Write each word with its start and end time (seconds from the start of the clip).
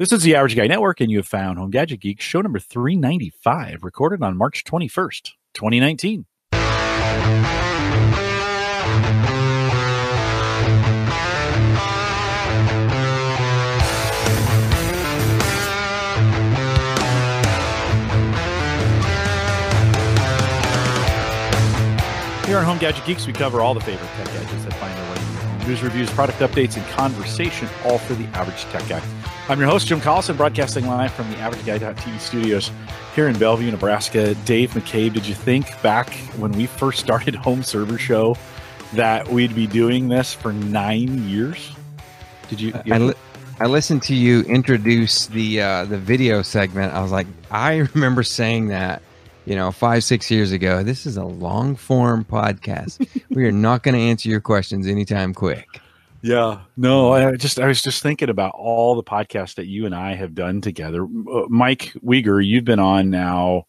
This 0.00 0.12
is 0.12 0.22
the 0.22 0.34
Average 0.34 0.56
Guy 0.56 0.66
Network, 0.66 1.02
and 1.02 1.10
you 1.10 1.18
have 1.18 1.26
found 1.26 1.58
Home 1.58 1.68
Gadget 1.68 2.00
Geek 2.00 2.22
show 2.22 2.40
number 2.40 2.58
395, 2.58 3.84
recorded 3.84 4.22
on 4.22 4.34
March 4.34 4.64
21st, 4.64 5.32
2019. 5.52 6.24
Here 22.46 22.56
on 22.56 22.64
Home 22.64 22.78
Gadget 22.78 23.04
Geeks, 23.04 23.26
we 23.26 23.34
cover 23.34 23.60
all 23.60 23.74
the 23.74 23.80
favorite 23.82 24.08
tech 24.16 24.24
gadgets 24.28 24.64
that 24.64 24.72
find 24.72 24.96
their 24.96 25.10
way 25.10 25.20
into 25.20 25.32
your 25.32 25.42
home. 25.42 25.68
News, 25.68 25.82
reviews, 25.82 26.10
product 26.12 26.38
updates, 26.38 26.78
and 26.78 26.86
conversation, 26.86 27.68
all 27.84 27.98
for 27.98 28.14
the 28.14 28.24
average 28.28 28.62
tech 28.72 28.88
guy. 28.88 29.02
I'm 29.50 29.58
your 29.58 29.68
host, 29.68 29.88
Jim 29.88 30.00
Collison, 30.00 30.36
broadcasting 30.36 30.86
live 30.86 31.12
from 31.12 31.28
the 31.32 31.36
Average 31.38 31.66
Guy.tv 31.66 32.20
studios 32.20 32.70
here 33.16 33.26
in 33.26 33.36
Bellevue, 33.36 33.72
Nebraska. 33.72 34.36
Dave 34.44 34.70
McCabe, 34.74 35.12
did 35.12 35.26
you 35.26 35.34
think 35.34 35.66
back 35.82 36.14
when 36.38 36.52
we 36.52 36.66
first 36.66 37.00
started 37.00 37.34
Home 37.34 37.64
Server 37.64 37.98
Show 37.98 38.36
that 38.92 39.26
we'd 39.26 39.52
be 39.52 39.66
doing 39.66 40.06
this 40.06 40.32
for 40.32 40.52
nine 40.52 41.28
years? 41.28 41.72
Did 42.48 42.60
you? 42.60 42.72
I, 42.92 42.98
li- 42.98 43.14
I 43.58 43.66
listened 43.66 44.04
to 44.04 44.14
you 44.14 44.42
introduce 44.42 45.26
the 45.26 45.60
uh, 45.60 45.84
the 45.84 45.98
video 45.98 46.42
segment. 46.42 46.94
I 46.94 47.02
was 47.02 47.10
like, 47.10 47.26
I 47.50 47.88
remember 47.94 48.22
saying 48.22 48.68
that 48.68 49.02
you 49.46 49.56
know, 49.56 49.72
five, 49.72 50.04
six 50.04 50.30
years 50.30 50.52
ago. 50.52 50.84
This 50.84 51.06
is 51.06 51.16
a 51.16 51.24
long 51.24 51.74
form 51.74 52.24
podcast. 52.24 53.04
we 53.30 53.44
are 53.46 53.52
not 53.52 53.82
going 53.82 53.96
to 53.96 54.00
answer 54.00 54.28
your 54.28 54.40
questions 54.40 54.86
anytime 54.86 55.34
quick. 55.34 55.80
Yeah, 56.22 56.60
no, 56.76 57.12
I 57.12 57.36
just 57.36 57.58
I 57.58 57.66
was 57.66 57.82
just 57.82 58.02
thinking 58.02 58.28
about 58.28 58.52
all 58.54 58.94
the 58.94 59.02
podcasts 59.02 59.54
that 59.54 59.66
you 59.66 59.86
and 59.86 59.94
I 59.94 60.14
have 60.14 60.34
done 60.34 60.60
together. 60.60 61.04
Uh, 61.04 61.46
Mike 61.48 61.92
Wieger, 62.04 62.44
you've 62.46 62.64
been 62.64 62.78
on 62.78 63.08
now. 63.10 63.64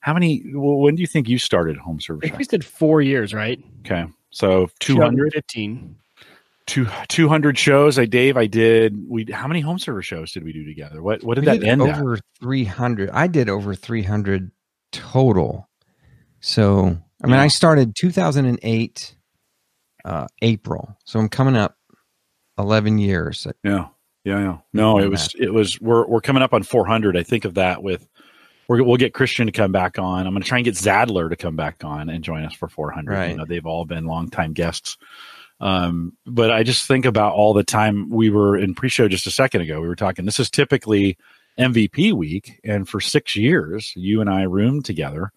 How 0.00 0.14
many? 0.14 0.42
Well, 0.54 0.76
when 0.78 0.94
do 0.96 1.00
you 1.02 1.06
think 1.06 1.28
you 1.28 1.38
started 1.38 1.76
home 1.76 2.00
service? 2.00 2.30
I 2.32 2.36
we 2.36 2.44
said 2.44 2.64
four 2.64 3.02
years, 3.02 3.34
right? 3.34 3.62
Okay, 3.84 4.04
so 4.30 4.68
200, 4.80 5.32
215. 5.32 5.96
two, 6.66 6.86
200 7.08 7.58
shows. 7.58 7.98
I 7.98 8.06
Dave, 8.06 8.36
I 8.38 8.46
did. 8.46 8.96
We 9.08 9.26
how 9.32 9.46
many 9.48 9.60
Home 9.60 9.78
Server 9.78 10.02
Shows 10.02 10.32
did 10.32 10.42
we 10.44 10.52
do 10.52 10.64
together? 10.64 11.02
What 11.02 11.22
what 11.22 11.34
did 11.34 11.42
We 11.42 11.46
that 11.46 11.60
did 11.60 11.68
end 11.68 11.82
at? 11.82 11.98
over 12.00 12.18
300. 12.40 13.10
I 13.10 13.26
did 13.26 13.48
over 13.50 13.74
300 13.74 14.50
total. 14.92 15.68
So, 16.40 16.98
I 17.22 17.26
mean, 17.26 17.36
Yeah. 17.36 17.42
I 17.42 17.48
started 17.48 17.94
2008 17.96 19.13
uh, 20.04 20.26
April. 20.42 20.96
So 21.04 21.18
I'm 21.18 21.28
coming 21.28 21.56
up 21.56 21.76
11 22.58 22.98
years. 22.98 23.46
Yeah, 23.62 23.88
yeah, 24.24 24.38
yeah. 24.38 24.58
No, 24.72 24.98
it 24.98 25.08
was 25.08 25.34
it 25.38 25.52
was. 25.52 25.80
We're 25.80 26.06
we're 26.06 26.20
coming 26.20 26.42
up 26.42 26.52
on 26.52 26.62
400. 26.62 27.16
I 27.16 27.22
think 27.22 27.44
of 27.44 27.54
that 27.54 27.82
with. 27.82 28.06
We're, 28.66 28.82
we'll 28.82 28.96
get 28.96 29.12
Christian 29.12 29.44
to 29.44 29.52
come 29.52 29.72
back 29.72 29.98
on. 29.98 30.26
I'm 30.26 30.32
going 30.32 30.42
to 30.42 30.48
try 30.48 30.56
and 30.56 30.64
get 30.64 30.74
Zadler 30.74 31.28
to 31.28 31.36
come 31.36 31.54
back 31.54 31.84
on 31.84 32.08
and 32.08 32.24
join 32.24 32.46
us 32.46 32.54
for 32.54 32.66
400. 32.66 33.28
You 33.28 33.36
know, 33.36 33.44
they've 33.44 33.66
all 33.66 33.84
been 33.84 34.06
longtime 34.06 34.54
guests. 34.54 34.96
Um, 35.60 36.14
but 36.24 36.50
I 36.50 36.62
just 36.62 36.88
think 36.88 37.04
about 37.04 37.34
all 37.34 37.52
the 37.52 37.62
time 37.62 38.08
we 38.08 38.30
were 38.30 38.56
in 38.56 38.74
pre-show 38.74 39.06
just 39.06 39.26
a 39.26 39.30
second 39.30 39.60
ago. 39.60 39.82
We 39.82 39.86
were 39.88 39.94
talking. 39.94 40.24
This 40.24 40.40
is 40.40 40.48
typically 40.48 41.18
MVP 41.58 42.14
week, 42.14 42.58
and 42.64 42.88
for 42.88 43.00
six 43.00 43.36
years, 43.36 43.92
you 43.96 44.22
and 44.22 44.30
I 44.30 44.42
roomed 44.42 44.86
together 44.86 45.30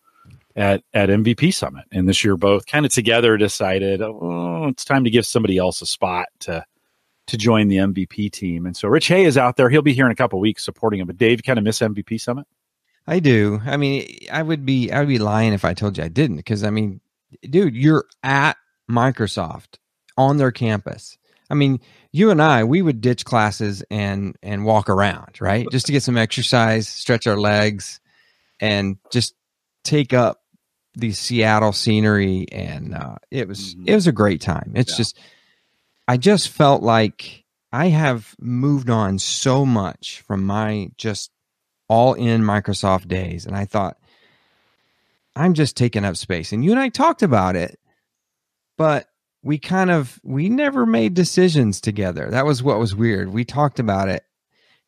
at 0.57 0.83
at 0.93 1.09
MVP 1.09 1.53
Summit, 1.53 1.85
and 1.91 2.09
this 2.09 2.23
year 2.23 2.35
both 2.35 2.65
kind 2.65 2.85
of 2.85 2.91
together 2.91 3.37
decided, 3.37 4.01
oh, 4.01 4.67
it's 4.67 4.83
time 4.83 5.03
to 5.03 5.09
give 5.09 5.25
somebody 5.25 5.57
else 5.57 5.81
a 5.81 5.85
spot 5.85 6.27
to 6.39 6.65
to 7.27 7.37
join 7.37 7.67
the 7.67 7.77
MVP 7.77 8.31
team. 8.31 8.65
And 8.65 8.75
so 8.75 8.87
Rich 8.87 9.07
Hay 9.07 9.25
is 9.25 9.37
out 9.37 9.55
there. 9.57 9.69
He'll 9.69 9.81
be 9.81 9.93
here 9.93 10.05
in 10.05 10.11
a 10.11 10.15
couple 10.15 10.39
weeks 10.39 10.65
supporting 10.65 10.99
him. 10.99 11.07
But 11.07 11.17
Dave, 11.17 11.43
kind 11.43 11.59
of 11.59 11.63
miss 11.63 11.79
MVP 11.79 12.19
Summit. 12.19 12.47
I 13.05 13.19
do. 13.19 13.61
I 13.65 13.77
mean, 13.77 14.17
I 14.31 14.41
would 14.41 14.65
be 14.65 14.91
I 14.91 14.99
would 14.99 15.07
be 15.07 15.19
lying 15.19 15.53
if 15.53 15.63
I 15.63 15.73
told 15.73 15.97
you 15.97 16.03
I 16.03 16.09
didn't 16.09 16.37
because 16.37 16.63
I 16.63 16.71
mean, 16.71 16.99
dude, 17.43 17.75
you're 17.75 18.05
at 18.23 18.57
Microsoft 18.89 19.77
on 20.17 20.37
their 20.37 20.51
campus. 20.51 21.17
I 21.49 21.53
mean, 21.53 21.79
you 22.11 22.31
and 22.31 22.41
I, 22.41 22.65
we 22.65 22.81
would 22.81 22.99
ditch 22.99 23.23
classes 23.23 23.83
and 23.91 24.35
and 24.41 24.65
walk 24.65 24.89
around, 24.89 25.39
right? 25.39 25.67
Just 25.71 25.85
to 25.85 25.91
get 25.91 26.03
some 26.03 26.17
exercise, 26.17 26.87
stretch 26.87 27.27
our 27.27 27.37
legs 27.37 28.01
and 28.59 28.97
just 29.11 29.35
take 29.83 30.13
up 30.13 30.41
the 30.97 31.11
Seattle 31.13 31.71
scenery 31.73 32.47
and 32.51 32.93
uh 32.95 33.15
it 33.31 33.47
was 33.47 33.75
Mhm. 33.75 33.87
it 33.87 33.95
was 33.95 34.07
a 34.07 34.11
great 34.11 34.41
time. 34.41 34.71
It's 34.75 34.91
Yeah. 34.93 34.97
just 34.97 35.19
I 36.07 36.17
just 36.17 36.49
felt 36.49 36.81
like 36.83 37.43
I 37.71 37.87
have 37.89 38.35
moved 38.39 38.89
on 38.89 39.19
so 39.19 39.65
much 39.65 40.21
from 40.25 40.45
my 40.45 40.89
just 40.97 41.31
all 41.89 42.13
in 42.13 42.41
Microsoft 42.41 43.07
days. 43.07 43.45
And 43.45 43.55
I 43.55 43.65
thought, 43.65 43.97
I'm 45.35 45.53
just 45.53 45.77
taking 45.77 46.03
up 46.05 46.17
space. 46.17 46.51
And 46.51 46.63
you 46.65 46.71
and 46.71 46.79
I 46.79 46.89
talked 46.89 47.21
about 47.23 47.55
it, 47.55 47.79
but 48.77 49.07
we 49.43 49.57
kind 49.59 49.91
of 49.91 50.19
we 50.23 50.49
never 50.49 50.85
made 50.85 51.13
decisions 51.13 51.79
together. 51.79 52.29
That 52.31 52.45
was 52.45 52.63
what 52.63 52.79
was 52.79 52.95
weird. 52.95 53.31
We 53.31 53.45
talked 53.45 53.79
about 53.79 54.09
it 54.09 54.23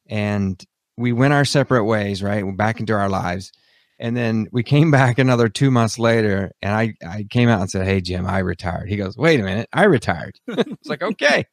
and 0.07 0.61
we 0.97 1.11
went 1.13 1.33
our 1.33 1.45
separate 1.45 1.85
ways, 1.85 2.23
right? 2.23 2.45
We're 2.45 2.51
back 2.53 2.79
into 2.79 2.93
our 2.93 3.09
lives. 3.09 3.51
And 3.99 4.15
then 4.15 4.47
we 4.51 4.63
came 4.63 4.91
back 4.91 5.19
another 5.19 5.49
two 5.49 5.71
months 5.71 5.99
later, 5.99 6.51
and 6.61 6.73
I, 6.73 6.93
I 7.05 7.23
came 7.29 7.49
out 7.49 7.61
and 7.61 7.69
said, 7.69 7.85
Hey, 7.85 7.99
Jim, 8.01 8.25
I 8.25 8.39
retired. 8.39 8.89
He 8.89 8.95
goes, 8.95 9.17
Wait 9.17 9.39
a 9.39 9.43
minute, 9.43 9.67
I 9.73 9.83
retired. 9.85 10.39
it's 10.47 10.87
like, 10.89 11.01
Okay, 11.01 11.45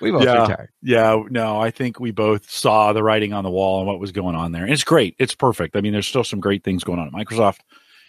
we 0.00 0.10
both 0.10 0.24
Yeah. 0.24 0.42
retired. 0.42 0.70
Yeah, 0.82 1.22
no, 1.30 1.60
I 1.60 1.70
think 1.70 2.00
we 2.00 2.10
both 2.10 2.50
saw 2.50 2.92
the 2.92 3.02
writing 3.02 3.32
on 3.32 3.44
the 3.44 3.50
wall 3.50 3.78
and 3.78 3.86
what 3.86 4.00
was 4.00 4.12
going 4.12 4.34
on 4.34 4.52
there. 4.52 4.64
And 4.64 4.72
it's 4.72 4.84
great. 4.84 5.14
It's 5.18 5.34
perfect. 5.34 5.76
I 5.76 5.80
mean, 5.80 5.92
there's 5.92 6.08
still 6.08 6.24
some 6.24 6.40
great 6.40 6.64
things 6.64 6.82
going 6.82 6.98
on 6.98 7.06
at 7.06 7.12
Microsoft. 7.12 7.58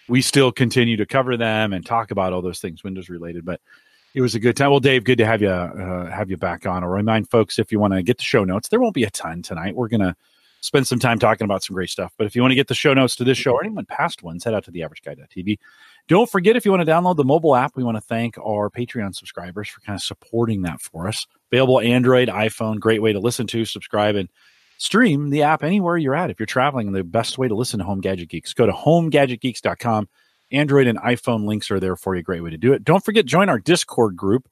We 0.07 0.21
still 0.21 0.51
continue 0.51 0.97
to 0.97 1.05
cover 1.05 1.37
them 1.37 1.73
and 1.73 1.85
talk 1.85 2.11
about 2.11 2.33
all 2.33 2.41
those 2.41 2.59
things 2.59 2.83
Windows 2.83 3.09
related, 3.09 3.45
but 3.45 3.61
it 4.13 4.21
was 4.21 4.35
a 4.35 4.39
good 4.39 4.57
time. 4.57 4.71
Well, 4.71 4.79
Dave, 4.79 5.03
good 5.03 5.19
to 5.19 5.25
have 5.25 5.41
you 5.41 5.49
uh, 5.49 6.09
have 6.09 6.29
you 6.29 6.37
back 6.37 6.65
on. 6.65 6.83
I'll 6.83 6.89
remind 6.89 7.29
folks 7.29 7.59
if 7.59 7.71
you 7.71 7.79
want 7.79 7.93
to 7.93 8.03
get 8.03 8.17
the 8.17 8.23
show 8.23 8.43
notes, 8.43 8.67
there 8.69 8.79
won't 8.79 8.95
be 8.95 9.03
a 9.03 9.09
ton 9.11 9.41
tonight. 9.41 9.75
We're 9.75 9.87
gonna 9.87 10.15
spend 10.61 10.87
some 10.87 10.99
time 10.99 11.19
talking 11.19 11.45
about 11.45 11.63
some 11.63 11.73
great 11.73 11.89
stuff. 11.89 12.13
But 12.17 12.27
if 12.27 12.35
you 12.35 12.41
want 12.41 12.51
to 12.51 12.55
get 12.55 12.67
the 12.67 12.73
show 12.73 12.93
notes 12.93 13.15
to 13.17 13.23
this 13.23 13.37
show 13.37 13.51
mm-hmm. 13.51 13.57
or 13.57 13.63
anyone 13.65 13.85
past 13.85 14.23
ones, 14.23 14.43
head 14.43 14.53
out 14.53 14.63
to 14.65 14.71
theaverageguy.tv. 14.71 15.59
Don't 16.07 16.29
forget 16.29 16.55
if 16.55 16.65
you 16.65 16.71
want 16.71 16.85
to 16.85 16.91
download 16.91 17.17
the 17.17 17.23
mobile 17.23 17.55
app, 17.55 17.75
we 17.75 17.83
want 17.83 17.97
to 17.97 18.01
thank 18.01 18.37
our 18.37 18.69
Patreon 18.69 19.15
subscribers 19.15 19.67
for 19.67 19.81
kind 19.81 19.95
of 19.95 20.01
supporting 20.01 20.61
that 20.61 20.79
for 20.79 21.07
us. 21.07 21.27
Available 21.51 21.79
Android, 21.79 22.29
iPhone, 22.29 22.79
great 22.79 23.01
way 23.01 23.13
to 23.13 23.19
listen 23.19 23.47
to, 23.47 23.65
subscribe, 23.65 24.15
and 24.15 24.29
stream 24.77 25.29
the 25.29 25.43
app 25.43 25.63
anywhere 25.63 25.97
you're 25.97 26.15
at. 26.15 26.29
If 26.29 26.39
you're 26.39 26.47
traveling, 26.47 26.91
the 26.91 27.03
best 27.03 27.37
way 27.37 27.47
to 27.47 27.55
listen 27.55 27.79
to 27.79 27.85
Home 27.85 28.01
Gadget 28.01 28.29
Geeks, 28.29 28.53
go 28.53 28.65
to 28.65 28.71
homegadgetgeeks.com. 28.71 30.09
Android 30.51 30.87
and 30.87 30.99
iPhone 30.99 31.45
links 31.45 31.71
are 31.71 31.79
there 31.79 31.95
for 31.95 32.15
you. 32.15 32.23
Great 32.23 32.43
way 32.43 32.49
to 32.49 32.57
do 32.57 32.73
it. 32.73 32.83
Don't 32.83 33.03
forget, 33.03 33.25
join 33.25 33.47
our 33.47 33.59
Discord 33.59 34.17
group. 34.17 34.49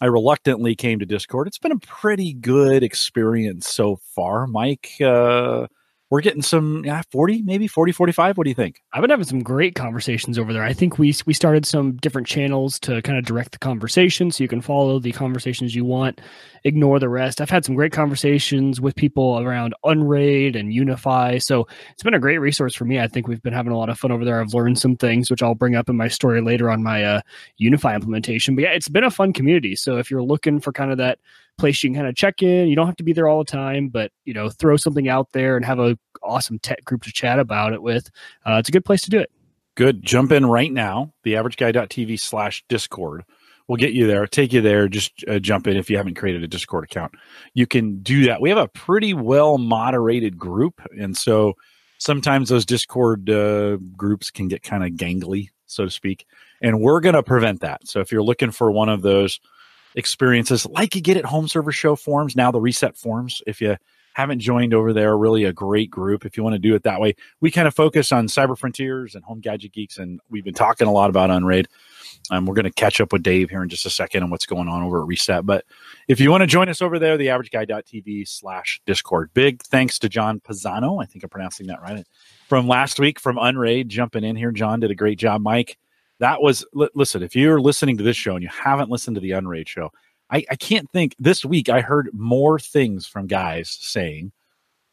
I 0.00 0.06
reluctantly 0.06 0.74
came 0.74 0.98
to 0.98 1.06
Discord. 1.06 1.46
It's 1.46 1.58
been 1.58 1.72
a 1.72 1.78
pretty 1.78 2.32
good 2.32 2.82
experience 2.82 3.68
so 3.68 3.96
far. 3.96 4.46
Mike, 4.46 4.92
uh, 5.00 5.66
we're 6.10 6.20
getting 6.20 6.42
some 6.42 6.84
yeah, 6.84 7.02
40, 7.12 7.42
maybe 7.42 7.68
40, 7.68 7.92
45. 7.92 8.36
What 8.36 8.44
do 8.44 8.50
you 8.50 8.54
think? 8.54 8.82
I've 8.92 9.00
been 9.00 9.10
having 9.10 9.24
some 9.24 9.44
great 9.44 9.76
conversations 9.76 10.38
over 10.38 10.52
there. 10.52 10.64
I 10.64 10.72
think 10.72 10.98
we 10.98 11.14
we 11.24 11.32
started 11.32 11.64
some 11.64 11.96
different 11.96 12.26
channels 12.26 12.80
to 12.80 13.00
kind 13.02 13.16
of 13.16 13.24
direct 13.24 13.52
the 13.52 13.58
conversation, 13.58 14.32
so 14.32 14.42
you 14.42 14.48
can 14.48 14.60
follow 14.60 14.98
the 14.98 15.12
conversations 15.12 15.74
you 15.74 15.84
want, 15.84 16.20
ignore 16.64 16.98
the 16.98 17.08
rest. 17.08 17.40
I've 17.40 17.48
had 17.48 17.64
some 17.64 17.76
great 17.76 17.92
conversations 17.92 18.80
with 18.80 18.96
people 18.96 19.38
around 19.38 19.74
Unraid 19.84 20.56
and 20.56 20.72
UniFi, 20.72 21.40
so 21.40 21.68
it's 21.92 22.02
been 22.02 22.14
a 22.14 22.18
great 22.18 22.38
resource 22.38 22.74
for 22.74 22.84
me. 22.84 22.98
I 22.98 23.06
think 23.06 23.28
we've 23.28 23.42
been 23.42 23.52
having 23.52 23.72
a 23.72 23.78
lot 23.78 23.88
of 23.88 23.98
fun 23.98 24.10
over 24.10 24.24
there. 24.24 24.40
I've 24.40 24.52
learned 24.52 24.80
some 24.80 24.96
things, 24.96 25.30
which 25.30 25.44
I'll 25.44 25.54
bring 25.54 25.76
up 25.76 25.88
in 25.88 25.96
my 25.96 26.08
story 26.08 26.40
later 26.40 26.70
on 26.70 26.82
my 26.82 27.04
uh, 27.04 27.20
UniFi 27.60 27.94
implementation. 27.94 28.56
But 28.56 28.62
yeah, 28.62 28.72
it's 28.72 28.88
been 28.88 29.04
a 29.04 29.10
fun 29.10 29.32
community. 29.32 29.76
So 29.76 29.98
if 29.98 30.10
you're 30.10 30.22
looking 30.24 30.58
for 30.58 30.72
kind 30.72 30.90
of 30.90 30.98
that 30.98 31.20
place 31.60 31.82
you 31.82 31.90
can 31.90 31.96
kind 31.96 32.08
of 32.08 32.16
check 32.16 32.42
in, 32.42 32.68
you 32.68 32.74
don't 32.74 32.86
have 32.86 32.96
to 32.96 33.04
be 33.04 33.12
there 33.12 33.28
all 33.28 33.38
the 33.38 33.50
time, 33.50 33.88
but 33.88 34.10
you 34.24 34.34
know, 34.34 34.48
throw 34.48 34.76
something 34.76 35.08
out 35.08 35.28
there 35.32 35.56
and 35.56 35.64
have 35.64 35.78
a 35.78 35.98
awesome 36.22 36.58
tech 36.58 36.84
group 36.84 37.02
to 37.02 37.12
chat 37.12 37.38
about 37.38 37.72
it 37.72 37.82
with. 37.82 38.10
Uh, 38.44 38.54
it's 38.54 38.68
a 38.68 38.72
good 38.72 38.84
place 38.84 39.02
to 39.02 39.10
do 39.10 39.18
it. 39.18 39.30
Good. 39.76 40.02
Jump 40.02 40.32
in 40.32 40.46
right 40.46 40.72
now. 40.72 41.12
TheAverageGuy.tv 41.24 42.18
slash 42.18 42.64
Discord. 42.68 43.24
We'll 43.68 43.76
get 43.76 43.92
you 43.92 44.06
there. 44.08 44.26
Take 44.26 44.52
you 44.52 44.60
there. 44.60 44.88
Just 44.88 45.24
uh, 45.28 45.38
jump 45.38 45.68
in 45.68 45.76
if 45.76 45.88
you 45.88 45.96
haven't 45.96 46.16
created 46.16 46.42
a 46.42 46.48
Discord 46.48 46.84
account. 46.84 47.12
You 47.54 47.66
can 47.66 48.02
do 48.02 48.24
that. 48.26 48.40
We 48.40 48.48
have 48.48 48.58
a 48.58 48.66
pretty 48.66 49.14
well 49.14 49.58
moderated 49.58 50.36
group, 50.36 50.82
and 50.98 51.16
so 51.16 51.54
sometimes 51.98 52.48
those 52.48 52.66
Discord 52.66 53.30
uh, 53.30 53.76
groups 53.96 54.30
can 54.30 54.48
get 54.48 54.64
kind 54.64 54.82
of 54.82 54.90
gangly, 54.92 55.50
so 55.66 55.84
to 55.84 55.90
speak. 55.90 56.26
And 56.60 56.80
we're 56.80 57.00
going 57.00 57.14
to 57.14 57.22
prevent 57.22 57.60
that. 57.60 57.86
So 57.86 58.00
if 58.00 58.10
you're 58.10 58.24
looking 58.24 58.50
for 58.50 58.72
one 58.72 58.88
of 58.88 59.02
those 59.02 59.38
experiences, 59.94 60.66
like 60.66 60.94
you 60.94 61.00
get 61.00 61.16
at 61.16 61.24
Home 61.24 61.48
Server 61.48 61.72
Show 61.72 61.96
forums, 61.96 62.36
now 62.36 62.50
the 62.50 62.60
reset 62.60 62.96
forums, 62.96 63.42
if 63.46 63.60
you 63.60 63.76
haven't 64.14 64.40
joined 64.40 64.74
over 64.74 64.92
there, 64.92 65.16
really 65.16 65.44
a 65.44 65.52
great 65.52 65.90
group. 65.90 66.24
If 66.26 66.36
you 66.36 66.42
want 66.42 66.54
to 66.54 66.58
do 66.58 66.74
it 66.74 66.82
that 66.82 67.00
way, 67.00 67.14
we 67.40 67.50
kind 67.50 67.68
of 67.68 67.74
focus 67.74 68.12
on 68.12 68.26
cyber 68.26 68.58
frontiers 68.58 69.14
and 69.14 69.24
home 69.24 69.40
gadget 69.40 69.72
geeks, 69.72 69.98
and 69.98 70.20
we've 70.28 70.44
been 70.44 70.54
talking 70.54 70.86
a 70.86 70.92
lot 70.92 71.10
about 71.10 71.30
Unraid. 71.30 71.68
Um, 72.30 72.46
we're 72.46 72.54
going 72.54 72.64
to 72.64 72.72
catch 72.72 73.00
up 73.00 73.12
with 73.12 73.22
Dave 73.22 73.50
here 73.50 73.62
in 73.62 73.68
just 73.68 73.86
a 73.86 73.90
second 73.90 74.22
on 74.22 74.30
what's 74.30 74.46
going 74.46 74.68
on 74.68 74.82
over 74.82 75.00
at 75.00 75.06
Reset. 75.06 75.46
But 75.46 75.64
if 76.08 76.20
you 76.20 76.30
want 76.30 76.42
to 76.42 76.46
join 76.46 76.68
us 76.68 76.82
over 76.82 76.98
there, 76.98 77.16
the 77.16 77.28
averageguy.tv 77.28 78.28
slash 78.28 78.80
Discord. 78.86 79.30
Big 79.32 79.62
thanks 79.62 79.98
to 80.00 80.08
John 80.08 80.40
Pisano. 80.40 81.02
I 81.02 81.06
think 81.06 81.24
I'm 81.24 81.30
pronouncing 81.30 81.68
that 81.68 81.80
right. 81.80 82.04
From 82.48 82.68
last 82.68 82.98
week 82.98 83.18
from 83.18 83.38
Unraid, 83.38 83.88
jumping 83.88 84.24
in 84.24 84.36
here. 84.36 84.52
John 84.52 84.80
did 84.80 84.90
a 84.90 84.94
great 84.94 85.18
job. 85.18 85.40
Mike, 85.40 85.78
that 86.20 86.40
was, 86.40 86.64
li- 86.72 86.88
listen, 86.94 87.22
if 87.22 87.34
you're 87.34 87.60
listening 87.60 87.98
to 87.98 88.04
this 88.04 88.16
show 88.16 88.34
and 88.34 88.42
you 88.42 88.48
haven't 88.48 88.90
listened 88.90 89.16
to 89.16 89.20
the 89.20 89.32
Unraid 89.32 89.68
show, 89.68 89.90
I, 90.30 90.44
I 90.50 90.56
can't 90.56 90.88
think 90.90 91.16
this 91.18 91.44
week 91.44 91.68
I 91.68 91.80
heard 91.80 92.08
more 92.12 92.58
things 92.58 93.06
from 93.06 93.26
guys 93.26 93.76
saying, 93.80 94.32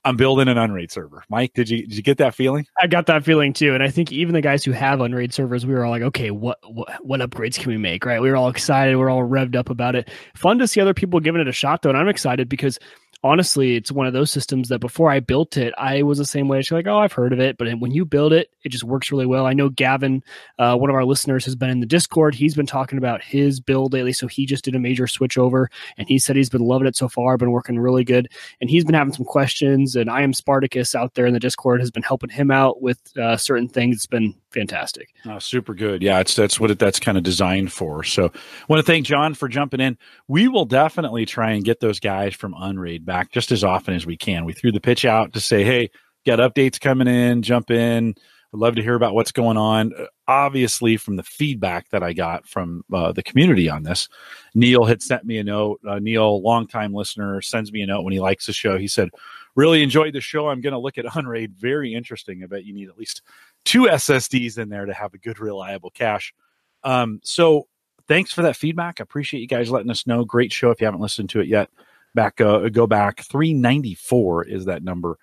I'm 0.08 0.16
building 0.16 0.48
an 0.48 0.58
Unraid 0.58 0.90
server. 0.90 1.26
Mike, 1.30 1.52
did 1.54 1.70
you 1.70 1.86
did 1.86 1.98
you 1.98 2.02
get 2.02 2.18
that 2.20 2.34
feeling? 2.34 2.66
I 2.82 2.88
got 2.88 3.08
that 3.08 3.26
feeling 3.26 3.52
too, 3.52 3.74
and 3.74 3.84
I 3.84 3.90
think 3.90 4.10
even 4.14 4.34
the 4.34 4.42
guys 4.42 4.64
who 4.64 4.72
have 4.72 5.02
Unraid 5.02 5.34
servers, 5.34 5.66
we 5.66 5.74
were 5.74 5.84
all 5.84 5.92
like, 5.92 6.02
okay, 6.02 6.32
what 6.32 6.60
what, 6.64 7.06
what 7.06 7.20
upgrades 7.20 7.60
can 7.60 7.72
we 7.72 7.78
make? 7.78 8.06
Right? 8.06 8.22
We 8.22 8.30
were 8.30 8.38
all 8.38 8.48
excited. 8.48 8.96
We 8.96 9.04
are 9.04 9.10
all 9.10 9.24
revved 9.24 9.58
up 9.58 9.70
about 9.70 9.98
it. 9.98 10.10
Fun 10.34 10.60
to 10.60 10.68
see 10.68 10.80
other 10.80 10.94
people 10.94 11.20
giving 11.20 11.42
it 11.42 11.48
a 11.50 11.52
shot 11.52 11.82
though, 11.82 11.90
and 11.90 11.98
I'm 11.98 12.08
excited 12.08 12.48
because 12.48 12.80
honestly, 13.24 13.76
it's 13.76 13.92
one 13.92 14.08
of 14.08 14.14
those 14.14 14.32
systems 14.32 14.70
that 14.70 14.80
before 14.80 15.12
I 15.12 15.20
built 15.20 15.58
it, 15.58 15.74
I 15.78 16.04
was 16.04 16.18
the 16.18 16.26
same 16.26 16.48
way. 16.48 16.62
She's 16.62 16.72
like, 16.72 16.88
oh, 16.88 17.00
I've 17.00 17.14
heard 17.14 17.34
of 17.34 17.40
it, 17.40 17.58
but 17.58 17.68
when 17.80 17.92
you 17.92 18.06
build 18.06 18.34
it, 18.34 18.50
it 18.64 18.70
just 18.70 18.84
works 18.84 19.12
really 19.12 19.26
well. 19.26 19.46
I 19.46 19.54
know 19.54 19.70
Gavin, 19.70 20.24
uh, 20.60 20.76
one 20.76 20.90
of 20.90 20.96
our 20.96 21.06
listeners, 21.06 21.46
has 21.46 21.56
been 21.56 21.70
in 21.70 21.80
the 21.80 21.86
Discord. 21.86 22.36
He's 22.36 22.56
been 22.56 22.66
talking 22.66 22.98
about 22.98 23.24
his 23.24 23.60
build 23.60 23.94
lately, 23.94 24.14
so 24.14 24.28
he 24.28 24.46
just 24.46 24.64
did 24.64 24.76
a 24.76 24.80
major 24.80 25.08
switch 25.08 25.38
over, 25.38 25.70
and 25.98 26.08
he 26.08 26.20
said 26.20 26.36
he's 26.36 26.50
been 26.50 26.62
loving 26.62 26.88
it 26.88 26.96
so 26.96 27.08
far, 27.08 27.38
been 27.38 27.52
working 27.52 27.80
really 27.80 28.04
good, 28.04 28.30
and 28.62 28.70
he's 28.70 28.86
been 28.86 28.96
having 28.96 29.14
some 29.14 29.26
questions. 29.26 29.96
And 29.96 30.10
I 30.10 30.22
am 30.22 30.34
Spartacus 30.34 30.96
out 30.96 31.16
there 31.16 31.26
in 31.26 31.34
the 31.34 31.40
Discord 31.40 31.80
has 31.80 31.92
been 31.92 32.04
helping 32.04 32.30
him 32.30 32.52
out 32.52 32.82
with 32.82 33.00
uh, 33.18 33.38
certain 33.38 33.68
things. 33.68 33.96
It's 33.98 34.06
been 34.06 34.36
fantastic. 34.52 35.10
Oh, 35.26 35.40
super 35.40 35.74
good. 35.74 36.02
Yeah, 36.02 36.20
it's 36.20 36.36
that's 36.36 36.60
what 36.60 36.72
it, 36.72 36.80
that's 36.80 37.00
kind 37.00 37.18
of 37.18 37.24
designed 37.24 37.72
for. 37.72 38.04
So, 38.04 38.32
want 38.68 38.80
to 38.80 38.84
thank 38.84 39.06
John 39.06 39.34
for 39.34 39.48
jumping 39.48 39.80
in. 39.80 39.98
We 40.28 40.48
will 40.48 40.66
definitely 40.66 41.26
try 41.26 41.52
and 41.52 41.64
get 41.64 41.80
those 41.80 42.00
guys 42.00 42.34
from 42.34 42.56
Unraid 42.58 43.06
back 43.06 43.32
just 43.32 43.52
as 43.52 43.64
often 43.64 43.94
as 43.94 44.06
we 44.06 44.18
can. 44.18 44.46
We 44.46 44.54
threw 44.54 44.72
the 44.72 44.80
pitch 44.80 45.06
out 45.06 45.34
to 45.34 45.40
say, 45.40 45.64
"Hey, 45.64 45.90
got 46.26 46.40
updates 46.40 46.80
coming 46.80 47.08
in. 47.08 47.42
Jump 47.42 47.72
in. 47.72 48.16
I'd 48.54 48.60
love 48.60 48.76
to 48.76 48.82
hear 48.82 48.96
about 48.96 49.14
what's 49.14 49.32
going 49.32 49.58
on." 49.58 49.94
Uh, 49.94 50.06
obviously, 50.28 50.98
from 50.98 51.18
the 51.18 51.24
feedback 51.24 51.90
that 51.90 52.04
I 52.04 52.14
got 52.14 52.48
from 52.48 52.84
uh, 52.94 53.12
the 53.12 53.24
community 53.24 53.70
on 53.70 53.84
this, 53.84 54.08
Neil 54.56 54.86
had 54.86 55.02
sent 55.02 55.26
me 55.26 55.38
a 55.38 55.44
note. 55.44 55.80
Uh, 55.88 56.00
Neil, 56.00 56.42
longtime 56.42 56.94
listener, 56.94 57.42
sends 57.42 57.72
me 57.72 57.82
a 57.82 57.88
note 57.88 58.04
when 58.04 58.14
he 58.14 58.20
likes 58.20 58.46
the 58.46 58.54
show. 58.54 58.78
He 58.78 58.88
said, 58.88 59.10
"Really 59.56 59.84
enjoyed 59.84 60.14
the 60.14 60.22
show. 60.22 60.48
I'm 60.48 60.62
going 60.62 60.74
to 60.74 60.80
look 60.80 60.98
at 60.98 61.16
Unraid. 61.16 61.56
Very 61.58 61.94
interesting. 61.94 62.44
I 62.44 62.48
bet 62.48 62.66
you 62.66 62.74
need 62.74 62.90
at 62.90 62.98
least." 62.98 63.22
Two 63.68 63.84
SSDs 63.84 64.58
in 64.58 64.70
there 64.70 64.86
to 64.86 64.94
have 64.94 65.14
a 65.14 65.18
good, 65.18 65.40
reliable 65.40 65.90
cache. 65.90 66.34
Um, 66.84 67.20
so 67.22 67.68
thanks 68.08 68.32
for 68.32 68.42
that 68.44 68.56
feedback. 68.56 69.00
I 69.00 69.04
appreciate 69.04 69.42
you 69.42 69.48
guys 69.48 69.70
letting 69.70 69.92
us 69.92 70.08
know. 70.08 70.24
Great 70.24 70.54
show. 70.54 70.72
If 70.72 70.80
you 70.80 70.86
haven't 70.86 71.02
listened 71.02 71.30
to 71.32 71.42
it 71.42 71.48
yet, 71.48 71.70
back 72.16 72.40
uh, 72.40 72.70
go 72.70 72.88
back. 72.88 73.22
Three 73.22 73.54
ninety 73.54 73.94
four 73.94 74.46
is 74.46 74.66
that 74.66 74.84
number. 74.84 75.20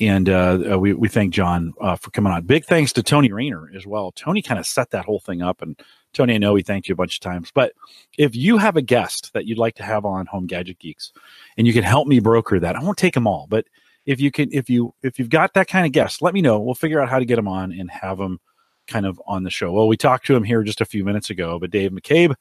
And 0.00 0.28
uh, 0.28 0.58
uh, 0.74 0.78
we, 0.78 0.92
we 0.92 1.08
thank 1.08 1.34
John 1.34 1.74
uh, 1.80 1.96
for 1.96 2.10
coming 2.10 2.32
on. 2.32 2.44
Big 2.44 2.64
thanks 2.64 2.92
to 2.92 3.02
Tony 3.02 3.32
Rayner 3.32 3.68
as 3.74 3.84
well. 3.84 4.12
Tony 4.12 4.42
kind 4.42 4.60
of 4.60 4.66
set 4.66 4.90
that 4.90 5.04
whole 5.04 5.18
thing 5.18 5.42
up. 5.42 5.60
And 5.60 5.76
Tony, 6.12 6.36
I 6.36 6.38
know 6.38 6.52
we 6.52 6.62
thanked 6.62 6.88
you 6.88 6.92
a 6.92 6.96
bunch 6.96 7.16
of 7.16 7.20
times. 7.20 7.50
But 7.52 7.72
if 8.16 8.36
you 8.36 8.58
have 8.58 8.76
a 8.76 8.82
guest 8.82 9.32
that 9.32 9.46
you'd 9.46 9.58
like 9.58 9.74
to 9.74 9.82
have 9.82 10.04
on 10.04 10.26
Home 10.26 10.46
Gadget 10.46 10.78
Geeks 10.78 11.12
and 11.56 11.66
you 11.66 11.72
can 11.72 11.82
help 11.82 12.06
me 12.06 12.20
broker 12.20 12.60
that, 12.60 12.76
I 12.76 12.80
won't 12.80 12.96
take 12.96 13.14
them 13.14 13.26
all, 13.26 13.48
but 13.50 13.64
if 14.08 14.22
you 14.22 14.30
can 14.30 14.48
if 14.52 14.70
you 14.70 14.94
if 15.02 15.18
you've 15.18 15.28
got 15.28 15.52
that 15.52 15.68
kind 15.68 15.84
of 15.84 15.92
guest 15.92 16.22
let 16.22 16.32
me 16.32 16.40
know. 16.40 16.58
We'll 16.58 16.74
figure 16.74 16.98
out 16.98 17.10
how 17.10 17.18
to 17.18 17.26
get 17.26 17.36
them 17.36 17.46
on 17.46 17.72
and 17.72 17.90
have 17.90 18.16
them 18.16 18.40
kind 18.86 19.04
of 19.04 19.20
on 19.26 19.44
the 19.44 19.50
show. 19.50 19.70
Well 19.70 19.86
we 19.86 19.98
talked 19.98 20.26
to 20.26 20.34
him 20.34 20.42
here 20.42 20.62
just 20.62 20.80
a 20.80 20.86
few 20.86 21.04
minutes 21.04 21.28
ago 21.28 21.58
but 21.60 21.70
dave 21.70 21.92
mccabe 21.92 22.34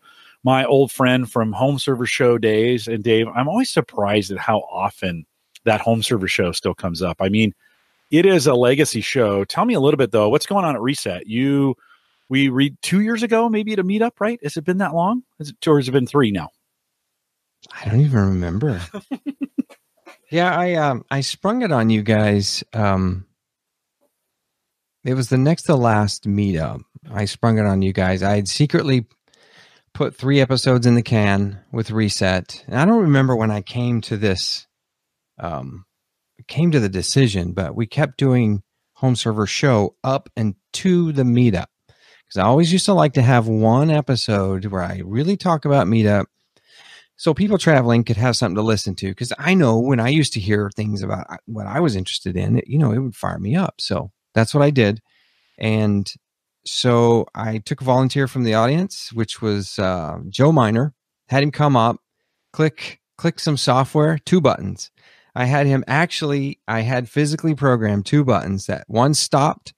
my 0.43 0.63
old 0.63 0.93
friend 0.93 1.29
from 1.29 1.51
home 1.51 1.77
server 1.77 2.05
show 2.05 2.37
days. 2.37 2.87
And 2.87 3.03
dave 3.03 3.27
i'm 3.35 3.49
always 3.49 3.69
surprised 3.69 4.31
at 4.31 4.37
how 4.37 4.59
often 4.71 5.25
that 5.65 5.81
home 5.81 6.01
server 6.01 6.29
show 6.29 6.53
still 6.53 6.73
comes 6.73 7.01
up. 7.01 7.17
I 7.19 7.27
mean 7.27 7.53
it 8.09 8.25
is 8.25 8.47
a 8.47 8.53
legacy 8.55 9.01
show. 9.01 9.43
Tell 9.43 9.65
me 9.65 9.73
a 9.73 9.81
little 9.81 9.97
bit 9.97 10.11
though. 10.11 10.29
What's 10.29 10.45
going 10.45 10.63
on 10.63 10.73
at 10.73 10.81
reset? 10.81 11.27
You 11.27 11.75
we 12.29 12.47
read 12.47 12.77
two 12.81 13.01
years 13.01 13.23
ago 13.23 13.49
maybe 13.49 13.73
at 13.73 13.79
a 13.79 13.83
meetup 13.83 14.21
right? 14.21 14.39
Has 14.41 14.55
it 14.55 14.63
been 14.63 14.77
that 14.77 14.95
long? 14.95 15.23
Has 15.37 15.49
it, 15.49 15.67
or 15.67 15.79
has 15.79 15.89
it 15.89 15.91
been 15.91 16.07
three 16.07 16.31
now? 16.31 16.47
I 17.75 17.89
don't 17.89 17.99
even 17.99 18.19
remember 18.19 18.81
Yeah, 20.29 20.55
I 20.55 20.75
um 20.75 21.05
I 21.09 21.21
sprung 21.21 21.61
it 21.61 21.71
on 21.71 21.89
you 21.89 22.03
guys. 22.03 22.63
Um 22.73 23.25
it 25.03 25.13
was 25.13 25.29
the 25.29 25.37
next 25.37 25.63
to 25.63 25.75
last 25.75 26.25
meetup. 26.25 26.81
I 27.09 27.25
sprung 27.25 27.57
it 27.57 27.65
on 27.65 27.81
you 27.81 27.93
guys. 27.93 28.21
I 28.23 28.35
had 28.35 28.47
secretly 28.49 29.07
put 29.93 30.15
three 30.15 30.41
episodes 30.41 30.85
in 30.85 30.95
the 30.95 31.01
can 31.01 31.61
with 31.71 31.91
reset. 31.91 32.63
And 32.67 32.75
I 32.77 32.85
don't 32.85 33.03
remember 33.03 33.35
when 33.35 33.51
I 33.51 33.61
came 33.61 34.01
to 34.01 34.17
this 34.17 34.67
um 35.39 35.85
came 36.47 36.71
to 36.71 36.79
the 36.79 36.89
decision, 36.89 37.53
but 37.53 37.75
we 37.75 37.87
kept 37.87 38.17
doing 38.17 38.63
home 38.93 39.15
server 39.15 39.45
show 39.45 39.95
up 40.03 40.29
and 40.35 40.55
to 40.73 41.11
the 41.11 41.23
meetup. 41.23 41.67
Because 41.87 42.39
I 42.39 42.43
always 42.43 42.73
used 42.73 42.85
to 42.85 42.93
like 42.93 43.13
to 43.13 43.21
have 43.21 43.47
one 43.47 43.89
episode 43.89 44.65
where 44.65 44.83
I 44.83 45.01
really 45.05 45.37
talk 45.37 45.63
about 45.63 45.87
meetup 45.87 46.25
so 47.17 47.33
people 47.33 47.57
traveling 47.57 48.03
could 48.03 48.15
have 48.15 48.35
something 48.35 48.55
to 48.55 48.61
listen 48.61 48.95
to 48.95 49.09
because 49.09 49.33
i 49.37 49.53
know 49.53 49.77
when 49.79 49.99
i 49.99 50.07
used 50.07 50.33
to 50.33 50.39
hear 50.39 50.69
things 50.75 51.01
about 51.01 51.25
uh, 51.29 51.37
what 51.45 51.67
i 51.67 51.79
was 51.79 51.95
interested 51.95 52.37
in 52.37 52.57
it, 52.59 52.67
you 52.67 52.77
know 52.77 52.91
it 52.91 52.99
would 52.99 53.15
fire 53.15 53.39
me 53.39 53.55
up. 53.55 53.75
So 53.79 54.11
that's 54.33 54.53
what 54.53 54.63
i 54.63 54.69
did. 54.69 55.01
And 55.57 56.09
so 56.65 57.27
i 57.35 57.57
took 57.57 57.81
a 57.81 57.85
volunteer 57.85 58.27
from 58.27 58.43
the 58.43 58.53
audience 58.53 59.11
which 59.11 59.41
was 59.41 59.77
uh, 59.79 60.19
joe 60.29 60.51
miner. 60.51 60.93
Had 61.27 61.43
him 61.43 61.51
come 61.51 61.75
up 61.75 61.97
click 62.53 63.01
click 63.17 63.39
some 63.39 63.57
software 63.57 64.17
two 64.19 64.39
buttons. 64.39 64.91
I 65.35 65.45
had 65.45 65.67
him 65.67 65.83
actually 65.87 66.59
i 66.67 66.81
had 66.81 67.09
physically 67.09 67.55
programmed 67.55 68.05
two 68.05 68.23
buttons 68.23 68.67
that 68.67 68.85
one 68.87 69.13
stopped 69.13 69.73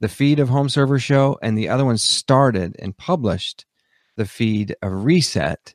the 0.00 0.08
feed 0.08 0.40
of 0.40 0.48
home 0.48 0.68
server 0.68 0.98
show 0.98 1.38
and 1.42 1.56
the 1.56 1.68
other 1.68 1.84
one 1.84 1.96
started 1.96 2.74
and 2.80 2.96
published 2.96 3.66
the 4.16 4.26
feed 4.26 4.74
of 4.82 5.04
reset 5.04 5.74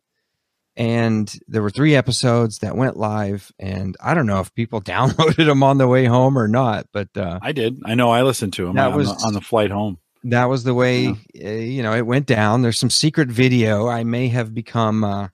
and 0.78 1.40
there 1.48 1.64
were 1.64 1.72
three 1.72 1.96
episodes 1.96 2.60
that 2.60 2.78
went 2.78 2.96
live 2.96 3.52
and 3.60 3.98
i 4.02 4.14
don't 4.14 4.28
know 4.28 4.40
if 4.40 4.54
people 4.54 4.80
downloaded 4.96 5.46
them 5.46 5.64
on 5.64 5.78
the 5.78 5.88
way 5.88 6.06
home 6.06 6.38
or 6.38 6.48
not 6.48 6.88
but 6.94 7.10
uh, 7.18 7.40
i 7.42 7.52
did 7.52 7.82
i 7.86 7.96
know 7.96 8.12
i 8.12 8.22
listened 8.22 8.54
to 8.54 8.66
them 8.66 8.76
that 8.76 8.92
on, 8.92 8.98
was, 8.98 9.10
the, 9.10 9.26
on 9.26 9.34
the 9.34 9.42
flight 9.42 9.72
home 9.72 9.98
that 10.24 10.46
was 10.46 10.64
the 10.64 10.74
way 10.74 11.14
yeah. 11.34 11.50
uh, 11.50 11.52
you 11.52 11.84
know 11.84 11.94
it 11.94 12.06
went 12.06 12.26
down 12.26 12.62
there's 12.62 12.80
some 12.80 12.90
secret 12.90 13.28
video 13.28 13.88
i 13.88 14.04
may 14.04 14.28
have 14.28 14.54
become 14.54 15.04
uh, 15.04 15.28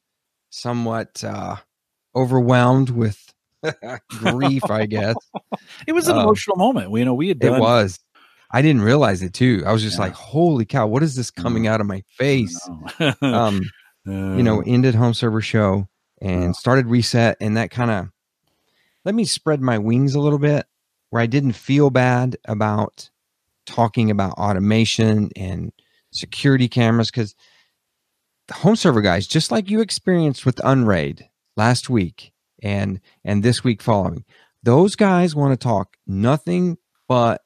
somewhat 0.49 1.23
uh, 1.23 1.57
overwhelmed 2.15 2.89
with 2.89 3.33
grief 4.09 4.63
i 4.69 4.85
guess 4.85 5.15
it 5.87 5.93
was 5.93 6.07
an 6.07 6.17
um, 6.17 6.23
emotional 6.23 6.57
moment 6.57 6.91
you 6.91 7.05
know 7.05 7.13
we 7.13 7.27
had 7.27 7.39
done, 7.39 7.55
it 7.55 7.59
was 7.59 7.99
I 8.55 8.61
didn't 8.61 8.83
realize 8.83 9.23
it 9.23 9.33
too. 9.33 9.63
I 9.65 9.73
was 9.73 9.81
just 9.81 9.97
yeah. 9.97 10.03
like, 10.03 10.13
"Holy 10.13 10.63
cow! 10.63 10.85
What 10.85 11.01
is 11.01 11.15
this 11.15 11.31
coming 11.31 11.65
out 11.65 11.81
of 11.81 11.87
my 11.87 12.03
face?" 12.19 12.55
um, 13.23 13.63
uh, 14.07 14.11
you 14.11 14.43
know, 14.43 14.61
ended 14.65 14.95
home 14.95 15.13
server 15.13 15.41
show 15.41 15.87
and 16.21 16.55
started 16.55 16.87
reset, 16.87 17.37
and 17.39 17.57
that 17.57 17.71
kind 17.71 17.91
of 17.91 18.09
let 19.05 19.15
me 19.15 19.25
spread 19.25 19.61
my 19.61 19.77
wings 19.77 20.15
a 20.15 20.19
little 20.19 20.39
bit, 20.39 20.65
where 21.09 21.21
I 21.21 21.25
didn't 21.25 21.53
feel 21.53 21.89
bad 21.89 22.37
about 22.45 23.09
talking 23.65 24.11
about 24.11 24.33
automation 24.33 25.29
and 25.35 25.71
security 26.11 26.67
cameras 26.67 27.11
because 27.11 27.35
the 28.47 28.53
home 28.55 28.75
server 28.75 29.01
guys, 29.01 29.27
just 29.27 29.51
like 29.51 29.69
you 29.69 29.81
experienced 29.81 30.45
with 30.45 30.59
Unraid 30.63 31.29
last 31.55 31.89
week 31.89 32.33
and 32.61 32.99
and 33.23 33.43
this 33.43 33.63
week 33.63 33.81
following, 33.81 34.25
those 34.63 34.95
guys 34.95 35.35
want 35.35 35.51
to 35.53 35.63
talk 35.63 35.95
nothing 36.05 36.77
but 37.07 37.41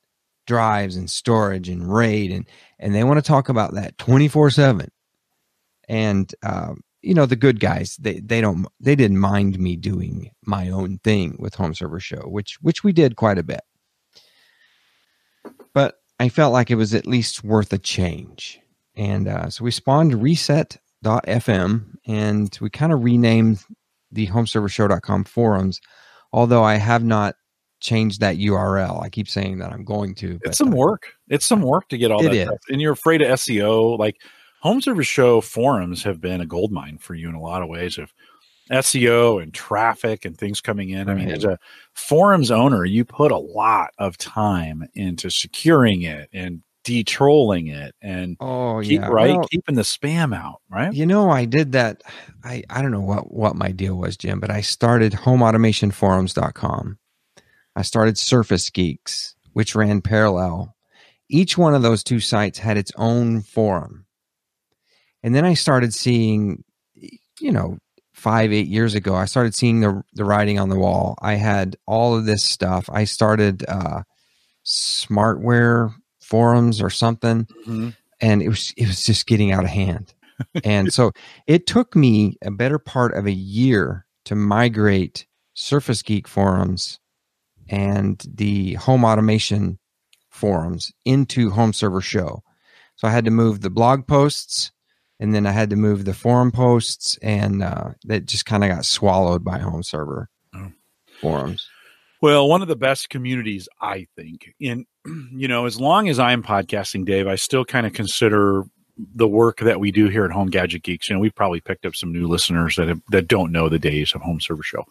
drives 0.46 0.96
and 0.96 1.10
storage 1.10 1.68
and 1.70 1.94
raid 1.94 2.32
and 2.32 2.46
and 2.80 2.96
they 2.96 3.04
want 3.04 3.18
to 3.18 3.28
talk 3.28 3.50
about 3.50 3.74
that 3.74 3.98
24 3.98 4.50
7 4.50 4.90
and 5.88 6.34
um, 6.44 6.82
you 7.02 7.14
know 7.14 7.26
the 7.26 7.36
good 7.36 7.60
guys 7.60 7.96
they 7.98 8.20
they 8.20 8.42
don't 8.42 8.68
they 8.80 8.96
didn't 8.96 9.20
mind 9.20 9.60
me 9.60 9.76
doing 9.76 10.32
my 10.46 10.70
own 10.70 11.00
thing 11.00 11.36
with 11.40 11.56
home 11.56 11.74
server 11.74 12.00
show 12.00 12.22
which 12.28 12.58
which 12.62 12.84
we 12.84 12.92
did 12.92 13.16
quite 13.16 13.38
a 13.38 13.44
bit. 13.44 13.62
But 15.74 15.96
i 16.20 16.30
felt 16.30 16.54
like 16.54 16.72
it 16.72 16.76
was 16.76 16.94
at 16.94 17.08
least 17.08 17.44
worth 17.44 17.72
a 17.74 17.78
change. 17.78 18.60
And 18.96 19.28
uh, 19.28 19.52
so 19.52 19.64
we 19.64 19.70
spawned 19.70 20.20
reset.fm 20.22 21.86
and 22.08 22.58
we 22.60 22.70
kind 22.72 22.92
of 22.92 23.04
renamed 23.04 23.64
the 24.12 24.28
homeservershow.com 24.28 25.26
forums 25.26 25.82
although 26.34 26.64
i 26.64 26.76
have 26.76 27.04
not 27.04 27.36
changed 27.80 28.22
that 28.22 28.38
url 28.38 29.04
i 29.04 29.10
keep 29.10 29.28
saying 29.28 29.60
that 29.60 29.72
i'm 29.72 29.84
going 29.84 30.16
to 30.16 30.40
it's 30.44 30.58
some 30.58 30.74
uh, 30.74 30.78
work. 30.78 31.14
It's 31.28 31.46
some 31.46 31.62
work 31.62 31.90
to 31.90 31.98
get 31.98 32.10
all 32.10 32.24
that 32.24 32.34
is. 32.34 32.48
stuff. 32.48 32.60
And 32.70 32.82
you're 32.82 32.94
afraid 32.94 33.22
of 33.22 33.28
seo 33.32 34.00
like 34.00 34.18
home 34.62 34.82
server 34.82 35.04
show 35.04 35.42
forums 35.42 36.04
have 36.04 36.20
been 36.22 36.42
a 36.42 36.46
gold 36.46 36.72
mine 36.72 36.98
for 36.98 37.16
you 37.16 37.30
in 37.30 37.36
a 37.36 37.42
lot 37.42 37.62
of 37.62 37.70
ways 37.70 37.98
of 37.98 38.14
SEO 38.72 39.42
and 39.42 39.54
traffic 39.54 40.26
and 40.26 40.38
things 40.38 40.60
coming 40.62 40.90
in. 40.90 41.08
Right. 41.08 41.14
I 41.14 41.20
mean, 41.20 41.30
as 41.30 41.46
a 41.46 41.58
forums 41.94 42.52
owner, 42.52 42.84
you 42.86 43.06
put 43.06 43.32
a 43.32 43.38
lot 43.38 43.92
of 43.98 44.18
time 44.18 44.88
into 44.94 45.30
securing 45.30 46.02
it 46.02 46.30
and 46.34 46.62
de-trolling 46.84 47.68
it 47.68 47.94
and 48.02 48.38
Oh 48.40 48.80
keep 48.82 49.02
yeah, 49.02 49.08
right 49.08 49.32
Well, 49.38 49.48
keeping 49.52 49.76
the 49.76 49.82
spam 49.82 50.34
out, 50.34 50.62
right? 50.70 50.94
you 50.94 51.06
know, 51.06 51.30
I 51.30 51.44
did 51.46 51.74
that. 51.74 52.02
I 52.46 52.64
I 52.70 52.82
don't 52.82 52.92
know 52.92 53.02
what 53.02 53.34
what 53.34 53.56
my 53.58 53.72
deal 53.72 53.96
was, 53.96 54.16
Jim, 54.18 54.40
but 54.40 54.50
I 54.50 54.62
started 54.62 55.12
homeautomationforums.com. 55.14 56.98
I 57.76 57.82
started 57.84 58.18
Surface 58.18 58.70
Geeks, 58.70 59.36
which 59.54 59.76
ran 59.76 60.02
parallel. 60.02 60.76
Each 61.30 61.58
one 61.58 61.76
of 61.76 61.82
those 61.82 62.04
two 62.04 62.20
sites 62.20 62.58
had 62.60 62.78
its 62.78 62.92
own 62.96 63.42
forum. 63.42 64.06
And 65.24 65.34
then 65.36 65.46
I 65.46 65.54
started 65.56 65.94
seeing, 65.94 66.64
you 67.40 67.52
know, 67.52 67.78
five, 68.14 68.52
eight 68.52 68.68
years 68.68 68.96
ago, 68.96 69.14
I 69.16 69.26
started 69.26 69.54
seeing 69.56 69.80
the 69.82 70.02
the 70.14 70.26
writing 70.26 70.60
on 70.60 70.70
the 70.70 70.78
wall. 70.80 71.18
I 71.22 71.36
had 71.36 71.76
all 71.86 72.16
of 72.16 72.26
this 72.26 72.44
stuff. 72.44 72.90
I 72.92 73.04
started 73.06 73.64
uh 73.68 74.04
smartware 74.66 75.94
forums 76.22 76.82
or 76.82 76.90
something 76.90 77.48
Mhm. 77.66 77.96
and 78.20 78.42
it 78.42 78.50
was 78.50 78.74
it 78.78 78.88
was 78.88 79.04
just 79.04 79.28
getting 79.28 79.52
out 79.52 79.64
of 79.64 79.70
hand. 79.70 80.14
and 80.64 80.94
so 80.94 81.12
it 81.48 81.66
took 81.68 81.96
me 81.96 82.38
a 82.44 82.52
better 82.52 82.78
part 82.80 83.14
of 83.16 83.26
a 83.26 83.32
year 83.32 84.06
to 84.26 84.36
migrate 84.36 85.26
Surface 85.54 86.02
Geek 86.04 86.28
forums 86.28 87.00
and 87.70 88.24
the 88.32 88.74
home 88.76 89.04
automation 89.06 89.80
forums 90.30 90.92
into 91.06 91.50
Home 91.50 91.74
Server 91.74 92.02
Show. 92.02 92.44
So 92.98 93.08
I 93.08 93.12
had 93.12 93.26
to 93.26 93.32
move 93.32 93.62
the 93.62 93.70
blog 93.70 94.06
posts 94.06 94.72
and 95.20 95.34
then 95.34 95.46
I 95.46 95.52
had 95.52 95.70
to 95.72 95.76
move 95.76 96.06
the 96.06 96.14
forum 96.14 96.52
posts 96.52 97.18
and 97.22 97.64
uh, 97.64 97.92
that 98.06 98.26
just 98.26 98.46
kind 98.46 98.64
of 98.64 98.70
got 98.70 98.86
swallowed 98.86 99.44
by 99.44 99.60
Home 99.60 99.84
Server 99.84 100.30
Oh. 100.56 100.72
forums. 101.22 101.68
Well, 102.22 102.48
one 102.50 102.62
of 102.64 102.68
the 102.68 102.76
best 102.76 103.10
communities, 103.10 103.70
I 103.80 104.08
think. 104.16 104.54
In 104.60 104.86
you 105.34 105.48
know, 105.48 105.66
as 105.66 105.80
long 105.80 106.10
as 106.10 106.20
I'm 106.20 106.42
podcasting, 106.44 107.06
Dave, 107.06 107.28
I 107.28 107.36
still 107.36 107.64
kind 107.66 107.86
of 107.86 107.94
consider 107.94 108.64
the 109.14 109.28
work 109.28 109.60
that 109.60 109.80
we 109.80 109.92
do 109.92 110.08
here 110.08 110.26
at 110.26 110.32
Home 110.32 110.50
Gadget 110.50 110.82
Geeks. 110.82 111.08
You 111.10 111.16
know, 111.16 111.20
we've 111.20 111.36
probably 111.36 111.62
picked 111.62 111.86
up 111.86 111.96
some 111.96 112.12
new 112.12 112.28
listeners 112.28 112.76
that 112.78 112.88
have, 112.88 113.02
that 113.12 113.28
don't 113.28 113.52
know 113.52 113.70
the 113.70 113.78
days 113.78 114.14
of 114.16 114.22
Home 114.22 114.40
Server 114.40 114.64
Show. 114.64 114.86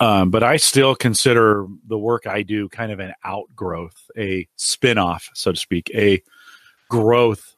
Um, 0.00 0.30
but 0.30 0.42
I 0.42 0.56
still 0.56 0.94
consider 0.94 1.66
the 1.86 1.98
work 1.98 2.26
I 2.26 2.42
do 2.42 2.68
kind 2.70 2.90
of 2.92 3.00
an 3.00 3.12
outgrowth, 3.24 4.10
a 4.16 4.48
spin-off, 4.56 5.28
so 5.34 5.52
to 5.52 5.58
speak, 5.58 5.90
a 5.94 6.22
growth. 6.88 7.54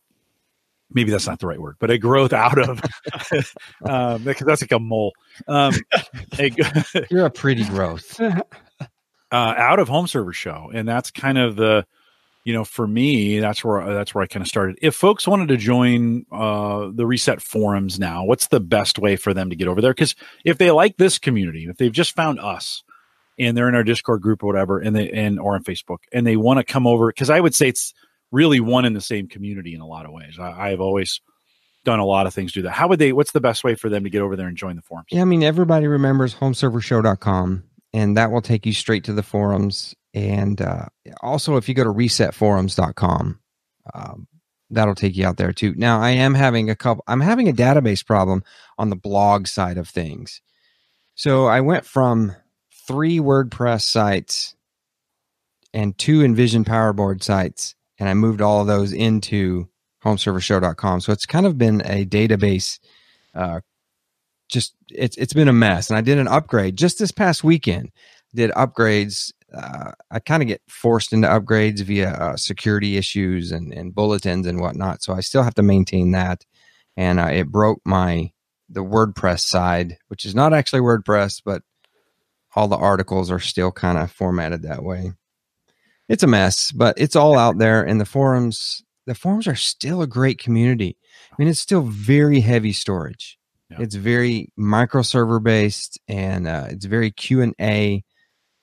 Maybe 0.92 1.10
that's 1.10 1.26
not 1.26 1.38
the 1.38 1.46
right 1.46 1.60
word, 1.60 1.76
but 1.78 1.90
a 1.90 1.98
growth 1.98 2.32
out 2.32 2.58
of 2.58 2.82
um, 3.88 4.24
because 4.24 4.46
that's 4.46 4.62
like 4.62 4.72
a 4.72 4.78
mole. 4.78 5.12
Um, 5.46 5.74
a, 6.38 6.50
You're 7.10 7.26
a 7.26 7.30
pretty 7.30 7.64
growth. 7.64 8.20
uh, 9.32 9.54
out 9.56 9.78
of 9.78 9.88
home 9.88 10.06
server 10.06 10.32
show 10.32 10.70
and 10.74 10.88
that's 10.88 11.10
kind 11.10 11.38
of 11.38 11.56
the 11.56 11.86
you 12.44 12.52
know 12.52 12.64
for 12.64 12.86
me 12.86 13.38
that's 13.38 13.64
where 13.64 13.94
that's 13.94 14.14
where 14.14 14.24
i 14.24 14.26
kind 14.26 14.42
of 14.42 14.48
started 14.48 14.76
if 14.82 14.94
folks 14.94 15.26
wanted 15.26 15.48
to 15.48 15.56
join 15.56 16.24
uh, 16.32 16.90
the 16.92 17.06
reset 17.06 17.40
forums 17.40 17.98
now 17.98 18.24
what's 18.24 18.48
the 18.48 18.60
best 18.60 18.98
way 18.98 19.16
for 19.16 19.32
them 19.32 19.50
to 19.50 19.56
get 19.56 19.68
over 19.68 19.80
there 19.80 19.92
because 19.92 20.16
if 20.44 20.58
they 20.58 20.70
like 20.70 20.96
this 20.96 21.18
community 21.18 21.66
if 21.68 21.76
they've 21.76 21.92
just 21.92 22.14
found 22.16 22.40
us 22.40 22.82
and 23.38 23.56
they're 23.56 23.68
in 23.68 23.74
our 23.74 23.84
discord 23.84 24.20
group 24.20 24.42
or 24.42 24.46
whatever 24.46 24.78
and 24.78 24.96
they 24.96 25.10
and 25.10 25.38
or 25.38 25.54
on 25.54 25.62
facebook 25.62 25.98
and 26.12 26.26
they 26.26 26.36
want 26.36 26.58
to 26.58 26.64
come 26.64 26.86
over 26.86 27.08
because 27.08 27.30
i 27.30 27.38
would 27.38 27.54
say 27.54 27.68
it's 27.68 27.94
really 28.32 28.60
one 28.60 28.84
in 28.84 28.92
the 28.92 29.00
same 29.00 29.26
community 29.26 29.74
in 29.74 29.80
a 29.80 29.86
lot 29.86 30.06
of 30.06 30.12
ways 30.12 30.38
I, 30.38 30.70
i've 30.70 30.80
always 30.80 31.20
done 31.84 31.98
a 31.98 32.04
lot 32.04 32.26
of 32.26 32.34
things 32.34 32.52
do 32.52 32.62
that 32.62 32.72
how 32.72 32.88
would 32.88 32.98
they 32.98 33.12
what's 33.12 33.32
the 33.32 33.40
best 33.40 33.64
way 33.64 33.74
for 33.74 33.88
them 33.88 34.04
to 34.04 34.10
get 34.10 34.22
over 34.22 34.36
there 34.36 34.46
and 34.46 34.56
join 34.56 34.76
the 34.76 34.82
forums 34.82 35.06
Yeah, 35.10 35.22
I 35.22 35.24
mean, 35.24 35.42
everybody 35.42 35.86
remembers 35.86 36.34
homeservershow.com, 36.34 37.64
and 37.92 38.16
that 38.16 38.30
will 38.30 38.42
take 38.42 38.66
you 38.66 38.72
straight 38.72 39.04
to 39.04 39.12
the 39.12 39.22
forums. 39.22 39.94
And 40.12 40.60
uh, 40.60 40.86
also, 41.22 41.56
if 41.56 41.68
you 41.68 41.74
go 41.74 41.84
to 41.84 41.90
resetforums.com, 41.90 43.40
um, 43.94 44.28
that'll 44.70 44.94
take 44.94 45.16
you 45.16 45.26
out 45.26 45.36
there 45.36 45.52
too. 45.52 45.74
Now, 45.76 46.00
I 46.00 46.10
am 46.10 46.34
having 46.34 46.70
a 46.70 46.76
couple, 46.76 47.04
I'm 47.06 47.20
having 47.20 47.48
a 47.48 47.52
database 47.52 48.04
problem 48.04 48.42
on 48.78 48.90
the 48.90 48.96
blog 48.96 49.46
side 49.46 49.78
of 49.78 49.88
things. 49.88 50.40
So 51.14 51.46
I 51.46 51.60
went 51.60 51.84
from 51.84 52.34
three 52.86 53.18
WordPress 53.18 53.82
sites 53.82 54.54
and 55.72 55.96
two 55.96 56.22
Invision 56.22 56.64
Power 56.64 56.92
Board 56.92 57.22
sites, 57.22 57.74
and 58.00 58.08
I 58.08 58.14
moved 58.14 58.40
all 58.40 58.62
of 58.62 58.66
those 58.66 58.92
into 58.92 59.68
homeservershow.com. 60.02 61.02
So 61.02 61.12
it's 61.12 61.26
kind 61.26 61.46
of 61.46 61.58
been 61.58 61.82
a 61.82 62.06
database 62.06 62.80
uh, 63.34 63.60
just 64.48 64.74
it's 64.88 65.16
it's 65.16 65.34
been 65.34 65.46
a 65.46 65.52
mess. 65.52 65.90
And 65.90 65.96
i 65.96 66.00
did 66.00 66.18
an 66.18 66.26
upgrade 66.26 66.76
just 66.76 66.98
this 66.98 67.12
past 67.12 67.44
weekend. 67.44 67.90
Did 68.34 68.50
upgrades 68.52 69.32
uh, 69.54 69.92
i 70.10 70.18
kind 70.18 70.42
of 70.42 70.48
get 70.48 70.62
forced 70.68 71.12
into 71.12 71.28
upgrades 71.28 71.80
via 71.82 72.10
uh, 72.10 72.36
security 72.36 72.96
issues 72.96 73.52
and, 73.52 73.72
and 73.72 73.94
bulletins 73.94 74.46
and 74.46 74.60
whatnot. 74.60 75.02
So 75.02 75.12
i 75.12 75.20
still 75.20 75.44
have 75.44 75.54
to 75.54 75.62
maintain 75.62 76.12
that. 76.12 76.44
And 76.96 77.20
uh, 77.20 77.26
it 77.26 77.48
broke 77.48 77.80
my 77.84 78.32
the 78.68 78.84
wordpress 78.84 79.40
side 79.40 79.98
which 80.08 80.24
is 80.24 80.34
not 80.34 80.52
actually 80.54 80.80
wordpress 80.80 81.42
but 81.44 81.62
all 82.56 82.68
the 82.68 82.76
articles 82.76 83.30
are 83.30 83.40
still 83.40 83.70
kind 83.70 83.98
of 83.98 84.10
formatted 84.10 84.62
that 84.62 84.82
way 84.82 85.12
it's 86.10 86.22
a 86.22 86.26
mess 86.26 86.72
but 86.72 86.94
it's 86.98 87.16
all 87.16 87.38
out 87.38 87.56
there 87.58 87.82
and 87.82 87.98
the 88.00 88.04
forums 88.04 88.82
the 89.06 89.14
forums 89.14 89.46
are 89.48 89.56
still 89.56 90.02
a 90.02 90.06
great 90.06 90.38
community. 90.38 90.96
I 91.32 91.34
mean 91.38 91.48
it's 91.48 91.58
still 91.60 91.82
very 91.82 92.40
heavy 92.40 92.72
storage. 92.74 93.38
Yeah. 93.70 93.78
it's 93.80 93.94
very 93.94 94.52
microserver 94.58 95.42
based 95.42 95.98
and 96.08 96.46
uh, 96.46 96.66
it's 96.70 96.84
very 96.84 97.10
q 97.10 97.40
and 97.40 97.54
a. 97.60 98.02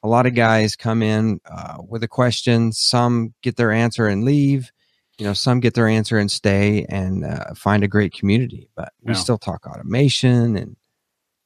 A 0.03 0.07
lot 0.07 0.27
of 0.27 0.35
guys 0.35 0.75
come 0.75 1.01
in 1.01 1.39
uh, 1.49 1.77
with 1.89 2.03
a 2.03 2.07
question. 2.07 2.71
Some 2.71 3.33
get 3.41 3.55
their 3.57 3.71
answer 3.71 4.05
and 4.07 4.23
leave. 4.23 4.71
You 5.17 5.25
know 5.25 5.33
some 5.33 5.59
get 5.59 5.73
their 5.73 5.87
answer 5.87 6.17
and 6.19 6.29
stay 6.31 6.85
and 6.87 7.25
uh, 7.25 7.53
find 7.55 7.83
a 7.83 7.87
great 7.87 8.13
community 8.13 8.69
but 8.75 8.93
we 9.01 9.13
Yeah. 9.13 9.19
still 9.19 9.39
talk 9.39 9.65
automation 9.65 10.55
and 10.55 10.75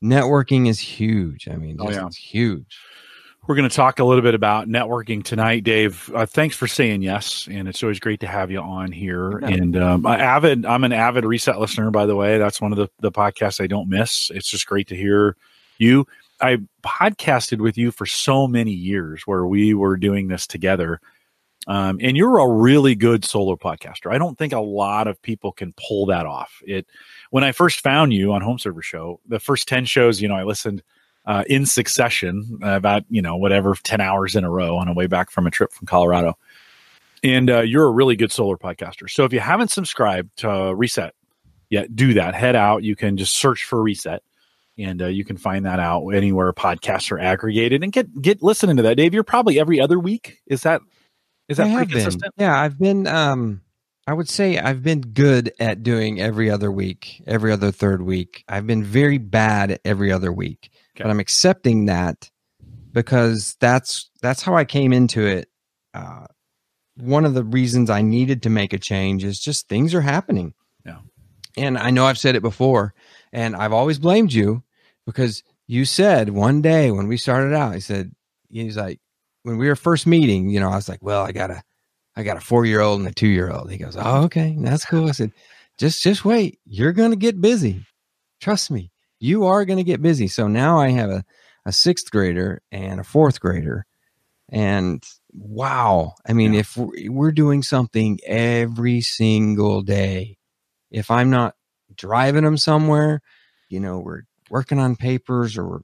networking 0.04 0.68
is 0.68 0.80
huge. 0.80 1.48
I 1.48 1.56
mean 1.56 1.78
Oh, 1.80 1.90
yeah. 1.90 2.06
it's 2.08 2.18
huge 2.18 2.78
We're 3.52 3.58
going 3.58 3.70
to 3.70 3.76
talk 3.76 4.00
a 4.00 4.06
little 4.06 4.22
bit 4.22 4.34
about 4.34 4.70
networking 4.70 5.22
tonight, 5.22 5.66
Dave. 5.66 6.10
Uh, 6.16 6.26
thanks 6.26 6.56
for 6.56 6.68
saying 6.68 7.02
yes, 7.02 7.50
and 7.52 7.68
it's 7.68 7.84
always 7.84 8.00
great 8.00 8.22
to 8.22 8.28
have 8.28 8.50
you 8.50 8.62
on 8.62 8.94
here. 8.94 9.42
Yeah. 9.42 9.48
And 9.50 9.76
um, 9.76 10.06
I 10.06 10.20
avid, 10.20 10.66
I'm 10.66 10.86
an 10.86 10.94
avid 10.94 11.26
reset 11.26 11.60
listener, 11.60 11.92
by 11.92 12.06
the 12.06 12.16
way. 12.16 12.38
That's 12.38 12.62
one 12.62 12.72
of 12.72 12.78
the 12.78 12.88
the 13.02 13.12
podcasts 13.12 13.62
I 13.62 13.68
don't 13.68 13.90
miss. 13.90 14.32
It's 14.34 14.48
just 14.48 14.68
great 14.68 14.88
to 14.88 14.96
hear 14.96 15.36
you. 15.80 16.08
I 16.40 16.60
podcasted 16.82 17.60
with 17.60 17.78
you 17.78 17.92
for 17.92 18.06
so 18.06 18.48
many 18.48 18.72
years, 18.72 19.24
where 19.24 19.46
we 19.46 19.74
were 19.74 19.98
doing 19.98 20.30
this 20.30 20.48
together. 20.48 21.02
Um, 21.68 22.00
and 22.02 22.16
you're 22.16 22.38
a 22.38 22.48
really 22.48 22.96
good 22.96 23.26
solo 23.26 23.58
podcaster. 23.58 24.14
I 24.14 24.18
don't 24.18 24.38
think 24.38 24.54
a 24.54 24.62
lot 24.62 25.08
of 25.08 25.22
people 25.22 25.52
can 25.52 25.74
pull 25.90 26.06
that 26.06 26.26
off. 26.26 26.62
It 26.66 26.88
when 27.32 27.44
I 27.44 27.52
first 27.52 27.82
found 27.82 28.14
you 28.14 28.32
on 28.32 28.44
Home 28.44 28.60
Server 28.60 28.82
Show, 28.82 29.20
the 29.28 29.42
first 29.42 29.68
ten 29.68 29.84
shows, 29.84 30.22
you 30.22 30.30
know, 30.30 30.36
I 30.36 30.44
listened 30.44 30.84
uh, 31.26 31.44
in 31.48 31.66
succession, 31.66 32.60
uh, 32.64 32.72
about 32.72 33.04
you 33.10 33.22
know 33.22 33.36
whatever 33.36 33.76
ten 33.84 34.02
hours 34.02 34.36
in 34.36 34.44
a 34.44 34.50
row 34.50 34.78
on 34.78 34.88
a 34.88 34.94
way 34.94 35.08
back 35.08 35.32
from 35.32 35.48
a 35.48 35.52
trip 35.52 35.72
from 35.74 35.88
Colorado. 35.88 36.38
And 37.24 37.50
uh, 37.50 37.62
you're 37.62 37.86
a 37.86 37.92
really 37.92 38.16
good 38.16 38.32
solar 38.32 38.58
podcaster. 38.58 39.10
So 39.10 39.26
if 39.26 39.34
you 39.34 39.40
haven't 39.40 39.70
subscribed 39.70 40.38
to 40.38 40.74
Reset 40.74 41.14
yet, 41.70 41.96
do 41.96 42.16
that. 42.16 42.34
Head 42.34 42.56
out. 42.56 42.84
You 42.84 42.96
can 42.96 43.18
just 43.18 43.38
search 43.38 43.64
for 43.64 43.82
Reset, 43.82 44.24
and 44.78 45.02
uh, 45.02 45.08
you 45.08 45.24
can 45.24 45.38
find 45.38 45.66
that 45.66 45.80
out 45.80 46.08
anywhere 46.10 46.52
podcasts 46.54 47.12
are 47.12 47.20
aggregated. 47.20 47.84
And 47.84 47.94
get 47.94 48.22
get 48.22 48.42
listening 48.42 48.78
to 48.78 48.84
that, 48.84 48.98
Dave. 48.98 49.14
You're 49.14 49.24
probably 49.24 49.60
every 49.60 49.80
other 49.80 50.00
week. 50.00 50.40
Is 50.48 50.64
that 50.64 50.82
is 51.48 51.58
that 51.58 51.68
I 51.68 51.74
pretty 51.74 51.94
been. 51.94 52.04
consistent? 52.04 52.34
Yeah, 52.38 52.60
I've 52.60 52.80
been. 52.80 53.08
Um, 53.08 53.62
I 54.08 54.14
would 54.14 54.30
say 54.30 54.58
I've 54.58 54.82
been 54.82 55.02
good 55.02 55.54
at 55.60 55.84
doing 55.84 56.20
every 56.20 56.50
other 56.50 56.72
week, 56.72 57.22
every 57.28 57.52
other 57.52 57.72
third 57.72 58.02
week. 58.02 58.44
I've 58.48 58.66
been 58.66 58.84
very 58.84 59.20
bad 59.20 59.72
at 59.72 59.82
every 59.86 60.12
other 60.12 60.32
week, 60.32 60.72
Okay. 61.02 61.08
but 61.08 61.12
I'm 61.12 61.20
accepting 61.20 61.86
that 61.86 62.30
because 62.92 63.56
that's 63.60 64.10
that's 64.22 64.42
how 64.42 64.56
I 64.56 64.66
came 64.66 64.94
into 64.94 65.26
it. 65.26 65.50
Uh, 65.94 66.26
one 66.98 67.26
of 67.26 67.34
the 67.34 67.44
reasons 67.44 67.90
I 67.90 68.02
needed 68.02 68.44
to 68.44 68.50
make 68.50 68.74
a 68.74 68.78
change 68.78 69.24
is 69.24 69.40
just 69.40 69.68
things 69.68 69.94
are 69.94 70.02
happening. 70.02 70.54
Yeah. 70.86 71.00
and 71.58 71.78
I 71.78 71.90
know 71.90 72.06
I've 72.06 72.18
said 72.18 72.36
it 72.36 72.42
before, 72.42 72.94
and 73.32 73.56
I've 73.56 73.74
always 73.74 74.00
blamed 74.00 74.34
you 74.34 74.64
because 75.06 75.44
you 75.68 75.86
said 75.86 76.30
one 76.30 76.62
day 76.62 76.92
when 76.92 77.08
we 77.08 77.18
started 77.18 77.54
out, 77.56 77.74
he 77.74 77.80
said 77.80 78.12
he's 78.50 78.78
like 78.78 79.00
when 79.44 79.58
we 79.58 79.68
were 79.68 79.76
first 79.76 80.06
meeting, 80.06 80.50
you 80.50 80.60
know, 80.60 80.70
I 80.70 80.76
was 80.76 80.90
like, 80.90 81.02
well, 81.02 81.24
I 81.24 81.32
got 81.32 81.50
a, 81.50 81.64
I 82.16 82.24
got 82.24 82.38
a 82.38 82.42
four 82.42 82.66
year 82.66 82.82
old 82.82 83.00
and 83.00 83.08
a 83.10 83.14
two 83.14 83.28
year 83.28 83.52
old. 83.52 83.72
He 83.72 83.78
goes, 83.78 83.96
oh, 83.98 84.24
okay, 84.24 84.56
that's 84.60 84.86
cool. 84.86 85.08
I 85.08 85.12
said, 85.12 85.32
just, 85.78 86.04
just 86.04 86.26
wait. 86.26 86.60
You're 86.66 86.92
going 86.92 87.12
to 87.12 87.18
get 87.18 87.42
busy. 87.42 87.86
Trust 88.40 88.70
me, 88.72 88.92
you 89.22 89.46
are 89.46 89.64
going 89.66 89.78
to 89.78 89.84
get 89.84 90.02
busy. 90.02 90.28
So 90.28 90.48
now 90.48 90.80
I 90.80 90.90
have 90.90 91.10
a, 91.10 91.24
a 91.66 91.72
sixth 91.72 92.12
grader 92.12 92.62
and 92.72 93.00
a 93.00 93.04
fourth 93.04 93.40
grader. 93.40 93.86
And 94.50 95.02
wow, 95.32 96.16
I 96.28 96.34
mean, 96.34 96.54
Yeah. 96.54 96.60
if 96.62 96.76
we're, 96.76 97.10
we're 97.10 97.32
doing 97.32 97.64
something 97.64 98.20
every 98.26 99.00
single 99.02 99.82
day, 99.82 100.38
if 100.90 101.10
I'm 101.10 101.30
not 101.30 101.56
driving 101.96 102.44
them 102.44 102.58
somewhere, 102.58 103.22
you 103.70 103.80
know, 103.80 104.00
we're 104.00 104.24
working 104.50 104.80
on 104.80 104.98
papers 104.98 105.58
or 105.58 105.66
we're 105.70 105.80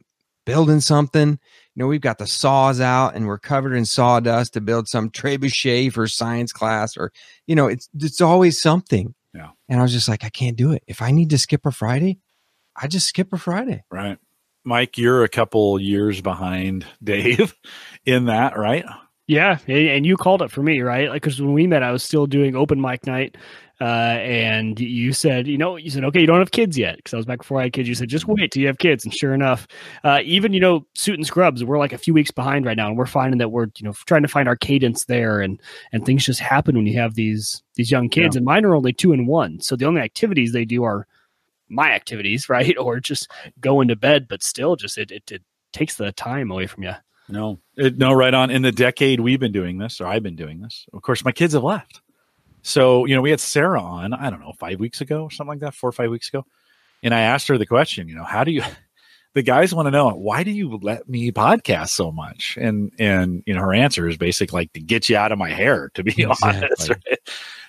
building 0.45 0.79
something. 0.81 1.29
You 1.29 1.37
know, 1.75 1.87
we've 1.87 2.01
got 2.01 2.17
the 2.17 2.27
saws 2.27 2.81
out 2.81 3.15
and 3.15 3.27
we're 3.27 3.37
covered 3.37 3.73
in 3.73 3.85
sawdust 3.85 4.53
to 4.53 4.61
build 4.61 4.87
some 4.87 5.09
trebuchet 5.09 5.93
for 5.93 6.07
science 6.07 6.51
class, 6.51 6.97
or 6.97 7.11
you 7.45 7.55
know, 7.55 7.67
it's 7.67 7.87
it's 7.93 8.19
always 8.21 8.59
something. 8.61 9.13
Yeah. 9.33 9.49
And 9.69 9.79
I 9.79 9.83
was 9.83 9.93
just 9.93 10.07
like, 10.09 10.23
I 10.23 10.29
can't 10.29 10.57
do 10.57 10.71
it. 10.71 10.83
If 10.87 11.01
I 11.01 11.11
need 11.11 11.29
to 11.29 11.37
skip 11.37 11.65
a 11.65 11.71
Friday, 11.71 12.19
I 12.77 12.87
just 12.87 13.07
skip 13.07 13.33
a 13.33 13.37
Friday. 13.37 13.83
Right. 13.89 14.17
Mike, 14.63 14.97
you're 14.97 15.23
a 15.23 15.29
couple 15.29 15.79
years 15.79 16.21
behind 16.21 16.85
Dave 17.03 17.55
in 18.05 18.25
that, 18.25 18.57
right? 18.57 18.85
Yeah, 19.27 19.57
and 19.67 20.05
you 20.05 20.15
called 20.15 20.41
it 20.41 20.51
for 20.51 20.63
me, 20.63 20.79
right? 20.81 21.09
Like, 21.09 21.21
because 21.21 21.41
when 21.41 21.51
we 21.51 21.67
met, 21.67 21.83
I 21.83 21.91
was 21.91 22.01
still 22.01 22.27
doing 22.27 22.55
open 22.55 22.79
mic 22.79 23.05
night, 23.05 23.35
uh, 23.81 23.83
and 23.83 24.79
you 24.79 25.11
said, 25.11 25.47
you 25.47 25.57
know, 25.57 25.75
you 25.75 25.89
said, 25.89 26.05
okay, 26.05 26.21
you 26.21 26.27
don't 26.27 26.39
have 26.39 26.51
kids 26.51 26.77
yet, 26.77 26.95
because 26.95 27.13
I 27.13 27.17
was 27.17 27.25
back 27.25 27.39
before 27.39 27.59
I 27.59 27.63
had 27.63 27.73
kids. 27.73 27.89
You 27.89 27.95
said, 27.95 28.07
just 28.07 28.25
wait 28.25 28.51
till 28.51 28.61
you 28.61 28.67
have 28.67 28.77
kids, 28.77 29.03
and 29.03 29.13
sure 29.13 29.33
enough, 29.33 29.67
uh, 30.05 30.21
even 30.23 30.53
you 30.53 30.61
know, 30.61 30.87
suit 30.95 31.15
and 31.15 31.27
scrubs, 31.27 31.61
we're 31.61 31.77
like 31.77 31.91
a 31.91 31.97
few 31.97 32.13
weeks 32.13 32.31
behind 32.31 32.65
right 32.65 32.77
now, 32.77 32.87
and 32.87 32.97
we're 32.97 33.05
finding 33.05 33.37
that 33.39 33.51
we're 33.51 33.67
you 33.77 33.83
know 33.83 33.91
trying 34.05 34.21
to 34.21 34.29
find 34.29 34.47
our 34.47 34.55
cadence 34.55 35.03
there, 35.05 35.41
and 35.41 35.61
and 35.91 36.05
things 36.05 36.25
just 36.25 36.39
happen 36.39 36.77
when 36.77 36.87
you 36.87 36.97
have 36.97 37.15
these 37.15 37.63
these 37.75 37.91
young 37.91 38.07
kids, 38.07 38.35
yeah. 38.35 38.39
and 38.39 38.45
mine 38.45 38.63
are 38.63 38.75
only 38.75 38.93
two 38.93 39.11
and 39.11 39.27
one, 39.27 39.59
so 39.59 39.75
the 39.75 39.85
only 39.85 39.99
activities 39.99 40.53
they 40.53 40.63
do 40.63 40.85
are 40.85 41.05
my 41.69 41.91
activities, 41.91 42.49
right, 42.49 42.77
or 42.77 42.99
just 42.99 43.31
going 43.59 43.87
to 43.89 43.95
bed, 43.95 44.27
but 44.27 44.43
still, 44.43 44.75
just 44.75 44.97
it 44.97 45.11
it, 45.11 45.31
it 45.31 45.43
takes 45.73 45.95
the 45.95 46.11
time 46.11 46.51
away 46.51 46.67
from 46.67 46.83
you. 46.83 46.93
No, 47.29 47.59
it, 47.75 47.97
no, 47.97 48.13
right 48.13 48.33
on. 48.33 48.49
In 48.49 48.61
the 48.61 48.71
decade 48.71 49.19
we've 49.19 49.39
been 49.39 49.51
doing 49.51 49.77
this, 49.77 49.99
or 49.99 50.07
I've 50.07 50.23
been 50.23 50.37
doing 50.37 50.61
this, 50.61 50.85
of 50.93 51.01
course, 51.01 51.25
my 51.25 51.31
kids 51.31 51.53
have 51.53 51.63
left. 51.63 52.01
So, 52.67 53.05
you 53.05 53.15
know, 53.15 53.21
we 53.21 53.29
had 53.29 53.39
Sarah 53.39 53.81
on, 53.81 54.13
I 54.13 54.29
don't 54.29 54.41
know, 54.41 54.53
five 54.59 54.77
weeks 54.77 54.99
ago 54.99 55.23
or 55.23 55.31
something 55.31 55.51
like 55.51 55.59
that, 55.59 55.73
four 55.73 55.89
or 55.89 55.93
five 55.93 56.09
weeks 56.09 56.27
ago. 56.27 56.45
And 57.01 57.13
I 57.13 57.21
asked 57.21 57.47
her 57.47 57.57
the 57.57 57.65
question, 57.65 58.09
you 58.09 58.15
know, 58.15 58.25
how 58.25 58.43
do 58.43 58.51
you, 58.51 58.61
the 59.33 59.41
guys 59.41 59.73
want 59.73 59.87
to 59.87 59.91
know, 59.91 60.09
why 60.09 60.43
do 60.43 60.51
you 60.51 60.77
let 60.81 61.07
me 61.07 61.31
podcast 61.31 61.89
so 61.89 62.11
much? 62.11 62.57
And, 62.59 62.91
and, 62.99 63.41
you 63.45 63.53
know, 63.53 63.61
her 63.61 63.73
answer 63.73 64.07
is 64.07 64.17
basically 64.17 64.59
like 64.59 64.73
to 64.73 64.81
get 64.81 65.07
you 65.07 65.15
out 65.15 65.31
of 65.31 65.37
my 65.37 65.49
hair, 65.49 65.91
to 65.93 66.03
be 66.03 66.11
exactly. 66.17 66.49
honest. 66.49 66.89
Right? 66.89 67.19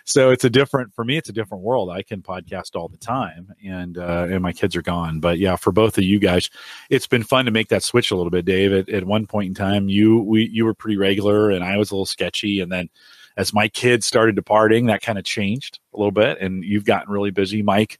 So 0.09 0.31
it's 0.31 0.45
a 0.45 0.50
different 0.50 0.95
for 0.95 1.05
me 1.05 1.17
it's 1.17 1.29
a 1.29 1.33
different 1.33 1.62
world. 1.62 1.91
I 1.91 2.03
can 2.03 2.23
podcast 2.23 2.75
all 2.75 2.88
the 2.88 2.97
time 2.97 3.53
and 3.65 3.99
uh, 3.99 4.27
and 4.31 4.43
my 4.43 4.53
kids 4.53 4.75
are 4.75 4.83
gone. 4.83 5.21
But 5.21 5.38
yeah 5.38 5.57
for 5.57 5.73
both 5.73 5.99
of 5.99 6.05
you 6.05 6.19
guys 6.19 6.49
it's 6.91 7.07
been 7.07 7.23
fun 7.23 7.45
to 7.45 7.50
make 7.50 7.69
that 7.69 7.83
switch 7.83 8.11
a 8.11 8.17
little 8.17 8.31
bit 8.31 8.45
dave. 8.45 8.73
At, 8.73 8.88
at 8.88 9.05
one 9.05 9.27
point 9.27 9.49
in 9.49 9.55
time 9.55 9.88
you 9.88 10.21
we 10.21 10.49
you 10.49 10.65
were 10.65 10.75
pretty 10.75 10.97
regular 10.97 11.50
and 11.50 11.62
i 11.62 11.77
was 11.77 11.91
a 11.91 11.95
little 11.95 12.07
sketchy. 12.07 12.61
And 12.61 12.73
then 12.73 12.88
as 13.37 13.53
my 13.53 13.69
kids 13.69 14.07
started 14.07 14.35
departing 14.35 14.87
that 14.87 15.03
kind 15.03 15.19
of 15.19 15.25
changed 15.25 15.79
a 15.95 15.99
little 15.99 16.12
bit. 16.12 16.41
And 16.41 16.65
you've 16.65 16.85
gotten 16.85 17.12
really 17.12 17.31
busy. 17.31 17.62
Mike 17.62 17.99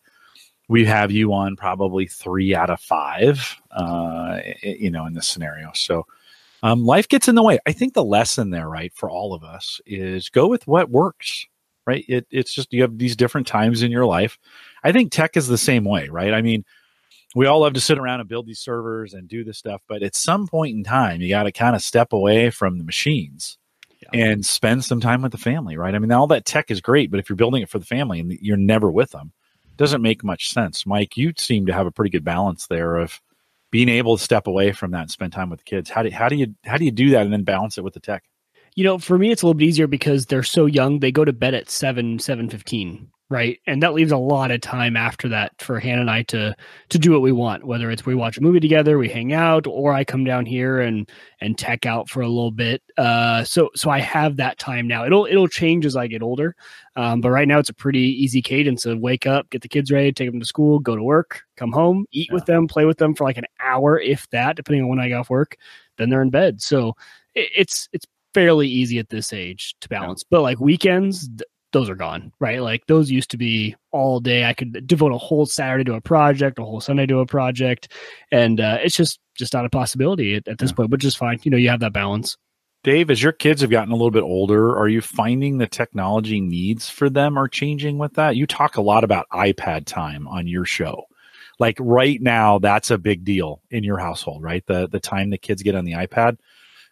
we 0.69 0.85
have 0.85 1.11
you 1.11 1.33
on 1.33 1.57
probably 1.57 2.07
three 2.07 2.55
out 2.55 2.71
of 2.71 2.81
five 2.81 3.57
uh, 3.71 4.39
you 4.63 4.91
know 4.91 5.07
in 5.07 5.13
this 5.13 5.27
scenario. 5.27 5.71
So 5.75 6.07
um, 6.63 6.85
life 6.85 7.09
gets 7.09 7.29
in 7.29 7.35
the 7.35 7.43
way. 7.43 7.59
I 7.67 7.73
think 7.73 7.95
the 7.95 8.05
lesson 8.05 8.51
there 8.51 8.69
right 8.69 8.93
for 8.95 9.11
all 9.11 9.35
of 9.35 9.45
us 9.45 9.81
is 9.87 10.29
go 10.29 10.49
with 10.49 10.67
what 10.67 10.91
works 10.91 11.47
right? 11.89 12.05
It, 12.07 12.27
it's 12.31 12.53
just 12.53 12.71
you 12.71 12.83
have 12.83 12.99
these 12.99 13.17
different 13.17 13.47
times 13.47 13.83
in 13.83 13.91
your 13.91 14.05
life. 14.05 14.39
I 14.85 14.93
think 14.93 15.11
tech 15.11 15.39
is 15.39 15.49
the 15.49 15.57
same 15.57 15.85
way, 15.85 16.11
right? 16.11 16.35
I 16.35 16.43
mean, 16.43 16.67
we 17.35 17.47
all 17.47 17.61
love 17.61 17.73
to 17.73 17.81
sit 17.81 17.99
around 17.99 18.21
and 18.21 18.29
build 18.29 18.47
these 18.47 18.61
servers 18.61 19.15
and 19.15 19.27
do 19.27 19.43
this 19.43 19.57
stuff, 19.57 19.81
but 19.89 20.03
at 20.03 20.15
some 20.15 20.47
point 20.47 20.77
in 20.77 20.85
time, 20.85 21.23
you 21.23 21.31
got 21.31 21.45
to 21.45 21.53
kind 21.53 21.75
of 21.75 21.81
step 21.81 22.13
away 22.13 22.51
from 22.51 22.77
the 22.77 22.85
machines 22.85 23.57
yeah. 24.03 24.21
and 24.21 24.45
spend 24.45 24.85
some 24.85 25.01
time 25.01 25.23
with 25.23 25.33
the 25.33 25.39
family, 25.39 25.79
right? 25.79 25.95
I 25.95 25.99
mean, 25.99 26.13
all 26.13 26.27
that 26.27 26.45
tech 26.45 26.71
is 26.71 26.83
great, 26.83 27.11
but 27.11 27.21
if 27.21 27.31
you're 27.31 27.37
building 27.37 27.63
it 27.63 27.71
for 27.71 27.79
the 27.79 27.87
family 27.87 28.21
and 28.21 28.33
you're 28.43 28.59
never 28.59 28.91
with 28.91 29.13
them, 29.13 29.33
doesn't 29.79 30.03
make 30.03 30.23
much 30.23 30.53
sense. 30.53 30.85
Mike, 30.85 31.17
you 31.17 31.33
seem 31.39 31.65
to 31.65 31.73
have 31.73 31.87
a 31.87 31.91
pretty 31.91 32.11
good 32.11 32.25
balance 32.25 32.67
there 32.67 32.97
of 32.97 33.19
being 33.71 33.89
able 33.89 34.19
to 34.19 34.23
step 34.23 34.47
away 34.47 34.73
from 34.73 34.91
that 34.91 35.03
and 35.03 35.11
spend 35.11 35.33
time 35.33 35.49
with 35.49 35.61
the 35.61 35.65
kids. 35.65 35.89
How 35.89 36.03
do 36.03 36.11
how 36.11 36.29
do 36.29 36.37
you 36.37 36.55
how 36.67 36.77
do 36.77 36.85
you 36.85 36.91
do 36.91 37.11
that 37.11 37.23
and 37.23 37.33
then 37.33 37.45
balance 37.45 37.79
it 37.79 37.85
with 37.85 37.95
the 37.95 38.01
tech? 38.01 38.25
You 38.79 38.85
know, 38.85 38.97
for 38.97 39.19
me, 39.19 39.33
it's 39.33 39.43
a 39.43 39.47
little 39.47 39.59
bit 39.59 39.65
easier 39.65 39.89
because 39.89 40.27
they're 40.27 40.45
so 40.45 40.67
young. 40.67 41.01
They 41.01 41.11
go 41.11 41.25
to 41.25 41.33
bed 41.33 41.53
at 41.53 41.69
seven, 41.69 42.21
seven 42.21 42.49
fifteen, 42.49 43.11
right? 43.29 43.59
And 43.67 43.83
that 43.83 43.93
leaves 43.93 44.13
a 44.13 44.17
lot 44.17 44.53
of 44.53 44.61
time 44.61 44.97
after 44.97 45.29
that 45.31 45.51
for 45.61 45.81
Hannah 45.81 46.03
and 46.03 46.11
I 46.11 46.23
to 46.23 46.55
to 46.91 46.99
do 47.01 47.11
what 47.11 47.21
we 47.21 47.33
want. 47.33 47.65
Whether 47.65 47.91
it's 47.91 48.07
we 48.07 48.15
watch 48.15 48.39
a 48.39 48.41
movie 48.41 48.61
together, 48.61 48.97
we 48.97 49.09
hang 49.09 49.33
out, 49.33 49.67
or 49.67 49.93
I 49.93 50.05
come 50.05 50.23
down 50.23 50.47
here 50.47 50.79
and 50.79 51.11
and 51.41 51.59
tech 51.59 51.87
out 51.87 52.09
for 52.09 52.21
a 52.21 52.29
little 52.29 52.53
bit. 52.53 52.81
Uh, 52.97 53.43
so 53.43 53.69
so 53.75 53.91
I 53.91 53.99
have 53.99 54.37
that 54.37 54.61
time 54.61 54.87
now. 54.87 55.05
It'll 55.05 55.27
it'll 55.27 55.49
change 55.49 55.85
as 55.85 55.97
I 55.97 56.07
get 56.07 56.23
older, 56.23 56.55
um, 56.95 57.21
but 57.21 57.31
right 57.31 57.49
now 57.49 57.59
it's 57.59 57.71
a 57.71 57.75
pretty 57.75 58.23
easy 58.23 58.41
cadence 58.41 58.87
of 58.87 59.01
wake 59.01 59.27
up, 59.27 59.51
get 59.51 59.63
the 59.63 59.69
kids 59.69 59.91
ready, 59.91 60.13
take 60.13 60.31
them 60.31 60.39
to 60.39 60.47
school, 60.47 60.79
go 60.79 60.95
to 60.95 61.03
work, 61.03 61.43
come 61.57 61.73
home, 61.73 62.07
eat 62.13 62.29
yeah. 62.31 62.35
with 62.35 62.47
them, 62.47 62.69
play 62.69 62.85
with 62.85 62.99
them 62.99 63.17
for 63.17 63.25
like 63.25 63.39
an 63.39 63.47
hour, 63.59 63.99
if 63.99 64.31
that, 64.31 64.55
depending 64.55 64.85
on 64.85 64.89
when 64.89 65.01
I 65.01 65.09
get 65.09 65.15
off 65.19 65.31
work. 65.31 65.57
Then 65.97 66.11
they're 66.11 66.23
in 66.23 66.31
bed. 66.31 66.63
So 66.63 66.95
it's 67.35 67.89
it's 67.93 68.07
fairly 68.35 68.69
easy 68.69 68.99
at 68.99 69.09
this 69.09 69.33
age 69.33 69.75
to 69.81 69.89
balance. 69.89 70.23
Yeah. 70.23 70.37
But 70.37 70.43
like 70.43 70.61
weekends, 70.61 71.29
th- 71.29 71.43
those 71.73 71.91
are 71.91 71.95
gone, 71.95 72.33
right? 72.41 72.63
Like 72.63 72.87
those 72.87 73.11
used 73.11 73.31
to 73.31 73.37
be 73.37 73.77
all 73.93 74.21
day. 74.21 74.45
I 74.45 74.55
could 74.55 74.87
devote 74.87 75.13
a 75.13 75.19
whole 75.19 75.47
Saturday 75.47 75.85
to 75.85 75.95
a 75.95 76.01
project, 76.01 76.59
a 76.59 76.65
whole 76.65 76.81
Sunday 76.81 77.07
to 77.07 77.19
a 77.19 77.27
project, 77.27 77.93
and 78.33 78.61
uh, 78.61 78.79
it's 78.83 78.97
just 78.97 79.19
just 79.37 79.53
not 79.53 79.65
a 79.65 79.71
possibility 79.71 80.35
at, 80.35 80.49
at 80.49 80.59
this 80.59 80.71
yeah. 80.71 80.77
point. 80.77 80.91
Which 80.91 81.05
is 81.05 81.15
fine. 81.15 81.39
You 81.43 81.51
know, 81.51 81.57
you 81.57 81.69
have 81.69 81.81
that 81.81 81.93
balance. 81.93 82.37
Dave, 82.85 83.11
as 83.11 83.23
your 83.23 83.33
kids 83.33 83.61
have 83.61 83.71
gotten 83.71 83.93
a 83.93 83.97
little 83.97 84.13
bit 84.13 84.23
older, 84.23 84.79
are 84.79 84.89
you 84.89 85.01
finding 85.01 85.59
the 85.59 85.67
technology 85.67 86.41
needs 86.41 86.89
for 86.89 87.11
them 87.11 87.37
are 87.37 87.49
changing 87.49 87.99
with 87.99 88.15
that? 88.15 88.37
You 88.37 88.47
talk 88.47 88.77
a 88.77 88.81
lot 88.81 89.03
about 89.03 89.27
iPad 89.33 89.85
time 89.85 90.29
on 90.29 90.47
your 90.47 90.65
show. 90.65 91.05
Like 91.59 91.77
right 91.81 92.23
now, 92.23 92.61
that's 92.61 92.93
a 92.93 92.97
big 92.97 93.25
deal 93.25 93.63
in 93.71 93.83
your 93.83 93.99
household, 93.99 94.43
right? 94.43 94.65
The 94.67 94.89
the 94.89 95.01
time 95.01 95.31
the 95.31 95.39
kids 95.39 95.63
get 95.63 95.75
on 95.75 95.85
the 95.85 95.93
iPad 95.93 96.39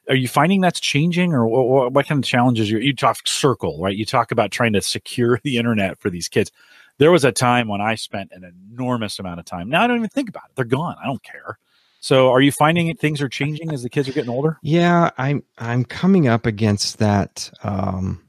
are 0.08 0.14
you 0.14 0.28
finding 0.28 0.60
that's 0.60 0.80
changing 0.80 1.32
or 1.32 1.46
what, 1.46 1.92
what 1.92 2.06
kind 2.06 2.22
of 2.22 2.28
challenges 2.28 2.70
you, 2.70 2.78
you 2.78 2.94
talk 2.94 3.26
circle 3.26 3.80
right? 3.80 3.96
You 3.96 4.04
talk 4.04 4.30
about 4.30 4.50
trying 4.50 4.72
to 4.74 4.82
secure 4.82 5.40
the 5.44 5.56
internet 5.56 5.98
for 5.98 6.10
these 6.10 6.28
kids. 6.28 6.50
There 6.98 7.10
was 7.10 7.24
a 7.24 7.32
time 7.32 7.68
when 7.68 7.80
i 7.80 7.94
spent 7.94 8.32
an 8.32 8.44
enormous 8.72 9.18
amount 9.18 9.38
of 9.38 9.44
time 9.44 9.68
now 9.68 9.82
i 9.82 9.86
don't 9.86 9.98
even 9.98 10.08
think 10.08 10.28
about 10.28 10.44
it 10.44 10.56
they're 10.56 10.64
gone 10.64 10.96
i 11.02 11.06
don't 11.06 11.22
care. 11.22 11.58
So 11.98 12.30
are 12.30 12.40
you 12.40 12.52
finding 12.52 12.94
things 12.96 13.20
are 13.20 13.28
changing 13.28 13.72
as 13.72 13.82
the 13.82 13.90
kids 13.90 14.08
are 14.08 14.12
getting 14.12 14.30
older? 14.30 14.58
Yeah 14.62 15.10
i'm 15.18 15.42
i'm 15.58 15.84
coming 15.84 16.28
up 16.28 16.46
against 16.46 16.98
that 16.98 17.50
um 17.62 18.22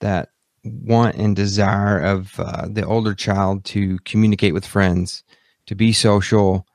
that 0.00 0.30
want 0.64 1.16
and 1.16 1.34
desire 1.34 1.98
of 1.98 2.38
uh, 2.38 2.66
the 2.68 2.84
older 2.84 3.14
child 3.14 3.64
to 3.64 3.98
communicate 4.04 4.54
with 4.54 4.66
friends 4.66 5.22
to 5.66 5.74
be 5.74 5.92
social 5.92 6.66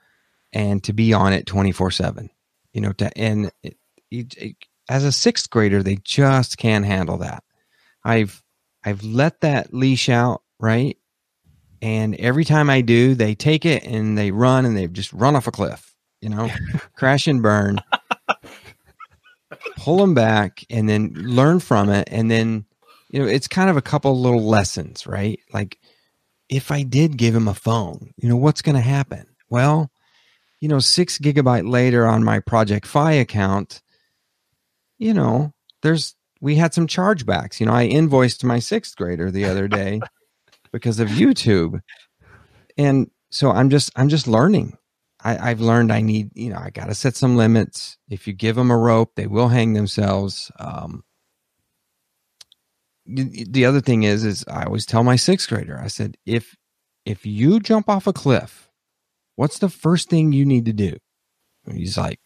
and 0.52 0.84
to 0.84 0.94
be 0.94 1.14
on 1.14 1.34
it 1.34 1.46
24 1.46 1.92
7 1.92 2.30
you 2.74 2.82
know 2.82 2.92
to 2.94 3.16
and 3.18 3.52
it, 3.62 3.78
Eh, 4.14 4.52
as 4.90 5.04
a 5.04 5.12
sixth 5.12 5.50
grader, 5.50 5.82
they 5.82 5.98
just 6.04 6.58
can't 6.58 6.86
handle 6.86 7.18
that. 7.18 7.44
I've 8.04 8.44
I've 8.84 9.04
let 9.04 9.42
that 9.42 9.74
leash 9.74 10.10
out, 10.10 10.44
right? 10.60 10.98
And 11.82 12.16
every 12.16 12.46
time 12.46 12.70
I 12.70 12.82
do, 12.82 13.14
they 13.16 13.36
take 13.36 13.66
it 13.66 13.84
and 13.84 14.18
they 14.18 14.32
run 14.32 14.66
and 14.66 14.76
they 14.76 14.88
just 14.88 15.12
run 15.14 15.36
off 15.36 15.48
a 15.48 15.52
cliff, 15.52 15.96
you 16.22 16.30
know, 16.30 16.50
crash 16.96 17.28
and 17.28 17.42
burn. 17.42 17.80
Pull 19.78 19.98
them 19.98 20.14
back 20.14 20.64
and 20.70 20.88
then 20.88 21.14
learn 21.14 21.60
from 21.60 21.90
it. 21.90 22.08
And 22.10 22.32
then, 22.32 22.66
you 23.10 23.20
know, 23.20 23.28
it's 23.28 23.50
kind 23.50 23.70
of 23.70 23.76
a 23.76 23.82
couple 23.82 24.18
little 24.20 24.44
lessons, 24.46 25.06
right? 25.06 25.40
Like 25.54 25.78
if 26.48 26.72
I 26.72 26.84
did 26.84 27.18
give 27.18 27.36
him 27.36 27.50
a 27.50 27.54
phone, 27.54 28.14
you 28.18 28.30
know, 28.30 28.38
what's 28.38 28.62
going 28.62 28.76
to 28.76 28.82
happen? 28.82 29.26
Well, 29.50 29.92
you 30.62 30.70
know, 30.70 30.80
six 30.80 31.18
gigabyte 31.18 31.70
later 31.70 32.06
on 32.06 32.24
my 32.24 32.40
Project 32.40 32.88
Fi 32.88 33.12
account, 33.12 33.82
you 34.98 35.14
know, 35.14 35.54
there's 35.82 36.16
we 36.42 36.56
had 36.56 36.74
some 36.74 36.88
chargebacks. 36.88 37.60
You 37.60 37.66
know, 37.66 37.74
I 37.74 37.84
invoiced 37.84 38.44
my 38.44 38.60
sixth 38.60 38.96
grader 38.98 39.32
the 39.32 39.46
other 39.46 39.68
day 39.68 40.02
because 40.72 41.00
of 41.00 41.08
YouTube. 41.08 41.80
And 42.78 43.10
so 43.32 43.52
I'm 43.52 43.70
just 43.70 43.92
I'm 43.96 44.10
just 44.10 44.28
learning. 44.28 44.78
I, 45.24 45.52
I've 45.52 45.62
learned 45.62 45.94
I 45.94 46.02
need, 46.02 46.32
you 46.36 46.50
know, 46.50 46.58
I 46.58 46.70
gotta 46.70 46.96
set 46.96 47.16
some 47.16 47.38
limits. 47.38 47.98
If 48.10 48.28
you 48.28 48.34
give 48.34 48.58
them 48.58 48.72
a 48.72 48.78
rope, 48.78 49.14
they 49.16 49.28
will 49.28 49.48
hang 49.48 49.74
themselves. 49.74 50.52
Um, 50.60 51.04
the 53.06 53.66
other 53.66 53.82
thing 53.82 54.04
is 54.04 54.24
is 54.24 54.46
I 54.48 54.64
always 54.64 54.86
tell 54.86 55.04
my 55.04 55.16
sixth 55.16 55.50
grader, 55.50 55.80
I 55.82 55.88
said, 55.88 56.18
if 56.26 56.56
if 57.06 57.26
you 57.26 57.60
jump 57.60 57.90
off 57.90 58.08
a 58.08 58.14
cliff, 58.14 58.70
what's 59.36 59.60
the 59.60 59.70
first 59.70 60.10
thing 60.10 60.32
you 60.32 60.46
need 60.46 60.66
to 60.66 60.74
do? 60.74 60.98
He's 61.72 61.98
like, 61.98 62.20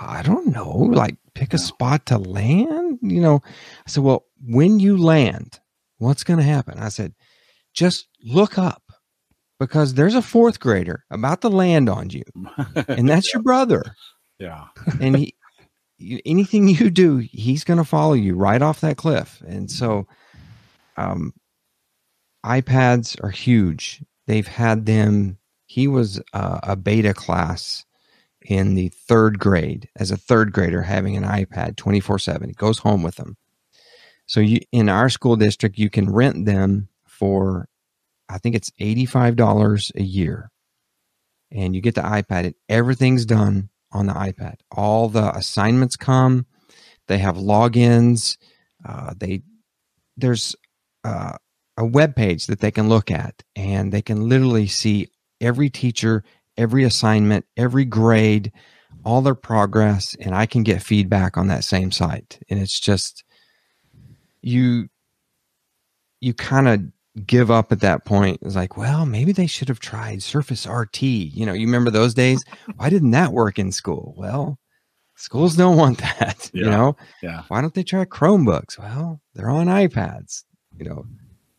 I 0.00 0.22
don't 0.22 0.48
know, 0.48 0.70
like 0.70 1.16
pick 1.34 1.54
a 1.54 1.58
spot 1.58 2.06
to 2.06 2.18
land. 2.18 2.98
You 3.02 3.20
know, 3.20 3.40
I 3.44 3.90
said, 3.90 4.02
well, 4.02 4.26
when 4.44 4.80
you 4.80 4.96
land, 4.96 5.60
what's 5.98 6.24
going 6.24 6.38
to 6.38 6.44
happen? 6.44 6.78
I 6.78 6.88
said, 6.88 7.14
just 7.74 8.08
look 8.22 8.58
up 8.58 8.82
because 9.58 9.94
there's 9.94 10.14
a 10.14 10.22
fourth 10.22 10.60
grader 10.60 11.04
about 11.10 11.40
to 11.42 11.48
land 11.48 11.88
on 11.88 12.10
you, 12.10 12.24
and 12.88 13.08
that's 13.08 13.32
your 13.32 13.42
brother. 13.42 13.82
Yeah, 14.38 14.66
and 15.00 15.16
he, 15.16 15.34
anything 16.24 16.68
you 16.68 16.90
do, 16.90 17.18
he's 17.18 17.64
going 17.64 17.78
to 17.78 17.84
follow 17.84 18.14
you 18.14 18.34
right 18.34 18.60
off 18.60 18.80
that 18.80 18.96
cliff. 18.96 19.42
And 19.46 19.70
so, 19.70 20.06
um, 20.96 21.32
iPads 22.44 23.22
are 23.22 23.30
huge. 23.30 24.02
They've 24.26 24.46
had 24.46 24.86
them. 24.86 25.38
He 25.66 25.88
was 25.88 26.20
uh, 26.32 26.60
a 26.62 26.76
beta 26.76 27.14
class 27.14 27.84
in 28.46 28.74
the 28.74 28.88
third 28.88 29.38
grade 29.38 29.88
as 29.96 30.10
a 30.10 30.16
third 30.16 30.52
grader 30.52 30.82
having 30.82 31.16
an 31.16 31.24
iPad 31.24 31.76
24 31.76 32.18
7. 32.18 32.50
It 32.50 32.56
goes 32.56 32.78
home 32.78 33.02
with 33.02 33.16
them. 33.16 33.36
So 34.26 34.40
you, 34.40 34.60
in 34.70 34.88
our 34.88 35.08
school 35.08 35.36
district, 35.36 35.78
you 35.78 35.90
can 35.90 36.10
rent 36.10 36.46
them 36.46 36.88
for, 37.06 37.68
I 38.28 38.38
think 38.38 38.54
it's 38.54 38.70
$85 38.80 39.94
a 39.94 40.02
year. 40.02 40.50
And 41.50 41.74
you 41.74 41.82
get 41.82 41.94
the 41.94 42.02
iPad 42.02 42.46
and 42.46 42.54
everything's 42.68 43.26
done 43.26 43.68
on 43.90 44.06
the 44.06 44.14
iPad. 44.14 44.56
All 44.70 45.08
the 45.08 45.34
assignments 45.36 45.96
come. 45.96 46.46
They 47.08 47.18
have 47.18 47.36
logins. 47.36 48.38
Uh, 48.84 49.12
they 49.16 49.42
there's 50.16 50.56
uh, 51.04 51.36
a 51.76 51.84
web 51.84 52.14
page 52.14 52.46
that 52.46 52.60
they 52.60 52.70
can 52.70 52.88
look 52.88 53.10
at, 53.10 53.42
and 53.56 53.92
they 53.92 54.02
can 54.02 54.28
literally 54.28 54.66
see 54.66 55.08
every 55.40 55.70
teacher, 55.70 56.22
every 56.56 56.84
assignment, 56.84 57.44
every 57.56 57.84
grade, 57.84 58.52
all 59.04 59.22
their 59.22 59.34
progress, 59.34 60.14
and 60.20 60.34
I 60.34 60.46
can 60.46 60.62
get 60.62 60.82
feedback 60.82 61.36
on 61.36 61.48
that 61.48 61.64
same 61.64 61.90
site. 61.90 62.38
And 62.48 62.60
it's 62.60 62.78
just 62.78 63.24
you 64.42 64.88
you 66.20 66.34
kind 66.34 66.68
of 66.68 66.82
give 67.26 67.50
up 67.50 67.72
at 67.72 67.80
that 67.80 68.04
point. 68.04 68.38
It's 68.42 68.54
like, 68.54 68.76
well, 68.76 69.04
maybe 69.04 69.32
they 69.32 69.46
should 69.46 69.68
have 69.68 69.80
tried 69.80 70.22
Surface 70.22 70.66
RT. 70.66 71.02
You 71.02 71.44
know, 71.46 71.52
you 71.52 71.66
remember 71.66 71.90
those 71.90 72.14
days? 72.14 72.42
Why 72.76 72.88
didn't 72.90 73.10
that 73.10 73.32
work 73.32 73.58
in 73.58 73.72
school? 73.72 74.14
Well, 74.16 74.58
schools 75.16 75.56
don't 75.56 75.76
want 75.76 75.98
that. 75.98 76.50
Yeah. 76.54 76.64
You 76.64 76.70
know, 76.70 76.96
Yeah. 77.22 77.42
why 77.48 77.60
don't 77.60 77.74
they 77.74 77.82
try 77.82 78.04
Chromebooks? 78.04 78.78
Well, 78.78 79.20
they're 79.34 79.50
on 79.50 79.66
iPads. 79.66 80.44
You 80.78 80.84
know, 80.88 81.04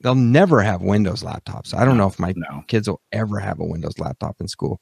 they'll 0.03 0.13
never 0.15 0.61
have 0.61 0.81
Windows 0.81 1.23
laptops. 1.23 1.73
I 1.73 1.83
don't 1.85 1.97
know 1.97 2.07
if 2.07 2.19
my 2.19 2.33
No. 2.35 2.63
kids 2.67 2.87
will 2.87 3.01
ever 3.11 3.39
have 3.39 3.59
a 3.59 3.65
Windows 3.65 3.97
laptop 3.97 4.35
in 4.39 4.47
school. 4.47 4.79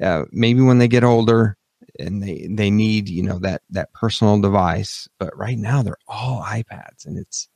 Uh, 0.00 0.24
maybe 0.30 0.60
when 0.60 0.78
they 0.78 0.86
get 0.88 1.02
older 1.02 1.56
and 1.98 2.22
they 2.22 2.46
they 2.48 2.70
need 2.70 3.08
you 3.08 3.22
know 3.24 3.38
that 3.40 3.62
that 3.70 3.92
personal 3.94 4.40
device. 4.40 5.08
But 5.18 5.36
right 5.36 5.58
now 5.58 5.82
they're 5.82 5.96
all 6.06 6.42
iPads, 6.42 7.06
and 7.06 7.18
it's 7.18 7.48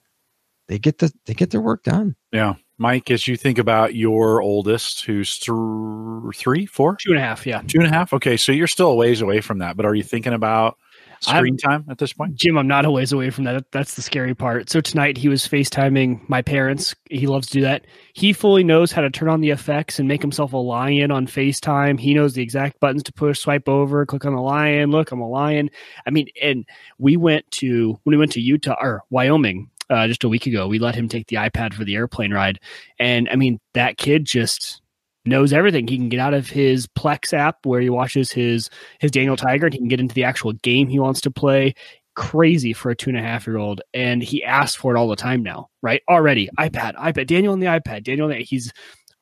they 0.68 0.79
get 0.79 0.98
the 0.98 1.12
they 1.27 1.35
get 1.35 1.51
their 1.51 1.61
work 1.61 1.85
done. 1.85 2.16
Yeah. 2.33 2.55
Mike, 2.79 3.12
as 3.12 3.29
you 3.29 3.37
think 3.37 3.59
about 3.59 3.94
your 3.94 4.40
oldest, 4.42 5.05
who's 5.05 5.38
th- 5.38 6.35
three, 6.35 6.66
four, 6.66 6.96
Two 6.96 7.11
and 7.11 7.18
a 7.18 7.22
half, 7.22 7.46
yeah. 7.46 7.62
two 7.64 7.79
and 7.79 7.87
a 7.87 7.90
half. 7.92 8.12
Okay. 8.12 8.37
So 8.37 8.51
you're 8.51 8.66
still 8.66 8.90
a 8.90 8.94
ways 8.96 9.20
away 9.20 9.40
from 9.40 9.59
that, 9.59 9.77
but 9.77 9.87
are 9.87 9.94
you 9.94 10.03
thinking 10.03 10.33
about 10.33 10.79
screen 11.23 11.57
time 11.57 11.85
at 11.89 11.99
this 11.99 12.13
point? 12.13 12.35
Jim, 12.35 12.59
I'm 12.59 12.67
not 12.67 12.85
a 12.85 12.91
ways 12.91 13.13
away 13.13 13.31
from 13.31 13.45
that. 13.45 13.65
That's 13.73 13.95
the 13.95 14.03
scary 14.03 14.35
part. 14.35 14.71
So 14.71 14.81
tonight 14.81 15.17
he 15.17 15.29
was 15.29 15.47
FaceTiming 15.47 16.29
my 16.29 16.43
parents. 16.43 16.95
He 17.11 17.27
loves 17.27 17.49
to 17.49 17.55
do 17.55 17.61
that. 17.63 17.87
He 18.13 18.33
fully 18.33 18.65
knows 18.65 18.93
how 18.93 19.03
to 19.03 19.11
turn 19.11 19.29
on 19.29 19.41
the 19.41 19.51
effects 19.51 19.99
and 19.99 20.09
make 20.09 20.21
himself 20.21 20.53
a 20.53 20.57
lion 20.57 21.11
on 21.11 21.27
FaceTime. 21.27 21.99
He 21.99 22.15
knows 22.15 22.35
the 22.35 22.43
exact 22.43 22.81
buttons 22.81 23.03
to 23.05 23.13
push, 23.13 23.41
swipe 23.41 23.69
over, 23.69 24.05
click 24.05 24.25
on 24.25 24.35
the 24.35 24.43
lion. 24.43 24.91
Look, 24.91 25.13
I'm 25.13 25.21
a 25.21 25.29
lion. 25.29 25.71
I 26.07 26.11
mean, 26.11 26.29
and 26.41 26.67
we 26.99 27.17
went 27.17 27.51
to 27.53 27.99
when 28.03 28.15
we 28.15 28.19
went 28.19 28.33
to 28.33 28.41
Utah 28.41 28.77
or 28.81 29.03
Wyoming 29.11 29.71
uh, 29.91 30.07
just 30.09 30.25
a 30.25 30.29
week 30.29 30.47
ago. 30.47 30.69
We 30.69 30.79
let 30.79 30.95
him 30.95 31.09
take 31.09 31.29
the 31.29 31.37
iPad 31.37 31.75
for 31.75 31.85
the 31.85 31.95
airplane 31.95 32.33
ride, 32.33 32.61
and 32.99 33.29
I 33.31 33.37
mean 33.37 33.61
that 33.75 33.97
kid 33.97 34.25
just 34.25 34.82
knows 35.25 35.53
everything. 35.53 35.87
He 35.87 35.97
can 35.97 36.09
get 36.09 36.21
out 36.21 36.35
of 36.35 36.49
his 36.49 36.87
Plex 36.87 37.33
app 37.33 37.65
where 37.65 37.81
he 37.81 37.91
watches 37.91 38.33
his 38.33 38.71
his 39.01 39.11
Daniel 39.11 39.37
Tiger 39.37 39.67
and 39.67 39.75
he 39.75 39.79
can 39.79 39.89
get 39.89 40.01
into 40.01 40.15
the 40.15 40.25
actual 40.25 40.53
game 40.53 40.89
he 40.89 40.99
wants 40.99 41.21
to 41.23 41.31
play. 41.31 41.75
Crazy 42.15 42.75
for 42.75 42.91
a 42.91 42.97
two 42.97 43.09
and 43.09 43.19
a 43.19 43.23
half 43.23 43.47
year 43.47 43.57
old, 43.57 43.81
and 43.95 44.23
he 44.23 44.45
asks 44.45 44.77
for 44.77 44.95
it 44.95 44.99
all 44.99 45.09
the 45.09 45.17
time 45.17 45.43
now. 45.43 45.69
Right? 45.81 46.03
Already, 46.11 46.51
iPad, 46.59 46.95
iPad, 46.97 47.27
Daniel 47.27 47.55
on 47.55 47.61
the 47.61 47.67
iPad, 47.67 48.05
Daniel. 48.05 48.29
The, 48.29 48.37
he's 48.37 48.71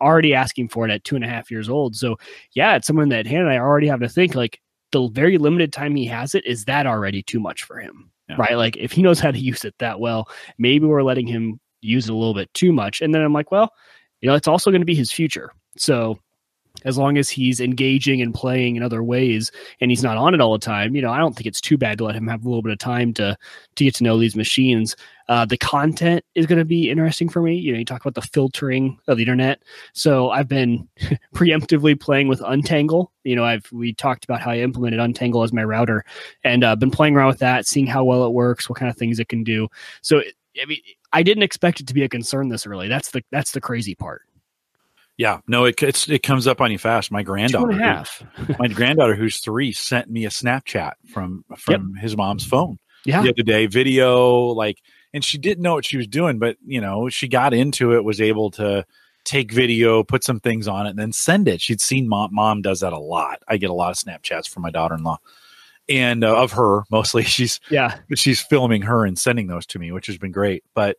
already 0.00 0.34
asking 0.34 0.68
for 0.68 0.86
it 0.86 0.90
at 0.90 1.04
two 1.04 1.14
and 1.14 1.24
a 1.24 1.28
half 1.28 1.50
years 1.50 1.68
old. 1.68 1.94
So 1.94 2.16
yeah, 2.54 2.74
it's 2.74 2.86
someone 2.86 3.10
that 3.10 3.26
Hannah 3.26 3.44
and 3.44 3.52
I 3.52 3.58
already 3.58 3.86
have 3.86 4.00
to 4.00 4.08
think 4.08 4.34
like 4.34 4.58
the 4.92 5.08
very 5.08 5.38
limited 5.38 5.72
time 5.72 5.94
he 5.94 6.06
has 6.06 6.34
it 6.34 6.44
is 6.46 6.64
that 6.64 6.86
already 6.86 7.22
too 7.22 7.38
much 7.38 7.62
for 7.62 7.78
him. 7.78 8.10
Yeah. 8.28 8.36
Right? 8.38 8.56
Like 8.56 8.76
if 8.76 8.92
he 8.92 9.02
knows 9.02 9.20
how 9.20 9.30
to 9.30 9.38
use 9.38 9.64
it 9.64 9.74
that 9.78 10.00
well, 10.00 10.28
maybe 10.58 10.86
we're 10.86 11.02
letting 11.02 11.26
him 11.26 11.60
use 11.80 12.08
it 12.08 12.12
a 12.12 12.16
little 12.16 12.34
bit 12.34 12.52
too 12.54 12.72
much. 12.72 13.00
And 13.00 13.14
then 13.14 13.22
I'm 13.22 13.32
like, 13.32 13.50
well, 13.50 13.72
you 14.20 14.28
know, 14.28 14.34
it's 14.34 14.48
also 14.48 14.70
going 14.70 14.82
to 14.82 14.86
be 14.86 14.94
his 14.94 15.12
future. 15.12 15.52
So 15.80 16.18
as 16.84 16.96
long 16.96 17.18
as 17.18 17.28
he's 17.28 17.60
engaging 17.60 18.22
and 18.22 18.32
playing 18.34 18.76
in 18.76 18.82
other 18.82 19.02
ways 19.02 19.50
and 19.80 19.90
he's 19.90 20.02
not 20.02 20.16
on 20.16 20.34
it 20.34 20.40
all 20.40 20.52
the 20.52 20.58
time, 20.58 20.94
you 20.94 21.02
know, 21.02 21.10
I 21.10 21.18
don't 21.18 21.34
think 21.34 21.46
it's 21.46 21.60
too 21.60 21.76
bad 21.76 21.98
to 21.98 22.04
let 22.04 22.14
him 22.14 22.26
have 22.28 22.44
a 22.44 22.48
little 22.48 22.62
bit 22.62 22.72
of 22.72 22.78
time 22.78 23.12
to 23.14 23.36
to 23.76 23.84
get 23.84 23.94
to 23.96 24.04
know 24.04 24.18
these 24.18 24.36
machines. 24.36 24.94
Uh, 25.28 25.44
the 25.44 25.56
content 25.56 26.24
is 26.34 26.46
going 26.46 26.58
to 26.58 26.64
be 26.64 26.90
interesting 26.90 27.28
for 27.28 27.40
me. 27.40 27.56
You 27.56 27.72
know, 27.72 27.78
you 27.78 27.84
talk 27.84 28.00
about 28.00 28.14
the 28.14 28.28
filtering 28.28 28.98
of 29.08 29.16
the 29.16 29.22
internet. 29.22 29.62
So 29.94 30.30
I've 30.30 30.48
been 30.48 30.88
preemptively 31.34 31.98
playing 31.98 32.28
with 32.28 32.40
Untangle. 32.40 33.10
You 33.24 33.36
know, 33.36 33.44
I've 33.44 33.66
we 33.72 33.94
talked 33.94 34.24
about 34.24 34.40
how 34.40 34.50
I 34.50 34.58
implemented 34.58 35.00
Untangle 35.00 35.42
as 35.42 35.52
my 35.52 35.64
router, 35.64 36.04
and 36.44 36.62
uh, 36.62 36.76
been 36.76 36.90
playing 36.90 37.16
around 37.16 37.28
with 37.28 37.38
that, 37.38 37.66
seeing 37.66 37.86
how 37.86 38.04
well 38.04 38.26
it 38.26 38.32
works, 38.32 38.68
what 38.68 38.78
kind 38.78 38.90
of 38.90 38.96
things 38.96 39.18
it 39.18 39.28
can 39.28 39.44
do. 39.44 39.68
So 40.02 40.22
I 40.60 40.66
mean, 40.66 40.80
I 41.12 41.22
didn't 41.22 41.42
expect 41.42 41.80
it 41.80 41.86
to 41.88 41.94
be 41.94 42.02
a 42.02 42.08
concern 42.08 42.48
this 42.48 42.66
early. 42.66 42.88
That's 42.88 43.10
the 43.10 43.22
that's 43.30 43.52
the 43.52 43.60
crazy 43.60 43.94
part. 43.94 44.22
Yeah. 45.20 45.40
No, 45.46 45.66
it 45.66 45.82
it's, 45.82 46.08
it 46.08 46.22
comes 46.22 46.46
up 46.46 46.62
on 46.62 46.72
you 46.72 46.78
fast. 46.78 47.12
My 47.12 47.22
granddaughter, 47.22 47.72
and 47.72 47.80
a 47.80 47.84
half. 47.84 48.22
my 48.58 48.68
granddaughter 48.68 49.14
who's 49.14 49.36
three, 49.40 49.70
sent 49.70 50.08
me 50.08 50.24
a 50.24 50.30
Snapchat 50.30 50.92
from 51.12 51.44
from 51.58 51.94
his 51.94 52.16
mom's 52.16 52.44
phone. 52.46 52.78
Yeah. 53.04 53.22
the 53.22 53.30
other 53.30 53.42
day 53.42 53.66
video 53.66 54.28
like 54.48 54.78
and 55.14 55.24
she 55.24 55.38
didn't 55.38 55.62
know 55.62 55.72
what 55.72 55.86
she 55.86 55.96
was 55.96 56.06
doing 56.06 56.38
but 56.38 56.58
you 56.66 56.82
know 56.82 57.08
she 57.08 57.28
got 57.28 57.54
into 57.54 57.94
it 57.94 58.04
was 58.04 58.20
able 58.20 58.50
to 58.52 58.84
take 59.24 59.50
video 59.52 60.02
put 60.04 60.22
some 60.22 60.38
things 60.38 60.68
on 60.68 60.86
it 60.86 60.90
and 60.90 60.98
then 60.98 61.10
send 61.10 61.48
it 61.48 61.62
she'd 61.62 61.80
seen 61.80 62.06
mom 62.06 62.28
mom 62.34 62.60
does 62.60 62.80
that 62.80 62.92
a 62.92 62.98
lot 62.98 63.38
i 63.48 63.56
get 63.56 63.70
a 63.70 63.72
lot 63.72 63.90
of 63.90 63.96
snapchats 63.96 64.46
from 64.46 64.62
my 64.62 64.70
daughter-in-law 64.70 65.16
and 65.88 66.22
uh, 66.22 66.36
of 66.42 66.52
her 66.52 66.82
mostly 66.90 67.22
she's 67.24 67.58
Yeah. 67.70 67.96
she's 68.16 68.38
filming 68.42 68.82
her 68.82 69.06
and 69.06 69.18
sending 69.18 69.46
those 69.46 69.64
to 69.68 69.78
me 69.78 69.92
which 69.92 70.06
has 70.06 70.18
been 70.18 70.30
great 70.32 70.62
but 70.74 70.98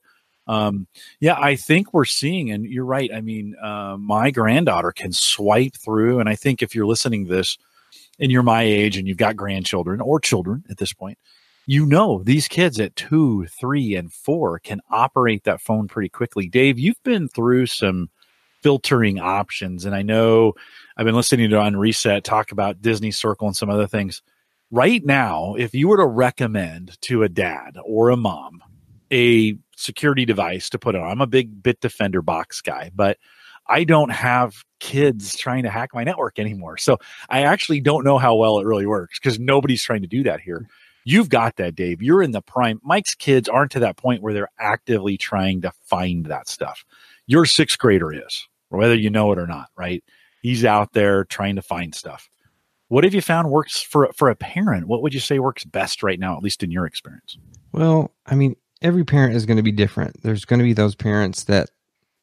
um 0.51 0.87
yeah 1.19 1.37
i 1.39 1.55
think 1.55 1.93
we're 1.93 2.05
seeing 2.05 2.51
and 2.51 2.65
you're 2.65 2.85
right 2.85 3.11
i 3.13 3.21
mean 3.21 3.55
uh, 3.61 3.95
my 3.97 4.31
granddaughter 4.31 4.91
can 4.91 5.11
swipe 5.11 5.75
through 5.75 6.19
and 6.19 6.27
i 6.27 6.35
think 6.35 6.61
if 6.61 6.75
you're 6.75 6.85
listening 6.85 7.25
to 7.25 7.33
this 7.33 7.57
and 8.19 8.31
you're 8.31 8.43
my 8.43 8.63
age 8.63 8.97
and 8.97 9.07
you've 9.07 9.17
got 9.17 9.35
grandchildren 9.35 10.01
or 10.01 10.19
children 10.19 10.63
at 10.69 10.77
this 10.77 10.93
point 10.93 11.17
you 11.67 11.85
know 11.85 12.21
these 12.23 12.47
kids 12.47 12.79
at 12.79 12.95
two 12.95 13.45
three 13.59 13.95
and 13.95 14.11
four 14.11 14.59
can 14.59 14.81
operate 14.89 15.43
that 15.43 15.61
phone 15.61 15.87
pretty 15.87 16.09
quickly. 16.09 16.49
Dave 16.49 16.79
you've 16.79 17.01
been 17.03 17.27
through 17.27 17.67
some 17.67 18.09
filtering 18.61 19.19
options 19.19 19.85
and 19.85 19.95
i 19.95 20.03
know 20.03 20.53
i've 20.95 21.05
been 21.05 21.15
listening 21.15 21.49
to 21.49 21.57
on 21.57 21.75
reset 21.75 22.23
talk 22.23 22.51
about 22.51 22.79
disney 22.79 23.09
circle 23.09 23.47
and 23.47 23.55
some 23.55 23.69
other 23.69 23.87
things. 23.87 24.21
Right 24.69 25.03
now 25.05 25.55
if 25.55 25.73
you 25.73 25.87
were 25.87 25.97
to 25.97 26.05
recommend 26.05 26.99
to 27.01 27.23
a 27.23 27.29
dad 27.29 27.77
or 27.83 28.09
a 28.09 28.17
mom 28.17 28.61
a 29.11 29.57
security 29.81 30.25
device 30.25 30.69
to 30.69 30.79
put 30.79 30.95
it 30.95 31.01
on 31.01 31.09
i'm 31.09 31.21
a 31.21 31.27
big 31.27 31.61
Bitdefender 31.61 32.23
BOX 32.23 32.61
guy 32.61 32.91
but 32.95 33.17
i 33.67 33.83
don't 33.83 34.11
have 34.11 34.63
kids 34.79 35.35
trying 35.35 35.63
to 35.63 35.69
hack 35.69 35.89
my 35.93 36.03
network 36.03 36.39
anymore 36.39 36.77
so 36.77 36.97
i 37.29 37.41
actually 37.43 37.79
don't 37.79 38.03
know 38.03 38.17
how 38.17 38.35
well 38.35 38.59
it 38.59 38.65
really 38.65 38.85
works 38.85 39.19
because 39.19 39.39
nobody's 39.39 39.83
trying 39.83 40.01
to 40.01 40.07
do 40.07 40.23
that 40.23 40.39
here 40.39 40.67
You've 41.03 41.29
got 41.29 41.55
that, 41.55 41.75
Dave. 41.75 42.01
You're 42.01 42.21
in 42.21 42.31
the 42.31 42.41
prime. 42.41 42.79
Mike's 42.83 43.15
kids 43.15 43.49
aren't 43.49 43.71
to 43.71 43.79
that 43.79 43.97
point 43.97 44.21
where 44.21 44.33
they're 44.33 44.51
actively 44.59 45.17
trying 45.17 45.61
to 45.61 45.71
find 45.85 46.25
that 46.27 46.47
stuff. 46.47 46.85
Your 47.25 47.45
sixth 47.45 47.79
grader 47.79 48.13
is, 48.13 48.47
whether 48.69 48.95
you 48.95 49.09
know 49.09 49.31
it 49.31 49.39
or 49.39 49.47
not, 49.47 49.69
right? 49.75 50.03
He's 50.41 50.65
out 50.65 50.93
there 50.93 51.25
trying 51.25 51.55
to 51.55 51.61
find 51.61 51.93
stuff. 51.95 52.29
What 52.89 53.03
have 53.03 53.13
you 53.13 53.21
found 53.21 53.49
works 53.49 53.81
for 53.81 54.11
for 54.13 54.29
a 54.29 54.35
parent? 54.35 54.87
What 54.87 55.01
would 55.01 55.13
you 55.13 55.19
say 55.19 55.39
works 55.39 55.63
best 55.63 56.03
right 56.03 56.19
now, 56.19 56.35
at 56.35 56.43
least 56.43 56.61
in 56.61 56.71
your 56.71 56.85
experience? 56.85 57.37
Well, 57.71 58.11
I 58.25 58.35
mean, 58.35 58.55
every 58.81 59.03
parent 59.03 59.35
is 59.35 59.45
going 59.45 59.57
to 59.57 59.63
be 59.63 59.71
different. 59.71 60.21
There's 60.23 60.45
going 60.45 60.59
to 60.59 60.65
be 60.65 60.73
those 60.73 60.95
parents 60.95 61.45
that 61.45 61.69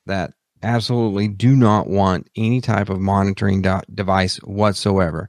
that 0.07 0.33
absolutely 0.63 1.29
do 1.29 1.55
not 1.55 1.89
want 1.89 2.29
any 2.37 2.61
type 2.61 2.89
of 2.89 3.01
monitoring 3.01 3.63
do- 3.63 3.81
device 3.93 4.37
whatsoever. 4.39 5.29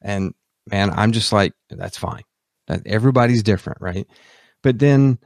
And 0.00 0.32
man, 0.66 0.90
I'm 0.90 1.12
just 1.12 1.32
like, 1.32 1.52
that's 1.68 1.98
fine. 1.98 2.22
That 2.68 2.86
everybody's 2.86 3.42
different, 3.42 3.80
right? 3.80 4.06
But 4.62 4.78
then, 4.78 5.18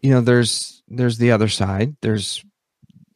you 0.00 0.10
know, 0.10 0.20
there's 0.20 0.82
there's 0.88 1.18
the 1.18 1.32
other 1.32 1.48
side. 1.48 1.96
There's 2.00 2.44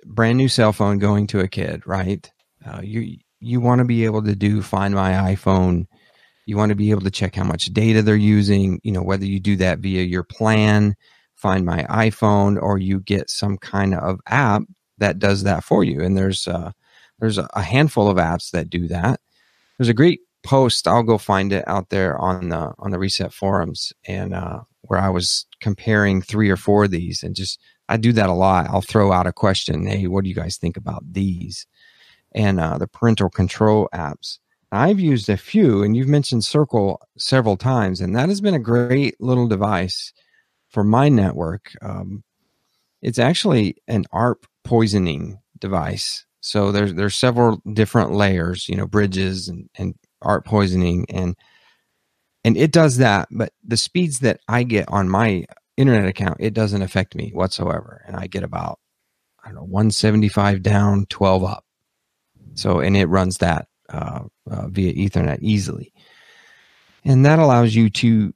brand 0.04 0.36
new 0.36 0.48
cell 0.48 0.72
phone 0.72 0.98
going 0.98 1.26
to 1.28 1.40
a 1.40 1.48
kid, 1.48 1.86
right? 1.86 2.30
Uh, 2.66 2.80
you 2.82 3.18
you 3.40 3.60
want 3.60 3.80
to 3.80 3.84
be 3.84 4.04
able 4.04 4.22
to 4.22 4.34
do 4.34 4.62
find 4.62 4.94
my 4.94 5.34
iPhone. 5.34 5.86
You 6.46 6.56
want 6.56 6.70
to 6.70 6.76
be 6.76 6.90
able 6.90 7.02
to 7.02 7.10
check 7.10 7.34
how 7.34 7.44
much 7.44 7.66
data 7.66 8.02
they're 8.02 8.16
using. 8.16 8.80
You 8.82 8.92
know, 8.92 9.02
whether 9.02 9.24
you 9.24 9.40
do 9.40 9.56
that 9.56 9.78
via 9.78 10.02
your 10.02 10.24
plan, 10.24 10.94
find 11.44 11.66
my 11.66 11.82
iPhone, 11.90 12.60
or 12.60 12.78
you 12.78 13.00
get 13.00 13.28
some 13.28 13.58
kind 13.58 13.94
of 13.94 14.18
app 14.28 14.62
that 14.96 15.18
does 15.18 15.42
that 15.42 15.62
for 15.62 15.84
you. 15.84 16.00
And 16.00 16.16
there's 16.16 16.48
uh, 16.48 16.72
there's 17.18 17.36
a 17.36 17.62
handful 17.62 18.08
of 18.08 18.16
apps 18.16 18.50
that 18.52 18.70
do 18.70 18.88
that. 18.88 19.20
There's 19.76 19.90
a 19.90 20.00
great 20.02 20.20
post. 20.42 20.88
I'll 20.88 21.02
go 21.02 21.18
find 21.18 21.52
it 21.52 21.64
out 21.66 21.90
there 21.90 22.16
on 22.16 22.48
the 22.48 22.72
on 22.78 22.92
the 22.92 22.98
Reset 22.98 23.30
forums, 23.30 23.92
and 24.06 24.32
uh, 24.32 24.60
where 24.88 24.98
I 24.98 25.10
was 25.10 25.44
comparing 25.60 26.22
three 26.22 26.48
or 26.48 26.56
four 26.56 26.84
of 26.84 26.92
these, 26.92 27.22
and 27.22 27.36
just 27.36 27.60
I 27.90 27.98
do 27.98 28.12
that 28.12 28.30
a 28.30 28.40
lot. 28.46 28.70
I'll 28.70 28.80
throw 28.80 29.12
out 29.12 29.26
a 29.26 29.32
question. 29.32 29.86
Hey, 29.86 30.06
what 30.06 30.24
do 30.24 30.30
you 30.30 30.34
guys 30.34 30.56
think 30.56 30.78
about 30.78 31.02
these? 31.12 31.66
And 32.32 32.58
uh, 32.58 32.78
the 32.78 32.88
parental 32.88 33.28
control 33.28 33.90
apps. 33.92 34.38
I've 34.72 34.98
used 34.98 35.28
a 35.28 35.36
few, 35.36 35.82
and 35.84 35.94
you've 35.94 36.08
mentioned 36.08 36.44
Circle 36.44 37.00
several 37.18 37.58
times, 37.58 38.00
and 38.00 38.16
that 38.16 38.30
has 38.30 38.40
been 38.40 38.54
a 38.54 38.70
great 38.72 39.20
little 39.20 39.46
device 39.46 40.12
for 40.74 40.84
my 40.84 41.08
network. 41.08 41.72
Um, 41.80 42.24
it's 43.00 43.20
actually 43.20 43.76
an 43.86 44.04
ARP 44.12 44.44
poisoning 44.64 45.38
device. 45.60 46.26
So 46.40 46.72
there's 46.72 46.92
there's 46.94 47.14
several 47.14 47.62
different 47.72 48.12
layers, 48.12 48.68
you 48.68 48.76
know, 48.76 48.86
bridges 48.86 49.48
and, 49.48 49.70
and 49.78 49.94
ARP 50.20 50.44
poisoning, 50.44 51.06
and 51.08 51.36
and 52.44 52.56
it 52.56 52.72
does 52.72 52.98
that. 52.98 53.28
But 53.30 53.52
the 53.62 53.76
speeds 53.76 54.18
that 54.18 54.40
I 54.48 54.64
get 54.64 54.88
on 54.88 55.08
my 55.08 55.46
internet 55.76 56.06
account, 56.06 56.38
it 56.40 56.52
doesn't 56.52 56.82
affect 56.82 57.14
me 57.14 57.30
whatsoever, 57.32 58.02
and 58.06 58.16
I 58.16 58.26
get 58.26 58.42
about 58.42 58.80
I 59.42 59.48
don't 59.48 59.54
know 59.54 59.62
175 59.62 60.60
down, 60.60 61.06
12 61.08 61.44
up. 61.44 61.64
So 62.54 62.80
and 62.80 62.96
it 62.96 63.06
runs 63.06 63.38
that 63.38 63.68
uh, 63.90 64.24
uh, 64.50 64.68
via 64.68 64.92
Ethernet 64.92 65.38
easily. 65.40 65.92
And 67.04 67.24
that 67.24 67.38
allows 67.38 67.74
you 67.74 67.90
to 67.90 68.34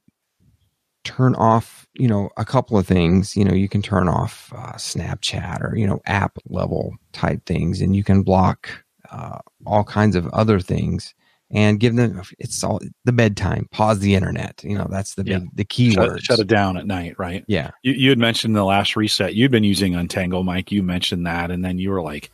turn 1.09 1.35
off, 1.35 1.87
you 1.93 2.07
know, 2.07 2.29
a 2.37 2.45
couple 2.45 2.77
of 2.77 2.87
things. 2.87 3.35
You 3.35 3.43
know, 3.43 3.53
you 3.53 3.67
can 3.67 3.81
turn 3.81 4.07
off 4.07 4.51
uh, 4.55 4.73
Snapchat 4.73 5.61
or, 5.61 5.75
you 5.75 5.87
know, 5.87 6.01
app 6.05 6.37
level 6.47 6.95
type 7.13 7.45
things, 7.45 7.81
and 7.81 7.95
you 7.95 8.03
can 8.03 8.23
block 8.23 8.69
uh, 9.11 9.39
all 9.65 9.83
kinds 9.83 10.15
of 10.15 10.27
other 10.27 10.59
things 10.59 11.13
and 11.51 11.79
give 11.79 11.95
them 11.95 12.21
it's 12.37 12.63
all 12.63 12.79
the 13.05 13.11
bedtime 13.11 13.67
pause 13.71 13.97
the 14.01 14.13
internet 14.13 14.63
you 14.63 14.77
know 14.77 14.85
that's 14.87 15.15
the 15.15 15.23
big 15.23 15.41
yeah. 15.41 15.47
the 15.55 15.65
key 15.65 15.89
shut, 15.89 16.07
word 16.07 16.21
shut 16.21 16.37
it 16.37 16.45
down 16.45 16.77
at 16.77 16.85
night 16.85 17.15
right 17.17 17.43
yeah 17.47 17.71
you, 17.81 17.91
you 17.93 18.09
had 18.09 18.19
mentioned 18.19 18.55
the 18.55 18.63
last 18.63 18.95
reset 18.95 19.33
you'd 19.33 19.49
been 19.49 19.63
using 19.63 19.95
untangle 19.95 20.43
mike 20.43 20.71
you 20.71 20.83
mentioned 20.83 21.25
that 21.25 21.49
and 21.49 21.65
then 21.65 21.79
you 21.79 21.89
were 21.89 22.03
like 22.03 22.29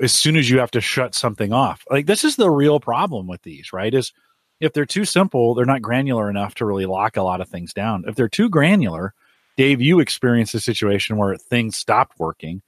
as 0.00 0.12
soon 0.12 0.36
as 0.36 0.50
you 0.50 0.58
have 0.58 0.70
to 0.72 0.80
shut 0.80 1.14
something 1.14 1.52
off. 1.52 1.84
Like 1.90 2.06
this 2.06 2.24
is 2.24 2.36
the 2.36 2.50
real 2.50 2.80
problem 2.80 3.26
with 3.26 3.42
these, 3.42 3.72
right? 3.72 3.92
Is 3.92 4.12
if 4.64 4.72
they're 4.72 4.86
too 4.86 5.04
simple, 5.04 5.54
they're 5.54 5.64
not 5.66 5.82
granular 5.82 6.30
enough 6.30 6.54
to 6.56 6.64
really 6.64 6.86
lock 6.86 7.16
a 7.16 7.22
lot 7.22 7.40
of 7.40 7.48
things 7.48 7.72
down. 7.72 8.04
If 8.06 8.14
they're 8.14 8.28
too 8.28 8.48
granular, 8.48 9.14
Dave, 9.56 9.80
you 9.80 10.00
experienced 10.00 10.54
a 10.54 10.60
situation 10.60 11.16
where 11.16 11.36
things 11.36 11.76
stopped 11.76 12.18
working. 12.18 12.62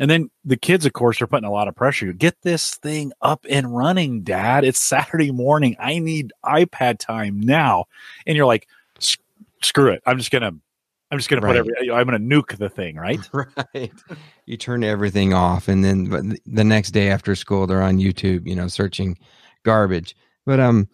And 0.00 0.10
then 0.10 0.30
the 0.44 0.56
kids, 0.56 0.84
of 0.86 0.92
course, 0.92 1.22
are 1.22 1.26
putting 1.26 1.48
a 1.48 1.52
lot 1.52 1.68
of 1.68 1.74
pressure. 1.74 2.06
You 2.06 2.12
get 2.12 2.36
this 2.42 2.74
thing 2.76 3.12
up 3.20 3.44
and 3.48 3.74
running, 3.74 4.22
dad. 4.22 4.64
It's 4.64 4.80
Saturday 4.80 5.30
morning. 5.30 5.76
I 5.78 5.98
need 5.98 6.32
iPad 6.44 6.98
time 6.98 7.40
now. 7.40 7.86
And 8.26 8.36
you're 8.36 8.46
like, 8.46 8.68
screw 9.62 9.92
it. 9.92 10.02
I'm 10.06 10.18
just 10.18 10.30
going 10.30 10.42
to 10.42 10.54
I'm 11.10 11.18
just 11.18 11.30
going 11.30 11.42
right. 11.42 11.54
to 11.54 11.64
put 11.64 11.74
every, 11.78 11.90
I'm 11.90 12.06
going 12.06 12.28
to 12.28 12.36
nuke 12.36 12.58
the 12.58 12.68
thing, 12.68 12.96
right? 12.96 13.20
Right. 13.32 13.92
You 14.44 14.56
turn 14.56 14.84
everything 14.84 15.32
off, 15.32 15.68
and 15.68 15.82
then 15.84 16.36
the 16.46 16.64
next 16.64 16.90
day 16.90 17.08
after 17.10 17.34
school, 17.34 17.66
they're 17.66 17.82
on 17.82 17.98
YouTube, 17.98 18.46
you 18.46 18.54
know, 18.54 18.68
searching 18.68 19.16
garbage. 19.64 20.14
But 20.44 20.60
um, 20.60 20.88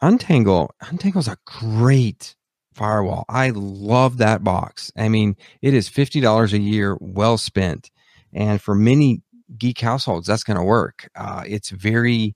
Untangle, 0.00 0.74
Untangle's 0.80 1.28
a 1.28 1.38
great 1.46 2.34
firewall. 2.74 3.24
I 3.28 3.50
love 3.50 4.18
that 4.18 4.44
box. 4.44 4.92
I 4.96 5.08
mean, 5.08 5.36
it 5.62 5.74
is 5.74 5.88
fifty 5.88 6.20
dollars 6.20 6.52
a 6.52 6.58
year, 6.58 6.96
well 7.00 7.38
spent, 7.38 7.90
and 8.32 8.60
for 8.60 8.74
many 8.74 9.22
geek 9.56 9.80
households, 9.80 10.26
that's 10.26 10.44
going 10.44 10.58
to 10.58 10.62
work. 10.62 11.08
Uh, 11.14 11.44
it's 11.46 11.70
very, 11.70 12.34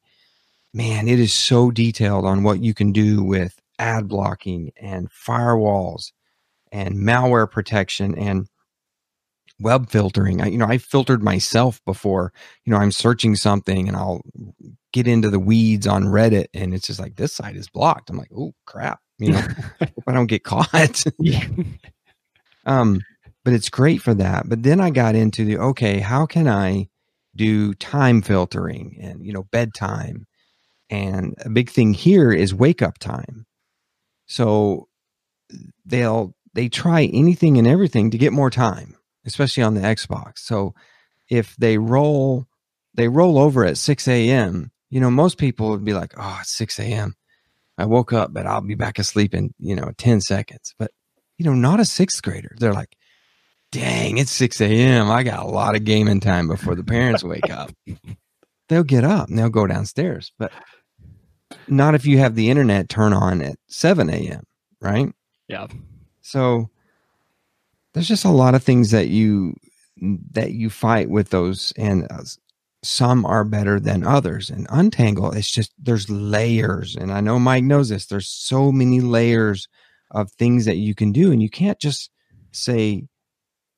man, 0.73 1.09
it 1.09 1.19
is 1.19 1.35
so 1.35 1.71
detailed 1.71 2.25
on 2.25 2.43
what 2.43 2.63
you 2.63 2.73
can 2.73 2.93
do 2.93 3.23
with 3.23 3.59
ad 3.79 4.09
blocking 4.09 4.71
and 4.81 5.11
firewalls 5.11 6.13
and 6.73 6.95
malware 6.95 7.51
protection 7.51 8.17
and 8.17 8.47
web 9.61 9.91
filtering. 9.91 10.41
I, 10.41 10.47
you 10.47 10.59
know, 10.59 10.67
I 10.67 10.79
filtered 10.79 11.23
myself 11.23 11.81
before, 11.85 12.33
you 12.65 12.73
know, 12.73 12.79
I'm 12.79 12.93
searching 12.93 13.37
something 13.37 13.89
and 13.89 13.97
I'll 13.97 14.23
get 14.93 15.07
into 15.07 15.31
the 15.31 15.39
weeds 15.39 15.87
on 15.87 16.05
Reddit 16.05 16.47
and 16.55 16.75
it's 16.75 16.87
just 16.87 17.01
like, 17.01 17.17
this 17.17 17.35
site 17.35 17.57
is 17.57 17.69
blocked. 17.69 18.11
I'm 18.11 18.17
like, 18.17 18.31
oh 18.37 18.55
crap, 18.67 19.01
you 19.19 19.33
know, 19.33 19.41
hope 19.81 20.05
I 20.07 20.13
don't 20.13 20.27
get 20.27 20.45
caught. 20.45 21.05
yeah. 21.19 21.45
um, 22.67 23.01
but 23.45 23.53
it's 23.53 23.71
great 23.71 24.03
for 24.03 24.15
that. 24.15 24.49
But 24.49 24.63
then 24.63 24.81
I 24.81 24.91
got 24.91 25.15
into 25.15 25.45
the, 25.45 25.59
okay, 25.59 26.01
how 26.01 26.27
can 26.27 26.49
I 26.49 26.89
do 27.37 27.75
time 27.75 28.23
filtering 28.23 28.99
and, 29.01 29.25
you 29.25 29.33
know, 29.33 29.45
bedtime? 29.45 30.27
And 30.91 31.35
a 31.45 31.49
big 31.49 31.71
thing 31.71 31.95
here 31.95 32.33
is 32.33 32.53
wake 32.53 32.83
up 32.83 32.99
time. 32.99 33.47
So 34.27 34.89
they'll 35.85 36.35
they 36.55 36.69
try 36.69 37.05
anything 37.05 37.59
and 37.59 37.67
everything 37.67 38.11
to 38.11 38.19
get 38.19 38.33
more 38.33 38.51
time, 38.51 38.97
especially 39.27 39.63
on 39.63 39.75
the 39.75 39.81
Xbox. 39.81 40.39
So 40.39 40.75
if 41.29 41.55
they 41.57 41.79
roll 41.79 42.47
they 42.95 43.09
roll 43.09 43.39
over 43.39 43.65
at 43.65 43.79
6 43.79 44.09
a.m., 44.09 44.71
you 44.91 45.01
know, 45.01 45.11
most 45.11 45.39
people 45.39 45.71
would 45.71 45.85
be 45.85 45.95
like, 45.95 46.13
oh, 46.17 46.39
it's 46.41 46.57
6 46.57 46.79
a.m. 46.81 47.15
I 47.79 47.87
woke 47.87 48.13
up, 48.13 48.33
but 48.33 48.47
I'll 48.47 48.61
be 48.61 48.75
back 48.75 48.99
asleep 48.99 49.35
in, 49.35 49.55
you 49.59 49.75
know, 49.75 49.93
10 49.97 50.21
seconds. 50.21 50.75
But, 50.79 50.91
you 51.39 51.45
know, 51.45 51.55
not 51.55 51.81
a 51.81 51.85
sixth 51.85 52.23
grader. 52.23 52.55
They're 52.59 52.75
like, 52.75 52.97
dang, 53.73 54.19
it's 54.19 54.33
6 54.33 54.61
a.m. 54.61 55.11
I 55.11 55.23
got 55.23 55.45
a 55.45 55.49
lot 55.49 55.77
of 55.77 55.85
gaming 55.85 56.21
time 56.21 56.49
before 56.49 56.75
the 56.75 56.85
parents 56.85 57.23
wake 57.23 57.51
up. 57.51 57.71
They'll 58.69 58.83
get 58.83 59.05
up 59.05 59.29
and 59.29 59.39
they'll 59.39 59.49
go 59.49 59.67
downstairs. 59.67 60.33
But 60.39 60.53
not 61.69 61.95
if 61.95 62.05
you 62.05 62.19
have 62.19 62.35
the 62.35 62.51
internet 62.51 62.89
turn 62.89 63.13
on 63.13 63.41
at 63.41 63.57
7 63.69 64.11
a.m., 64.11 64.43
right? 64.81 65.13
Yeah. 65.49 65.69
So 66.21 66.71
there's 67.93 68.09
just 68.09 68.25
a 68.25 68.31
lot 68.31 68.55
of 68.55 68.63
things 68.63 68.91
that 68.91 69.09
you 69.09 69.55
that 70.33 70.53
you 70.53 70.71
fight 70.71 71.11
with 71.11 71.31
those 71.31 71.73
and 71.77 72.07
uh, 72.11 72.23
some 72.83 73.27
are 73.27 73.45
better 73.45 73.79
than 73.79 74.03
others 74.03 74.49
and 74.49 74.67
untangle 74.71 75.33
it's 75.33 75.51
just 75.51 75.73
there's 75.79 76.09
layers 76.09 76.97
and 76.97 77.13
i 77.13 77.21
know 77.21 77.39
mike 77.39 77.65
knows 77.65 77.91
this 77.91 78.07
there's 78.07 78.29
so 78.29 78.73
many 78.73 79.01
layers 79.01 79.69
of 80.13 80.33
things 80.33 80.65
that 80.65 80.77
you 80.77 80.95
can 80.95 81.13
do 81.13 81.31
and 81.31 81.43
you 81.43 81.51
can't 81.51 81.79
just 81.79 82.11
say 82.53 83.07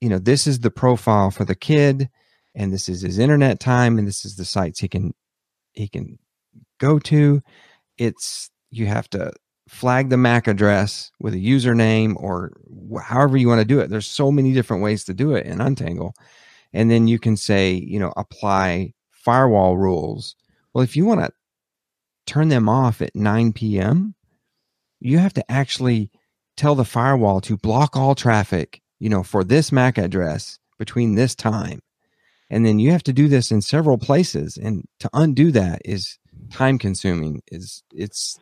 you 0.00 0.08
know 0.08 0.18
this 0.18 0.46
is 0.46 0.60
the 0.60 0.70
profile 0.70 1.30
for 1.30 1.44
the 1.44 1.56
kid 1.56 2.08
and 2.54 2.72
this 2.72 2.88
is 2.88 3.02
his 3.02 3.18
internet 3.18 3.58
time 3.58 3.98
and 3.98 4.06
this 4.06 4.24
is 4.24 4.36
the 4.36 4.44
sites 4.44 4.78
he 4.78 4.88
can 4.88 5.12
he 5.72 5.88
can 5.88 6.18
go 6.78 6.98
to. 6.98 7.42
It's 7.98 8.50
you 8.70 8.86
have 8.86 9.08
to 9.10 9.32
flag 9.68 10.10
the 10.10 10.16
MAC 10.16 10.48
address 10.48 11.10
with 11.20 11.34
a 11.34 11.38
username 11.38 12.14
or 12.16 12.52
however 13.02 13.36
you 13.36 13.48
want 13.48 13.60
to 13.60 13.64
do 13.64 13.80
it. 13.80 13.90
There's 13.90 14.06
so 14.06 14.30
many 14.30 14.52
different 14.52 14.82
ways 14.82 15.04
to 15.04 15.14
do 15.14 15.34
it 15.34 15.46
in 15.46 15.60
Untangle. 15.60 16.14
And 16.72 16.90
then 16.90 17.06
you 17.06 17.18
can 17.18 17.36
say, 17.36 17.72
you 17.74 17.98
know, 17.98 18.12
apply 18.16 18.94
firewall 19.10 19.76
rules. 19.76 20.36
Well, 20.72 20.84
if 20.84 20.96
you 20.96 21.04
want 21.04 21.20
to 21.20 21.32
turn 22.26 22.48
them 22.48 22.68
off 22.68 23.02
at 23.02 23.14
9 23.14 23.52
p.m., 23.52 24.14
you 25.00 25.18
have 25.18 25.34
to 25.34 25.50
actually 25.50 26.10
tell 26.56 26.74
the 26.74 26.84
firewall 26.84 27.40
to 27.42 27.56
block 27.56 27.96
all 27.96 28.14
traffic, 28.14 28.80
you 28.98 29.08
know, 29.08 29.22
for 29.22 29.44
this 29.44 29.72
MAC 29.72 29.98
address 29.98 30.58
between 30.78 31.14
this 31.14 31.34
time. 31.34 31.80
And 32.50 32.66
then 32.66 32.78
you 32.78 32.90
have 32.92 33.02
to 33.04 33.12
do 33.12 33.28
this 33.28 33.50
in 33.50 33.62
several 33.62 33.98
places. 33.98 34.56
And 34.56 34.84
to 35.00 35.08
undo 35.12 35.50
that 35.52 35.82
is 35.84 36.18
time 36.50 36.78
consuming. 36.78 37.42
Is 37.48 37.82
it's 37.92 38.38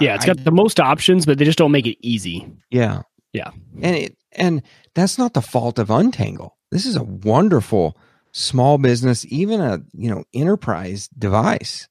yeah, 0.00 0.14
it's 0.14 0.24
got 0.24 0.40
I, 0.40 0.42
the 0.42 0.50
most 0.50 0.80
options, 0.80 1.26
but 1.26 1.38
they 1.38 1.44
just 1.44 1.58
don't 1.58 1.72
make 1.72 1.86
it 1.86 1.98
easy. 2.00 2.50
Yeah, 2.70 3.02
yeah, 3.32 3.50
and 3.82 3.96
it 3.96 4.16
and 4.32 4.62
that's 4.94 5.18
not 5.18 5.34
the 5.34 5.42
fault 5.42 5.78
of 5.78 5.90
Untangle. 5.90 6.56
This 6.70 6.86
is 6.86 6.96
a 6.96 7.02
wonderful 7.02 7.96
small 8.32 8.78
business, 8.78 9.24
even 9.28 9.60
a 9.60 9.80
you 9.92 10.10
know 10.10 10.24
enterprise 10.34 11.08
device 11.08 11.88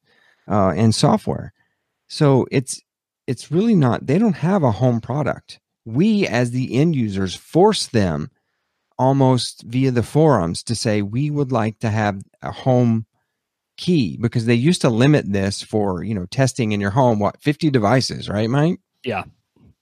uh, 0.50 0.70
and 0.70 0.94
software. 0.94 1.54
So 2.08 2.46
it's 2.52 2.82
it's 3.28 3.52
really 3.52 3.76
not. 3.76 4.06
They 4.06 4.18
don't 4.18 4.38
have 4.38 4.64
a 4.64 4.72
home 4.72 5.02
product. 5.02 5.60
We 5.86 6.28
as 6.28 6.52
the 6.52 6.76
end 6.76 6.96
users 6.96 7.36
force 7.36 7.88
them 7.88 8.32
almost 8.98 9.64
via 9.64 9.92
the 9.92 10.04
forums 10.04 10.64
to 10.64 10.76
say 10.76 11.02
we 11.02 11.30
would 11.30 11.52
like 11.52 11.80
to 11.80 11.90
have 11.90 12.22
a 12.42 12.52
home 12.52 13.06
key 13.78 14.18
because 14.22 14.46
they 14.46 14.56
used 14.56 14.82
to 14.82 14.90
limit 14.90 15.32
this 15.32 15.62
for 15.62 16.04
you 16.04 16.14
know 16.14 16.26
testing 16.28 16.72
in 16.72 16.80
your 16.80 16.92
home 16.92 17.20
what 17.20 17.42
50 17.42 17.70
devices 17.70 18.30
right 18.30 18.50
mike? 18.50 18.80
Yeah. 19.04 19.24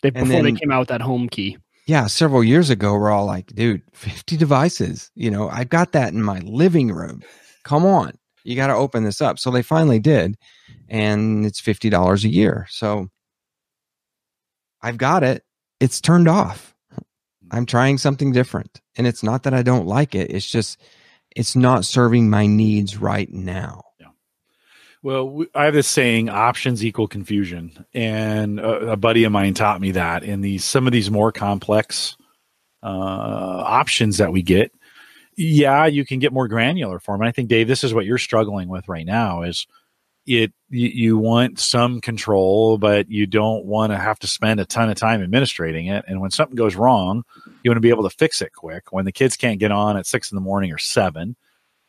They, 0.01 0.09
before 0.09 0.27
then, 0.27 0.43
they 0.43 0.51
came 0.51 0.71
out 0.71 0.79
with 0.79 0.89
that 0.89 1.01
home 1.01 1.29
key. 1.29 1.57
Yeah 1.85 2.07
several 2.07 2.43
years 2.43 2.69
ago 2.69 2.93
we're 2.93 3.11
all 3.11 3.25
like 3.25 3.47
dude 3.47 3.81
50 3.93 4.37
devices 4.37 5.11
you 5.15 5.29
know 5.29 5.49
i 5.49 5.63
got 5.63 5.91
that 5.93 6.13
in 6.13 6.23
my 6.23 6.39
living 6.39 6.91
room. 6.91 7.21
Come 7.63 7.85
on. 7.85 8.17
You 8.43 8.57
got 8.57 8.67
to 8.67 8.75
open 8.75 9.05
this 9.05 9.21
up. 9.21 9.39
So 9.39 9.51
they 9.51 9.61
finally 9.61 9.99
did 9.99 10.37
and 10.89 11.45
it's 11.45 11.61
$50 11.61 12.23
a 12.23 12.29
year. 12.29 12.67
So 12.69 13.07
i've 14.81 14.97
got 14.97 15.23
it. 15.23 15.43
It's 15.79 16.01
turned 16.01 16.27
off. 16.27 16.73
I'm 17.51 17.65
trying 17.65 17.97
something 17.97 18.31
different 18.31 18.81
and 18.95 19.05
it's 19.05 19.23
not 19.23 19.43
that 19.43 19.53
i 19.53 19.61
don't 19.61 19.87
like 19.87 20.15
it. 20.15 20.31
It's 20.31 20.49
just 20.49 20.81
it's 21.35 21.55
not 21.55 21.85
serving 21.85 22.29
my 22.29 22.45
needs 22.45 22.97
right 22.97 23.31
now. 23.31 23.82
Well, 25.03 25.43
I 25.53 25.65
have 25.65 25.73
this 25.73 25.87
saying: 25.87 26.29
options 26.29 26.83
equal 26.83 27.09
confusion, 27.09 27.85
and 27.93 28.57
a, 28.57 28.91
a 28.93 28.97
buddy 28.97 29.25
of 29.25 29.33
mine 29.33 29.53
taught 29.53 29.81
me 29.81 29.91
that. 29.91 30.23
In 30.23 30.39
these 30.39 30.63
some 30.63 30.87
of 30.87 30.93
these 30.93 31.11
more 31.11 31.33
complex 31.33 32.15
uh, 32.81 32.87
options 32.87 34.17
that 34.17 34.31
we 34.31 34.41
get, 34.41 34.71
yeah, 35.35 35.85
you 35.87 36.05
can 36.05 36.19
get 36.19 36.31
more 36.31 36.47
granular 36.47 36.99
for 36.99 37.13
them. 37.13 37.21
And 37.21 37.27
I 37.27 37.33
think 37.33 37.49
Dave, 37.49 37.67
this 37.67 37.83
is 37.83 37.93
what 37.93 38.05
you're 38.05 38.17
struggling 38.17 38.69
with 38.69 38.87
right 38.87 39.05
now: 39.05 39.41
is 39.41 39.67
it 40.25 40.53
you, 40.69 40.87
you 40.87 41.17
want 41.17 41.59
some 41.59 41.99
control, 41.99 42.77
but 42.77 43.09
you 43.09 43.27
don't 43.27 43.65
want 43.65 43.91
to 43.91 43.97
have 43.97 44.19
to 44.19 44.27
spend 44.27 44.61
a 44.61 44.65
ton 44.65 44.89
of 44.89 44.95
time 44.95 45.21
administrating 45.21 45.87
it. 45.87 46.05
And 46.07 46.21
when 46.21 46.31
something 46.31 46.55
goes 46.55 46.75
wrong, 46.77 47.23
you 47.61 47.69
want 47.69 47.75
to 47.75 47.81
be 47.81 47.89
able 47.89 48.09
to 48.09 48.15
fix 48.15 48.41
it 48.41 48.53
quick. 48.53 48.93
When 48.93 49.03
the 49.03 49.11
kids 49.11 49.35
can't 49.35 49.59
get 49.59 49.73
on 49.73 49.97
at 49.97 50.05
six 50.05 50.31
in 50.31 50.37
the 50.37 50.41
morning 50.41 50.71
or 50.71 50.77
seven, 50.77 51.35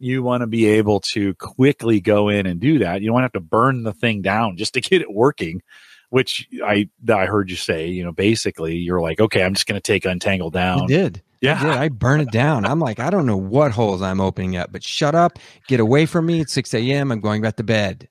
you 0.05 0.23
want 0.23 0.43
to 0.43 0.47
be 0.47 0.67
able 0.67 1.01
to 1.01 1.35
quickly 1.35 2.01
go 2.01 2.29
in 2.29 2.47
and 2.47 2.61
do 2.61 2.79
that. 2.81 3.01
You 3.03 3.11
don't 3.11 3.23
have 3.23 3.33
to 3.33 3.41
burn 3.41 3.83
the 3.83 3.93
thing 3.93 4.23
down 4.23 4.57
just 4.57 4.75
to 4.75 4.81
get 4.81 5.03
it 5.03 5.13
working. 5.13 5.63
Which 6.11 6.47
I 6.65 6.89
I 7.13 7.27
heard 7.27 7.51
you 7.51 7.57
say, 7.57 7.89
you 7.89 8.05
know, 8.05 8.13
basically 8.13 8.77
you're 8.77 9.01
like, 9.01 9.21
okay, 9.21 9.43
I'm 9.43 9.55
just 9.55 9.67
going 9.67 9.81
to 9.81 9.83
take 9.83 10.05
untangle 10.05 10.51
down. 10.51 10.83
I 10.83 10.87
did. 10.87 11.23
Yeah. 11.41 11.59
I 11.59 11.63
did. 11.63 11.73
I 11.73 11.89
burn 11.89 12.21
it 12.21 12.31
down. 12.31 12.65
I'm 12.65 12.79
like, 12.79 13.01
I 13.01 13.11
don't 13.11 13.27
know 13.27 13.37
what 13.37 13.73
holes 13.73 14.01
I'm 14.01 14.21
opening 14.21 14.57
up, 14.57 14.71
but 14.71 14.85
shut 14.85 15.15
up, 15.15 15.39
get 15.67 15.81
away 15.81 16.07
from 16.07 16.27
me. 16.27 16.41
It's 16.41 16.53
6 16.53 16.73
a.m. 16.75 17.11
I'm 17.11 17.21
going 17.21 17.43
back 17.43 17.57
to 17.57 17.65
bed. 17.65 18.09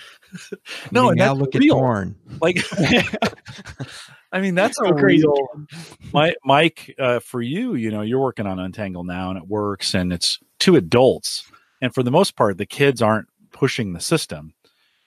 no, 0.92 1.10
now 1.10 1.32
look 1.34 1.54
real. 1.54 1.74
at 1.74 1.80
porn. 1.80 2.16
Like, 2.40 2.58
I 4.32 4.40
mean, 4.40 4.54
that's 4.54 4.78
Go 4.82 4.92
crazy. 4.94 5.26
real. 5.26 5.66
My, 6.12 6.34
Mike, 6.44 6.94
uh, 6.98 7.18
for 7.20 7.40
you, 7.42 7.74
you 7.74 7.90
know, 7.90 8.02
you're 8.02 8.20
working 8.20 8.46
on 8.46 8.58
Untangle 8.58 9.04
now, 9.04 9.30
and 9.30 9.38
it 9.38 9.46
works, 9.46 9.94
and 9.94 10.12
it's 10.12 10.38
two 10.58 10.76
adults, 10.76 11.50
and 11.80 11.92
for 11.94 12.02
the 12.02 12.10
most 12.10 12.36
part, 12.36 12.58
the 12.58 12.66
kids 12.66 13.02
aren't 13.02 13.28
pushing 13.52 13.92
the 13.92 14.00
system. 14.00 14.54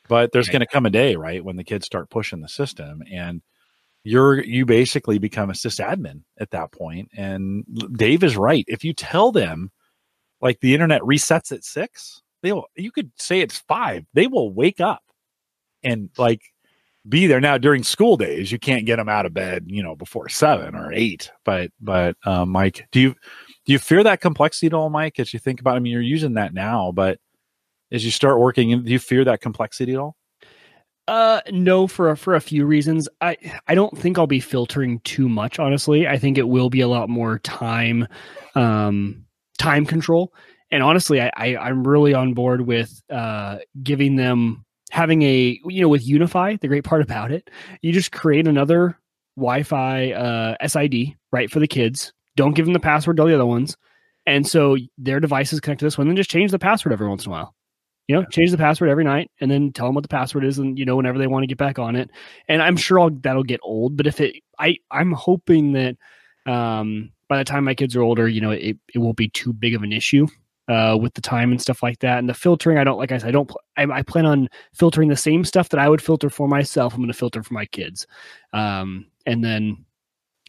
But 0.08 0.32
there's 0.32 0.48
Right. 0.48 0.54
going 0.54 0.60
to 0.62 0.68
come 0.68 0.86
a 0.86 0.90
day, 0.90 1.16
right, 1.16 1.44
when 1.44 1.56
the 1.56 1.64
kids 1.64 1.86
start 1.86 2.10
pushing 2.10 2.42
the 2.42 2.50
system, 2.50 3.02
and 3.12 3.42
you're 4.04 4.44
you 4.44 4.66
basically 4.66 5.20
become 5.20 5.50
a 5.50 5.54
sysadmin 5.54 6.24
at 6.40 6.52
that 6.52 6.72
point. 6.72 7.10
And 7.16 7.64
Dave 7.98 8.24
is 8.24 8.36
right. 8.36 8.66
If 8.68 8.84
you 8.84 8.94
tell 8.94 9.32
them, 9.32 9.72
like 10.42 10.60
the 10.60 10.74
internet 10.74 11.02
resets 11.02 11.52
at 11.52 11.64
six, 11.64 12.22
they'll 12.42 12.66
you 12.76 12.92
could 12.92 13.12
say 13.18 13.42
it's 13.42 13.60
five. 13.60 14.06
They 14.14 14.28
will 14.28 14.52
wake 14.54 14.82
up 14.82 15.04
and 15.84 16.10
like 16.18 16.42
be 17.10 17.28
there 17.28 17.42
now 17.42 17.58
during 17.58 17.84
school 17.84 18.16
days 18.18 18.52
you 18.52 18.60
can't 18.60 18.86
get 18.86 18.98
them 18.98 19.10
out 19.10 19.26
of 19.26 19.34
bed 19.34 19.64
you 19.68 19.82
know 19.82 19.96
before 19.96 20.30
seven 20.30 20.76
or 20.76 20.94
eight 20.94 21.32
but 21.44 21.72
but 21.82 22.16
um, 22.26 22.50
mike 22.50 22.88
do 22.92 23.00
you 23.00 23.16
do 23.66 23.74
you 23.74 23.80
fear 23.80 24.04
that 24.04 24.22
complexity 24.22 24.68
at 24.68 24.74
all 24.74 24.90
mike 24.90 25.20
as 25.20 25.34
you 25.34 25.40
think 25.40 25.60
about 25.60 25.76
i 25.76 25.80
mean 25.80 25.92
you're 25.94 26.02
using 26.02 26.34
that 26.36 26.54
now 26.54 26.92
but 26.92 27.20
as 27.92 28.04
you 28.06 28.12
start 28.12 28.40
working 28.40 28.84
do 28.84 28.92
you 28.92 29.00
fear 29.00 29.24
that 29.24 29.42
complexity 29.42 29.94
at 29.94 30.00
all 30.00 30.16
Uh, 31.08 31.42
no, 31.52 31.88
for 31.88 32.12
a, 32.12 32.16
for 32.16 32.36
a 32.36 32.40
few 32.40 32.66
reasons. 32.66 33.10
I 33.20 33.36
I 33.68 33.76
don't 33.76 33.98
think 33.98 34.18
I'll 34.18 34.28
be 34.28 34.40
filtering 34.40 35.00
too 35.02 35.28
much. 35.28 35.60
Honestly, 35.60 36.08
I 36.08 36.18
think 36.18 36.38
it 36.38 36.48
will 36.48 36.70
be 36.70 36.80
a 36.82 36.88
lot 36.88 37.10
more 37.10 37.40
time, 37.40 38.08
um, 38.56 39.26
time 39.58 39.86
control. 39.86 40.32
And 40.72 40.84
honestly, 40.84 41.20
I, 41.20 41.32
I 41.36 41.58
I'm 41.58 41.86
really 41.86 42.14
on 42.14 42.34
board 42.34 42.62
with 42.62 43.02
uh 43.10 43.58
giving 43.84 44.16
them 44.16 44.64
having 44.92 45.22
a 45.24 45.60
you 45.66 45.82
know 45.82 45.90
with 45.90 46.08
UniFi. 46.08 46.60
The 46.62 46.68
great 46.70 46.86
part 46.86 47.02
about 47.02 47.32
it, 47.32 47.50
you 47.82 47.92
just 47.92 48.12
create 48.14 48.48
another 48.48 48.98
Wi-Fi 49.36 50.12
uh 50.14 50.68
SID 50.68 51.16
right 51.34 51.52
for 51.52 51.60
the 51.60 51.68
kids. 51.68 52.14
Don't 52.42 52.56
give 52.56 52.66
them 52.66 52.74
the 52.74 52.80
password 52.80 53.18
to 53.18 53.22
all 53.22 53.28
the 53.28 53.36
other 53.36 53.46
ones, 53.46 53.78
and 54.26 54.48
so 54.48 54.76
their 54.98 55.20
devices 55.20 55.60
connect 55.60 55.78
to 55.82 55.86
this 55.86 55.96
one. 55.96 56.08
Then 56.08 56.16
just 56.16 56.32
change 56.32 56.50
the 56.50 56.58
password 56.58 56.92
every 56.92 57.08
once 57.08 57.24
in 57.24 57.30
a 57.30 57.34
while. 57.34 57.54
You 58.08 58.16
know 58.16 58.26
change 58.32 58.50
the 58.50 58.58
password 58.58 58.90
every 58.90 59.04
night 59.04 59.30
and 59.42 59.52
then 59.52 59.72
tell 59.72 59.86
them 59.86 59.94
what 59.94 60.02
the 60.02 60.08
password 60.08 60.44
is 60.44 60.58
and 60.58 60.76
you 60.80 60.86
know 60.86 60.96
whenever 60.96 61.20
they 61.20 61.28
want 61.28 61.44
to 61.44 61.48
get 61.48 61.60
back 61.60 61.78
on 61.78 61.96
it. 61.96 62.10
And 62.48 62.60
i'm 62.64 62.76
sure 62.76 63.00
I'll, 63.00 63.12
that'll 63.12 63.44
get 63.44 63.60
old 63.62 63.96
but 63.96 64.08
if 64.08 64.20
it 64.20 64.38
i 64.58 64.76
i'm 64.90 65.12
hoping 65.12 65.74
that 65.74 65.98
um 66.48 67.12
by 67.30 67.38
the 67.38 67.44
time 67.44 67.64
my 67.64 67.76
kids 67.76 67.96
are 67.96 68.02
older 68.02 68.28
you 68.28 68.42
know 68.42 68.50
it, 68.50 68.76
it 68.92 68.98
won't 68.98 69.18
be 69.18 69.30
too 69.30 69.54
big 69.54 69.76
of 69.76 69.84
an 69.84 69.94
issue 69.94 70.26
uh 70.68 70.98
with 71.00 71.14
the 71.14 71.22
time 71.22 71.52
and 71.52 71.62
stuff 71.62 71.84
like 71.84 72.00
that. 72.00 72.18
And 72.18 72.28
the 72.28 72.34
filtering 72.34 72.80
i 72.80 72.84
don't 72.84 72.98
like 72.98 73.12
i 73.12 73.20
said 73.20 73.30
i 73.30 73.32
don't 73.32 73.52
I, 73.78 73.84
I 73.84 74.02
plan 74.02 74.26
on 74.26 74.50
filtering 74.74 75.10
the 75.10 75.16
same 75.16 75.46
stuff 75.46 75.70
that 75.70 75.80
i 75.80 75.88
would 75.88 76.02
filter 76.02 76.32
for 76.32 76.48
myself 76.48 76.96
i'm 76.96 77.02
going 77.02 77.12
to 77.12 77.18
filter 77.18 77.44
for 77.44 77.54
my 77.54 77.68
kids. 77.68 78.08
Um 78.52 79.06
and 79.28 79.44
then 79.44 79.86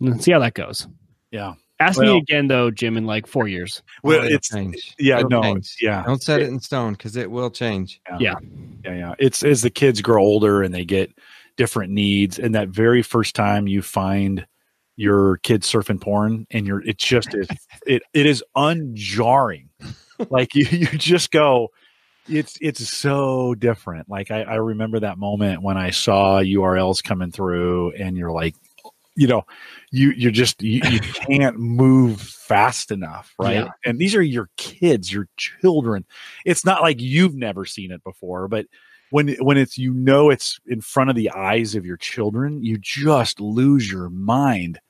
and 0.01 0.13
then 0.13 0.21
see 0.21 0.33
how 0.33 0.39
that 0.41 0.55
goes. 0.55 0.89
Yeah 1.31 1.53
ask 1.83 1.99
Well- 1.99 2.15
me 2.15 2.19
again 2.21 2.47
though 2.49 2.71
jim 2.71 2.97
in 2.97 3.07
like 3.07 3.27
four 3.27 3.49
years 3.49 3.83
well 4.03 4.21
Oh, 4.23 4.25
it's 4.27 4.49
change. 4.49 4.95
yeah 4.99 5.19
It'll 5.19 5.31
no 5.31 5.43
change. 5.43 5.77
yeah 5.81 6.03
Don't 6.05 6.23
set 6.23 6.41
it 6.41 6.49
in 6.49 6.61
stone 6.61 6.93
because 6.93 7.17
it 7.17 7.31
will 7.31 7.51
change. 7.51 8.01
Yeah. 8.21 8.37
yeah 8.85 8.95
yeah 8.95 9.15
it's 9.19 9.43
as 9.43 9.63
the 9.63 9.71
kids 9.71 10.01
grow 10.01 10.23
older 10.23 10.63
and 10.63 10.75
they 10.75 10.85
get 10.85 11.11
different 11.57 11.93
needs 11.93 12.39
and 12.39 12.55
that 12.55 12.69
very 12.69 13.03
first 13.03 13.35
time 13.35 13.67
you 13.69 13.83
find 13.83 14.47
your 14.97 15.39
kid 15.39 15.63
surfing 15.63 16.01
porn 16.01 16.47
and 16.51 16.67
you're 16.67 16.83
it 16.87 16.99
just 16.99 17.35
is 17.35 17.49
it 17.87 18.03
it 18.15 18.27
is 18.27 18.43
unjarring 18.57 19.69
like 20.31 20.55
you 20.55 20.65
you 20.71 20.87
just 20.87 21.31
go 21.31 21.69
it's 22.29 22.57
it's 22.61 22.89
so 22.89 23.55
different 23.55 24.09
like 24.09 24.31
I, 24.31 24.43
I 24.43 24.55
remember 24.57 25.01
that 25.01 25.19
moment 25.19 25.61
when 25.63 25.77
i 25.77 25.91
saw 25.91 26.41
urls 26.41 27.03
coming 27.03 27.31
through 27.33 27.93
and 27.93 28.17
you're 28.17 28.31
like 28.31 28.55
you 29.15 29.27
know 29.27 29.43
you 29.91 30.11
you're 30.17 30.31
just 30.31 30.63
you, 30.63 30.81
you 30.91 31.01
can't 31.01 31.59
move 31.59 32.21
fast 32.21 32.91
enough 32.91 33.35
right? 33.39 33.57
Yeah. 33.57 33.69
and 33.85 33.99
these 33.99 34.15
are 34.15 34.23
your 34.23 34.49
kids 34.57 35.13
your 35.13 35.29
children. 35.37 36.05
It's 36.45 36.65
not 36.65 36.83
like 36.83 37.01
you've 37.01 37.35
never 37.35 37.65
seen 37.65 37.91
it 37.91 38.03
before 38.05 38.49
but 38.49 38.67
when 39.11 39.29
when 39.41 39.59
it's 39.59 39.77
you 39.77 39.93
know 39.93 40.31
it's 40.31 40.59
in 40.67 40.81
front 40.81 41.11
of 41.11 41.17
the 41.17 41.31
eyes 41.31 41.75
of 41.75 41.85
your 41.85 41.99
children 41.99 42.63
you 42.63 42.79
just 42.79 43.41
lose 43.41 43.91
your 43.91 44.09
mind. 44.09 44.81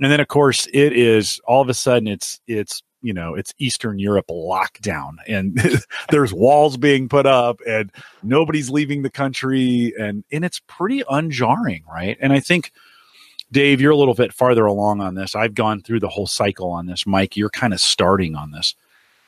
And 0.00 0.10
then 0.10 0.20
of 0.20 0.28
course 0.28 0.66
it 0.72 0.92
is 0.92 1.40
all 1.46 1.62
of 1.62 1.68
a 1.68 1.74
sudden 1.74 2.08
it's 2.08 2.40
it's 2.46 2.82
you 3.00 3.12
know 3.12 3.34
it's 3.34 3.52
eastern 3.58 3.98
europe 3.98 4.26
lockdown 4.30 5.14
and 5.26 5.60
there's 6.10 6.32
walls 6.32 6.76
being 6.76 7.08
put 7.08 7.26
up 7.26 7.60
and 7.66 7.90
nobody's 8.22 8.70
leaving 8.70 9.02
the 9.02 9.10
country 9.10 9.92
and 9.98 10.24
and 10.30 10.44
it's 10.44 10.60
pretty 10.68 11.02
unjarring 11.04 11.82
right? 11.86 12.16
And 12.20 12.32
i 12.32 12.40
think 12.40 12.72
dave 13.52 13.80
you're 13.80 13.92
a 13.92 13.96
little 13.96 14.14
bit 14.14 14.32
farther 14.32 14.66
along 14.66 15.00
on 15.00 15.14
this. 15.14 15.36
I've 15.36 15.54
gone 15.54 15.82
through 15.82 16.00
the 16.00 16.08
whole 16.08 16.26
cycle 16.26 16.70
on 16.70 16.86
this 16.86 17.06
mike. 17.06 17.36
You're 17.36 17.50
kind 17.50 17.72
of 17.72 17.80
starting 17.80 18.34
on 18.34 18.50
this. 18.50 18.74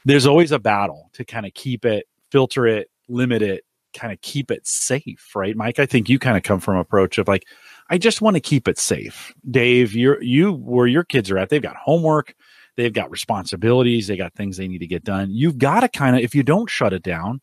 There's 0.05 0.27
always 0.27 0.51
a 0.51 0.59
battle 0.59 1.11
to 1.13 1.25
kind 1.25 1.47
of 1.47 1.55
keep 1.55 1.85
it 1.85 2.07
filter 2.31 2.67
it 2.67 2.91
limit 3.09 3.43
it 3.43 3.65
kind 3.95 4.13
of 4.13 4.21
keep 4.23 4.51
it 4.51 4.67
safe 4.67 5.31
right 5.37 5.57
mike? 5.57 5.79
I 5.79 5.87
think 5.87 6.09
you 6.09 6.19
kind 6.19 6.37
of 6.37 6.43
come 6.43 6.59
from 6.59 6.77
approach 6.77 7.17
of 7.17 7.29
like 7.29 7.47
i 7.91 7.97
just 7.97 8.21
want 8.21 8.35
to 8.35 8.41
keep 8.41 8.67
it 8.67 8.79
safe. 8.79 9.33
Dave 9.49 9.95
you're 9.95 10.21
you 10.23 10.53
where 10.53 10.89
your 10.89 11.05
kids 11.05 11.31
are 11.31 11.39
at 11.39 11.49
they've 11.49 11.63
got 11.63 11.77
homework 11.77 12.35
they've 12.77 12.93
got 12.93 13.11
responsibilities 13.11 14.09
they 14.09 14.17
got 14.17 14.35
things 14.35 14.57
they 14.57 14.67
need 14.67 14.79
to 14.79 14.87
get 14.87 15.05
done. 15.05 15.31
You've 15.31 15.59
got 15.59 15.81
to 15.81 15.89
kind 15.89 16.17
of 16.17 16.23
if 16.23 16.35
you 16.35 16.43
don't 16.43 16.69
shut 16.69 16.93
it 16.93 17.03
down 17.03 17.41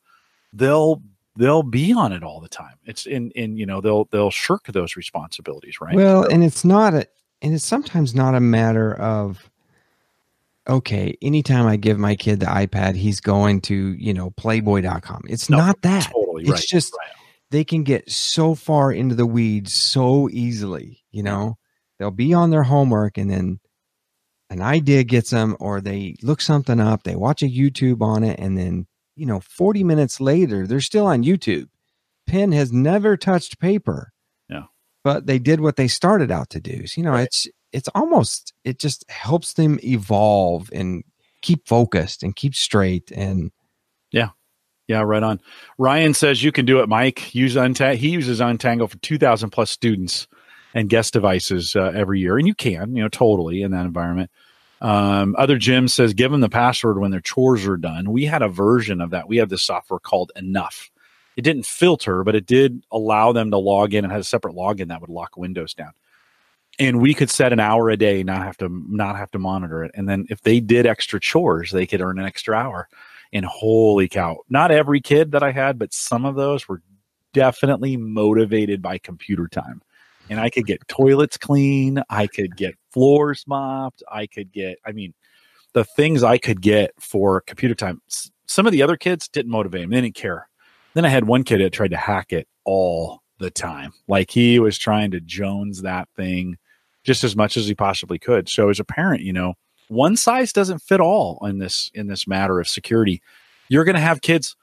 they'll 0.52 1.02
they'll 1.38 1.64
be 1.64 1.94
on 1.94 2.12
it 2.12 2.24
all 2.24 2.40
the 2.42 2.50
time 2.50 2.76
it's 2.86 3.06
in 3.06 3.32
in 3.32 3.56
you 3.56 3.66
know 3.66 3.80
they'll 3.82 4.06
they'll 4.12 4.32
shirk 4.32 4.66
those 4.68 4.96
responsibilities 4.96 5.80
right 5.80 5.96
Well, 5.96 6.24
and 6.26 6.44
it's 6.44 6.66
not 6.66 6.94
a, 6.94 7.08
and 7.42 7.54
it's 7.54 7.66
sometimes 7.66 8.14
not 8.14 8.36
a 8.36 8.40
matter 8.40 8.94
of, 8.96 9.50
okay, 10.68 11.18
anytime 11.22 11.66
I 11.66 11.76
give 11.76 11.98
my 11.98 12.16
kid 12.16 12.40
the 12.40 12.46
iPad, 12.46 12.96
he's 12.96 13.20
going 13.20 13.62
to, 13.62 13.76
you 13.76 14.14
know, 14.14 14.30
playboy.com. 14.32 15.22
It's 15.28 15.50
No, 15.50 15.58
not 15.58 15.82
that. 15.82 16.12
totally 16.12 16.44
It's 16.44 16.52
right 16.52 16.66
just, 16.68 16.94
right. 17.00 17.10
they 17.50 17.64
can 17.64 17.84
get 17.84 18.10
so 18.12 18.54
far 18.54 18.92
into 18.92 19.16
the 19.16 19.26
weeds 19.26 19.74
so 19.74 20.30
easily, 20.30 21.02
you 21.12 21.24
know, 21.24 21.58
they'll 21.98 22.12
be 22.12 22.34
on 22.34 22.52
their 22.52 22.64
homework 22.64 23.18
and 23.18 23.30
then 23.32 23.60
an 24.52 24.62
idea 24.62 25.04
gets 25.04 25.30
them 25.32 25.56
or 25.60 25.82
they 25.82 26.16
look 26.22 26.42
something 26.42 26.80
up, 26.80 27.04
they 27.04 27.16
watch 27.16 27.42
a 27.42 27.46
YouTube 27.48 28.02
on 28.02 28.24
it, 28.24 28.38
and 28.40 28.58
then, 28.58 28.86
you 29.16 29.26
know, 29.26 29.40
40 29.40 29.84
minutes 29.84 30.20
later, 30.22 30.66
they're 30.68 30.82
still 30.82 31.06
on 31.08 31.24
YouTube. 31.24 31.68
Pen 32.28 32.52
has 32.52 32.72
never 32.72 33.18
touched 33.18 33.60
paper. 33.60 34.12
Yeah. 34.50 34.64
But 35.04 35.26
they 35.26 35.40
did 35.40 35.60
what 35.60 35.76
they 35.76 35.88
started 35.88 36.32
out 36.32 36.50
to 36.52 36.60
do. 36.60 36.88
So, 36.88 37.00
you 37.02 37.06
know, 37.06 37.12
Right. 37.12 37.26
it's 37.28 37.48
it's 37.74 37.90
almost 37.96 38.54
it 38.64 38.80
just 38.80 39.10
helps 39.10 39.54
them 39.54 39.80
evolve 39.84 40.70
and 40.74 41.04
keep 41.42 41.68
focused 41.68 42.22
and 42.24 42.36
keep 42.36 42.54
straight 42.56 43.12
and 43.12 43.52
yeah. 44.12 44.30
Yeah, 44.88 45.02
right 45.02 45.24
on. 45.24 45.40
Ryan 45.78 46.14
says 46.14 46.44
you 46.44 46.52
can 46.52 46.66
do 46.66 46.82
it, 46.82 46.90
Mike. 46.90 47.34
Use 47.34 47.56
Untang. 47.56 47.96
He 47.96 48.10
uses 48.10 48.42
Untangle 48.42 48.88
for 48.90 48.98
two 48.98 49.18
thousand 49.18 49.52
plus 49.52 49.72
students 49.72 50.28
and 50.74 50.90
guest 50.90 51.14
devices 51.14 51.76
uh, 51.76 51.92
every 51.96 52.20
year, 52.20 52.38
and 52.38 52.46
you 52.48 52.54
can, 52.56 52.96
you 52.96 53.02
know, 53.02 53.08
totally 53.10 53.62
in 53.62 53.72
that 53.72 53.86
environment. 53.86 54.30
Um, 54.82 55.36
other 55.38 55.58
Jim 55.58 55.88
says 55.88 56.14
give 56.14 56.32
them 56.32 56.42
the 56.42 56.50
password 56.50 57.00
when 57.00 57.12
their 57.12 57.22
chores 57.22 57.68
are 57.68 57.78
done. 57.78 58.12
We 58.12 58.26
had 58.26 58.42
a 58.42 58.48
version 58.48 59.00
of 59.00 59.12
that. 59.12 59.28
We 59.28 59.38
have 59.38 59.50
this 59.50 59.62
software 59.62 60.00
called 60.00 60.32
Enough. 60.36 60.90
It 61.38 61.44
didn't 61.44 61.66
filter, 61.66 62.24
but 62.24 62.36
it 62.36 62.46
did 62.46 62.84
allow 62.92 63.32
them 63.32 63.52
to 63.52 63.58
log 63.58 63.94
in 63.94 64.04
and 64.04 64.12
had 64.12 64.22
a 64.22 64.26
separate 64.26 64.56
login 64.56 64.88
that 64.90 65.00
would 65.00 65.10
lock 65.10 65.38
Windows 65.38 65.74
down. 65.74 65.94
And 66.80 67.00
we 67.00 67.14
could 67.14 67.30
set 67.30 67.54
an 67.54 67.60
hour 67.60 67.90
a 67.90 67.98
day, 67.98 68.24
not 68.24 68.44
have 68.44 68.58
to 68.58 68.70
not 68.90 69.18
have 69.18 69.32
to 69.32 69.40
monitor 69.40 69.84
it. 69.84 69.92
And 69.94 70.10
then 70.10 70.26
if 70.30 70.42
they 70.42 70.60
did 70.60 70.86
extra 70.86 71.20
chores, 71.20 71.72
they 71.72 71.86
could 71.86 72.02
earn 72.02 72.20
an 72.20 72.26
extra 72.26 72.56
hour. 72.56 72.90
And 73.34 73.46
holy 73.46 74.10
cow, 74.10 74.40
not 74.50 74.72
every 74.72 75.00
kid 75.00 75.32
that 75.32 75.44
I 75.44 75.52
had, 75.52 75.80
but 75.80 75.94
some 75.94 76.26
of 76.26 76.36
those 76.36 76.68
were 76.68 76.82
definitely 77.34 77.98
motivated 77.98 78.82
by 78.82 78.98
computer 78.98 79.48
time. 79.48 79.82
And 80.30 80.40
I 80.40 80.50
could 80.50 80.66
get 80.66 80.88
toilets 80.88 81.38
clean, 81.38 82.02
I 82.10 82.28
could 82.28 82.56
get 82.56 82.76
floors 82.92 83.44
mopped, 83.48 84.02
I 84.10 84.28
could 84.28 84.52
get, 84.52 84.78
I 84.86 84.92
mean, 84.92 85.14
the 85.74 85.84
things 85.84 86.24
I 86.24 86.38
could 86.38 86.62
get 86.62 86.92
for 87.00 87.42
computer 87.42 87.76
time. 87.76 88.02
Some 88.48 88.66
of 88.66 88.72
the 88.72 88.82
other 88.82 88.98
kids 88.98 89.28
didn't 89.28 89.52
motivate 89.52 89.82
them, 89.82 89.90
they 89.90 90.02
didn't 90.02 90.16
care. 90.16 90.48
Then 90.94 91.06
I 91.06 91.10
had 91.10 91.26
one 91.26 91.44
kid 91.44 91.62
that 91.62 91.72
tried 91.72 91.92
to 91.92 91.98
hack 91.98 92.34
it 92.34 92.48
all 92.66 93.22
the 93.40 93.52
time. 93.52 93.92
Like 94.08 94.32
he 94.32 94.60
was 94.60 94.78
trying 94.78 95.12
to 95.12 95.20
Jones 95.20 95.82
that 95.82 96.08
thing 96.16 96.58
just 97.04 97.24
as 97.24 97.36
much 97.36 97.58
as 97.58 97.68
he 97.68 97.76
possibly 97.76 98.20
could. 98.20 98.48
So 98.48 98.70
as 98.70 98.80
a 98.80 98.86
parent, 98.86 99.24
you 99.24 99.34
know, 99.34 99.56
one 99.88 100.16
size 100.16 100.54
doesn't 100.54 100.80
fit 100.80 101.02
all 101.02 101.46
in 101.46 101.60
this 101.60 101.92
in 101.94 102.08
this 102.08 102.28
matter 102.28 102.60
of 102.60 102.68
security. 102.68 103.22
You're 103.68 103.84
going 103.84 103.96
to 103.96 104.02
have 104.02 104.22
kids 104.22 104.56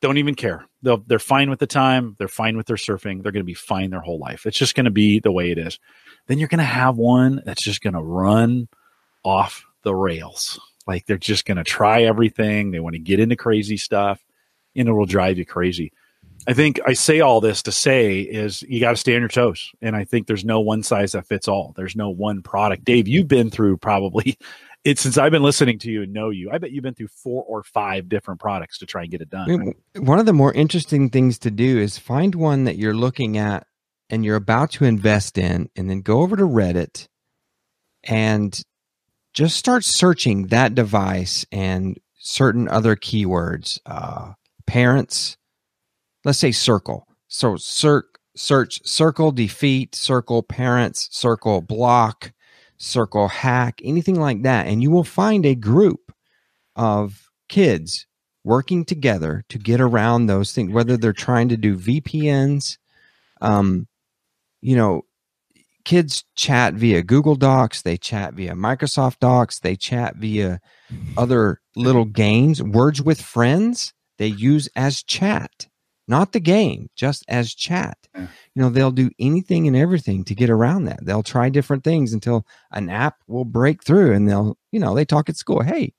don't 0.00 0.18
even 0.18 0.34
care. 0.34 0.67
They'll, 0.82 0.98
they're 0.98 1.18
fine 1.18 1.50
with 1.50 1.58
the 1.58 1.66
time. 1.66 2.14
They're 2.18 2.28
fine 2.28 2.56
with 2.56 2.66
their 2.66 2.76
surfing. 2.76 3.22
They're 3.22 3.32
going 3.32 3.42
to 3.42 3.44
be 3.44 3.54
fine 3.54 3.90
their 3.90 4.00
whole 4.00 4.18
life. 4.18 4.46
It's 4.46 4.58
just 4.58 4.74
going 4.74 4.84
to 4.84 4.90
be 4.90 5.18
the 5.20 5.32
way 5.32 5.50
it 5.50 5.58
is. 5.58 5.78
Then 6.26 6.38
you're 6.38 6.48
going 6.48 6.58
to 6.58 6.64
have 6.64 6.96
one 6.96 7.42
that's 7.44 7.62
just 7.62 7.80
going 7.80 7.94
to 7.94 8.02
run 8.02 8.68
off 9.24 9.64
the 9.82 9.94
rails. 9.94 10.60
Like 10.86 11.06
they're 11.06 11.18
just 11.18 11.44
going 11.44 11.56
to 11.56 11.64
try 11.64 12.02
everything. 12.02 12.70
They 12.70 12.80
want 12.80 12.94
to 12.94 13.00
get 13.00 13.20
into 13.20 13.36
crazy 13.36 13.76
stuff 13.76 14.24
and 14.76 14.88
it 14.88 14.92
will 14.92 15.06
drive 15.06 15.38
you 15.38 15.44
crazy. 15.44 15.92
I 16.46 16.54
think 16.54 16.80
I 16.86 16.92
say 16.92 17.20
all 17.20 17.40
this 17.40 17.62
to 17.64 17.72
say 17.72 18.20
is 18.20 18.62
you 18.62 18.80
got 18.80 18.90
to 18.90 18.96
stay 18.96 19.14
on 19.14 19.20
your 19.20 19.28
toes. 19.28 19.70
And 19.82 19.96
I 19.96 20.04
think 20.04 20.26
there's 20.26 20.44
no 20.44 20.60
one 20.60 20.82
size 20.82 21.12
that 21.12 21.26
fits 21.26 21.48
all. 21.48 21.74
There's 21.76 21.96
no 21.96 22.08
one 22.08 22.42
product. 22.42 22.84
Dave, 22.84 23.08
you've 23.08 23.28
been 23.28 23.50
through 23.50 23.78
probably 23.78 24.38
it 24.84 24.98
since 24.98 25.18
I've 25.18 25.32
been 25.32 25.42
listening 25.42 25.78
to 25.80 25.90
you 25.90 26.02
and 26.02 26.12
know 26.12 26.30
you. 26.30 26.50
I 26.50 26.58
bet 26.58 26.70
you've 26.70 26.84
been 26.84 26.94
through 26.94 27.08
four 27.08 27.42
or 27.44 27.62
five 27.62 28.08
different 28.08 28.40
products 28.40 28.78
to 28.78 28.86
try 28.86 29.02
and 29.02 29.10
get 29.10 29.20
it 29.20 29.30
done. 29.30 29.74
One 29.96 30.18
of 30.18 30.26
the 30.26 30.32
more 30.32 30.52
interesting 30.52 31.10
things 31.10 31.38
to 31.40 31.50
do 31.50 31.78
is 31.78 31.98
find 31.98 32.34
one 32.34 32.64
that 32.64 32.76
you're 32.76 32.94
looking 32.94 33.36
at 33.36 33.66
and 34.10 34.24
you're 34.24 34.36
about 34.36 34.70
to 34.70 34.86
invest 34.86 35.36
in, 35.36 35.68
and 35.76 35.90
then 35.90 36.00
go 36.00 36.22
over 36.22 36.34
to 36.34 36.44
Reddit 36.44 37.08
and 38.04 38.58
just 39.34 39.56
start 39.56 39.84
searching 39.84 40.46
that 40.46 40.74
device 40.74 41.44
and 41.52 41.98
certain 42.18 42.68
other 42.68 42.96
keywords. 42.96 43.78
Uh, 43.84 44.32
parents, 44.66 45.36
let's 46.24 46.38
say 46.38 46.52
circle. 46.52 47.06
So 47.26 47.56
search, 47.56 48.06
search 48.34 48.80
circle 48.86 49.30
defeat, 49.30 49.94
circle 49.94 50.42
parents, 50.42 51.08
circle 51.12 51.60
block, 51.60 52.32
circle 52.78 53.28
hack, 53.28 53.80
anything 53.84 54.18
like 54.18 54.42
that. 54.42 54.66
And 54.66 54.82
you 54.82 54.90
will 54.90 55.04
find 55.04 55.44
a 55.44 55.54
group 55.54 56.12
of 56.76 57.30
kids 57.48 58.06
working 58.44 58.84
together 58.84 59.44
to 59.48 59.58
get 59.58 59.80
around 59.80 60.26
those 60.26 60.52
things, 60.52 60.72
whether 60.72 60.96
they're 60.96 61.12
trying 61.12 61.48
to 61.50 61.56
do 61.56 61.76
VPNs, 61.76 62.78
um, 63.40 63.86
you 64.60 64.76
know, 64.76 65.02
kids 65.84 66.24
chat 66.34 66.74
via 66.74 67.02
Google 67.02 67.34
Docs, 67.34 67.82
they 67.82 67.96
chat 67.96 68.34
via 68.34 68.52
Microsoft 68.52 69.18
Docs, 69.20 69.60
they 69.60 69.76
chat 69.76 70.16
via 70.16 70.60
other 71.16 71.60
little 71.76 72.04
games, 72.04 72.62
words 72.62 73.02
with 73.02 73.20
friends, 73.20 73.92
they 74.18 74.26
use 74.26 74.68
as 74.76 75.02
chat, 75.02 75.68
not 76.08 76.32
the 76.32 76.40
game, 76.40 76.88
just 76.96 77.24
as 77.28 77.54
chat. 77.54 77.98
Yeah. 78.14 78.22
You 78.54 78.62
know, 78.62 78.68
they'll 78.70 78.90
do 78.90 79.10
anything 79.18 79.66
and 79.66 79.76
everything 79.76 80.24
to 80.24 80.34
get 80.34 80.50
around 80.50 80.84
that. 80.84 81.04
They'll 81.04 81.22
try 81.22 81.48
different 81.48 81.84
things 81.84 82.12
until 82.12 82.46
an 82.72 82.88
app 82.88 83.16
will 83.26 83.44
break 83.44 83.84
through 83.84 84.14
and 84.14 84.28
they'll, 84.28 84.56
you 84.72 84.80
know, 84.80 84.94
they 84.94 85.04
talk 85.04 85.28
at 85.28 85.36
school. 85.36 85.62
Hey, 85.62 85.92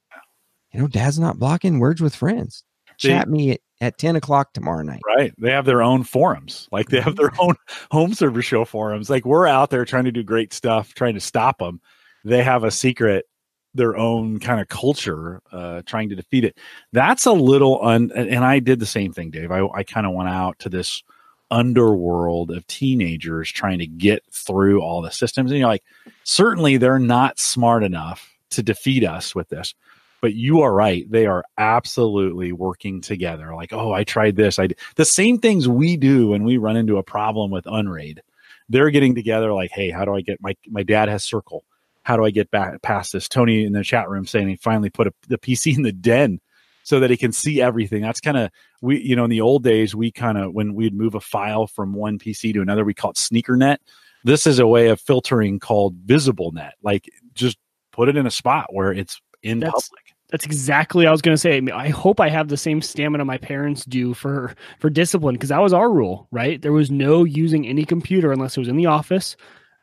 you 0.74 0.80
know, 0.80 0.88
dad's 0.88 1.20
not 1.20 1.40
blocking 1.40 1.80
words 1.80 2.02
with 2.02 2.16
friends. 2.16 2.64
They- 3.02 3.10
Chat 3.10 3.30
me 3.30 3.52
at, 3.52 3.60
at 3.82 3.98
10 3.98 4.16
o'clock 4.16 4.54
tomorrow 4.54 4.84
night. 4.84 5.02
Right. 5.06 5.34
They 5.38 5.52
have 5.52 5.66
their 5.66 5.82
own 5.82 6.04
forums. 6.04 6.68
Like 6.72 6.90
they 6.90 7.00
have 7.00 7.16
mm-hmm. 7.16 7.22
their 7.22 7.42
own 7.42 7.56
home 7.92 8.14
server 8.14 8.42
show 8.42 8.66
forums. 8.66 9.10
Like 9.10 9.26
we're 9.26 9.48
out 9.48 9.70
there 9.70 9.86
trying 9.86 10.06
to 10.06 10.12
do 10.12 10.24
great 10.24 10.52
stuff, 10.52 10.94
trying 10.96 11.14
to 11.14 11.22
stop 11.22 11.60
them. 11.60 11.80
They 12.26 12.44
have 12.44 12.66
a 12.66 12.72
secret, 12.72 13.26
their 13.74 13.96
own 13.98 14.40
kind 14.40 14.60
of 14.60 14.68
culture, 14.68 15.42
uh, 15.52 15.82
trying 15.86 16.10
to 16.10 16.16
defeat 16.16 16.44
it. 16.44 16.58
That's 16.92 17.26
a 17.26 17.32
little 17.32 17.86
un. 17.86 18.12
And 18.16 18.44
I 18.44 18.60
did 18.60 18.80
the 18.80 18.86
same 18.86 19.14
thing, 19.14 19.30
Dave. 19.30 19.52
I, 19.52 19.66
I 19.68 19.84
kind 19.84 20.08
of 20.08 20.14
went 20.14 20.30
out 20.30 20.58
to 20.60 20.70
this 20.70 21.04
underworld 21.52 22.52
of 22.52 22.66
teenagers 22.68 23.52
trying 23.52 23.80
to 23.80 23.88
get 23.88 24.24
through 24.32 24.82
all 24.82 25.02
the 25.02 25.12
systems. 25.12 25.52
And 25.52 25.60
you're 25.60 25.68
like, 25.68 25.84
certainly 26.24 26.78
they're 26.78 27.00
not 27.00 27.40
smart 27.40 27.84
enough 27.84 28.36
to 28.52 28.64
defeat 28.64 29.04
us 29.04 29.34
with 29.36 29.50
this. 29.50 29.74
But 30.22 30.34
you 30.34 30.62
are 30.62 30.74
right. 30.74 31.10
They 31.10 31.28
are 31.28 31.46
absolutely 31.58 32.52
working 32.52 33.00
together. 33.00 33.56
Like, 33.56 33.72
oh, 33.72 33.94
I 33.94 34.04
tried 34.04 34.36
this. 34.36 34.60
I 34.60 34.68
d-" 34.68 34.76
the 34.96 35.06
same 35.06 35.38
things 35.40 35.68
we 35.68 35.96
do 35.96 36.30
when 36.30 36.44
we 36.44 36.58
run 36.58 36.76
into 36.76 36.98
a 36.98 37.04
problem 37.04 37.52
with 37.52 37.66
Unraid. 37.66 38.22
They're 38.68 38.90
getting 38.90 39.16
together. 39.16 39.54
Like, 39.54 39.72
hey, 39.72 39.92
how 39.92 40.04
do 40.04 40.14
I 40.14 40.22
get 40.22 40.42
my 40.42 40.56
my 40.68 40.84
dad 40.84 41.08
has 41.08 41.24
Circle? 41.24 41.64
How 42.04 42.18
do 42.18 42.26
I 42.26 42.32
get 42.32 42.50
back 42.50 42.82
past 42.82 43.14
this? 43.14 43.28
Tony 43.28 43.64
in 43.66 43.74
the 43.74 43.84
chat 43.84 44.10
room 44.10 44.26
saying 44.26 44.48
he 44.48 44.56
finally 44.56 44.90
put 44.90 45.08
a, 45.08 45.14
the 45.28 45.38
PC 45.38 45.76
in 45.76 45.84
the 45.84 45.92
den 45.92 46.40
so 46.84 47.00
that 47.00 47.10
he 47.10 47.18
can 47.18 47.32
see 47.32 47.62
everything. 47.62 48.02
That's 48.02 48.22
kind 48.22 48.38
of 48.38 48.50
we, 48.82 49.00
you 49.00 49.16
know, 49.16 49.26
in 49.26 49.30
the 49.30 49.42
old 49.42 49.64
days, 49.64 49.94
we 49.94 50.12
kind 50.12 50.38
of 50.38 50.54
when 50.54 50.74
we'd 50.74 50.96
move 50.96 51.16
a 51.16 51.20
file 51.20 51.68
from 51.68 51.94
one 51.94 52.18
PC 52.18 52.54
to 52.54 52.62
another, 52.62 52.84
we 52.84 52.94
call 52.94 53.12
it 53.12 53.18
sneaker 53.18 53.56
net. 53.56 53.82
This 54.24 54.48
is 54.48 54.60
a 54.60 54.68
way 54.68 54.90
of 54.90 55.00
filtering 55.00 55.60
called 55.60 55.96
visible 56.06 56.52
net. 56.52 56.74
Like, 56.84 57.10
just 57.36 57.58
put 57.92 58.10
it 58.10 58.18
in 58.18 58.26
a 58.26 58.32
spot 58.32 58.68
where 58.72 58.92
it's 58.92 59.22
in 59.44 59.60
That's- 59.60 59.88
public. 59.88 60.16
That's 60.32 60.46
exactly 60.46 61.06
what 61.06 61.10
I 61.10 61.12
was 61.12 61.24
going 61.24 61.34
to 61.34 61.40
say. 61.40 61.58
I, 61.58 61.62
mean, 61.62 61.74
I 61.74 61.90
hope 61.90 62.20
I 62.20 62.30
have 62.30 62.50
the 62.50 62.58
same 62.58 62.84
stamina 62.84 63.26
my 63.26 63.40
parents 63.40 63.84
do 63.84 64.14
for 64.14 64.54
for 64.78 64.88
discipline 64.88 65.34
because 65.34 65.50
that 65.50 65.62
was 65.62 65.74
our 65.74 65.92
rule, 65.92 66.28
right? 66.30 66.62
There 66.62 66.72
was 66.72 66.92
no 66.92 67.24
using 67.24 67.66
any 67.66 67.84
computer 67.84 68.32
unless 68.32 68.56
it 68.56 68.60
was 68.60 68.68
in 68.68 68.78
the 68.78 68.86
office 68.86 69.36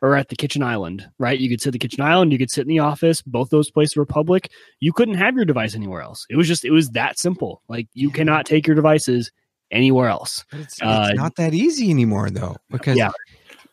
or 0.07 0.17
at 0.17 0.29
the 0.29 0.37
kitchen 0.37 0.63
island, 0.63 1.09
right? 1.19 1.39
You 1.39 1.49
could 1.49 1.61
sit 1.61 1.69
at 1.69 1.73
the 1.73 1.79
kitchen 1.79 2.03
island, 2.03 2.33
you 2.33 2.39
could 2.39 2.51
sit 2.51 2.63
in 2.63 2.69
the 2.69 2.79
office. 2.79 3.23
Both 3.23 3.51
those 3.51 3.71
places 3.71 3.97
were 3.97 4.07
public. 4.07 4.51
You 4.81 4.93
couldn't 4.93 5.15
have 5.15 5.35
your 5.35 5.45
device 5.45 5.75
anywhere 5.75 6.01
else. 6.03 6.27
It 6.31 6.37
was 6.37 6.47
just 6.49 6.65
it 6.65 6.71
was 6.71 6.91
that 6.91 7.19
simple. 7.19 7.63
Like 7.69 7.89
you 7.95 8.11
cannot 8.11 8.47
take 8.47 8.67
your 8.67 8.77
devices 8.77 9.31
anywhere 9.71 10.09
else. 10.09 10.45
It's, 10.53 10.81
Uh, 10.81 11.09
it's 11.11 11.19
not 11.19 11.37
that 11.37 11.55
easy 11.55 11.91
anymore 11.91 12.31
though, 12.31 12.57
because 12.71 12.97
Yeah. 12.97 13.11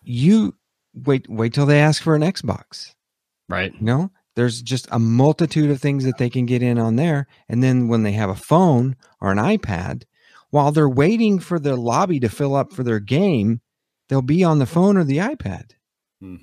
you 0.03 0.55
wait 0.93 1.29
wait 1.29 1.53
till 1.53 1.65
they 1.65 1.79
ask 1.79 2.01
for 2.01 2.15
an 2.15 2.21
Xbox. 2.21 2.93
Right. 3.49 3.73
You 3.79 3.85
know, 3.85 4.11
there's 4.35 4.61
just 4.61 4.87
a 4.91 4.99
multitude 4.99 5.69
of 5.69 5.79
things 5.79 6.03
that 6.05 6.17
they 6.17 6.29
can 6.29 6.45
get 6.45 6.63
in 6.63 6.79
on 6.79 6.95
there, 6.95 7.27
and 7.47 7.61
then 7.61 7.87
when 7.87 8.03
they 8.03 8.13
have 8.13 8.29
a 8.29 8.35
phone 8.35 8.95
or 9.21 9.31
an 9.31 9.37
iPad, 9.37 10.03
while 10.49 10.71
they're 10.71 10.89
waiting 10.89 11.39
for 11.39 11.59
the 11.59 11.75
lobby 11.75 12.19
to 12.19 12.29
fill 12.29 12.55
up 12.55 12.73
for 12.73 12.83
their 12.83 12.99
game, 12.99 13.61
they'll 14.09 14.21
be 14.21 14.43
on 14.43 14.59
the 14.59 14.65
phone 14.65 14.97
or 14.97 15.03
the 15.03 15.17
iPad. 15.17 15.71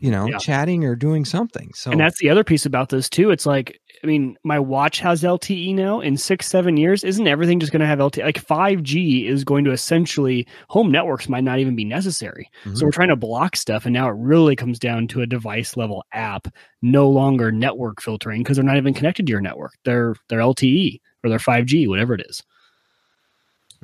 You 0.00 0.10
know, 0.10 0.26
Yeah. 0.26 0.36
chatting 0.38 0.84
or 0.84 0.94
doing 0.94 1.24
something. 1.24 1.70
So 1.74 1.90
And 1.90 1.98
that's 2.00 2.18
the 2.18 2.28
other 2.28 2.44
piece 2.44 2.66
about 2.66 2.90
this 2.90 3.08
too. 3.08 3.30
It's 3.30 3.46
like, 3.46 3.80
I 4.04 4.06
mean, 4.06 4.36
my 4.44 4.58
watch 4.58 5.00
has 5.00 5.22
LTE 5.22 5.74
now. 5.74 6.00
In 6.00 6.16
six, 6.18 6.46
seven 6.46 6.76
years, 6.76 7.02
isn't 7.04 7.26
everything 7.26 7.60
just 7.60 7.72
going 7.72 7.80
to 7.80 7.86
have 7.86 7.98
LTE? 7.98 8.22
Like 8.24 8.38
five 8.38 8.82
G 8.82 9.26
is 9.26 9.42
going 9.44 9.64
to 9.64 9.72
essentially 9.72 10.46
home 10.68 10.90
networks 10.90 11.28
might 11.28 11.44
not 11.44 11.58
even 11.60 11.76
be 11.76 11.84
necessary. 11.84 12.48
Mhm. 12.64 12.76
So 12.76 12.84
we're 12.84 12.92
trying 12.92 13.08
to 13.08 13.16
block 13.16 13.56
stuff, 13.56 13.86
and 13.86 13.92
now 13.94 14.08
it 14.08 14.16
really 14.16 14.54
comes 14.56 14.78
down 14.78 15.06
to 15.08 15.22
a 15.22 15.26
device 15.26 15.76
level 15.76 16.04
app, 16.12 16.48
no 16.82 17.08
longer 17.08 17.50
network 17.50 18.02
filtering 18.02 18.42
because 18.42 18.56
they're 18.58 18.64
not 18.64 18.76
even 18.76 18.92
connected 18.94 19.26
to 19.26 19.30
your 19.30 19.40
network. 19.40 19.72
They're 19.84 20.14
they're 20.28 20.40
LTE 20.40 21.00
or 21.24 21.30
they're 21.30 21.38
five 21.38 21.64
G, 21.66 21.86
whatever 21.88 22.14
it 22.14 22.24
is. 22.28 22.42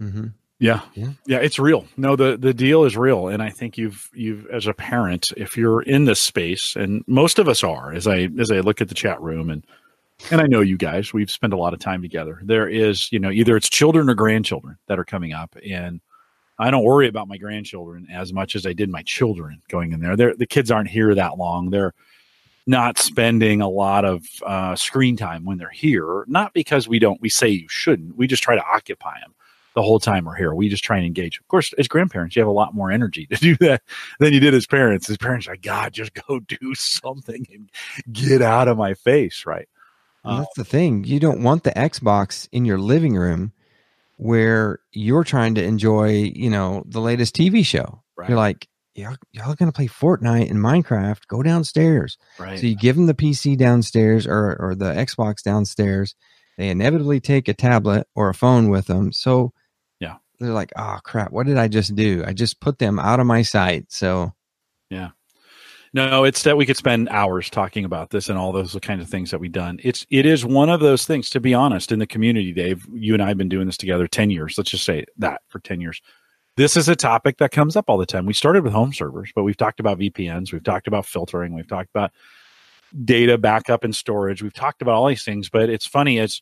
Mhm. 0.01 0.33
Yeah. 0.59 0.81
Yeah. 0.95 1.11
Yeah, 1.27 1.39
it's 1.39 1.59
real. 1.59 1.87
No, 1.97 2.17
the 2.17 2.37
the 2.37 2.55
deal 2.55 2.85
is 2.85 2.97
real 2.97 3.29
and 3.29 3.43
I 3.43 3.51
think 3.51 3.77
you've 3.77 4.09
you've 4.15 4.47
as 4.47 4.67
a 4.67 4.73
parent 4.73 5.33
if 5.37 5.57
you're 5.57 5.83
in 5.83 6.07
this 6.07 6.21
space 6.21 6.77
and 6.77 7.05
most 7.07 7.39
of 7.39 7.49
us 7.49 7.63
are 7.63 7.93
as 7.93 8.07
I 8.07 8.29
as 8.39 8.51
I 8.51 8.61
look 8.61 8.81
at 8.81 8.89
the 8.89 8.95
chat 8.95 9.21
room 9.21 9.51
and 9.51 9.65
and 10.31 10.41
I 10.41 10.47
know 10.47 10.63
you 10.63 10.79
guys, 10.79 11.13
we've 11.13 11.31
spent 11.31 11.53
a 11.53 11.59
lot 11.59 11.75
of 11.75 11.79
time 11.81 12.01
together. 12.01 12.41
There 12.43 12.67
is, 12.67 13.13
you 13.13 13.19
know, 13.19 13.31
either 13.31 13.55
it's 13.55 13.69
children 13.69 14.09
or 14.09 14.15
grandchildren 14.15 14.79
that 14.87 14.99
are 14.99 15.05
coming 15.05 15.35
up 15.35 15.55
and 15.69 16.01
I 16.59 16.71
don't 16.71 16.85
worry 16.85 17.07
about 17.07 17.29
my 17.29 17.37
grandchildren 17.37 18.07
as 18.11 18.33
much 18.33 18.57
as 18.57 18.65
I 18.65 18.73
did 18.73 18.89
my 18.89 19.03
children 19.03 19.61
going 19.69 19.93
in 19.93 20.01
there. 20.01 20.17
They're, 20.17 20.35
the 20.35 20.47
kids 20.47 20.71
aren't 20.71 20.89
here 20.89 21.15
that 21.15 21.37
long. 21.37 21.69
They're 21.69 21.93
not 22.67 22.97
spending 22.97 23.61
a 23.61 23.69
lot 23.69 24.07
of 24.07 24.25
uh, 24.45 24.75
screen 24.75 25.19
time 25.19 25.45
when 25.45 25.59
they're 25.59 25.69
here. 25.69 26.25
Not 26.29 26.55
because 26.55 26.89
we 26.89 26.99
don't, 26.99 27.21
we 27.21 27.29
say 27.29 27.49
you 27.49 27.69
shouldn't. 27.69 28.17
We 28.17 28.27
just 28.27 28.43
try 28.43 28.55
to 28.55 28.65
occupy 28.65 29.21
them 29.21 29.35
the 29.77 29.83
whole 29.83 30.01
time 30.01 30.25
we're 30.25 30.35
here. 30.35 30.55
We 30.55 30.71
just 30.71 30.83
try 30.83 30.97
and 30.97 31.07
engage. 31.07 31.39
Of 31.39 31.47
course, 31.49 31.73
as 31.75 31.87
grandparents, 31.87 32.35
you 32.35 32.41
have 32.41 32.49
a 32.49 32.53
lot 32.53 32.75
more 32.75 32.91
energy 32.91 33.27
to 33.27 33.37
do 33.37 33.55
that 33.57 33.83
than 34.19 34.33
you 34.33 34.41
did 34.41 34.55
as 34.55 34.67
parents. 34.67 35.09
As 35.09 35.19
parents, 35.19 35.47
are 35.47 35.53
like 35.53 35.63
God, 35.63 35.93
just 35.93 36.13
go 36.27 36.41
do 36.49 36.75
something 36.75 37.47
and 37.53 37.71
get 38.11 38.43
out 38.43 38.67
of 38.67 38.79
my 38.79 38.95
face, 38.95 39.45
right? 39.47 39.69
That's 40.25 40.41
um, 40.41 40.47
the 40.57 40.65
thing. 40.65 41.05
You 41.05 41.21
don't 41.21 41.43
want 41.43 41.63
the 41.63 41.71
Xbox 41.73 42.49
in 42.51 42.65
your 42.65 42.79
living 42.79 43.15
room 43.15 43.53
where 44.17 44.81
you're 44.93 45.25
trying 45.25 45.55
to 45.57 45.63
enjoy, 45.63 46.33
you 46.35 46.49
know, 46.49 46.83
the 46.87 47.01
latest 47.01 47.37
TV 47.37 47.65
show. 47.65 48.03
right, 48.17 48.31
You're 48.31 48.39
like, 48.39 48.67
y'all, 48.95 49.17
y'all 49.31 49.55
going 49.55 49.71
to 49.71 49.77
play 49.77 49.89
Fortnite 49.89 50.51
and 50.51 50.59
Minecraft. 50.59 51.27
Go 51.29 51.43
downstairs. 51.43 52.17
right. 52.39 52.59
So 52.59 52.67
you 52.67 52.77
give 52.77 52.97
them 52.97 53.07
the 53.07 53.15
PC 53.15 53.59
downstairs 53.59 54.27
or, 54.27 54.57
or 54.59 54.75
the 54.75 54.87
Xbox 54.87 55.43
downstairs. 55.43 56.15
They 56.57 56.71
inevitably 56.71 57.21
take 57.21 57.47
a 57.49 57.55
tablet 57.55 58.09
or 58.15 58.31
a 58.31 58.35
phone 58.35 58.71
with 58.71 58.87
them. 58.87 59.13
So. 59.13 59.53
They're 60.39 60.53
like, 60.53 60.73
oh 60.77 60.99
crap, 61.03 61.33
what 61.33 61.47
did 61.47 61.59
I 61.59 61.69
just 61.69 61.95
do? 61.95 62.25
I 62.27 62.33
just 62.33 62.61
put 62.61 62.79
them 62.79 62.99
out 62.99 63.21
of 63.21 63.27
my 63.27 63.43
sight. 63.43 63.87
So 63.89 64.33
yeah. 64.91 65.11
No, 65.93 66.25
it's 66.25 66.43
that 66.43 66.59
we 66.59 66.67
could 66.67 66.77
spend 66.77 67.09
hours 67.09 67.49
talking 67.49 67.85
about 67.85 68.11
this 68.11 68.29
and 68.29 68.37
all 68.39 68.53
those 68.53 68.77
kinds 68.83 69.03
of 69.03 69.09
things 69.09 69.31
that 69.31 69.41
we've 69.41 69.53
done. 69.53 69.79
It's 69.83 70.07
it 70.11 70.27
is 70.27 70.45
one 70.45 70.69
of 70.69 70.81
those 70.81 71.07
things. 71.07 71.31
To 71.31 71.41
be 71.41 71.55
honest, 71.55 71.91
in 71.91 71.99
the 71.99 72.07
community, 72.07 72.53
Dave, 72.53 72.87
you 72.93 73.15
and 73.15 73.23
I 73.23 73.29
have 73.29 73.39
been 73.39 73.49
doing 73.49 73.67
this 73.67 73.79
together 73.79 74.07
ten 74.07 74.29
years. 74.31 74.59
Let's 74.59 74.71
just 74.71 74.85
say 74.85 75.07
that 75.19 75.41
for 75.49 75.59
ten 75.61 75.81
years. 75.81 76.03
This 76.57 76.77
is 76.77 76.89
a 76.89 76.97
topic 76.97 77.39
that 77.39 77.51
comes 77.51 77.77
up 77.77 77.87
all 77.89 77.99
the 77.99 78.07
time. 78.07 78.27
We 78.27 78.33
started 78.33 78.65
with 78.65 78.73
home 78.73 78.93
servers, 78.93 79.31
but 79.35 79.43
we've 79.43 79.57
talked 79.57 79.79
about 79.79 79.99
VPNs, 79.99 80.53
we've 80.53 80.65
talked 80.65 80.87
about 80.87 81.05
filtering, 81.05 81.55
we've 81.55 81.69
talked 81.69 81.91
about 81.91 82.13
data 83.05 83.37
backup 83.39 83.85
and 83.85 83.95
storage. 83.95 84.43
We've 84.43 84.53
talked 84.53 84.83
about 84.83 84.95
all 84.95 85.09
these 85.09 85.25
things, 85.25 85.49
but 85.49 85.69
it's 85.69 85.87
funny 85.87 86.19
as 86.19 86.41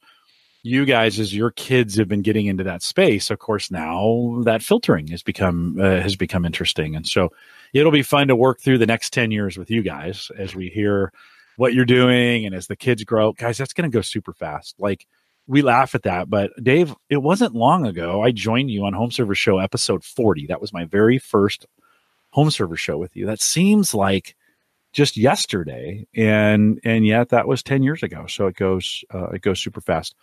you 0.64 0.84
guys 0.84 1.20
as 1.20 1.34
your 1.34 1.50
kids 1.50 1.96
have 1.96 2.08
been 2.08 2.22
getting 2.22 2.46
into 2.46 2.64
that 2.64 2.82
space 2.82 3.30
of 3.30 3.38
course 3.38 3.70
now 3.70 4.40
that 4.44 4.62
filtering 4.62 5.06
has 5.08 5.22
become 5.22 5.78
uh, 5.80 6.00
has 6.00 6.16
become 6.16 6.44
interesting. 6.44 6.96
And 6.96 7.06
so 7.06 7.30
it'll 7.72 7.92
be 7.92 8.02
fun 8.02 8.28
to 8.28 8.36
work 8.36 8.60
through 8.60 8.78
the 8.78 8.86
next 8.86 9.12
10 9.12 9.30
years 9.30 9.56
with 9.56 9.70
you 9.70 9.82
guys 9.82 10.30
as 10.36 10.54
we 10.54 10.68
hear 10.68 11.12
what 11.56 11.74
you're 11.74 11.84
doing 11.84 12.46
and 12.46 12.54
as 12.54 12.66
the 12.66 12.76
kids 12.76 13.04
grow. 13.04 13.32
Guys 13.32 13.58
that's 13.58 13.72
going 13.72 13.88
to 13.88 13.94
go 13.94 14.00
super 14.00 14.32
fast. 14.32 14.74
Like 14.78 15.06
we 15.46 15.60
laugh 15.60 15.94
at 15.94 16.04
that 16.04 16.30
but 16.30 16.50
dave 16.62 16.94
it 17.10 17.18
wasn't 17.18 17.54
long 17.54 17.84
ago 17.86 18.22
i 18.22 18.30
joined 18.30 18.70
you 18.70 18.82
on 18.86 18.94
home 18.94 19.10
server 19.10 19.34
show 19.34 19.58
episode 19.58 20.02
40 20.02 20.46
that 20.46 20.58
was 20.58 20.72
my 20.72 20.86
very 20.86 21.18
first 21.18 21.66
home 22.34 22.50
server 22.50 22.76
show 22.76 22.98
with 22.98 23.14
you. 23.14 23.26
That 23.26 23.40
seems 23.40 23.94
like 23.94 24.34
just 24.94 25.16
yesterday 25.16 26.06
and 26.14 26.80
and 26.84 27.04
yet 27.06 27.28
that 27.28 27.46
was 27.46 27.62
10 27.62 27.82
years 27.82 28.02
ago 28.02 28.26
so 28.26 28.46
it 28.46 28.56
goes 28.56 29.04
uh, 29.12 29.26
it 29.26 29.42
goes 29.42 29.60
super 29.60 29.80
fast 29.80 30.14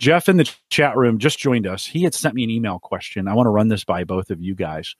Jeff 0.00 0.30
in 0.30 0.38
the 0.38 0.50
chat 0.70 0.96
room 0.96 1.18
just 1.18 1.38
joined 1.38 1.66
us. 1.66 1.84
He 1.84 2.02
had 2.02 2.14
sent 2.14 2.34
me 2.34 2.42
an 2.42 2.48
email 2.48 2.78
question. 2.78 3.28
I 3.28 3.34
want 3.34 3.46
to 3.46 3.50
run 3.50 3.68
this 3.68 3.84
by 3.84 4.04
both 4.04 4.30
of 4.30 4.40
you 4.40 4.54
guys. 4.54 4.96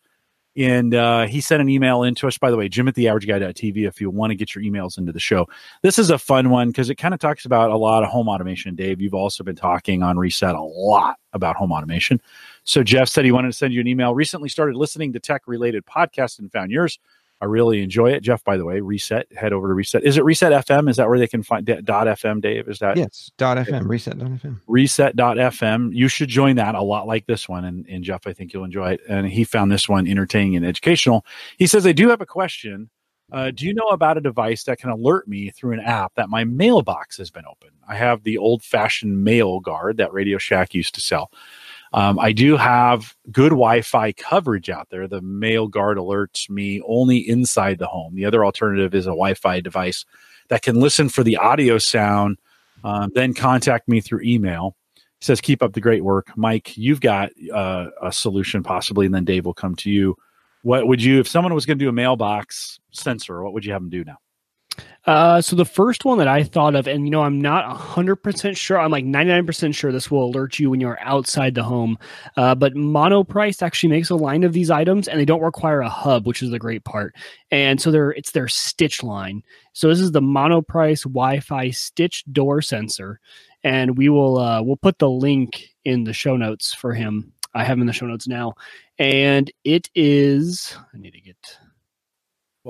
And 0.57 0.95
uh, 0.95 1.27
he 1.27 1.41
sent 1.41 1.63
an 1.63 1.69
email 1.69 2.03
into 2.03 2.27
us, 2.27 2.37
by 2.37 2.51
the 2.51 2.57
way, 2.57 2.69
Jim 2.69 2.89
at 2.89 2.97
the 2.97 3.09
average 3.09 3.27
guy.tv, 3.27 3.87
if 3.87 4.01
you 4.01 4.11
want 4.11 4.31
to 4.31 4.35
get 4.35 4.55
your 4.55 4.63
emails 4.65 4.99
into 4.99 5.13
the 5.13 5.21
show. 5.21 5.49
This 5.83 5.99
is 5.99 6.11
a 6.11 6.19
fun 6.19 6.51
one 6.51 6.69
because 6.69 6.91
it 6.91 6.97
kind 6.97 7.15
of 7.15 7.21
talks 7.21 7.45
about 7.45 7.71
a 7.71 7.77
lot 7.77 8.03
of 8.03 8.11
home 8.11 8.29
automation. 8.29 8.75
Dave, 8.75 9.01
you've 9.01 9.15
also 9.15 9.45
been 9.45 9.57
talking 9.57 10.03
on 10.03 10.19
Reset 10.19 10.55
a 10.55 10.61
lot 10.61 11.19
about 11.33 11.57
home 11.57 11.73
automation. 11.73 12.21
So 12.65 12.83
Jeff 12.83 13.09
said 13.09 13.25
he 13.25 13.33
wanted 13.33 13.49
to 13.49 13.57
send 13.57 13.73
you 13.73 13.81
an 13.81 13.87
email. 13.87 14.15
Recently 14.15 14.49
started 14.49 14.77
listening 14.77 15.13
to 15.13 15.21
tech 15.21 15.43
related 15.47 15.87
podcasts 15.87 16.39
and 16.39 16.51
found 16.53 16.73
yours. 16.73 16.99
I 17.41 17.47
really 17.47 17.83
enjoy 17.83 18.13
it. 18.13 18.21
Jeff, 18.21 18.45
by 18.45 18.59
the 18.59 18.67
way, 18.67 18.81
reset, 18.81 19.27
head 19.33 19.53
over 19.53 19.69
to 19.69 19.75
reset. 19.75 20.05
Is 20.05 20.19
it 20.19 20.25
reset 20.25 20.53
FM? 20.67 20.91
Is 20.91 20.97
that 20.97 21.09
where 21.09 21.19
they 21.19 21.27
can 21.27 21.43
find 21.43 21.65
dot 21.65 22.07
FM, 22.07 22.43
Dave? 22.43 22.69
Is 22.69 22.81
that? 22.81 22.99
Yes, 22.99 23.31
dot 23.39 23.57
FM, 23.57 23.89
reset 23.89 24.19
dot 24.19 24.31
FM. 24.31 24.61
Reset 24.67 25.17
dot 25.17 25.37
FM. 25.39 25.91
You 25.95 26.09
should 26.09 26.29
join 26.29 26.57
that 26.57 26.75
a 26.75 26.83
lot 26.83 27.07
like 27.07 27.27
this 27.27 27.49
one. 27.49 27.65
And, 27.65 27.87
and 27.89 28.05
Jeff, 28.05 28.27
I 28.27 28.35
think 28.35 28.53
you'll 28.53 28.65
enjoy 28.65 28.93
it. 28.93 29.01
And 29.09 29.27
he 29.27 29.45
found 29.45 29.73
this 29.73 29.89
one 29.89 30.07
entertaining 30.07 30.57
and 30.57 30.67
educational. 30.67 31.25
He 31.57 31.67
says, 31.67 31.87
I 31.87 31.93
do 31.93 32.11
have 32.11 32.21
a 32.21 32.27
question. 32.27 32.91
Uh, 33.33 33.51
do 33.53 33.65
you 33.65 33.73
know 33.73 33.87
about 33.89 34.19
a 34.19 34.21
device 34.21 34.65
that 34.65 34.79
can 34.79 34.91
alert 34.91 35.29
me 35.29 35.51
through 35.51 35.73
an 35.73 35.81
app 35.81 36.15
that 36.17 36.29
my 36.29 36.45
mailbox 36.45 37.17
has 37.17 37.31
been 37.31 37.45
open? 37.49 37.71
I 37.89 37.95
have 37.95 38.23
the 38.23 38.39
old 38.39 38.63
fashioned 38.63 39.23
mail 39.23 39.61
guard 39.61 39.99
that 39.99 40.13
Radio 40.13 40.37
Shack 40.37 40.75
used 40.75 40.95
to 40.97 41.01
sell. 41.01 41.31
Um, 41.93 42.19
I 42.19 42.33
do 42.33 42.57
have 42.57 43.17
good 43.33 43.51
Wi 43.51 43.83
Fi 43.83 44.13
coverage 44.13 44.71
out 44.71 44.89
there. 44.91 45.09
The 45.09 45.23
Mail 45.23 45.67
Guard 45.67 45.99
alerts 45.99 46.49
me 46.49 46.81
only 46.87 47.19
inside 47.19 47.79
the 47.79 47.87
home. 47.87 48.15
The 48.15 48.25
other 48.25 48.45
alternative 48.45 48.95
is 48.95 49.07
a 49.07 49.11
Wi 49.11 49.35
Fi 49.35 49.61
device 49.61 50.05
that 50.49 50.63
can 50.63 50.81
listen 50.81 51.09
for 51.09 51.25
the 51.25 51.37
audio 51.37 51.79
sound, 51.79 52.39
um, 52.85 53.11
then 53.15 53.35
contact 53.35 53.89
me 53.89 54.01
through 54.01 54.21
email. 54.23 54.77
Says, 55.21 55.41
Keep 55.41 55.63
up 55.63 55.73
the 55.73 55.81
great 55.81 56.05
work. 56.05 56.31
Mike, 56.37 56.77
you've 56.77 57.01
got 57.01 57.31
uh, 57.53 57.89
a 58.03 58.13
solution 58.13 58.63
possibly, 58.63 59.07
and 59.07 59.15
then 59.15 59.25
Dave 59.25 59.45
will 59.45 59.55
come 59.55 59.75
to 59.77 59.91
you. 59.91 60.17
What 60.63 60.87
would 60.87 61.03
you, 61.03 61.21
if 61.21 61.29
someone 61.29 61.55
was 61.55 61.67
going 61.67 61.79
to 61.79 61.85
do 61.85 61.89
a 61.89 61.93
mailbox 61.93 62.79
sensor, 62.91 63.43
what 63.43 63.53
would 63.53 63.65
you 63.65 63.73
have 63.73 63.83
them 63.83 63.91
do 63.91 64.05
now? 64.05 64.19
Uh, 65.07 65.41
so 65.41 65.57
the 65.57 65.65
first 65.65 66.05
one 66.05 66.19
that 66.19 66.29
I 66.29 66.45
thought 66.45 66.75
of, 66.75 66.87
and 66.87 67.05
you 67.05 67.11
know, 67.11 67.23
I'm 67.23 67.41
not 67.41 67.77
hundred 67.77 68.17
percent 68.17 68.57
sure. 68.57 68.79
I'm 68.79 68.91
like 68.91 69.05
99 69.05 69.47
percent 69.47 69.75
sure 69.75 69.93
this 69.93 70.11
will 70.11 70.27
alert 70.27 70.59
you 70.59 70.71
when 70.71 70.81
you're 70.81 71.01
outside 71.01 71.55
the 71.55 71.63
home. 71.63 71.99
Uh, 72.37 72.55
but 72.55 72.75
Monoprice 72.75 73.63
actually 73.63 73.89
makes 73.89 74.11
a 74.11 74.15
line 74.15 74.45
of 74.45 74.53
these 74.53 74.71
items, 74.71 75.09
and 75.09 75.19
they 75.19 75.25
don't 75.25 75.41
require 75.41 75.81
a 75.81 75.89
hub, 75.89 76.27
which 76.27 76.43
is 76.43 76.51
the 76.51 76.59
great 76.59 76.85
part. 76.85 77.15
And 77.51 77.81
so 77.81 77.91
they're 77.91 78.11
it's 78.11 78.33
their 78.33 78.49
stitch 78.49 79.03
line. 79.03 79.43
So 79.73 79.89
this 79.89 80.01
is 80.01 80.13
the 80.13 80.21
Monoprice 80.21 81.05
Wi-Fi 81.05 81.71
stitch 81.71 82.25
door 82.31 82.61
sensor, 82.61 83.21
and 83.65 83.97
we 83.97 84.11
will 84.11 84.39
uh, 84.39 84.63
we'll 84.63 84.77
put 84.77 84.99
the 84.99 85.11
link 85.11 85.71
in 85.85 86.05
the 86.05 86.13
show 86.13 86.37
notes 86.37 86.75
for 86.75 86.93
him. 86.93 87.33
I 87.55 87.65
have 87.65 87.79
him 87.79 87.81
in 87.81 87.87
the 87.87 87.93
show 87.93 88.07
notes 88.07 88.29
now, 88.29 88.55
and 88.99 89.51
it 89.65 89.89
is. 89.95 90.77
I 90.95 90.99
need 90.99 91.15
to 91.15 91.21
get 91.21 91.59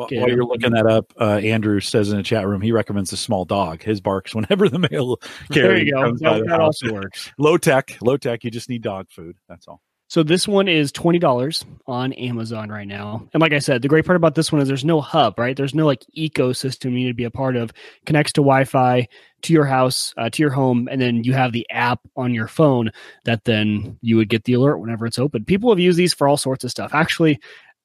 well, 0.01 0.20
while 0.20 0.28
you're 0.28 0.44
looking 0.44 0.72
that 0.72 0.86
up, 0.86 1.12
uh, 1.20 1.36
Andrew 1.36 1.80
says 1.80 2.11
in 2.11 2.16
the 2.16 2.22
chat 2.22 2.46
room 2.46 2.61
he 2.61 2.72
recommends 2.72 3.12
a 3.12 3.16
small 3.16 3.44
dog. 3.44 3.82
His 3.82 4.01
barks 4.01 4.34
whenever 4.34 4.68
the 4.68 4.78
mail 4.78 5.16
carrier 5.53 5.68
there 5.68 5.76
you 5.78 5.92
go. 5.92 6.14
That, 6.16 6.46
that 6.46 6.61
also 6.61 6.92
works. 6.92 7.30
Low 7.38 7.57
tech, 7.57 7.96
low 8.01 8.16
tech. 8.16 8.44
You 8.44 8.51
just 8.51 8.68
need 8.68 8.82
dog 8.82 9.11
food. 9.11 9.36
That's 9.48 9.66
all. 9.68 9.80
So 10.09 10.24
this 10.24 10.48
one 10.48 10.66
is 10.66 10.90
twenty 10.90 11.20
dollars 11.20 11.64
on 11.86 12.12
Amazon 12.14 12.68
right 12.68 12.88
now. 12.88 13.28
And 13.32 13.40
like 13.40 13.53
I 13.53 13.61
said, 13.61 13.80
the 13.80 13.88
great 13.88 14.05
part 14.05 14.16
about 14.16 14.34
this 14.34 14.51
one 14.51 14.61
is 14.61 14.66
there's 14.66 14.84
no 14.84 15.01
hub, 15.01 15.38
right? 15.38 15.57
There's 15.57 15.74
no 15.74 15.86
like 15.86 16.05
ecosystem 16.18 16.86
you 16.86 16.90
need 16.90 17.09
to 17.09 17.14
be 17.14 17.24
a 17.24 17.30
part 17.30 17.55
of. 17.55 17.72
Connects 18.07 18.32
to 18.32 18.40
Wi-Fi 18.40 19.07
to 19.42 19.53
your 19.53 19.66
house, 19.66 20.12
uh, 20.16 20.28
to 20.28 20.42
your 20.42 20.51
home, 20.51 20.88
and 20.90 21.01
then 21.01 21.22
you 21.22 21.32
have 21.32 21.53
the 21.53 21.64
app 21.70 22.01
on 22.16 22.34
your 22.34 22.48
phone 22.48 22.90
that 23.24 23.44
then 23.44 23.98
you 24.03 24.16
would 24.16 24.28
get 24.28 24.44
the 24.44 24.55
alert 24.55 24.78
whenever 24.78 25.07
it's 25.07 25.18
open. 25.18 25.44
People 25.44 25.70
have 25.70 25.78
used 25.78 25.96
these 25.96 26.12
for 26.12 26.26
all 26.26 26.36
sorts 26.36 26.64
of 26.64 26.72
stuff. 26.72 26.92
Actually, 26.92 27.38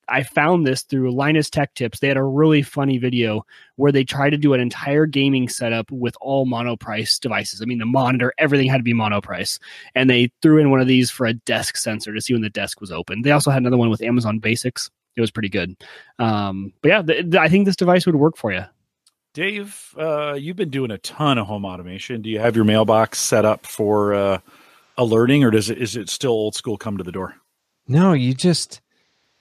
I 0.08 0.24
found 0.24 0.66
this 0.66 0.84
through 0.84 1.12
Linus 1.12 1.50
Tech 1.50 1.74
Tips. 1.74 2.00
They 2.00 2.08
had 2.08 2.18
a 2.18 2.24
really 2.24 2.62
funny 2.62 2.98
video 2.98 3.46
where 3.76 3.92
they 3.92 4.04
tried 4.04 4.32
to 4.32 4.38
do 4.38 4.54
an 4.54 4.60
entire 4.60 5.06
gaming 5.06 5.50
setup 5.50 5.92
with 5.92 6.16
all 6.22 6.46
monoprice 6.46 7.20
devices. 7.20 7.62
I 7.62 7.66
mean, 7.66 7.80
the 7.80 7.86
monitor, 7.86 8.34
everything 8.38 8.70
had 8.70 8.78
to 8.78 8.84
be 8.84 8.94
monoprice. 8.94 9.60
And 9.96 10.10
they 10.10 10.32
threw 10.42 10.60
in 10.60 10.72
one 10.72 10.82
of 10.82 10.88
these 10.88 11.12
for 11.12 11.26
a 11.26 11.34
desk 11.34 11.78
sensor 11.78 12.14
to 12.14 12.22
see 12.22 12.34
when 12.34 12.42
the 12.42 12.50
desk 12.50 12.82
was 12.82 12.92
open. 12.92 13.24
They 13.24 13.32
also 13.32 13.52
had 13.52 13.62
another 13.62 13.78
one 13.78 13.90
with 13.90 14.02
Amazon 14.02 14.40
Basics. 14.40 14.90
It 15.16 15.22
was 15.22 15.32
pretty 15.32 15.50
good. 15.50 15.76
Um, 16.20 16.74
but 16.82 16.90
yeah, 16.90 17.02
th- 17.02 17.24
th- 17.24 17.36
I 17.36 17.48
think 17.48 17.66
this 17.66 17.76
device 17.76 18.06
would 18.06 18.16
work 18.16 18.38
for 18.38 18.52
you. 18.52 18.66
Dave, 19.34 19.94
uh, 19.98 20.34
you've 20.34 20.56
been 20.56 20.70
doing 20.70 20.92
a 20.92 20.98
ton 21.00 21.38
of 21.38 21.48
home 21.48 21.66
automation. 21.66 22.22
Do 22.22 22.30
you 22.30 22.40
have 22.40 22.56
your 22.56 22.64
mailbox 22.64 23.20
set 23.20 23.44
up 23.44 23.66
for 23.66 24.14
uh, 24.14 24.40
alerting, 24.98 25.44
or 25.44 25.52
does 25.52 25.70
it 25.70 25.78
is 25.78 25.98
it 25.98 26.10
still 26.10 26.32
old 26.32 26.56
school? 26.56 26.78
Come 26.78 26.98
to 26.98 27.04
the 27.04 27.12
door. 27.12 27.36
No, 27.88 28.14
you 28.14 28.34
just 28.34 28.80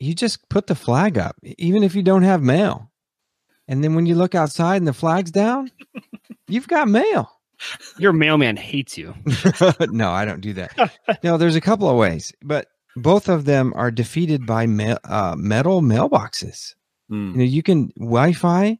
you 0.04 0.14
just 0.14 0.48
put 0.48 0.66
the 0.66 0.74
flag 0.74 1.18
up, 1.18 1.36
even 1.42 1.82
if 1.82 1.94
you 1.94 2.02
don't 2.02 2.22
have 2.22 2.42
mail. 2.42 2.90
And 3.66 3.82
then 3.82 3.94
when 3.94 4.06
you 4.06 4.14
look 4.14 4.34
outside 4.34 4.76
and 4.76 4.86
the 4.86 4.92
flag's 4.92 5.30
down, 5.30 5.70
you've 6.48 6.68
got 6.68 6.88
mail. 6.88 7.30
Your 7.98 8.12
mailman 8.12 8.56
hates 8.56 8.98
you. 8.98 9.14
no, 9.80 10.10
I 10.10 10.24
don't 10.24 10.40
do 10.40 10.52
that. 10.54 10.92
no, 11.22 11.36
there's 11.36 11.56
a 11.56 11.60
couple 11.60 11.88
of 11.88 11.96
ways, 11.96 12.32
but 12.42 12.66
both 12.96 13.28
of 13.28 13.44
them 13.44 13.72
are 13.74 13.90
defeated 13.90 14.46
by 14.46 14.66
ma- 14.66 14.98
uh, 15.04 15.34
metal 15.38 15.80
mailboxes. 15.80 16.74
Mm. 17.10 17.32
You 17.32 17.38
know, 17.38 17.44
you 17.44 17.62
can 17.62 17.88
Wi-Fi 17.96 18.78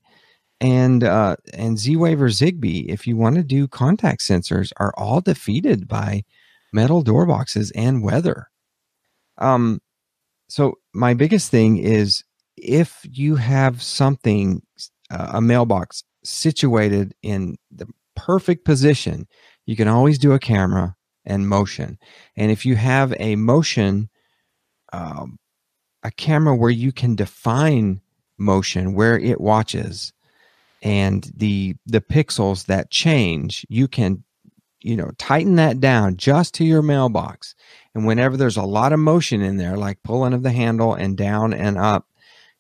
and 0.61 1.05
uh, 1.05 1.37
and 1.53 1.79
Z-Wave 1.79 2.23
or 2.23 2.29
Zigbee, 2.29 2.87
if 2.89 3.07
you 3.07 3.17
want 3.17 3.37
to 3.37 3.43
do 3.43 3.69
contact 3.69 4.21
sensors, 4.21 4.73
are 4.77 4.93
all 4.97 5.21
defeated 5.21 5.89
by 5.89 6.25
metal 6.73 7.03
door 7.03 7.27
boxes 7.27 7.71
and 7.73 8.03
weather. 8.03 8.49
Um, 9.39 9.81
so 10.49 10.79
my 10.93 11.15
biggest 11.15 11.51
thing 11.51 11.79
is 11.79 12.25
if 12.57 13.01
you 13.05 13.37
have 13.37 13.83
something, 13.83 14.63
uh, 15.11 15.33
a 15.35 15.41
mailbox 15.41 16.05
situated 16.23 17.15
in 17.23 17.57
the 17.71 17.87
perfect 18.17 18.65
position, 18.65 19.27
you 19.67 19.77
can 19.77 19.89
always 19.89 20.19
do 20.19 20.33
a 20.33 20.39
camera 20.39 20.95
and 21.25 21.49
motion. 21.49 21.99
And 22.37 22.51
if 22.51 22.67
you 22.67 22.77
have 22.77 23.15
a 23.19 23.37
motion, 23.37 24.09
um, 24.93 25.39
a 26.03 26.11
camera 26.11 26.55
where 26.55 26.71
you 26.71 26.93
can 26.93 27.17
define 27.17 28.01
motion, 28.39 28.95
where 28.95 29.19
it 29.19 29.41
watches, 29.41 30.13
and 30.83 31.31
the 31.35 31.77
the 31.87 32.03
pixels 32.03 32.67
that 32.67 32.91
change, 32.91 33.65
you 33.69 33.89
can 33.89 34.23
you 34.81 34.97
know 34.97 35.11
tighten 35.19 35.57
that 35.57 35.81
down 35.81 36.17
just 36.17 36.55
to 36.55 36.65
your 36.65 36.83
mailbox 36.83 37.55
and 37.95 38.07
whenever 38.07 38.37
there's 38.37 38.57
a 38.57 38.63
lot 38.63 38.93
of 38.93 38.99
motion 38.99 39.41
in 39.41 39.57
there, 39.57 39.77
like 39.77 40.03
pulling 40.03 40.33
of 40.33 40.43
the 40.43 40.53
handle 40.53 40.95
and 40.95 41.17
down 41.17 41.55
and 41.55 41.79
up, 41.79 42.07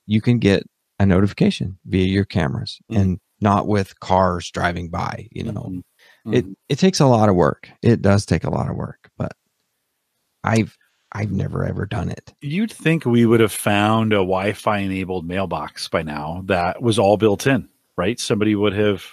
you 0.06 0.20
can 0.20 0.38
get 0.38 0.64
a 0.98 1.06
notification 1.06 1.78
via 1.86 2.06
your 2.06 2.24
cameras 2.24 2.80
mm-hmm. 2.90 3.00
and 3.00 3.20
not 3.40 3.66
with 3.66 3.98
cars 4.00 4.50
driving 4.50 4.88
by, 4.88 5.28
you 5.32 5.44
know. 5.44 5.52
Mm-hmm. 5.62 5.78
Mm-hmm. 6.26 6.34
It 6.34 6.46
it 6.68 6.78
takes 6.78 7.00
a 7.00 7.06
lot 7.06 7.28
of 7.28 7.34
work. 7.34 7.68
It 7.82 8.00
does 8.00 8.24
take 8.24 8.44
a 8.44 8.50
lot 8.50 8.70
of 8.70 8.76
work, 8.76 9.10
but 9.18 9.32
I've 10.42 10.78
I've 11.12 11.30
never 11.30 11.64
ever 11.64 11.84
done 11.84 12.08
it. 12.08 12.32
You'd 12.40 12.72
think 12.72 13.04
we 13.04 13.26
would 13.26 13.40
have 13.40 13.52
found 13.52 14.12
a 14.12 14.16
Wi-Fi 14.16 14.78
enabled 14.78 15.26
mailbox 15.26 15.88
by 15.88 16.02
now 16.02 16.42
that 16.46 16.80
was 16.80 16.98
all 16.98 17.16
built 17.16 17.46
in, 17.46 17.68
right? 17.96 18.18
Somebody 18.18 18.54
would 18.54 18.72
have 18.72 19.04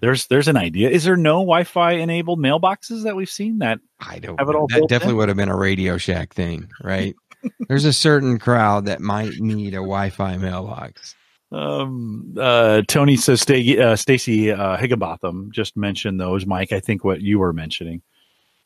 there's 0.00 0.26
there's 0.26 0.48
an 0.48 0.56
idea. 0.56 0.90
Is 0.90 1.04
there 1.04 1.16
no 1.16 1.34
Wi-Fi 1.40 1.92
enabled 1.92 2.38
mailboxes 2.38 3.04
that 3.04 3.16
we've 3.16 3.28
seen 3.30 3.58
that 3.58 3.80
I 4.00 4.18
don't 4.18 4.38
have 4.38 4.48
it 4.48 4.54
all? 4.54 4.66
That 4.68 4.88
definitely 4.88 5.12
in? 5.12 5.16
would 5.18 5.28
have 5.28 5.36
been 5.36 5.48
a 5.48 5.56
Radio 5.56 5.98
Shack 5.98 6.34
thing, 6.34 6.68
right? 6.82 7.14
there's 7.68 7.84
a 7.84 7.92
certain 7.92 8.38
crowd 8.38 8.86
that 8.86 9.00
might 9.00 9.38
need 9.38 9.74
a 9.74 9.76
Wi-Fi 9.76 10.36
mailbox. 10.38 11.14
Um, 11.52 12.34
uh, 12.38 12.82
Tony 12.88 13.16
says 13.16 13.40
Sta- 13.40 13.78
uh, 13.78 13.96
Stacey 13.96 14.50
uh, 14.50 14.76
Higginbotham 14.76 15.50
just 15.52 15.76
mentioned 15.76 16.20
those, 16.20 16.44
Mike. 16.46 16.72
I 16.72 16.80
think 16.80 17.04
what 17.04 17.22
you 17.22 17.38
were 17.38 17.52
mentioning, 17.54 18.02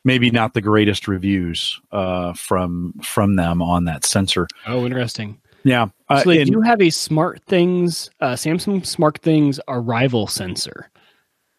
maybe 0.05 0.31
not 0.31 0.55
the 0.55 0.61
greatest 0.61 1.07
reviews 1.07 1.81
uh, 1.93 2.33
from 2.33 2.95
from 3.03 3.37
them 3.37 3.63
on 3.63 3.85
that 3.85 4.05
sensor. 4.05 4.49
Oh, 4.67 4.85
interesting. 4.85 5.39
Yeah, 5.65 5.89
uh, 6.09 6.23
So 6.23 6.31
they 6.31 6.41
and- 6.43 6.51
do 6.51 6.61
have 6.61 6.81
a 6.83 6.91
Smart 6.91 7.41
Things, 7.45 8.11
uh, 8.21 8.33
Samsung 8.33 8.85
Smart 8.85 9.19
Things 9.19 9.61
arrival 9.69 10.27
sensor. 10.27 10.89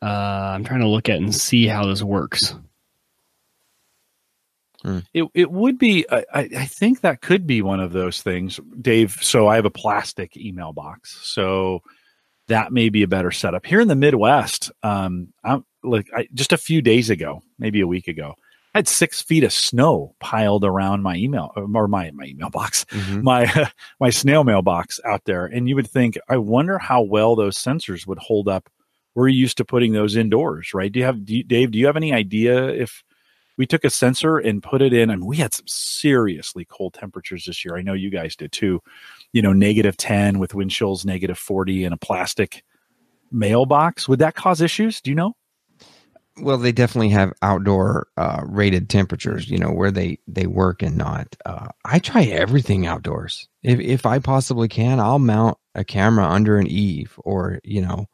Uh, 0.04 0.54
I'm 0.56 0.64
trying 0.66 0.82
to 0.82 0.88
look 0.89 1.08
at 1.08 1.18
and 1.18 1.34
see 1.34 1.66
how 1.66 1.86
this 1.86 2.04
works. 2.04 2.56
It 5.14 5.24
it 5.34 5.49
would 5.49 5.78
be. 5.78 6.06
I, 6.12 6.26
I 6.34 6.39
I 6.58 6.66
think 6.66 7.01
that 7.01 7.22
could 7.22 7.47
be 7.47 7.62
one 7.62 7.80
of 7.80 7.93
those 7.93 8.22
things, 8.22 8.60
Dave. 8.82 9.18
So 9.22 9.47
I 9.47 9.56
have 9.56 9.64
a 9.66 9.70
plastic 9.70 10.36
email 10.36 10.74
box, 10.74 11.18
so 11.24 11.84
that 12.49 12.74
may 12.74 12.89
be 12.89 13.04
a 13.04 13.08
better 13.08 13.32
setup 13.32 13.66
here 13.66 13.80
in 13.80 13.88
the 13.88 13.95
Midwest. 13.95 14.72
Um, 14.84 15.30
I'm 15.41 15.64
like 15.84 16.08
I, 16.14 16.28
just 16.34 16.51
a 16.51 16.58
few 16.58 16.82
days 16.82 17.10
ago, 17.10 17.41
maybe 17.58 17.80
a 17.80 17.88
week 17.88 18.10
ago, 18.10 18.36
I 18.76 18.80
had 18.80 18.89
six 18.89 19.22
feet 19.22 19.45
of 19.45 19.54
snow 19.54 20.16
piled 20.20 20.66
around 20.66 21.01
my 21.01 21.16
email 21.16 21.54
or 21.56 21.88
my 21.88 22.12
my 22.12 22.26
email 22.26 22.49
box, 22.49 22.84
Mhm. 22.89 23.24
my 23.24 23.70
my 24.01 24.10
snail 24.10 24.43
mail 24.43 24.62
box 24.62 24.99
out 25.06 25.24
there, 25.24 25.45
and 25.45 25.70
you 25.70 25.76
would 25.76 25.89
think, 25.89 26.18
I 26.28 26.36
wonder 26.36 26.78
how 26.78 27.04
well 27.04 27.38
those 27.38 27.58
sensors 27.58 28.06
would 28.06 28.20
hold 28.20 28.49
up. 28.49 28.70
We're 29.16 29.28
used 29.28 29.57
to 29.57 29.66
putting 29.66 29.93
those 29.93 30.16
indoors, 30.16 30.74
right? 30.74 30.91
Do 30.91 30.99
you 30.99 31.05
have, 31.05 31.26
do 31.26 31.36
you, 31.38 31.43
Dave? 31.43 31.72
Do 31.72 31.80
you 31.80 31.86
have 31.86 31.97
any 31.97 32.14
idea 32.14 32.68
if 32.70 33.03
we 33.57 33.68
took 33.68 33.84
a 33.84 33.89
sensor 33.89 34.38
and 34.38 34.64
put 34.64 34.82
it 34.82 34.93
in 34.93 35.09
and 35.09 35.26
we 35.26 35.38
had 35.38 35.53
some 35.53 35.68
seriously 35.68 36.66
cold 36.66 36.93
temperatures 36.93 37.45
this 37.45 37.64
year 37.64 37.78
i 37.78 37.82
know 37.82 37.93
you 37.93 38.09
guys 38.09 38.36
did 38.36 38.51
too 38.51 38.82
you 39.32 39.41
know 39.41 39.53
negative 39.53 39.95
10 39.97 40.39
with 40.39 40.55
wind 40.55 40.72
chills 40.72 41.05
negative 41.05 41.38
40 41.38 41.86
in 41.86 41.93
a 41.93 41.97
plastic 41.97 42.64
mailbox 43.32 44.07
would 44.07 44.20
that 44.20 44.36
cause 44.36 44.61
issues 44.61 45.01
do 45.01 45.11
you 45.11 45.16
know 45.16 45.36
Well, 46.38 46.57
they 46.57 46.72
definitely 46.72 47.09
have 47.09 47.32
outdoor 47.43 48.07
uh, 48.18 48.41
rated 48.43 48.89
temperatures, 48.89 49.49
you 49.49 49.59
know, 49.59 49.72
where 49.72 49.91
they 49.91 50.18
they 50.28 50.47
work 50.47 50.82
and 50.82 50.97
not. 50.97 51.36
Uh, 51.45 51.68
I 51.86 51.99
try 51.99 52.24
everything 52.24 52.88
outdoors. 52.88 53.47
If 53.61 53.80
if 53.80 54.05
I 54.07 54.18
possibly 54.18 54.68
can, 54.68 54.99
I'll 54.99 55.20
mount 55.20 55.59
a 55.76 55.84
camera 55.84 56.26
under 56.28 56.57
an 56.57 56.66
eave, 56.66 57.14
or 57.24 57.59
you 57.64 57.82
know, 57.84 58.07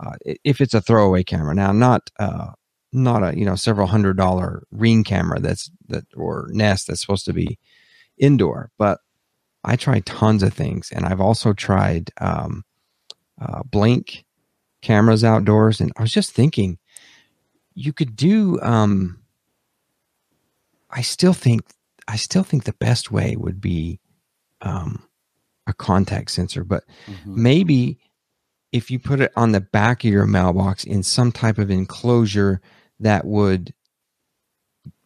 uh, 0.00 0.12
if 0.44 0.60
it's 0.60 0.74
a 0.74 0.80
throwaway 0.80 1.24
camera. 1.24 1.54
Now, 1.54 1.72
not 1.72 2.10
uh, 2.18 2.52
not 2.92 3.22
a 3.22 3.38
you 3.38 3.44
know 3.44 3.56
several 3.56 3.86
hundred 3.86 4.16
dollar 4.16 4.62
ring 4.70 5.04
camera 5.04 5.40
that's 5.40 5.70
that 5.88 6.04
or 6.16 6.48
Nest 6.52 6.86
that's 6.86 7.00
supposed 7.00 7.26
to 7.26 7.32
be 7.32 7.58
indoor, 8.16 8.70
but 8.78 9.00
I 9.64 9.76
try 9.76 10.00
tons 10.00 10.42
of 10.42 10.54
things, 10.54 10.90
and 10.92 11.04
I've 11.04 11.20
also 11.20 11.52
tried 11.52 12.10
um, 12.20 12.64
uh, 13.40 13.62
blink 13.64 14.24
cameras 14.82 15.24
outdoors. 15.24 15.80
And 15.80 15.92
I 15.96 16.02
was 16.02 16.12
just 16.12 16.32
thinking 16.32 16.78
you 17.78 17.92
could 17.92 18.16
do 18.16 18.58
um 18.60 19.20
i 20.90 21.00
still 21.00 21.32
think 21.32 21.62
i 22.08 22.16
still 22.16 22.42
think 22.42 22.64
the 22.64 22.72
best 22.72 23.12
way 23.12 23.36
would 23.36 23.60
be 23.60 24.00
um 24.62 25.04
a 25.68 25.72
contact 25.72 26.30
sensor 26.30 26.64
but 26.64 26.82
maybe 27.36 27.98
if 28.72 28.90
you 28.90 28.98
put 28.98 29.20
it 29.20 29.32
on 29.36 29.52
the 29.52 29.60
back 29.60 30.04
of 30.04 30.10
your 30.10 30.26
mailbox 30.26 30.84
in 30.84 31.02
some 31.02 31.32
type 31.32 31.58
of 31.58 31.70
enclosure 31.70 32.60
that 33.00 33.24
would 33.24 33.72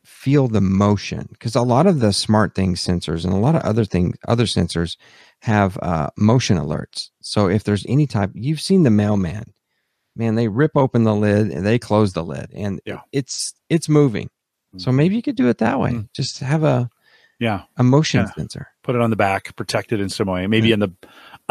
feel 0.05 0.49
the 0.49 0.61
motion 0.61 1.29
because 1.33 1.55
a 1.55 1.63
lot 1.63 1.87
of 1.87 2.01
the 2.01 2.13
smart 2.13 2.55
things 2.55 2.85
sensors 2.85 3.25
and 3.25 3.33
a 3.33 3.37
lot 3.37 3.55
of 3.55 3.63
other 3.63 3.85
things 3.85 4.17
other 4.27 4.45
sensors 4.45 4.97
have 5.41 5.79
uh, 5.81 6.11
motion 6.17 6.59
alerts. 6.59 7.11
So 7.21 7.49
if 7.49 7.63
there's 7.65 7.87
any 7.89 8.07
type 8.07 8.31
you've 8.35 8.61
seen 8.61 8.83
the 8.83 8.91
mailman. 8.91 9.45
Man 10.15 10.35
they 10.35 10.49
rip 10.49 10.73
open 10.77 11.05
the 11.05 11.15
lid 11.15 11.51
and 11.51 11.65
they 11.65 11.79
close 11.79 12.13
the 12.13 12.25
lid 12.25 12.51
and 12.53 12.81
Yeah. 12.85 13.01
it's 13.13 13.55
it's 13.71 13.89
moving. 13.89 14.29
So 14.77 14.91
maybe 14.91 15.17
you 15.17 15.23
could 15.23 15.37
do 15.37 15.49
it 15.49 15.59
that 15.59 15.79
way. 15.79 15.91
Mm. 15.93 16.09
just 16.15 16.39
have 16.41 16.65
a 16.65 16.91
yeah. 17.39 17.63
a 17.77 17.83
motion 17.83 18.21
Yeah. 18.21 18.33
sensor. 18.35 18.69
Put 18.83 18.95
it 18.95 19.01
on 19.01 19.11
the 19.11 19.17
back 19.17 19.55
protect 19.57 19.93
it 19.93 20.01
in 20.01 20.09
some 20.09 20.29
way. 20.29 20.47
Maybe 20.47 20.73
in 20.73 20.81
the 20.81 20.93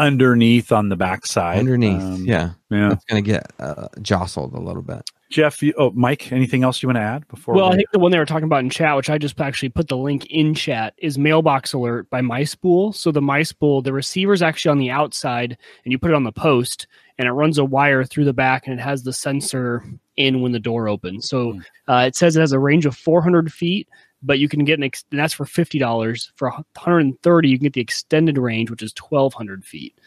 underneath 0.06 0.72
on 0.72 0.88
the 0.88 0.96
backside. 0.96 1.58
underneath 1.58 2.02
Um, 2.02 2.24
yeah 2.24 2.50
yeah 2.70 2.92
it's 2.92 3.04
going 3.04 3.22
to 3.22 3.30
get 3.30 3.52
uh, 3.58 3.88
jostled 4.00 4.52
a 4.54 4.60
little 4.60 4.82
bit 4.82 5.02
jeff 5.30 5.62
you, 5.62 5.72
oh 5.78 5.90
mike 5.92 6.32
anything 6.32 6.62
else 6.62 6.82
you 6.82 6.88
want 6.88 6.96
to 6.96 7.02
add 7.02 7.26
before 7.28 7.54
Well, 7.54 7.72
I 7.72 7.76
think 7.76 7.90
the 7.92 7.98
one 7.98 8.10
they 8.12 8.18
were 8.18 8.26
talking 8.26 8.44
about 8.44 8.62
in 8.64 8.70
chat, 8.70 8.96
which 8.96 9.08
I 9.10 9.18
just 9.18 9.40
actually 9.40 9.68
put 9.70 9.88
the 9.88 9.96
link 9.96 10.26
in 10.26 10.54
chat, 10.54 10.94
is 10.98 11.18
Mailbox 11.18 11.72
Alert 11.72 12.08
by 12.10 12.20
MySpool. 12.20 12.94
So 12.94 13.10
the 13.12 13.20
MySpool, 13.22 13.82
the 13.84 13.92
receiver's 13.92 14.42
actually 14.42 14.70
on 14.72 14.78
the 14.78 14.90
outside, 14.90 15.56
and 15.84 15.92
you 15.92 15.98
put 15.98 16.10
it 16.10 16.14
on 16.14 16.24
the 16.24 16.32
post, 16.32 16.86
and 17.18 17.26
it 17.28 17.32
runs 17.32 17.56
a 17.58 17.64
wire 17.64 18.04
through 18.04 18.24
the 18.26 18.32
back, 18.34 18.66
and 18.66 18.78
it 18.78 18.82
has 18.82 19.02
the 19.04 19.12
sensor 19.12 19.84
in 20.16 20.40
when 20.42 20.52
the 20.52 20.58
door 20.60 20.86
opens. 20.88 21.28
So 21.28 21.52
Hmm. 21.52 21.60
uh, 21.88 22.04
it 22.08 22.14
says 22.16 22.36
it 22.36 22.40
has 22.40 22.52
a 22.52 22.58
range 22.58 22.84
of 22.86 22.94
400 22.96 23.50
feet, 23.52 23.88
but 24.22 24.38
you 24.38 24.48
can 24.48 24.64
get 24.64 24.78
an 24.78 24.84
ex- 24.84 25.04
and 25.10 25.20
that's 25.20 25.34
for 25.34 25.44
fifty 25.44 25.78
dollars. 25.78 26.32
For 26.36 26.50
130, 26.50 27.48
you 27.48 27.58
can 27.58 27.64
get 27.64 27.72
the 27.72 27.80
extended 27.80 28.38
range, 28.38 28.70
which 28.70 28.82
is 28.82 28.94
1,200 28.98 29.64
feet. 29.64 29.98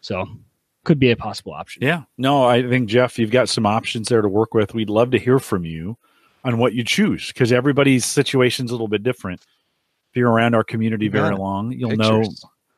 So 0.00 0.26
could 0.84 0.98
be 0.98 1.10
a 1.10 1.16
possible 1.16 1.52
option. 1.52 1.82
Yeah. 1.82 2.02
No, 2.18 2.44
I 2.44 2.68
think 2.68 2.88
Jeff, 2.88 3.18
you've 3.18 3.30
got 3.30 3.48
some 3.48 3.66
options 3.66 4.08
there 4.08 4.20
to 4.22 4.28
work 4.28 4.52
with. 4.52 4.74
We'd 4.74 4.90
love 4.90 5.12
to 5.12 5.18
hear 5.18 5.38
from 5.38 5.64
you 5.64 5.96
on 6.44 6.58
what 6.58 6.74
you 6.74 6.84
choose 6.84 7.28
because 7.28 7.52
everybody's 7.52 8.04
situation's 8.04 8.70
a 8.70 8.74
little 8.74 8.88
bit 8.88 9.02
different. 9.02 9.40
If 10.10 10.16
you're 10.16 10.30
around 10.30 10.54
our 10.54 10.64
community 10.64 11.08
very 11.08 11.34
it. 11.34 11.38
long, 11.38 11.72
you'll 11.72 11.96
know. 11.96 12.24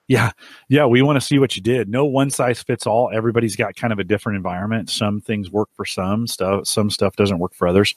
Yeah. 0.07 0.32
Yeah. 0.68 0.84
We 0.84 1.00
want 1.00 1.16
to 1.16 1.26
see 1.26 1.38
what 1.38 1.57
you 1.57 1.62
did. 1.62 1.88
No 1.88 2.05
one 2.05 2.30
size 2.30 2.62
fits 2.62 2.86
all. 2.86 3.11
Everybody's 3.12 3.57
got 3.57 3.74
kind 3.74 3.92
of 3.92 3.98
a 3.98 4.05
different 4.05 4.36
environment. 4.36 4.90
Some 4.90 5.20
things 5.20 5.50
work 5.50 5.70
for 5.74 5.86
some 5.86 6.26
stuff. 6.26 6.66
Some 6.66 6.90
stuff 6.90 7.16
doesn't 7.16 7.38
work 7.38 7.55
for 7.55 7.66
others. 7.66 7.94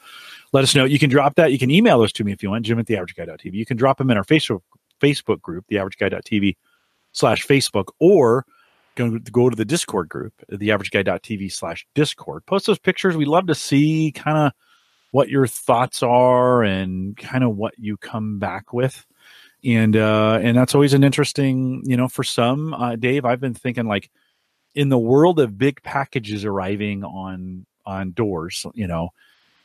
Let 0.54 0.64
us 0.64 0.74
know. 0.74 0.86
You 0.86 1.00
can 1.00 1.10
drop 1.10 1.36
that. 1.36 1.52
You 1.52 1.60
can 1.60 1.70
email 1.70 2.00
those 2.00 2.14
to 2.14 2.24
me 2.24 2.32
if 2.32 2.42
you 2.42 2.50
want, 2.50 2.66
Jim 2.66 2.80
at 2.80 2.86
the 2.86 2.96
average 2.96 3.16
guy.tv. 3.16 3.54
You 3.54 3.66
can 3.66 3.76
drop 3.76 3.98
them 3.98 4.10
in 4.10 4.18
our 4.18 4.24
Facebook, 4.24 4.62
Facebook 5.02 5.42
group, 5.42 5.66
the 5.68 5.80
average 5.80 5.98
guy.tv 5.98 6.56
slash 7.12 7.46
Facebook, 7.46 7.90
or 8.00 8.46
go, 8.96 9.20
go 9.32 9.50
to 9.50 9.56
the 9.56 9.66
Discord 9.66 10.08
group, 10.08 10.34
the 10.48 10.72
average 10.72 10.92
guy.tv 10.92 11.52
slash 11.52 11.86
Discord. 11.94 12.46
Post 12.46 12.68
those 12.68 12.80
pictures. 12.80 13.18
We 13.18 13.26
love 13.26 13.48
to 13.48 13.56
see 13.56 14.14
kind 14.14 14.38
of 14.38 14.54
what 15.12 15.30
your 15.30 15.48
thoughts 15.48 16.04
are 16.04 16.64
and 16.64 17.18
kind 17.18 17.44
of 17.44 17.56
what 17.58 17.74
you 17.78 17.98
come 17.98 18.40
back 18.40 18.72
with. 18.72 19.06
And 19.66 19.96
uh, 19.96 20.40
and 20.42 20.56
that's 20.56 20.76
always 20.76 20.94
an 20.94 21.04
interesting, 21.04 21.82
you 21.86 21.98
know, 21.98 22.08
for 22.08 22.24
some, 22.24 22.74
uh, 22.74 22.96
Dave. 22.96 23.26
I've 23.26 23.40
been 23.42 23.56
thinking 23.56 23.88
like 23.88 24.10
in 24.76 24.90
the 24.90 24.98
world 24.98 25.40
of 25.40 25.58
big 25.58 25.82
packages 25.82 26.46
arriving 26.46 27.04
on 27.04 27.66
on 27.86 28.12
doors, 28.12 28.66
you 28.76 28.86
know, 28.86 29.10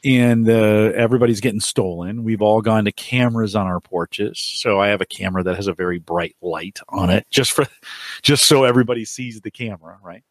and 0.04 0.48
uh, 0.48 0.92
everybody's 0.94 1.40
getting 1.40 1.60
stolen. 1.60 2.24
We've 2.24 2.42
all 2.42 2.60
gone 2.60 2.86
to 2.86 2.92
cameras 2.92 3.54
on 3.54 3.66
our 3.66 3.80
porches. 3.80 4.38
So 4.38 4.80
I 4.80 4.88
have 4.88 5.00
a 5.00 5.06
camera 5.06 5.42
that 5.44 5.56
has 5.56 5.66
a 5.66 5.74
very 5.74 5.98
bright 5.98 6.36
light 6.40 6.80
on 6.88 7.10
it, 7.10 7.26
just 7.30 7.52
for 7.52 7.66
just 8.22 8.44
so 8.44 8.64
everybody 8.64 9.04
sees 9.04 9.40
the 9.40 9.50
camera, 9.50 9.98
right? 10.02 10.24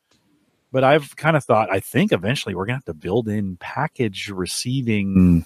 But 0.71 0.83
I've 0.83 1.15
kind 1.17 1.35
of 1.37 1.43
thought, 1.43 1.71
I 1.71 1.79
think 1.79 2.11
eventually 2.11 2.55
we're 2.55 2.65
gonna 2.65 2.77
have 2.77 2.85
to 2.85 2.93
build 2.93 3.27
in 3.27 3.57
package 3.57 4.29
receiving 4.29 5.45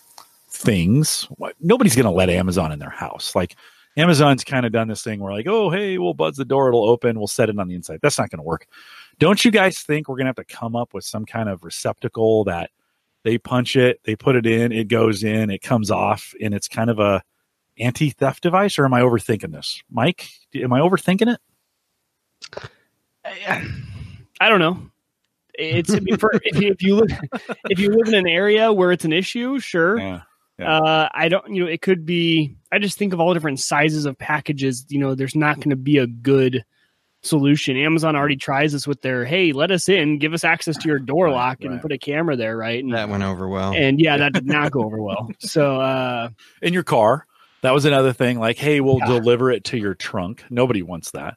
things. 0.49 1.27
Nobody's 1.59 1.95
gonna 1.95 2.11
let 2.11 2.29
Amazon 2.29 2.71
in 2.71 2.79
their 2.79 2.89
house. 2.89 3.35
Like 3.35 3.55
Amazon's 3.97 4.43
kind 4.43 4.65
of 4.65 4.71
done 4.71 4.87
this 4.87 5.03
thing 5.03 5.19
where 5.19 5.33
like, 5.33 5.47
oh 5.47 5.69
hey, 5.69 5.97
we'll 5.97 6.13
buzz 6.13 6.35
the 6.35 6.45
door, 6.45 6.67
it'll 6.67 6.89
open, 6.89 7.17
we'll 7.17 7.27
set 7.27 7.49
it 7.49 7.57
on 7.57 7.67
the 7.67 7.75
inside. 7.75 7.99
That's 8.01 8.17
not 8.17 8.29
gonna 8.29 8.43
work. 8.43 8.67
Don't 9.19 9.43
you 9.43 9.51
guys 9.51 9.79
think 9.79 10.07
we're 10.07 10.17
gonna 10.17 10.29
have 10.29 10.35
to 10.35 10.45
come 10.45 10.75
up 10.75 10.93
with 10.93 11.03
some 11.03 11.25
kind 11.25 11.49
of 11.49 11.63
receptacle 11.63 12.43
that 12.45 12.71
they 13.23 13.37
punch 13.37 13.75
it, 13.75 14.01
they 14.03 14.15
put 14.15 14.35
it 14.35 14.45
in, 14.45 14.71
it 14.71 14.87
goes 14.87 15.23
in, 15.23 15.49
it 15.49 15.61
comes 15.61 15.89
off, 15.89 16.33
and 16.41 16.53
it's 16.53 16.67
kind 16.67 16.89
of 16.89 16.99
a 16.99 17.23
anti-theft 17.77 18.43
device, 18.43 18.77
or 18.77 18.85
am 18.85 18.93
I 18.93 19.01
overthinking 19.01 19.51
this? 19.51 19.81
Mike, 19.89 20.29
am 20.53 20.71
I 20.71 20.79
overthinking 20.79 21.33
it? 21.33 21.39
I, 23.25 23.67
I 24.39 24.49
don't 24.49 24.59
know. 24.59 24.89
It's 25.57 25.93
I 25.93 25.99
mean, 25.99 26.17
for, 26.17 26.31
if, 26.43 26.61
you, 26.61 26.71
if 26.71 26.83
you 26.83 26.95
live 26.95 27.17
if 27.69 27.79
you 27.79 27.89
live 27.89 28.09
in 28.09 28.13
an 28.13 28.27
area 28.27 28.73
where 28.73 28.91
it's 28.91 29.05
an 29.05 29.13
issue, 29.13 29.59
sure. 29.59 29.97
Yeah. 29.97 30.21
Yeah. 30.59 30.77
Uh, 30.79 31.09
I 31.13 31.27
don't. 31.29 31.53
You 31.53 31.63
know, 31.65 31.69
it 31.69 31.81
could 31.81 32.05
be. 32.05 32.55
I 32.71 32.79
just 32.79 32.97
think 32.97 33.13
of 33.13 33.19
all 33.19 33.33
different 33.33 33.59
sizes 33.59 34.05
of 34.05 34.17
packages. 34.17 34.85
You 34.89 34.99
know, 34.99 35.13
there's 35.15 35.35
not 35.35 35.57
going 35.57 35.71
to 35.71 35.75
be 35.75 35.97
a 35.97 36.07
good 36.07 36.63
solution. 37.23 37.75
Amazon 37.77 38.15
already 38.15 38.35
tries 38.37 38.71
this 38.71 38.87
with 38.87 39.01
their 39.01 39.25
"Hey, 39.25 39.51
let 39.51 39.71
us 39.71 39.89
in, 39.89 40.19
give 40.19 40.33
us 40.33 40.43
access 40.43 40.77
to 40.77 40.87
your 40.87 40.99
door 40.99 41.25
Right, 41.25 41.33
lock, 41.33 41.61
and 41.61 41.71
right. 41.73 41.81
put 41.81 41.91
a 41.91 41.97
camera 41.97 42.35
there." 42.35 42.55
Right. 42.55 42.83
And, 42.83 42.93
that 42.93 43.09
went 43.09 43.23
over 43.23 43.47
well 43.49 43.73
and 43.73 43.99
yeah, 43.99 44.17
that 44.17 44.33
did 44.33 44.45
not 44.45 44.71
go 44.71 44.83
over 44.83 45.01
well. 45.01 45.29
So 45.39 45.79
uh, 45.81 46.29
in 46.61 46.73
your 46.73 46.83
car. 46.83 47.25
That 47.61 47.73
was 47.73 47.85
another 47.85 48.13
thing. 48.13 48.37
Like, 48.37 48.57
hey, 48.57 48.79
we'll 48.79 48.99
Yeah. 48.99 49.07
deliver 49.07 49.49
it 49.51 49.63
to 49.65 49.77
your 49.79 49.95
trunk. 49.95 50.43
Nobody 50.51 50.83
wants 50.83 51.09
that. 51.11 51.35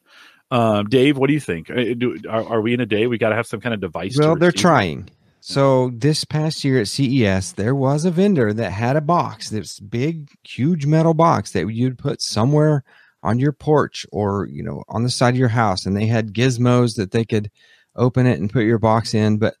Um, 0.51 0.85
Dave, 0.87 1.17
what 1.17 1.25
do 1.25 1.33
you 1.33 1.39
think? 1.39 1.71
Uh, 1.71 1.95
Do, 1.97 2.19
are, 2.29 2.45
are 2.45 2.61
we 2.61 2.73
in 2.75 2.79
a 2.81 2.85
day 2.85 3.07
we 3.07 3.17
got 3.17 3.29
to 3.29 3.35
have 3.35 3.47
some 3.47 3.59
kind 3.61 3.73
of 3.73 3.81
device? 3.81 4.13
to 4.15 4.19
Well, 4.21 4.35
they're 4.35 4.49
receive 4.49 4.59
it? 4.59 4.61
trying. 4.61 5.09
So 5.41 5.91
this 5.93 6.25
past 6.25 6.63
year 6.63 6.81
at 6.81 6.87
CES, 6.87 7.53
there 7.53 7.75
was 7.75 8.05
a 8.05 8.11
vendor 8.11 8.53
that 8.53 8.71
had 8.71 8.95
a 8.95 9.01
box, 9.01 9.49
this 9.49 9.79
big, 9.79 10.29
huge 10.43 10.85
metal 10.85 11.13
box 11.13 11.51
that 11.51 11.67
you'd 11.67 11.97
put 11.97 12.21
somewhere 12.21 12.83
on 13.23 13.39
your 13.39 13.51
porch 13.51 14.05
or 14.11 14.47
you 14.49 14.63
know 14.63 14.83
on 14.87 15.03
the 15.03 15.09
side 15.09 15.33
of 15.33 15.39
your 15.39 15.49
house, 15.49 15.85
and 15.85 15.95
they 15.95 16.05
had 16.05 16.33
gizmos 16.33 16.95
that 16.95 17.11
they 17.11 17.25
could 17.25 17.51
open 17.95 18.25
it 18.25 18.39
and 18.39 18.51
put 18.51 18.63
your 18.63 18.79
box 18.79 19.13
in. 19.13 19.37
But 19.37 19.55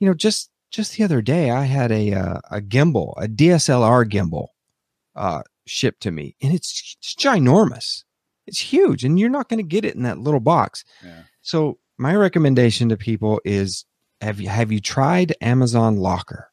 you 0.00 0.06
know, 0.06 0.14
just 0.14 0.50
just 0.70 0.96
the 0.96 1.04
other 1.04 1.22
day, 1.22 1.50
I 1.50 1.64
had 1.64 1.92
a 1.92 2.12
uh, 2.12 2.40
a 2.50 2.60
gimbal, 2.60 3.14
a 3.16 3.28
DSLR 3.28 4.04
gimbal, 4.10 4.48
uh, 5.14 5.42
shipped 5.66 6.02
to 6.02 6.10
me, 6.10 6.36
and 6.42 6.54
it's, 6.54 6.96
it's 6.98 7.14
ginormous. 7.14 8.04
It's 8.46 8.60
huge, 8.60 9.04
and 9.04 9.18
you're 9.18 9.28
not 9.28 9.48
going 9.48 9.58
to 9.58 9.68
get 9.68 9.84
it 9.84 9.94
in 9.94 10.02
that 10.02 10.18
little 10.18 10.40
box. 10.40 10.84
Yeah. 11.04 11.22
So 11.42 11.78
my 11.98 12.16
recommendation 12.16 12.88
to 12.88 12.96
people 12.96 13.40
is 13.44 13.84
have 14.22 14.40
you 14.40 14.48
have 14.48 14.70
you 14.70 14.80
tried 14.80 15.34
Amazon 15.40 15.96
Locker? 15.96 16.50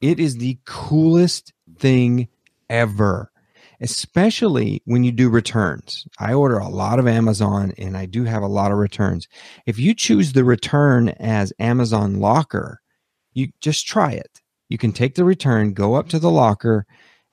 It 0.00 0.18
is 0.18 0.36
the 0.36 0.58
coolest 0.66 1.52
thing 1.78 2.28
ever, 2.68 3.30
especially 3.80 4.82
when 4.84 5.04
you 5.04 5.12
do 5.12 5.30
returns. 5.30 6.06
I 6.18 6.34
order 6.34 6.58
a 6.58 6.68
lot 6.68 6.98
of 6.98 7.06
Amazon 7.06 7.72
and 7.78 7.96
I 7.96 8.06
do 8.06 8.24
have 8.24 8.42
a 8.42 8.48
lot 8.48 8.72
of 8.72 8.78
returns. 8.78 9.28
If 9.66 9.78
you 9.78 9.94
choose 9.94 10.32
the 10.32 10.44
return 10.44 11.10
as 11.20 11.52
Amazon 11.60 12.18
Locker, 12.18 12.80
you 13.32 13.48
just 13.60 13.86
try 13.86 14.12
it. 14.12 14.40
You 14.68 14.78
can 14.78 14.92
take 14.92 15.14
the 15.14 15.24
return, 15.24 15.74
go 15.74 15.94
up 15.94 16.08
to 16.08 16.18
the 16.18 16.30
locker, 16.30 16.86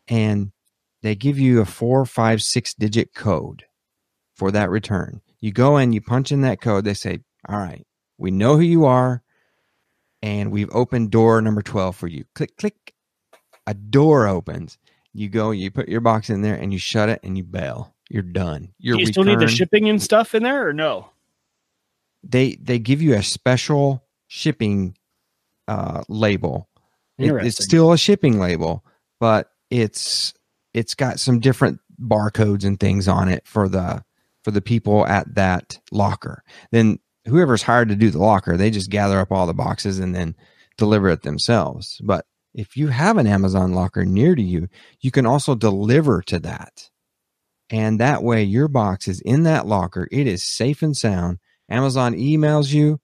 and 0.07 0.51
they 1.01 1.15
give 1.15 1.39
you 1.39 1.61
a 1.61 1.65
four, 1.65 2.05
five, 2.05 2.43
six 2.43 2.73
digit 2.75 3.13
code 3.13 3.65
for 4.35 4.51
that 4.51 4.69
return. 4.69 5.21
You 5.39 5.51
go 5.51 5.77
in, 5.77 5.93
you 5.93 6.01
punch 6.01 6.31
in 6.31 6.41
that 6.41 6.61
code, 6.61 6.85
they 6.85 6.93
say, 6.93 7.19
All 7.49 7.57
right, 7.57 7.85
we 8.17 8.31
know 8.31 8.55
who 8.55 8.61
you 8.63 8.85
are, 8.85 9.21
and 10.21 10.51
we've 10.51 10.69
opened 10.73 11.11
door 11.11 11.41
number 11.41 11.61
12 11.61 11.95
for 11.95 12.07
you. 12.07 12.25
Click, 12.35 12.55
click. 12.57 12.93
A 13.67 13.73
door 13.73 14.27
opens. 14.27 14.77
You 15.13 15.29
go, 15.29 15.51
you 15.51 15.71
put 15.71 15.87
your 15.89 16.01
box 16.01 16.29
in 16.29 16.41
there, 16.41 16.55
and 16.55 16.71
you 16.73 16.79
shut 16.79 17.09
it, 17.09 17.19
and 17.23 17.37
you 17.37 17.43
bail. 17.43 17.93
You're 18.09 18.21
done. 18.23 18.73
Your 18.77 18.95
Do 18.97 19.01
you 19.01 19.07
still 19.07 19.23
need 19.23 19.39
the 19.39 19.47
shipping 19.47 19.89
and 19.89 20.01
stuff 20.01 20.35
in 20.35 20.43
there, 20.43 20.67
or 20.67 20.73
no? 20.73 21.09
they 22.27 22.55
they 22.55 22.79
give 22.79 23.01
you 23.03 23.13
a 23.13 23.21
special 23.23 24.03
shipping 24.27 24.97
uh, 25.67 26.03
label. 26.09 26.67
It- 27.17 27.25
it's 27.45 27.63
still 27.63 27.91
a 27.91 27.97
shipping 27.97 28.39
label, 28.39 28.83
but 29.19 29.51
it's 29.69 30.33
it's 30.73 30.95
got 30.95 31.19
some 31.19 31.39
different 31.39 31.79
barcodes 32.01 32.65
and 32.65 32.79
things 32.79 33.07
on 33.07 33.29
it 33.29 33.45
for 33.47 33.69
the 33.69 34.03
for 34.43 34.51
the 34.51 34.61
people 34.61 35.05
at 35.07 35.35
that 35.35 35.79
locker. 35.91 36.43
Then 36.71 36.99
whoever's 37.27 37.63
hired 37.63 37.89
to 37.89 37.95
do 37.95 38.09
the 38.09 38.19
locker, 38.19 38.57
they 38.57 38.69
just 38.69 38.89
gather 38.89 39.19
up 39.19 39.31
all 39.31 39.47
the 39.47 39.53
boxes 39.53 39.99
and 39.99 40.15
then 40.15 40.35
deliver 40.77 41.09
it 41.09 41.23
themselves. 41.23 41.99
But 42.03 42.25
if 42.53 42.77
you 42.77 42.87
have 42.87 43.17
an 43.17 43.27
Amazon 43.27 43.73
locker 43.73 44.05
near 44.05 44.35
to 44.35 44.41
you, 44.41 44.67
you 45.01 45.11
can 45.11 45.25
also 45.25 45.55
deliver 45.55 46.21
to 46.23 46.39
that. 46.39 46.89
And 47.69 47.99
that 47.99 48.23
way 48.23 48.43
your 48.43 48.67
box 48.67 49.07
is 49.07 49.21
in 49.21 49.43
that 49.43 49.65
locker. 49.65 50.07
It 50.11 50.27
is 50.27 50.43
safe 50.43 50.81
and 50.81 50.95
sound. 50.95 51.39
Amazon 51.69 52.13
emails 52.13 52.71
you 52.71 53.01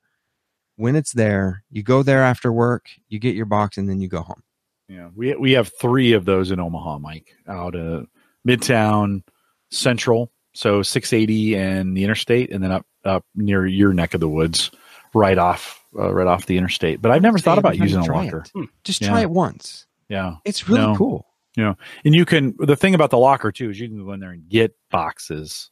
when 0.75 0.95
it's 0.95 1.13
there. 1.13 1.63
You 1.69 1.83
go 1.83 2.03
there 2.03 2.23
after 2.23 2.51
work, 2.51 2.85
you 3.09 3.19
get 3.19 3.35
your 3.35 3.45
box, 3.45 3.77
and 3.77 3.89
then 3.89 4.01
you 4.01 4.07
go 4.07 4.21
home. 4.21 4.43
Yeah, 4.87 5.09
we 5.15 5.35
we 5.35 5.53
have 5.53 5.71
three 5.79 6.13
of 6.13 6.25
those 6.25 6.51
in 6.51 6.59
Omaha, 6.59 6.99
Mike, 6.99 7.35
out 7.47 7.75
of 7.75 8.07
Midtown, 8.47 9.23
Central, 9.71 10.31
so 10.53 10.81
680 10.81 11.55
and 11.55 11.95
the 11.95 12.03
interstate, 12.03 12.51
and 12.51 12.63
then 12.63 12.71
up 12.71 12.85
up 13.03 13.25
near 13.35 13.65
your 13.65 13.93
neck 13.93 14.13
of 14.13 14.19
the 14.19 14.29
woods, 14.29 14.69
right 15.13 15.37
off 15.37 15.83
uh, 15.97 16.13
right 16.13 16.27
off 16.27 16.45
the 16.45 16.57
interstate. 16.57 17.01
But 17.01 17.11
I've 17.11 17.21
never 17.21 17.37
thought 17.39 17.57
about 17.57 17.77
using 17.77 18.01
a 18.01 18.05
try 18.05 18.25
locker. 18.25 18.43
it. 18.55 18.69
Just 18.83 19.01
Yeah. 19.01 19.09
try 19.09 19.21
it 19.21 19.29
once. 19.29 19.85
Yeah, 20.09 20.35
It's 20.45 20.67
really 20.69 20.81
No. 20.81 20.95
cool. 20.95 21.25
and 21.57 21.75
you 22.15 22.25
can. 22.25 22.53
The 22.59 22.75
thing 22.75 22.95
about 22.95 23.09
the 23.11 23.17
locker 23.17 23.51
too 23.51 23.69
is 23.69 23.79
you 23.79 23.87
can 23.89 24.03
go 24.05 24.11
in 24.13 24.19
there 24.19 24.31
and 24.31 24.47
get 24.49 24.75
boxes, 24.89 25.69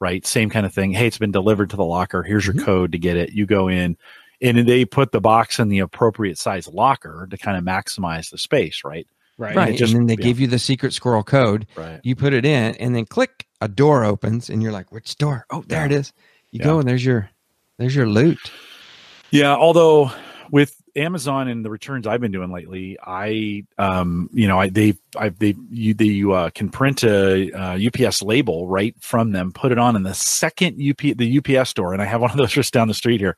right? 0.00 0.24
Same 0.26 0.50
kind 0.50 0.66
of 0.66 0.72
thing. 0.74 0.92
Hey, 0.92 1.06
it's 1.06 1.18
been 1.18 1.32
delivered 1.32 1.70
to 1.70 1.76
the 1.76 1.84
locker. 1.84 2.22
Here's 2.22 2.46
your 2.46 2.54
code 2.54 2.92
to 2.92 2.98
get 2.98 3.16
it. 3.16 3.30
You 3.32 3.46
go 3.46 3.68
in. 3.68 3.96
And 4.42 4.68
they 4.68 4.84
put 4.84 5.12
the 5.12 5.20
box 5.20 5.58
in 5.58 5.68
the 5.68 5.78
appropriate 5.78 6.36
size 6.38 6.66
locker 6.68 7.26
to 7.30 7.38
kind 7.38 7.56
of 7.56 7.64
maximize 7.64 8.30
the 8.30 8.36
space, 8.38 8.82
right? 8.84 9.06
Right. 9.38 9.56
Right. 9.56 9.76
just- 9.76 9.92
and 9.94 10.02
then 10.02 10.06
they 10.16 10.20
yeah. 10.22 10.28
give 10.28 10.40
you 10.40 10.46
the 10.48 10.58
secret 10.58 10.92
squirrel 10.92 11.22
code. 11.22 11.66
Right. 11.76 12.00
You 12.02 12.14
put 12.16 12.32
it 12.34 12.44
in, 12.44 12.74
and 12.76 12.94
then 12.94 13.04
click, 13.06 13.46
a 13.64 13.68
door 13.68 14.04
opens, 14.04 14.50
and 14.50 14.62
you're 14.62 14.72
like, 14.72 14.92
which 14.92 15.16
door? 15.16 15.46
Oh, 15.50 15.64
there 15.66 15.80
Yeah. 15.80 15.86
it 15.86 15.92
is. 15.92 16.12
You 16.50 16.58
Yeah. 16.60 16.64
go, 16.66 16.78
and 16.78 16.88
there's 16.88 17.04
your 17.04 17.30
there's 17.78 17.94
your 17.96 18.06
loot. 18.08 18.38
Yeah, 19.30 19.54
although 19.56 20.12
with 20.50 20.76
Amazon 20.94 21.48
and 21.48 21.64
the 21.64 21.70
returns 21.70 22.06
I've 22.06 22.20
been 22.20 22.30
doing 22.30 22.52
lately, 22.52 22.96
I 23.04 23.64
um 23.78 24.30
you 24.32 24.46
know 24.46 24.60
I 24.60 24.68
they 24.68 24.94
I 25.16 25.30
they 25.30 25.54
you 25.70 25.94
they 25.94 26.04
you 26.04 26.32
uh, 26.32 26.50
can 26.50 26.68
print 26.68 27.02
a 27.02 27.50
uh, 27.52 27.78
UPS 27.88 28.22
label 28.22 28.68
right 28.68 28.94
from 29.00 29.32
them, 29.32 29.50
put 29.52 29.72
it 29.72 29.78
on, 29.78 29.96
and 29.96 30.06
the 30.06 30.14
second 30.14 30.80
UP 30.80 30.98
the 31.16 31.38
UPS 31.38 31.70
store, 31.70 31.92
and 31.92 32.00
I 32.00 32.04
have 32.04 32.20
one 32.20 32.30
of 32.30 32.36
those 32.42 32.52
just 32.52 32.72
down 32.72 32.86
the 32.88 32.94
street 32.94 33.20
here. 33.20 33.36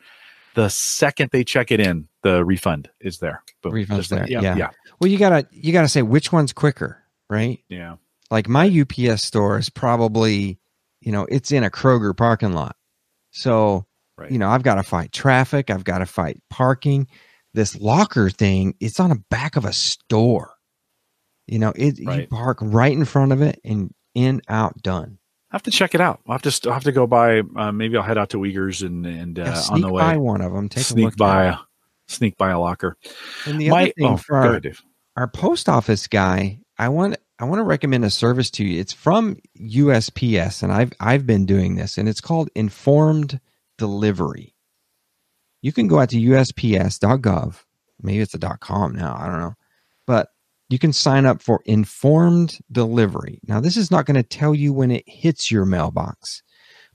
The 0.54 0.68
second 0.68 1.30
they 1.32 1.44
check 1.44 1.70
it 1.70 1.80
in, 1.80 2.08
the 2.22 2.42
refund 2.44 2.88
is 3.00 3.18
there. 3.18 3.42
Boom. 3.62 3.72
Refund's 3.74 4.08
Just 4.08 4.12
like- 4.12 4.20
there, 4.28 4.30
Yeah, 4.30 4.40
yeah. 4.42 4.56
yeah, 4.56 4.70
Well, 5.00 5.10
you 5.10 5.18
gotta 5.18 5.46
you 5.52 5.72
gotta 5.72 5.88
say 5.88 6.02
which 6.02 6.32
one's 6.32 6.52
quicker, 6.52 7.02
right? 7.30 7.60
yeah. 7.68 7.96
Like 8.30 8.48
my 8.48 8.66
UPS 8.68 9.22
store 9.22 9.58
is 9.58 9.68
probably, 9.70 10.58
you 11.00 11.12
know, 11.12 11.26
it's 11.30 11.52
in 11.52 11.64
a 11.64 11.70
Kroger 11.70 12.16
parking 12.16 12.52
lot. 12.52 12.76
So, 13.30 13.86
Right. 14.18 14.30
you 14.30 14.38
know, 14.38 14.48
I've 14.48 14.62
got 14.62 14.76
to 14.76 14.82
fight 14.82 15.12
traffic, 15.12 15.68
I've 15.70 15.84
got 15.84 15.98
to 15.98 16.06
fight 16.06 16.40
parking. 16.48 17.06
This 17.52 17.76
locker 17.78 18.30
thing, 18.30 18.74
it's 18.80 18.98
on 19.00 19.10
the 19.10 19.22
back 19.30 19.56
of 19.56 19.64
a 19.64 19.72
store. 19.72 20.54
You 21.46 21.58
know, 21.58 21.72
it 21.76 21.98
you 21.98 22.26
park 22.28 22.58
right 22.60 22.92
in 22.92 23.04
front 23.04 23.32
of 23.32 23.40
it 23.42 23.60
and 23.64 23.94
in, 24.14 24.40
out, 24.48 24.82
done. 24.82 25.18
I 25.52 25.54
have 25.54 25.62
to 25.64 25.70
check 25.70 25.94
it 25.94 26.00
out. 26.00 26.20
I'll 26.26 26.32
have 26.38 26.42
to 26.42 26.68
I'll 26.68 26.74
have 26.74 26.84
to 26.84 26.92
go 26.92 27.06
by. 27.06 27.40
Uh, 27.40 27.70
maybe 27.72 27.96
I'll 27.96 28.02
head 28.02 28.18
out 28.18 28.30
to 28.30 28.38
Wiegers 28.38 28.84
and 28.84 29.06
and 29.06 29.38
uh, 29.38 29.42
Yeah, 29.42 29.50
on 29.50 29.56
sneak 29.62 29.82
the 29.82 29.88
by 29.92 30.12
way 30.14 30.16
one 30.18 30.40
of 30.40 30.52
them, 30.52 30.68
take 30.68 30.80
a 30.80 30.84
sneak 30.84 31.04
look 31.04 31.16
by 31.16 31.44
a, 31.44 31.56
sneak 32.08 32.36
by 32.36 32.50
a 32.50 32.58
locker. 32.58 32.96
And 33.46 33.60
the 33.60 33.70
My- 33.70 33.82
other 33.84 33.92
thing 33.96 34.06
oh, 34.06 34.16
for 34.16 34.36
our, 34.36 34.50
ahead, 34.56 34.76
our 35.16 35.28
post 35.28 35.68
office 35.68 36.06
guy, 36.08 36.60
I 36.78 36.88
want 36.88 37.16
I 37.38 37.44
want 37.44 37.58
to 37.58 37.64
recommend 37.64 38.04
a 38.04 38.10
service 38.10 38.50
to 38.52 38.64
you. 38.64 38.80
It's 38.80 38.94
from 38.94 39.36
USPS, 39.60 40.62
and 40.62 40.72
I've 40.72 40.92
I've 41.00 41.26
been 41.26 41.44
doing 41.44 41.76
this, 41.76 41.98
and 41.98 42.08
it's 42.08 42.20
called 42.20 42.48
Informed 42.54 43.40
Delivery. 43.76 44.54
You 45.60 45.72
can 45.72 45.86
go 45.86 45.98
out 45.98 46.10
to 46.10 46.16
USPS.gov. 46.16 47.62
Maybe 48.00 48.20
it's 48.20 48.34
a 48.34 48.38
.com 48.38 48.94
now. 48.94 49.16
I 49.18 49.26
don't 49.26 49.40
know, 49.40 49.54
but 50.06 50.28
you 50.70 50.78
can 50.78 50.92
sign 50.92 51.26
up 51.26 51.42
for 51.42 51.60
Informed 51.66 52.58
Delivery. 52.72 53.40
Now, 53.46 53.60
this 53.60 53.76
is 53.76 53.90
not 53.90 54.06
going 54.06 54.16
to 54.16 54.22
tell 54.22 54.54
you 54.54 54.72
when 54.72 54.90
it 54.90 55.04
hits 55.06 55.50
your 55.50 55.66
mailbox, 55.66 56.42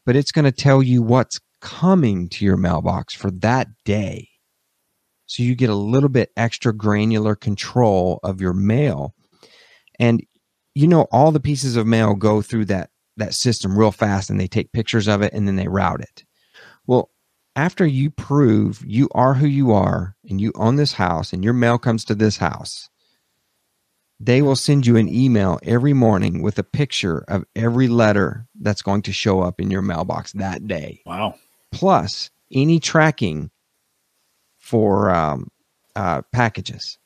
but 0.06 0.16
it's 0.16 0.32
going 0.32 0.46
to 0.46 0.52
tell 0.52 0.82
you 0.82 1.04
what's 1.04 1.40
coming 1.62 2.28
to 2.30 2.46
your 2.46 2.58
mailbox 2.58 3.14
for 3.14 3.30
that 3.32 3.68
day. 3.86 4.28
So 5.28 5.44
you 5.44 5.56
get 5.56 5.70
a 5.70 5.76
little 5.76 6.10
bit 6.10 6.32
extra 6.36 6.74
granular 6.74 7.36
control 7.36 8.20
of 8.24 8.42
your 8.42 8.54
mail. 8.54 9.14
And 10.00 10.26
you 10.76 10.88
know 10.88 11.08
all 11.12 11.32
the 11.32 11.40
pieces 11.40 11.76
of 11.76 11.88
mail 11.88 12.14
go 12.16 12.42
through 12.42 12.66
that 12.66 12.90
that 13.18 13.34
system 13.34 13.78
real 13.78 13.92
fast 13.92 14.30
and 14.30 14.40
they 14.40 14.48
take 14.48 14.72
pictures 14.72 15.08
of 15.08 15.22
it 15.22 15.34
and 15.34 15.48
then 15.48 15.56
they 15.58 15.68
route 15.68 16.02
it. 16.02 16.24
Well, 16.88 17.10
after 17.56 17.86
you 17.86 18.10
prove 18.10 18.84
you 18.86 19.10
are 19.14 19.34
who 19.34 19.48
you 19.48 19.72
are 19.74 20.16
and 20.28 20.40
you 20.40 20.52
own 20.56 20.78
this 20.78 20.94
house 20.94 21.34
and 21.34 21.44
your 21.44 21.54
mail 21.54 21.78
comes 21.78 22.06
to 22.06 22.16
this 22.16 22.38
house, 22.38 22.90
they 24.20 24.42
will 24.42 24.56
send 24.56 24.88
you 24.88 24.96
an 24.96 25.10
email 25.10 25.60
every 25.64 25.94
morning 25.94 26.42
with 26.42 26.58
a 26.58 26.64
picture 26.64 27.26
of 27.28 27.44
every 27.56 27.88
letter 27.88 28.48
that's 28.62 28.82
going 28.82 29.02
to 29.04 29.12
show 29.12 29.42
up 29.42 29.60
in 29.60 29.70
your 29.70 29.82
mailbox 29.82 30.32
that 30.34 30.68
day 30.68 31.02
Wow. 31.06 31.36
plus 31.72 32.30
any 32.52 32.80
tracking 32.80 33.52
for 34.58 35.10
um, 35.12 35.50
uh, 35.96 36.22
packages. 36.32 36.98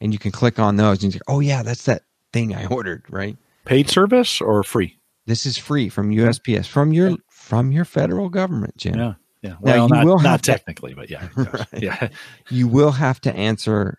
And 0.00 0.12
you 0.12 0.18
can 0.18 0.32
click 0.32 0.58
on 0.58 0.76
those 0.76 1.02
and 1.02 1.12
you 1.12 1.18
say, 1.18 1.22
oh, 1.28 1.40
yeah, 1.40 1.62
that's 1.62 1.84
that 1.84 2.02
thing 2.34 2.54
I 2.54 2.66
ordered, 2.66 3.04
right? 3.08 3.38
Paid 3.64 3.88
service 3.88 4.40
or 4.42 4.62
free? 4.62 4.98
This 5.26 5.46
is 5.46 5.56
free 5.56 5.88
from 5.88 6.10
USPS, 6.10 6.66
from 6.66 6.92
your 6.92 7.16
from 7.30 7.72
your 7.72 7.86
federal 7.86 8.28
government, 8.28 8.76
Jim. 8.76 8.98
Yeah. 8.98 9.14
Yeah. 9.40 9.50
Now, 9.50 9.58
Well, 9.60 9.88
you 9.88 9.94
not, 9.94 10.04
will 10.04 10.18
not 10.18 10.42
to- 10.42 10.52
technically, 10.52 10.92
but 10.94 11.08
yeah. 11.10 11.28
Right. 11.36 11.66
Yeah. 11.82 12.08
You 12.50 12.68
will 12.68 12.90
have 12.92 13.20
to 13.22 13.34
answer 13.34 13.98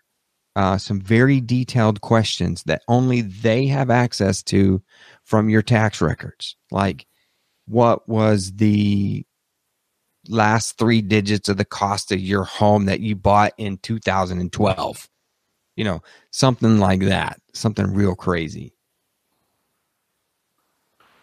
uh, 0.54 0.78
some 0.78 1.00
very 1.00 1.40
detailed 1.40 2.00
questions 2.00 2.62
that 2.64 2.82
only 2.88 3.20
they 3.22 3.66
have 3.66 3.90
access 3.90 4.42
to 4.44 4.82
from 5.24 5.48
your 5.48 5.62
tax 5.62 6.00
records. 6.00 6.56
Like, 6.70 7.06
what 7.66 8.08
was 8.08 8.52
the 8.54 9.24
last 10.28 10.78
three 10.78 11.02
digits 11.02 11.48
of 11.48 11.56
the 11.56 11.64
cost 11.64 12.10
of 12.12 12.20
your 12.20 12.44
home 12.44 12.86
that 12.86 13.00
you 13.00 13.14
bought 13.16 13.52
in 13.58 13.78
2012? 13.78 15.08
You 15.76 15.84
know, 15.84 16.02
something 16.30 16.78
like 16.78 17.00
that, 17.02 17.40
something 17.52 17.92
real 17.94 18.14
crazy. 18.14 18.72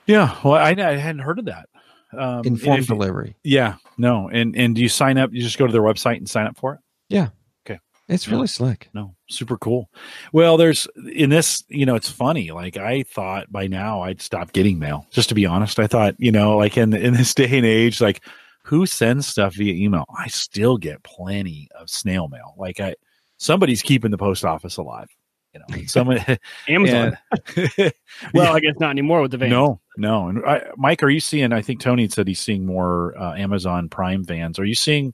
Yeah. 0.05 0.35
Well, 0.43 0.53
I, 0.55 0.69
I 0.71 0.95
hadn't 0.97 1.21
heard 1.21 1.39
of 1.39 1.45
that. 1.45 1.69
Um, 2.17 2.41
Informed 2.45 2.81
if- 2.81 2.87
delivery. 2.87 3.35
Yeah. 3.43 3.75
No. 3.97 4.29
And 4.29 4.55
and 4.55 4.75
do 4.75 4.81
you 4.81 4.89
sign 4.89 5.17
up? 5.17 5.31
You 5.33 5.41
just 5.41 5.57
go 5.57 5.65
to 5.65 5.71
their 5.73 5.81
website 5.81 6.17
and 6.17 6.29
sign 6.29 6.45
up 6.45 6.57
for 6.57 6.73
it? 6.75 6.79
Yeah. 7.09 7.29
Okay. 7.65 7.79
It's 8.07 8.27
Yeah. 8.27 8.33
really 8.35 8.47
slick. 8.47 8.89
No, 8.93 9.15
super 9.29 9.57
cool. 9.57 9.89
Well, 10.31 10.57
there's 10.57 10.87
in 11.13 11.29
this, 11.29 11.63
you 11.69 11.85
know, 11.85 11.95
it's 11.95 12.09
funny. 12.11 12.51
Like 12.51 12.77
I 12.77 13.03
thought 13.03 13.51
by 13.51 13.67
now 13.67 14.01
I'd 14.01 14.21
stop 14.21 14.51
getting 14.51 14.77
mail. 14.77 15.07
Just 15.09 15.29
to 15.29 15.35
be 15.35 15.45
honest, 15.45 15.79
I 15.79 15.87
thought, 15.87 16.15
you 16.19 16.31
know, 16.31 16.57
like 16.57 16.77
in 16.77 16.93
in 16.93 17.13
this 17.13 17.33
day 17.35 17.57
and 17.57 17.65
age, 17.65 17.99
like 18.01 18.23
who 18.65 18.85
sends 18.85 19.25
stuff 19.25 19.55
via 19.55 19.73
email? 19.73 20.05
I 20.15 20.27
still 20.27 20.77
get 20.77 21.01
plenty 21.03 21.69
of 21.79 21.89
snail 21.89 22.27
mail. 22.27 22.53
Like 22.57 22.79
I, 22.79 22.95
somebody's 23.37 23.81
keeping 23.81 24.11
the 24.11 24.17
post 24.17 24.45
office 24.45 24.77
alive. 24.77 25.09
You 25.53 25.61
know, 25.61 25.83
someone 25.85 26.19
Amazon. 26.67 27.17
well, 28.33 28.55
I 28.55 28.59
guess 28.59 28.75
not 28.79 28.89
anymore 28.89 29.21
with 29.21 29.31
the 29.31 29.37
van. 29.37 29.49
No, 29.49 29.79
no. 29.97 30.27
And 30.27 30.43
I, 30.45 30.63
Mike, 30.77 31.03
are 31.03 31.09
you 31.09 31.19
seeing? 31.19 31.53
I 31.53 31.61
think 31.61 31.79
Tony 31.79 32.07
said 32.09 32.27
he's 32.27 32.39
seeing 32.39 32.65
more 32.65 33.17
uh, 33.17 33.35
Amazon 33.35 33.89
Prime 33.89 34.23
vans. 34.23 34.57
Are 34.59 34.65
you 34.65 34.75
seeing? 34.75 35.13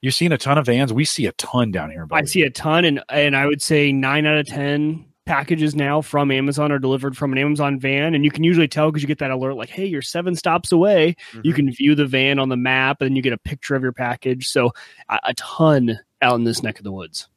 You're 0.00 0.12
seeing 0.12 0.32
a 0.32 0.38
ton 0.38 0.58
of 0.58 0.66
vans. 0.66 0.92
We 0.92 1.04
see 1.04 1.26
a 1.26 1.32
ton 1.32 1.70
down 1.70 1.90
here. 1.90 2.06
I 2.12 2.24
see 2.24 2.42
a 2.42 2.50
ton, 2.50 2.84
and 2.84 3.02
and 3.08 3.36
I 3.36 3.46
would 3.46 3.62
say 3.62 3.92
nine 3.92 4.26
out 4.26 4.38
of 4.38 4.46
ten 4.46 5.04
packages 5.26 5.74
now 5.74 6.02
from 6.02 6.30
Amazon 6.30 6.70
are 6.70 6.78
delivered 6.78 7.16
from 7.16 7.32
an 7.32 7.38
Amazon 7.38 7.80
van, 7.80 8.14
and 8.14 8.24
you 8.24 8.30
can 8.30 8.44
usually 8.44 8.68
tell 8.68 8.90
because 8.90 9.02
you 9.02 9.06
get 9.08 9.18
that 9.18 9.30
alert 9.30 9.54
like, 9.54 9.70
"Hey, 9.70 9.86
you're 9.86 10.02
seven 10.02 10.34
stops 10.34 10.72
away." 10.72 11.16
Mm-hmm. 11.32 11.40
You 11.44 11.52
can 11.52 11.72
view 11.72 11.94
the 11.94 12.06
van 12.06 12.38
on 12.38 12.48
the 12.48 12.56
map, 12.56 13.02
and 13.02 13.16
you 13.16 13.22
get 13.22 13.32
a 13.32 13.38
picture 13.38 13.74
of 13.74 13.82
your 13.82 13.92
package. 13.92 14.48
So 14.48 14.72
a, 15.08 15.20
a 15.24 15.34
ton 15.34 15.98
out 16.22 16.34
in 16.36 16.44
this 16.44 16.62
neck 16.62 16.78
of 16.78 16.84
the 16.84 16.92
woods. 16.92 17.28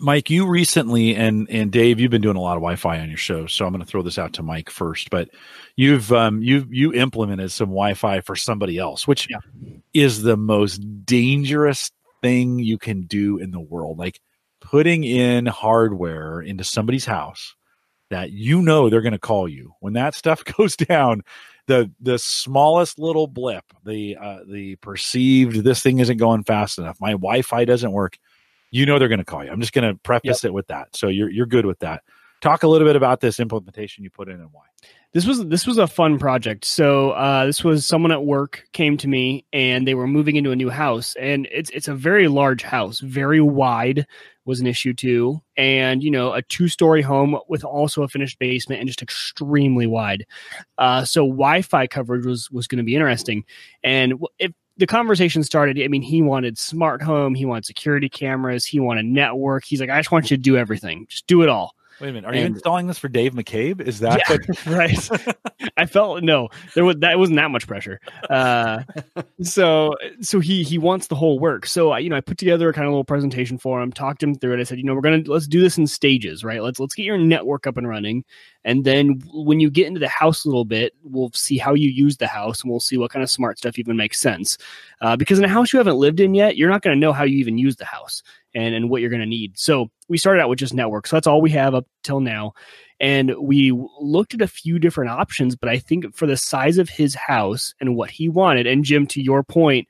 Mike, 0.00 0.30
you 0.30 0.46
recently 0.46 1.14
and 1.14 1.48
and 1.50 1.70
Dave, 1.70 2.00
you've 2.00 2.10
been 2.10 2.22
doing 2.22 2.36
a 2.36 2.40
lot 2.40 2.56
of 2.56 2.62
Wi-Fi 2.62 3.00
on 3.00 3.08
your 3.08 3.18
show, 3.18 3.46
so 3.46 3.66
I'm 3.66 3.72
going 3.72 3.84
to 3.84 3.88
throw 3.88 4.02
this 4.02 4.18
out 4.18 4.32
to 4.34 4.42
Mike 4.42 4.70
first. 4.70 5.10
But 5.10 5.30
you've 5.76 6.12
um, 6.12 6.42
you 6.42 6.66
you 6.70 6.92
implemented 6.92 7.50
some 7.50 7.68
Wi-Fi 7.68 8.20
for 8.20 8.36
somebody 8.36 8.78
else, 8.78 9.06
which 9.06 9.28
yeah. 9.30 9.38
is 9.94 10.22
the 10.22 10.36
most 10.36 10.78
dangerous 11.04 11.90
thing 12.22 12.58
you 12.58 12.78
can 12.78 13.02
do 13.02 13.38
in 13.38 13.50
the 13.50 13.60
world. 13.60 13.98
Like 13.98 14.20
putting 14.60 15.04
in 15.04 15.46
hardware 15.46 16.40
into 16.40 16.64
somebody's 16.64 17.04
house 17.04 17.54
that 18.10 18.32
you 18.32 18.62
know 18.62 18.88
they're 18.88 19.02
going 19.02 19.12
to 19.12 19.18
call 19.18 19.48
you 19.48 19.74
when 19.80 19.92
that 19.94 20.14
stuff 20.14 20.44
goes 20.56 20.76
down. 20.76 21.22
The 21.66 21.90
the 22.00 22.18
smallest 22.18 22.98
little 22.98 23.26
blip, 23.26 23.64
the 23.84 24.16
uh, 24.16 24.38
the 24.48 24.76
perceived 24.76 25.64
this 25.64 25.82
thing 25.82 25.98
isn't 25.98 26.16
going 26.16 26.44
fast 26.44 26.78
enough. 26.78 26.98
My 27.00 27.12
Wi-Fi 27.12 27.66
doesn't 27.66 27.92
work 27.92 28.18
you 28.70 28.86
know 28.86 28.98
they're 28.98 29.08
going 29.08 29.18
to 29.18 29.24
call 29.24 29.44
you. 29.44 29.50
I'm 29.50 29.60
just 29.60 29.72
going 29.72 29.88
to 29.88 29.98
preface 30.00 30.42
yep. 30.42 30.50
it 30.50 30.54
with 30.54 30.66
that. 30.68 30.94
So 30.94 31.08
you're 31.08 31.30
you're 31.30 31.46
good 31.46 31.66
with 31.66 31.78
that. 31.80 32.02
Talk 32.40 32.62
a 32.62 32.68
little 32.68 32.86
bit 32.86 32.96
about 32.96 33.20
this 33.20 33.40
implementation 33.40 34.04
you 34.04 34.10
put 34.10 34.28
in 34.28 34.36
and 34.36 34.52
why. 34.52 34.62
This 35.12 35.26
was 35.26 35.44
this 35.46 35.66
was 35.66 35.78
a 35.78 35.86
fun 35.86 36.18
project. 36.18 36.64
So 36.64 37.10
uh, 37.12 37.46
this 37.46 37.64
was 37.64 37.86
someone 37.86 38.12
at 38.12 38.24
work 38.24 38.64
came 38.72 38.96
to 38.98 39.08
me 39.08 39.44
and 39.52 39.88
they 39.88 39.94
were 39.94 40.06
moving 40.06 40.36
into 40.36 40.50
a 40.50 40.56
new 40.56 40.68
house 40.68 41.16
and 41.18 41.48
it's 41.50 41.70
it's 41.70 41.88
a 41.88 41.94
very 41.94 42.28
large 42.28 42.62
house, 42.62 43.00
very 43.00 43.40
wide 43.40 44.06
was 44.48 44.60
an 44.60 44.66
issue 44.66 44.94
too, 44.94 45.40
and 45.56 46.02
you 46.02 46.10
know 46.10 46.32
a 46.32 46.42
two 46.42 46.68
story 46.68 47.02
home 47.02 47.38
with 47.48 47.64
also 47.64 48.02
a 48.02 48.08
finished 48.08 48.38
basement 48.38 48.80
and 48.80 48.88
just 48.88 49.02
extremely 49.02 49.86
wide. 49.86 50.26
Uh, 50.78 51.04
so 51.04 51.22
Wi-Fi 51.22 51.86
coverage 51.86 52.24
was 52.24 52.50
was 52.50 52.66
going 52.66 52.78
to 52.78 52.84
be 52.84 52.94
interesting, 52.94 53.44
and 53.84 54.14
if 54.38 54.52
the 54.78 54.86
conversation 54.86 55.42
started. 55.42 55.80
I 55.82 55.88
mean, 55.88 56.02
he 56.02 56.22
wanted 56.22 56.56
smart 56.58 57.02
home, 57.02 57.34
he 57.34 57.44
wanted 57.44 57.66
security 57.66 58.08
cameras, 58.08 58.64
he 58.64 58.80
wanted 58.80 59.04
network. 59.04 59.64
He's 59.64 59.80
like, 59.80 59.90
I 59.90 59.98
just 59.98 60.10
want 60.10 60.30
you 60.30 60.36
to 60.36 60.42
do 60.42 60.56
everything, 60.56 61.06
just 61.08 61.26
do 61.26 61.42
it 61.42 61.48
all. 61.48 61.74
Wait 62.00 62.10
a 62.10 62.12
minute, 62.12 62.28
are 62.28 62.32
and, 62.32 62.40
you 62.40 62.46
installing 62.46 62.86
this 62.86 62.98
for 62.98 63.08
Dave 63.08 63.32
McCabe? 63.32 63.80
Is 63.80 63.98
that 64.00 64.20
yeah, 64.28 64.36
what- 64.36 64.66
right? 65.58 65.72
I 65.76 65.86
felt 65.86 66.22
no, 66.22 66.48
there 66.74 66.84
was 66.84 66.96
that 66.98 67.18
wasn't 67.18 67.36
that 67.36 67.50
much 67.50 67.66
pressure. 67.66 68.00
Uh, 68.30 68.82
so 69.42 69.94
so 70.20 70.38
he 70.38 70.62
he 70.62 70.78
wants 70.78 71.08
the 71.08 71.16
whole 71.16 71.40
work. 71.40 71.66
So 71.66 71.90
I 71.90 71.98
you 71.98 72.08
know 72.08 72.16
I 72.16 72.20
put 72.20 72.38
together 72.38 72.68
a 72.68 72.72
kind 72.72 72.86
of 72.86 72.92
little 72.92 73.04
presentation 73.04 73.58
for 73.58 73.82
him, 73.82 73.92
talked 73.92 74.22
him 74.22 74.36
through 74.36 74.54
it. 74.54 74.60
I 74.60 74.64
said, 74.64 74.78
you 74.78 74.84
know, 74.84 74.94
we're 74.94 75.00
gonna 75.00 75.22
let's 75.26 75.48
do 75.48 75.60
this 75.60 75.76
in 75.76 75.86
stages, 75.86 76.44
right? 76.44 76.62
Let's 76.62 76.78
let's 76.78 76.94
get 76.94 77.04
your 77.04 77.18
network 77.18 77.66
up 77.66 77.76
and 77.76 77.88
running, 77.88 78.24
and 78.64 78.84
then 78.84 79.20
when 79.32 79.58
you 79.58 79.68
get 79.68 79.86
into 79.86 80.00
the 80.00 80.08
house 80.08 80.44
a 80.44 80.48
little 80.48 80.64
bit, 80.64 80.94
we'll 81.02 81.32
see 81.32 81.58
how 81.58 81.74
you 81.74 81.88
use 81.88 82.16
the 82.16 82.26
house, 82.28 82.62
and 82.62 82.70
we'll 82.70 82.80
see 82.80 82.96
what 82.96 83.10
kind 83.10 83.22
of 83.24 83.30
smart 83.30 83.58
stuff 83.58 83.78
even 83.78 83.96
makes 83.96 84.20
sense. 84.20 84.56
Uh, 85.00 85.16
because 85.16 85.38
in 85.38 85.44
a 85.44 85.48
house 85.48 85.72
you 85.72 85.78
haven't 85.78 85.96
lived 85.96 86.20
in 86.20 86.34
yet, 86.34 86.56
you're 86.56 86.70
not 86.70 86.82
going 86.82 86.94
to 86.94 87.00
know 87.00 87.12
how 87.12 87.24
you 87.24 87.38
even 87.38 87.58
use 87.58 87.76
the 87.76 87.84
house 87.84 88.22
and, 88.54 88.74
and 88.74 88.90
what 88.90 89.00
you're 89.00 89.10
going 89.10 89.20
to 89.20 89.26
need. 89.26 89.58
So 89.58 89.90
we 90.08 90.18
started 90.18 90.40
out 90.40 90.48
with 90.48 90.58
just 90.58 90.74
network. 90.74 91.06
So 91.06 91.16
that's 91.16 91.26
all 91.26 91.40
we 91.40 91.50
have 91.50 91.74
up 91.74 91.86
till 92.02 92.20
now. 92.20 92.54
And 93.00 93.34
we 93.40 93.72
looked 94.00 94.34
at 94.34 94.42
a 94.42 94.48
few 94.48 94.78
different 94.78 95.10
options, 95.10 95.54
but 95.54 95.68
I 95.68 95.78
think 95.78 96.14
for 96.14 96.26
the 96.26 96.36
size 96.36 96.78
of 96.78 96.88
his 96.88 97.14
house 97.14 97.74
and 97.80 97.94
what 97.94 98.10
he 98.10 98.28
wanted, 98.28 98.66
and 98.66 98.84
Jim, 98.84 99.06
to 99.08 99.22
your 99.22 99.42
point, 99.44 99.86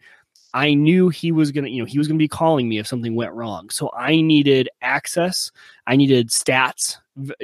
I 0.54 0.74
knew 0.74 1.08
he 1.08 1.30
was 1.30 1.52
going 1.52 1.64
to, 1.64 1.70
you 1.70 1.80
know, 1.80 1.86
he 1.86 1.98
was 1.98 2.08
going 2.08 2.18
to 2.18 2.22
be 2.22 2.28
calling 2.28 2.68
me 2.68 2.78
if 2.78 2.86
something 2.86 3.14
went 3.14 3.32
wrong. 3.32 3.70
So 3.70 3.90
I 3.96 4.20
needed 4.20 4.68
access. 4.82 5.50
I 5.86 5.96
needed 5.96 6.30
stats, 6.30 6.96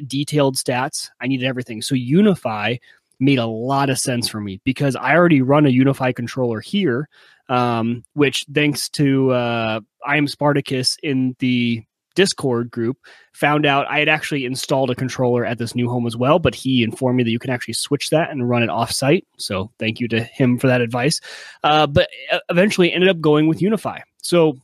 detailed 0.06 0.56
stats. 0.56 1.10
I 1.20 1.26
needed 1.26 1.46
everything. 1.46 1.82
So 1.82 1.94
UniFi 1.94 2.80
made 3.24 3.38
a 3.38 3.46
lot 3.46 3.90
of 3.90 3.98
sense 3.98 4.28
for 4.28 4.40
me 4.40 4.60
because 4.64 4.96
I 4.96 5.14
already 5.14 5.42
run 5.42 5.66
a 5.66 5.70
UniFi 5.70 6.14
controller 6.14 6.60
here 6.60 7.08
um, 7.48 8.04
which 8.14 8.44
thanks 8.52 8.88
to 8.90 9.32
uh, 9.32 9.80
I 10.04 10.16
am 10.16 10.26
Spartacus 10.26 10.96
in 11.02 11.36
the 11.38 11.82
Discord 12.14 12.70
group, 12.70 12.96
found 13.32 13.66
out 13.66 13.86
I 13.88 13.98
had 13.98 14.08
actually 14.08 14.44
installed 14.44 14.90
a 14.90 14.94
controller 14.94 15.44
at 15.44 15.58
this 15.58 15.74
new 15.74 15.88
home 15.88 16.06
as 16.06 16.16
well, 16.16 16.38
but 16.38 16.54
he 16.54 16.82
informed 16.82 17.16
me 17.16 17.24
that 17.24 17.30
you 17.30 17.40
can 17.40 17.50
actually 17.50 17.74
switch 17.74 18.10
that 18.10 18.30
and 18.30 18.48
run 18.48 18.62
it 18.62 18.70
offsite. 18.70 19.24
So 19.36 19.70
thank 19.78 19.98
you 19.98 20.08
to 20.08 20.22
him 20.22 20.58
for 20.58 20.68
that 20.68 20.80
advice. 20.80 21.20
Uh, 21.64 21.86
but 21.86 22.08
eventually 22.48 22.92
ended 22.92 23.10
up 23.10 23.20
going 23.20 23.48
with 23.48 23.58
UniFi. 23.58 24.00
So 24.22 24.56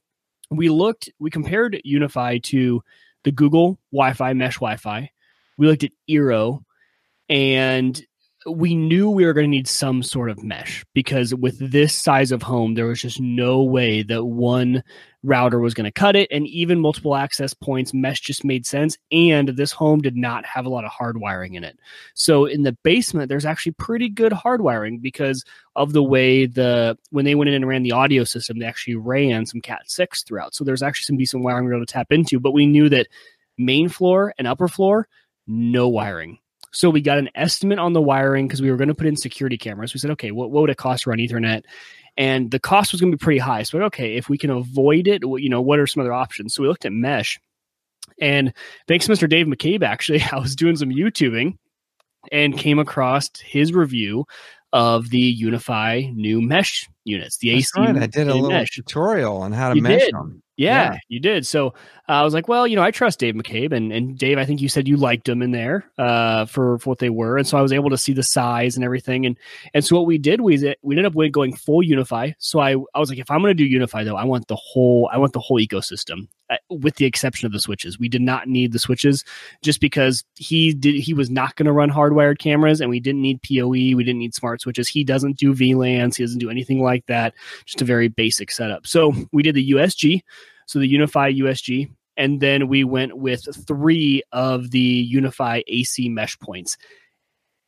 we 0.50 0.68
looked, 0.68 1.10
we 1.18 1.30
compared 1.30 1.80
UniFi 1.84 2.42
to 2.44 2.82
the 3.24 3.32
Google 3.32 3.78
Wi 3.92 4.12
Fi 4.12 4.32
mesh 4.32 4.54
Wi 4.54 4.76
Fi. 4.76 5.10
We 5.58 5.66
looked 5.66 5.84
at 5.84 5.92
Eero 6.08 6.62
and 7.28 8.00
we 8.46 8.74
knew 8.74 9.10
we 9.10 9.26
were 9.26 9.34
going 9.34 9.44
to 9.44 9.50
need 9.50 9.68
some 9.68 10.02
sort 10.02 10.30
of 10.30 10.42
mesh 10.42 10.84
because 10.94 11.34
with 11.34 11.58
this 11.58 11.94
size 11.94 12.32
of 12.32 12.42
home, 12.42 12.74
there 12.74 12.86
was 12.86 13.00
just 13.00 13.20
no 13.20 13.62
way 13.62 14.02
that 14.02 14.24
one 14.24 14.82
router 15.22 15.58
was 15.58 15.74
going 15.74 15.84
to 15.84 15.92
cut 15.92 16.16
it. 16.16 16.26
And 16.30 16.46
even 16.46 16.80
multiple 16.80 17.14
access 17.14 17.52
points, 17.52 17.92
mesh 17.92 18.20
just 18.20 18.42
made 18.42 18.64
sense. 18.64 18.96
And 19.12 19.50
this 19.50 19.72
home 19.72 20.00
did 20.00 20.16
not 20.16 20.46
have 20.46 20.64
a 20.64 20.70
lot 20.70 20.86
of 20.86 20.90
hardwiring 20.90 21.54
in 21.54 21.64
it. 21.64 21.78
So 22.14 22.46
in 22.46 22.62
the 22.62 22.72
basement, 22.82 23.28
there's 23.28 23.44
actually 23.44 23.72
pretty 23.72 24.08
good 24.08 24.32
hardwiring 24.32 25.02
because 25.02 25.44
of 25.76 25.92
the 25.92 26.02
way 26.02 26.46
the 26.46 26.96
when 27.10 27.26
they 27.26 27.34
went 27.34 27.48
in 27.48 27.54
and 27.54 27.68
ran 27.68 27.82
the 27.82 27.92
audio 27.92 28.24
system, 28.24 28.58
they 28.58 28.66
actually 28.66 28.96
ran 28.96 29.44
some 29.44 29.60
Cat 29.60 29.82
6 29.90 30.22
throughout. 30.24 30.54
So 30.54 30.64
there's 30.64 30.82
actually 30.82 31.04
some 31.04 31.18
decent 31.18 31.44
wiring 31.44 31.66
we 31.66 31.74
able 31.74 31.84
to 31.84 31.92
tap 31.92 32.10
into. 32.10 32.40
But 32.40 32.52
we 32.52 32.66
knew 32.66 32.88
that 32.88 33.08
main 33.58 33.90
floor 33.90 34.32
and 34.38 34.48
upper 34.48 34.66
floor, 34.66 35.08
no 35.46 35.88
wiring 35.88 36.38
so 36.72 36.90
we 36.90 37.00
got 37.00 37.18
an 37.18 37.28
estimate 37.34 37.78
on 37.78 37.92
the 37.92 38.00
wiring 38.00 38.46
because 38.46 38.62
we 38.62 38.70
were 38.70 38.76
going 38.76 38.88
to 38.88 38.94
put 38.94 39.06
in 39.06 39.16
security 39.16 39.58
cameras. 39.58 39.92
We 39.92 40.00
said, 40.00 40.10
okay, 40.12 40.30
what, 40.30 40.50
what 40.50 40.62
would 40.62 40.70
it 40.70 40.76
cost 40.76 41.04
to 41.04 41.10
run 41.10 41.18
Ethernet? 41.18 41.62
And 42.16 42.50
the 42.50 42.60
cost 42.60 42.92
was 42.92 43.00
going 43.00 43.12
to 43.12 43.16
be 43.16 43.22
pretty 43.22 43.38
high. 43.38 43.62
So, 43.62 43.80
okay, 43.82 44.16
if 44.16 44.28
we 44.28 44.38
can 44.38 44.50
avoid 44.50 45.08
it, 45.08 45.22
you 45.22 45.48
know, 45.48 45.60
what 45.60 45.78
are 45.78 45.86
some 45.86 46.00
other 46.00 46.12
options? 46.12 46.54
So 46.54 46.62
we 46.62 46.68
looked 46.68 46.84
at 46.84 46.92
mesh. 46.92 47.40
And 48.20 48.52
thanks 48.86 49.06
to 49.06 49.12
Mr. 49.12 49.28
Dave 49.28 49.46
McCabe, 49.46 49.82
actually, 49.82 50.22
I 50.32 50.38
was 50.38 50.54
doing 50.54 50.76
some 50.76 50.90
YouTubing 50.90 51.56
and 52.30 52.58
came 52.58 52.78
across 52.78 53.30
his 53.40 53.72
review 53.72 54.26
of 54.72 55.10
the 55.10 55.42
UniFi 55.42 56.14
new 56.14 56.40
mesh 56.40 56.88
units. 57.04 57.38
The 57.38 57.54
That's 57.54 57.76
AC. 57.76 57.80
Right. 57.80 58.02
I 58.02 58.06
did 58.06 58.28
a 58.28 58.34
little 58.34 58.50
mesh. 58.50 58.70
tutorial 58.70 59.38
on 59.38 59.52
how 59.52 59.70
to 59.70 59.76
you 59.76 59.82
mesh 59.82 60.02
did. 60.02 60.14
them. 60.14 60.42
Yeah, 60.60 60.92
yeah, 60.92 60.98
you 61.08 61.20
did. 61.20 61.46
So 61.46 61.68
uh, 61.68 61.72
I 62.12 62.22
was 62.22 62.34
like, 62.34 62.46
well, 62.46 62.66
you 62.66 62.76
know, 62.76 62.82
I 62.82 62.90
trust 62.90 63.18
Dave 63.18 63.34
McCabe, 63.34 63.72
and 63.72 63.90
and 63.90 64.18
Dave, 64.18 64.36
I 64.36 64.44
think 64.44 64.60
you 64.60 64.68
said 64.68 64.86
you 64.86 64.98
liked 64.98 65.24
them 65.24 65.40
in 65.40 65.52
there 65.52 65.90
uh, 65.96 66.44
for 66.44 66.78
for 66.78 66.90
what 66.90 66.98
they 66.98 67.08
were, 67.08 67.38
and 67.38 67.46
so 67.46 67.56
I 67.56 67.62
was 67.62 67.72
able 67.72 67.88
to 67.88 67.96
see 67.96 68.12
the 68.12 68.22
size 68.22 68.76
and 68.76 68.84
everything, 68.84 69.24
and 69.24 69.38
and 69.72 69.82
so 69.82 69.96
what 69.96 70.04
we 70.04 70.18
did 70.18 70.42
was 70.42 70.62
we 70.82 70.94
ended 70.94 71.06
up 71.06 71.32
going 71.32 71.56
full 71.56 71.82
UniFi. 71.82 72.34
So 72.38 72.60
I 72.60 72.72
I 72.94 72.98
was 72.98 73.08
like, 73.08 73.18
if 73.18 73.30
I'm 73.30 73.40
going 73.40 73.56
to 73.56 73.68
do 73.68 73.78
UniFi 73.78 74.04
though, 74.04 74.16
I 74.16 74.24
want 74.24 74.48
the 74.48 74.56
whole 74.56 75.08
I 75.10 75.16
want 75.16 75.32
the 75.32 75.40
whole 75.40 75.58
ecosystem, 75.58 76.24
uh, 76.24 76.39
Uh, 76.50 76.56
with 76.68 76.96
the 76.96 77.04
exception 77.04 77.46
of 77.46 77.52
the 77.52 77.60
switches. 77.60 77.96
We 77.98 78.08
did 78.08 78.22
not 78.22 78.48
need 78.48 78.72
the 78.72 78.80
switches 78.80 79.24
just 79.62 79.80
because 79.80 80.24
he 80.34 80.74
did 80.74 80.96
he 80.96 81.14
was 81.14 81.30
not 81.30 81.54
going 81.54 81.66
to 81.66 81.72
run 81.72 81.90
hardwired 81.90 82.38
cameras, 82.38 82.80
and 82.80 82.90
we 82.90 82.98
didn't 82.98 83.22
need 83.22 83.40
PoE, 83.42 83.70
we 83.70 84.02
didn't 84.02 84.18
need 84.18 84.34
smart 84.34 84.60
switches. 84.60 84.88
He 84.88 85.04
doesn't 85.04 85.38
do 85.38 85.54
VLANs, 85.54 86.16
he 86.16 86.24
doesn't 86.24 86.40
do 86.40 86.50
anything 86.50 86.82
like 86.82 87.06
that. 87.06 87.34
Just 87.66 87.80
a 87.82 87.84
very 87.84 88.08
basic 88.08 88.50
setup. 88.50 88.86
So 88.86 89.14
we 89.32 89.44
did 89.44 89.54
the 89.54 89.70
USG 89.70 90.22
so 90.70 90.78
the 90.78 90.94
UniFi 90.94 91.36
USG, 91.36 91.90
and 92.16 92.40
then 92.40 92.68
we 92.68 92.84
went 92.84 93.18
with 93.18 93.44
three 93.66 94.22
of 94.30 94.70
the 94.70 95.12
UniFi 95.12 95.64
AC 95.66 96.08
mesh 96.08 96.38
points. 96.38 96.76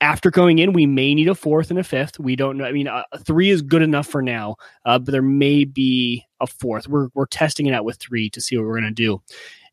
After 0.03 0.33
going 0.33 0.59
in, 0.59 0.73
we 0.73 0.85
may 0.85 1.15
need 1.15 1.29
a 1.29 1.35
fourth 1.35 1.71
and 1.71 1.79
a 1.79 1.85
fifth. 1.85 2.19
We 2.19 2.35
don't 2.35 2.59
know. 2.59 2.65
I 2.65 2.73
mean, 2.73 2.89
uh, 2.89 3.05
three 3.21 3.51
is 3.51 3.63
good 3.63 3.83
enough 3.83 4.09
for 4.09 4.21
now, 4.21 4.57
uh, 4.85 4.99
but 4.99 5.13
there 5.13 5.23
may 5.23 5.63
be 5.63 6.27
a 6.41 6.47
fourth. 6.47 6.89
We're 6.89 7.09
we're 7.15 7.27
testing 7.27 7.67
it 7.67 7.73
out 7.73 7.85
with 7.85 7.99
three 7.99 8.29
to 8.31 8.41
see 8.41 8.57
what 8.57 8.67
we're 8.67 8.81
going 8.81 8.95
to 8.95 9.03
do. 9.03 9.23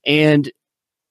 And 0.05 0.51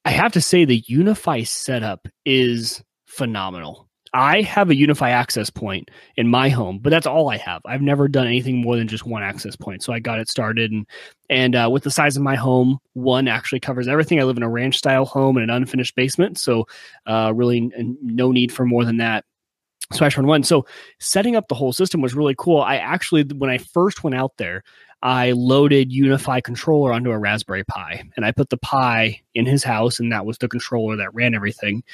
I 0.04 0.10
have 0.10 0.32
to 0.32 0.40
say, 0.40 0.64
the 0.64 0.82
UniFi 0.82 1.46
setup 1.46 2.06
is 2.24 2.82
phenomenal. 3.06 3.87
I 4.12 4.42
have 4.42 4.70
a 4.70 4.74
UniFi 4.74 5.08
access 5.08 5.50
point 5.50 5.90
in 6.16 6.28
my 6.28 6.48
home, 6.48 6.78
but 6.78 6.90
that's 6.90 7.06
all 7.06 7.30
I 7.30 7.36
have. 7.36 7.62
I've 7.64 7.82
never 7.82 8.08
done 8.08 8.26
anything 8.26 8.60
more 8.60 8.76
than 8.76 8.88
just 8.88 9.06
one 9.06 9.22
access 9.22 9.56
point. 9.56 9.82
So 9.82 9.92
I 9.92 9.98
got 9.98 10.18
it 10.18 10.28
started, 10.28 10.72
and 10.72 10.86
and 11.30 11.54
uh, 11.54 11.68
with 11.70 11.82
the 11.82 11.90
size 11.90 12.16
of 12.16 12.22
my 12.22 12.34
home, 12.36 12.78
one 12.94 13.28
actually 13.28 13.60
covers 13.60 13.88
everything. 13.88 14.20
I 14.20 14.24
live 14.24 14.36
in 14.36 14.42
a 14.42 14.48
ranch 14.48 14.78
style 14.78 15.04
home 15.04 15.36
in 15.36 15.42
an 15.42 15.50
unfinished 15.50 15.94
basement, 15.94 16.38
so 16.38 16.66
uh, 17.06 17.32
really 17.34 17.58
n- 17.58 17.96
no 18.02 18.32
need 18.32 18.52
for 18.52 18.64
more 18.64 18.84
than 18.84 18.98
that. 18.98 19.24
Smash 19.92 20.16
Run 20.16 20.26
One. 20.26 20.42
So 20.42 20.66
setting 20.98 21.36
up 21.36 21.48
the 21.48 21.54
whole 21.54 21.72
system 21.72 22.00
was 22.00 22.14
really 22.14 22.34
cool. 22.36 22.60
I 22.60 22.76
actually, 22.76 23.24
when 23.24 23.50
I 23.50 23.58
first 23.58 24.04
went 24.04 24.16
out 24.16 24.32
there, 24.36 24.62
I 25.00 25.30
loaded 25.32 25.92
UniFi 25.92 26.42
controller 26.42 26.92
onto 26.92 27.12
a 27.12 27.18
Raspberry 27.18 27.62
Pi, 27.64 28.02
and 28.16 28.24
I 28.24 28.32
put 28.32 28.50
the 28.50 28.56
Pi 28.56 29.20
in 29.34 29.46
his 29.46 29.62
house, 29.62 30.00
and 30.00 30.10
that 30.10 30.26
was 30.26 30.38
the 30.38 30.48
controller 30.48 30.96
that 30.96 31.14
ran 31.14 31.34
everything. 31.34 31.84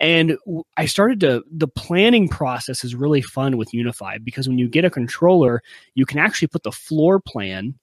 And 0.00 0.36
I 0.76 0.86
started 0.86 1.20
to 1.20 1.44
the 1.50 1.68
planning 1.68 2.28
process 2.28 2.82
is 2.82 2.96
really 2.96 3.22
fun 3.22 3.56
with 3.56 3.70
UniFi 3.70 4.24
because 4.24 4.48
when 4.48 4.58
you 4.58 4.68
get 4.68 4.84
a 4.84 4.90
controller, 4.90 5.62
you 5.94 6.04
can 6.04 6.18
actually 6.18 6.48
put 6.48 6.64
the 6.64 6.72
floor 6.72 7.20
plan 7.20 7.78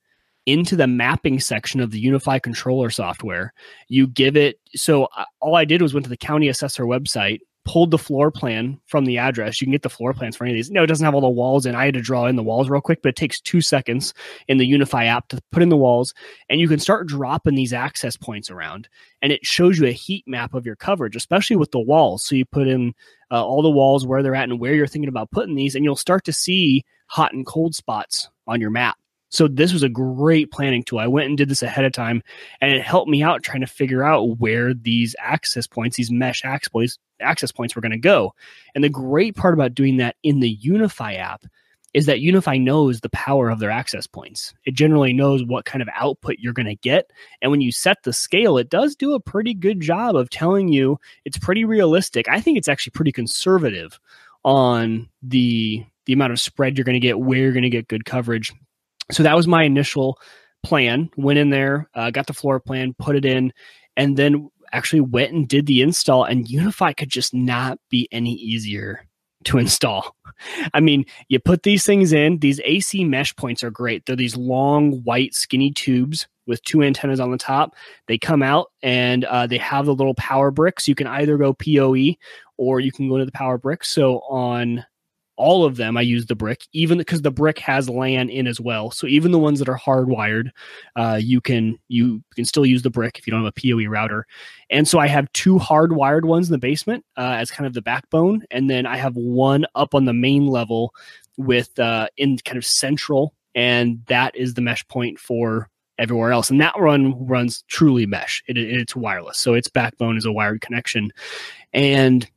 into 0.46 0.76
the 0.76 0.88
mapping 0.88 1.40
section 1.40 1.80
of 1.80 1.92
the 1.92 2.06
UniFi 2.06 2.42
controller 2.42 2.90
software. 2.90 3.54
You 3.88 4.08
give 4.08 4.36
it 4.36 4.60
so 4.76 5.06
uh, 5.18 5.26
all 5.40 5.56
I 5.56 5.66
did 5.66 5.82
was 5.82 5.94
went 5.94 6.04
to 6.04 6.10
the 6.10 6.18
county 6.18 6.50
assessor 6.50 6.84
website 6.84 7.40
pulled 7.66 7.92
the 7.92 7.98
floor 7.98 8.30
plan 8.32 8.80
from 8.86 9.06
the 9.06 9.18
address. 9.18 9.60
You 9.60 9.66
can 9.66 9.72
get 9.72 9.82
the 9.82 9.90
floor 9.90 10.14
plans 10.14 10.36
for 10.36 10.44
any 10.44 10.54
of 10.54 10.56
these. 10.56 10.72
No, 10.72 10.84
it 10.84 10.88
doesn't 10.88 11.04
have 11.04 11.16
all 11.16 11.22
the 11.22 11.28
walls 11.28 11.66
in. 11.66 11.76
I 11.76 11.86
had 11.86 11.96
to 11.96 12.02
draw 12.02 12.28
in 12.28 12.36
the 12.36 12.44
walls 12.44 12.70
real 12.70 12.80
quick, 12.80 13.02
but 13.02 13.10
it 13.10 13.16
takes 13.16 13.42
two 13.42 13.60
seconds 13.60 14.14
in 14.48 14.58
the 14.58 14.72
UniFi 14.72 15.08
app 15.08 15.28
to 15.30 15.42
put 15.52 15.64
in 15.64 15.70
the 15.70 15.78
walls, 15.78 16.14
and 16.50 16.60
you 16.60 16.68
can 16.68 16.80
start 16.80 17.08
dropping 17.08 17.56
these 17.56 17.74
access 17.74 18.16
points 18.16 18.50
around, 18.50 18.88
and 19.22 19.32
it 19.32 19.46
shows 19.46 19.80
you 19.80 19.88
a 19.88 19.92
heat 19.92 20.24
map 20.28 20.54
of 20.54 20.66
your 20.66 20.76
coverage, 20.76 21.16
especially 21.16 21.56
with 21.56 21.72
the 21.72 21.80
walls. 21.80 22.24
So 22.24 22.36
you 22.36 22.46
put 22.46 22.68
in 22.68 22.94
uh, 23.32 23.44
all 23.44 23.62
the 23.62 23.70
walls 23.70 24.06
where 24.06 24.22
they're 24.22 24.36
at 24.36 24.50
and 24.50 24.60
where 24.60 24.74
you're 24.74 24.88
thinking 24.88 25.10
about 25.10 25.32
putting 25.32 25.56
these, 25.56 25.76
and 25.76 25.84
you'll 25.84 25.96
start 25.96 26.24
to 26.26 26.34
see 26.34 26.86
hot 27.08 27.34
and 27.34 27.46
cold 27.46 27.76
spots 27.76 28.30
on 28.48 28.62
your 28.62 28.70
map. 28.70 28.96
So 29.30 29.48
this 29.48 29.74
was 29.74 29.84
a 29.84 29.90
great 29.90 30.52
planning 30.52 30.84
tool. 30.84 31.00
I 31.00 31.08
went 31.08 31.28
and 31.28 31.38
did 31.38 31.50
this 31.50 31.64
ahead 31.64 31.86
of 31.86 31.92
time, 31.92 32.24
and 32.62 32.72
it 32.72 32.82
helped 32.82 33.10
me 33.10 33.24
out 33.24 33.44
trying 33.44 33.62
to 33.62 33.68
figure 33.68 34.04
out 34.04 34.40
where 34.40 34.74
these 34.74 35.16
access 35.20 35.68
points, 35.68 35.98
these 35.98 36.12
mesh 36.12 36.44
access 36.46 37.52
points, 37.52 37.76
were 37.76 37.82
going 37.82 37.92
to 37.92 37.98
go. 37.98 38.34
And 38.74 38.84
the 38.84 38.90
great 38.90 39.36
part 39.36 39.54
about 39.54 39.74
doing 39.74 39.98
that 39.98 40.16
in 40.24 40.40
the 40.40 40.58
UniFi 40.58 41.18
app 41.18 41.44
is 41.94 42.08
that 42.08 42.20
UniFi 42.20 42.62
knows 42.62 43.00
the 43.00 43.10
power 43.10 43.50
of 43.50 43.60
their 43.60 43.72
access 43.72 44.06
points. 44.06 44.54
It 44.66 44.76
generally 44.76 45.14
knows 45.14 45.46
what 45.46 45.64
kind 45.64 45.82
of 45.82 45.88
output 45.94 46.36
you're 46.40 46.52
going 46.52 46.66
to 46.66 46.76
get. 46.76 47.10
And 47.42 47.52
when 47.52 47.62
you 47.62 47.72
set 47.72 48.04
the 48.04 48.12
scale, 48.12 48.58
it 48.58 48.70
does 48.70 48.98
do 48.98 49.14
a 49.14 49.20
pretty 49.20 49.54
good 49.54 49.80
job 49.80 50.18
of 50.18 50.30
telling 50.30 50.68
you 50.68 50.98
it's 51.24 51.38
pretty 51.38 51.64
realistic. 51.64 52.28
I 52.28 52.42
think 52.42 52.58
it's 52.58 52.68
actually 52.68 52.92
pretty 52.92 53.14
conservative 53.14 53.98
on 54.44 55.10
the 55.24 55.86
the 56.06 56.14
amount 56.14 56.34
of 56.34 56.40
spread 56.40 56.78
you're 56.78 56.86
going 56.86 57.00
to 57.00 57.08
get, 57.08 57.20
where 57.20 57.40
you're 57.40 57.54
going 57.54 57.64
to 57.64 57.70
get 57.70 57.88
good 57.88 58.06
coverage 58.06 58.54
so 59.12 59.24
that 59.24 59.36
was 59.36 59.48
my 59.48 59.64
initial 59.64 60.20
plan. 60.64 61.10
Went 61.18 61.40
in 61.40 61.50
there, 61.50 61.90
uh, 61.94 62.12
got 62.12 62.28
the 62.28 62.34
floor 62.34 62.60
plan, 62.60 62.96
put 62.98 63.16
it 63.16 63.26
in, 63.26 63.54
and 63.98 64.18
then 64.18 64.50
actually 64.72 65.02
went 65.02 65.34
and 65.34 65.48
did 65.48 65.66
the 65.66 65.82
install. 65.82 66.24
And 66.24 66.48
UniFi 66.48 66.98
could 66.98 67.10
just 67.10 67.34
not 67.34 67.80
be 67.90 68.08
any 68.12 68.34
easier 68.34 69.06
to 69.46 69.58
install. 69.58 70.16
I 70.74 70.80
mean, 70.80 71.06
you 71.30 71.40
put 71.40 71.64
these 71.64 71.86
things 71.86 72.12
in, 72.12 72.40
these 72.40 72.60
AC 72.64 73.04
mesh 73.06 73.36
points 73.36 73.64
are 73.64 73.72
great. 73.72 74.06
They're 74.06 74.16
these 74.16 74.36
long, 74.36 75.04
white, 75.04 75.34
skinny 75.34 75.72
tubes 75.72 76.28
with 76.48 76.62
two 76.64 76.84
antennas 76.84 77.20
on 77.20 77.32
the 77.32 77.38
top. 77.38 77.76
They 78.08 78.18
come 78.18 78.44
out 78.44 78.72
and 78.84 79.24
uh, 79.26 79.48
they 79.48 79.58
have 79.58 79.86
the 79.86 79.96
little 79.96 80.16
power 80.16 80.52
bricks. 80.52 80.88
You 80.88 80.96
can 80.96 81.08
either 81.08 81.38
go 81.38 81.54
PoE 81.54 82.16
or 82.58 82.80
you 82.80 82.92
can 82.92 83.10
go 83.10 83.18
to 83.18 83.26
the 83.26 83.32
power 83.32 83.58
bricks. 83.58 83.90
So 83.90 84.20
on 84.30 84.86
all 85.38 85.66
of 85.66 85.76
them, 85.76 85.98
I 85.98 86.02
use 86.02 86.26
the 86.26 86.36
brick, 86.36 86.66
even 86.72 86.98
because 86.98 87.22
the 87.22 87.32
brick 87.32 87.60
has 87.60 87.90
LAN 87.90 88.30
in 88.30 88.48
as 88.48 88.60
well. 88.60 88.92
So 88.92 89.08
even 89.08 89.32
the 89.32 89.40
ones 89.40 89.60
that 89.60 89.70
are 89.70 89.78
hardwired, 89.78 90.52
uh, 90.96 91.20
you 91.22 91.42
can 91.42 91.78
you 91.88 92.24
can 92.36 92.46
still 92.46 92.66
use 92.66 92.82
the 92.82 92.90
brick 92.90 93.18
if 93.18 93.28
you 93.28 93.32
don't 93.32 93.44
have 93.44 93.54
a 93.56 93.62
PoE 93.62 93.90
router. 93.90 94.26
And 94.70 94.88
so 94.88 95.00
I 95.00 95.08
have 95.08 95.32
two 95.34 95.58
hardwired 95.58 96.26
ones 96.26 96.48
in 96.48 96.54
the 96.54 96.58
basement 96.58 97.06
uh, 97.18 97.36
as 97.38 97.52
kind 97.52 97.68
of 97.68 97.74
the 97.74 97.82
backbone, 97.82 98.44
and 98.52 98.70
then 98.70 98.86
I 98.86 98.98
have 98.98 99.16
one 99.16 99.66
up 99.76 99.94
on 99.94 100.06
the 100.06 100.14
main 100.14 100.48
level 100.48 100.94
with 101.38 101.78
uh, 101.80 102.08
in 102.18 102.38
kind 102.38 102.58
of 102.58 102.66
central, 102.66 103.34
and 103.54 104.02
that 104.08 104.36
is 104.36 104.54
the 104.54 104.62
mesh 104.62 104.88
point 104.88 105.20
for 105.20 105.70
everywhere 105.98 106.32
else. 106.32 106.50
And 106.50 106.60
that 106.62 106.76
run 106.78 107.26
runs 107.26 107.64
truly 107.68 108.06
mesh. 108.06 108.44
It, 108.48 108.58
it's 108.58 108.96
wireless, 108.96 109.38
so 109.38 109.54
its 109.54 109.68
backbone 109.68 110.18
is 110.18 110.26
a 110.26 110.32
wired 110.32 110.62
connection, 110.62 111.12
and 111.74 112.30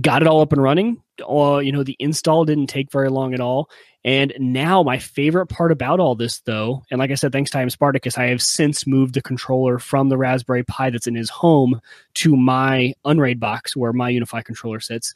got 0.00 0.22
it 0.22 0.28
all 0.28 0.40
up 0.40 0.52
and 0.52 0.62
running 0.62 1.02
uh, 1.20 1.58
you 1.58 1.72
know, 1.72 1.82
the 1.82 1.96
install 1.98 2.44
didn't 2.44 2.66
take 2.66 2.90
very 2.90 3.08
long 3.08 3.34
at 3.34 3.40
all. 3.40 3.70
And 4.04 4.32
now 4.38 4.82
my 4.82 4.98
favorite 4.98 5.46
part 5.46 5.72
about 5.72 6.00
all 6.00 6.14
this, 6.14 6.40
though, 6.40 6.82
and 6.90 6.98
like 6.98 7.10
I 7.10 7.14
said, 7.14 7.32
thanks 7.32 7.50
to 7.52 7.60
IM 7.60 7.70
Spartacus, 7.70 8.18
I 8.18 8.26
have 8.26 8.42
since 8.42 8.86
moved 8.86 9.14
the 9.14 9.22
controller 9.22 9.78
from 9.78 10.08
the 10.08 10.18
Raspberry 10.18 10.64
Pi 10.64 10.90
that's 10.90 11.06
in 11.06 11.14
his 11.14 11.30
home 11.30 11.80
to 12.14 12.36
my 12.36 12.94
Unraid 13.04 13.40
box 13.40 13.76
where 13.76 13.92
my 13.92 14.12
UniFi 14.12 14.44
controller 14.44 14.80
sits 14.80 15.14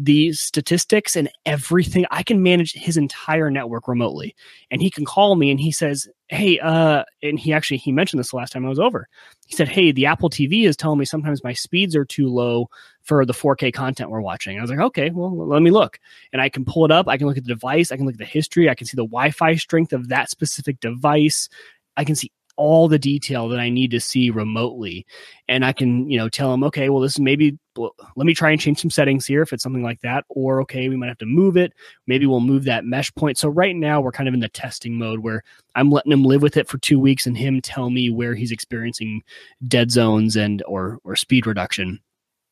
the 0.00 0.32
statistics 0.32 1.16
and 1.16 1.28
everything. 1.44 2.06
I 2.12 2.22
can 2.22 2.40
manage 2.40 2.72
his 2.72 2.96
entire 2.96 3.50
network 3.50 3.88
remotely. 3.88 4.36
And 4.70 4.80
he 4.80 4.90
can 4.90 5.04
call 5.04 5.34
me 5.34 5.50
and 5.50 5.58
he 5.58 5.72
says, 5.72 6.08
Hey, 6.30 6.58
uh, 6.58 7.04
and 7.22 7.38
he 7.38 7.54
actually 7.54 7.78
he 7.78 7.90
mentioned 7.90 8.20
this 8.20 8.30
the 8.30 8.36
last 8.36 8.52
time 8.52 8.66
I 8.66 8.68
was 8.68 8.78
over. 8.78 9.08
He 9.46 9.54
said, 9.54 9.68
Hey, 9.68 9.92
the 9.92 10.06
Apple 10.06 10.28
TV 10.28 10.66
is 10.66 10.76
telling 10.76 10.98
me 10.98 11.06
sometimes 11.06 11.42
my 11.42 11.54
speeds 11.54 11.96
are 11.96 12.04
too 12.04 12.28
low 12.28 12.68
for 13.02 13.24
the 13.24 13.32
4K 13.32 13.72
content 13.72 14.10
we're 14.10 14.20
watching. 14.20 14.58
I 14.58 14.60
was 14.60 14.70
like, 14.70 14.78
okay, 14.78 15.08
well, 15.08 15.34
let 15.34 15.62
me 15.62 15.70
look. 15.70 15.98
And 16.34 16.42
I 16.42 16.50
can 16.50 16.66
pull 16.66 16.84
it 16.84 16.90
up. 16.90 17.08
I 17.08 17.16
can 17.16 17.26
look 17.26 17.38
at 17.38 17.44
the 17.44 17.54
device. 17.54 17.90
I 17.90 17.96
can 17.96 18.04
look 18.04 18.16
at 18.16 18.18
the 18.18 18.26
history. 18.26 18.68
I 18.68 18.74
can 18.74 18.86
see 18.86 18.96
the 18.96 19.06
Wi 19.06 19.30
Fi 19.30 19.54
strength 19.54 19.94
of 19.94 20.08
that 20.08 20.28
specific 20.28 20.80
device. 20.80 21.48
I 21.96 22.04
can 22.04 22.14
see 22.14 22.30
all 22.58 22.88
the 22.88 22.98
detail 22.98 23.48
that 23.48 23.60
I 23.60 23.70
need 23.70 23.92
to 23.92 24.00
see 24.00 24.28
remotely. 24.28 25.06
And 25.48 25.64
I 25.64 25.72
can, 25.72 26.10
you 26.10 26.18
know, 26.18 26.28
tell 26.28 26.50
them, 26.50 26.64
okay, 26.64 26.90
well, 26.90 27.00
this 27.00 27.12
is 27.12 27.20
maybe, 27.20 27.56
let 27.76 28.26
me 28.26 28.34
try 28.34 28.50
and 28.50 28.60
change 28.60 28.80
some 28.80 28.90
settings 28.90 29.24
here 29.24 29.40
if 29.40 29.52
it's 29.52 29.62
something 29.62 29.82
like 29.82 30.00
that. 30.00 30.24
Or, 30.28 30.60
okay, 30.62 30.88
we 30.88 30.96
might 30.96 31.08
have 31.08 31.18
to 31.18 31.26
move 31.26 31.56
it. 31.56 31.72
Maybe 32.06 32.26
we'll 32.26 32.40
move 32.40 32.64
that 32.64 32.84
mesh 32.84 33.14
point. 33.14 33.38
So 33.38 33.48
right 33.48 33.74
now 33.74 34.00
we're 34.00 34.12
kind 34.12 34.28
of 34.28 34.34
in 34.34 34.40
the 34.40 34.48
testing 34.48 34.98
mode 34.98 35.20
where 35.20 35.42
I'm 35.76 35.90
letting 35.90 36.12
him 36.12 36.24
live 36.24 36.42
with 36.42 36.56
it 36.56 36.68
for 36.68 36.78
two 36.78 36.98
weeks 36.98 37.26
and 37.26 37.38
him 37.38 37.62
tell 37.62 37.88
me 37.88 38.10
where 38.10 38.34
he's 38.34 38.52
experiencing 38.52 39.22
dead 39.68 39.90
zones 39.90 40.36
and 40.36 40.62
or 40.66 40.98
or 41.04 41.16
speed 41.16 41.46
reduction. 41.46 42.00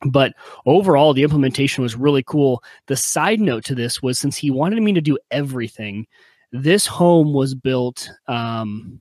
But 0.06 0.34
overall, 0.66 1.14
the 1.14 1.24
implementation 1.24 1.82
was 1.82 1.96
really 1.96 2.22
cool. 2.22 2.62
The 2.86 2.96
side 2.96 3.40
note 3.40 3.64
to 3.64 3.74
this 3.74 4.02
was 4.02 4.18
since 4.18 4.36
he 4.36 4.50
wanted 4.50 4.82
me 4.82 4.92
to 4.92 5.00
do 5.00 5.18
everything, 5.30 6.06
this 6.52 6.86
home 6.86 7.32
was 7.32 7.54
built 7.54 8.08
um, 8.28 9.00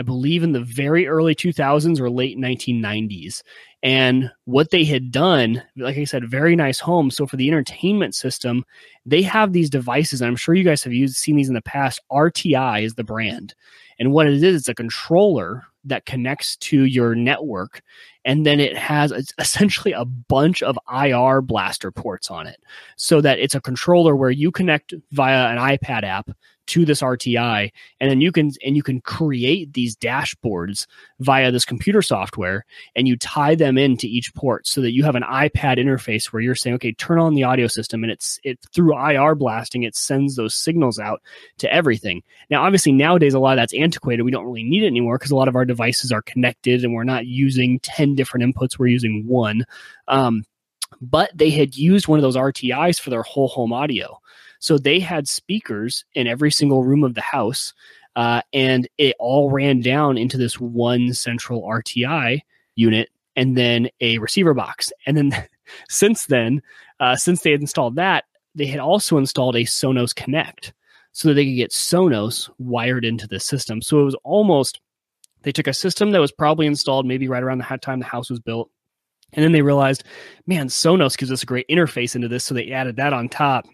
I 0.00 0.02
believe 0.02 0.42
in 0.42 0.52
the 0.52 0.62
very 0.62 1.06
early 1.06 1.34
2000s 1.34 2.00
or 2.00 2.08
late 2.08 2.38
1990s. 2.38 3.42
And 3.82 4.30
what 4.46 4.70
they 4.70 4.82
had 4.82 5.12
done, 5.12 5.62
like 5.76 5.98
I 5.98 6.04
said, 6.04 6.26
very 6.26 6.56
nice 6.56 6.80
home. 6.80 7.10
So 7.10 7.26
for 7.26 7.36
the 7.36 7.46
entertainment 7.48 8.14
system, 8.14 8.64
they 9.04 9.20
have 9.20 9.52
these 9.52 9.68
devices, 9.68 10.22
and 10.22 10.28
I'm 10.28 10.36
sure 10.36 10.54
you 10.54 10.64
guys 10.64 10.82
have 10.84 10.94
used 10.94 11.16
seen 11.16 11.36
these 11.36 11.48
in 11.48 11.54
the 11.54 11.60
past. 11.60 12.00
RTI 12.10 12.82
is 12.82 12.94
the 12.94 13.04
brand. 13.04 13.54
And 13.98 14.10
what 14.12 14.26
it 14.26 14.42
is, 14.42 14.56
it's 14.56 14.68
a 14.70 14.74
controller 14.74 15.64
that 15.84 16.06
connects 16.06 16.56
to 16.56 16.84
your 16.84 17.14
network. 17.14 17.82
And 18.24 18.46
then 18.46 18.58
it 18.58 18.78
has 18.78 19.12
essentially 19.38 19.92
a 19.92 20.06
bunch 20.06 20.62
of 20.62 20.78
IR 20.90 21.42
blaster 21.42 21.90
ports 21.90 22.30
on 22.30 22.46
it 22.46 22.62
so 22.96 23.20
that 23.20 23.38
it's 23.38 23.54
a 23.54 23.60
controller 23.60 24.16
where 24.16 24.30
you 24.30 24.50
connect 24.50 24.94
via 25.12 25.48
an 25.48 25.58
iPad 25.58 26.04
app 26.04 26.30
to 26.70 26.84
this 26.84 27.02
RTI, 27.02 27.72
and 27.98 28.10
then 28.10 28.20
you 28.20 28.30
can 28.30 28.52
and 28.64 28.76
you 28.76 28.82
can 28.82 29.00
create 29.00 29.72
these 29.72 29.96
dashboards 29.96 30.86
via 31.18 31.50
this 31.50 31.64
computer 31.64 32.00
software, 32.00 32.64
and 32.94 33.08
you 33.08 33.16
tie 33.16 33.56
them 33.56 33.76
into 33.76 34.06
each 34.06 34.32
port 34.34 34.68
so 34.68 34.80
that 34.80 34.92
you 34.92 35.02
have 35.02 35.16
an 35.16 35.24
iPad 35.24 35.78
interface 35.78 36.26
where 36.26 36.40
you're 36.40 36.54
saying, 36.54 36.74
okay, 36.76 36.92
turn 36.92 37.18
on 37.18 37.34
the 37.34 37.42
audio 37.42 37.66
system, 37.66 38.04
and 38.04 38.12
it's 38.12 38.38
it 38.44 38.58
through 38.72 38.96
IR 38.96 39.34
blasting, 39.34 39.82
it 39.82 39.96
sends 39.96 40.36
those 40.36 40.54
signals 40.54 41.00
out 41.00 41.20
to 41.58 41.72
everything. 41.72 42.22
Now, 42.50 42.62
obviously, 42.62 42.92
nowadays 42.92 43.34
a 43.34 43.40
lot 43.40 43.52
of 43.52 43.56
that's 43.58 43.74
antiquated. 43.74 44.22
We 44.22 44.30
don't 44.30 44.46
really 44.46 44.62
need 44.62 44.84
it 44.84 44.86
anymore 44.86 45.18
because 45.18 45.32
a 45.32 45.36
lot 45.36 45.48
of 45.48 45.56
our 45.56 45.64
devices 45.64 46.12
are 46.12 46.22
connected, 46.22 46.84
and 46.84 46.94
we're 46.94 47.02
not 47.02 47.26
using 47.26 47.80
ten 47.80 48.14
different 48.14 48.54
inputs. 48.54 48.78
We're 48.78 48.86
using 48.86 49.26
one. 49.26 49.64
Um, 50.06 50.44
but 51.00 51.30
they 51.34 51.50
had 51.50 51.76
used 51.76 52.08
one 52.08 52.18
of 52.18 52.22
those 52.22 52.36
RTIs 52.36 53.00
for 53.00 53.10
their 53.10 53.22
whole 53.22 53.48
home 53.48 53.72
audio. 53.72 54.20
So 54.60 54.78
they 54.78 55.00
had 55.00 55.26
speakers 55.26 56.04
in 56.14 56.26
every 56.26 56.52
single 56.52 56.84
room 56.84 57.02
of 57.02 57.14
the 57.14 57.20
house, 57.22 57.72
uh, 58.14 58.42
and 58.52 58.88
it 58.98 59.16
all 59.18 59.50
ran 59.50 59.80
down 59.80 60.18
into 60.18 60.36
this 60.36 60.60
one 60.60 61.12
central 61.14 61.62
RTI 61.62 62.40
unit 62.76 63.08
and 63.36 63.56
then 63.56 63.88
a 64.00 64.18
receiver 64.18 64.54
box. 64.54 64.92
And 65.06 65.16
then 65.16 65.46
since 65.88 66.26
then, 66.26 66.62
uh, 67.00 67.16
since 67.16 67.42
they 67.42 67.50
had 67.50 67.60
installed 67.60 67.96
that, 67.96 68.24
they 68.54 68.66
had 68.66 68.80
also 68.80 69.16
installed 69.16 69.56
a 69.56 69.60
Sonos 69.60 70.14
Connect 70.14 70.72
so 71.12 71.28
that 71.28 71.34
they 71.34 71.46
could 71.46 71.56
get 71.56 71.70
Sonos 71.70 72.50
wired 72.58 73.04
into 73.04 73.26
the 73.26 73.40
system. 73.40 73.80
So 73.80 74.00
it 74.00 74.04
was 74.04 74.16
almost 74.24 74.80
they 75.42 75.52
took 75.52 75.68
a 75.68 75.72
system 75.72 76.10
that 76.10 76.20
was 76.20 76.32
probably 76.32 76.66
installed 76.66 77.06
maybe 77.06 77.28
right 77.28 77.42
around 77.42 77.58
the 77.58 77.78
time 77.80 77.98
the 77.98 78.04
house 78.04 78.28
was 78.28 78.40
built. 78.40 78.70
And 79.32 79.42
then 79.44 79.52
they 79.52 79.62
realized, 79.62 80.04
man, 80.46 80.68
Sonos 80.68 81.16
gives 81.16 81.32
us 81.32 81.42
a 81.42 81.46
great 81.46 81.68
interface 81.68 82.14
into 82.14 82.28
this. 82.28 82.44
So 82.44 82.52
they 82.52 82.72
added 82.72 82.96
that 82.96 83.12
on 83.12 83.28
top 83.28 83.64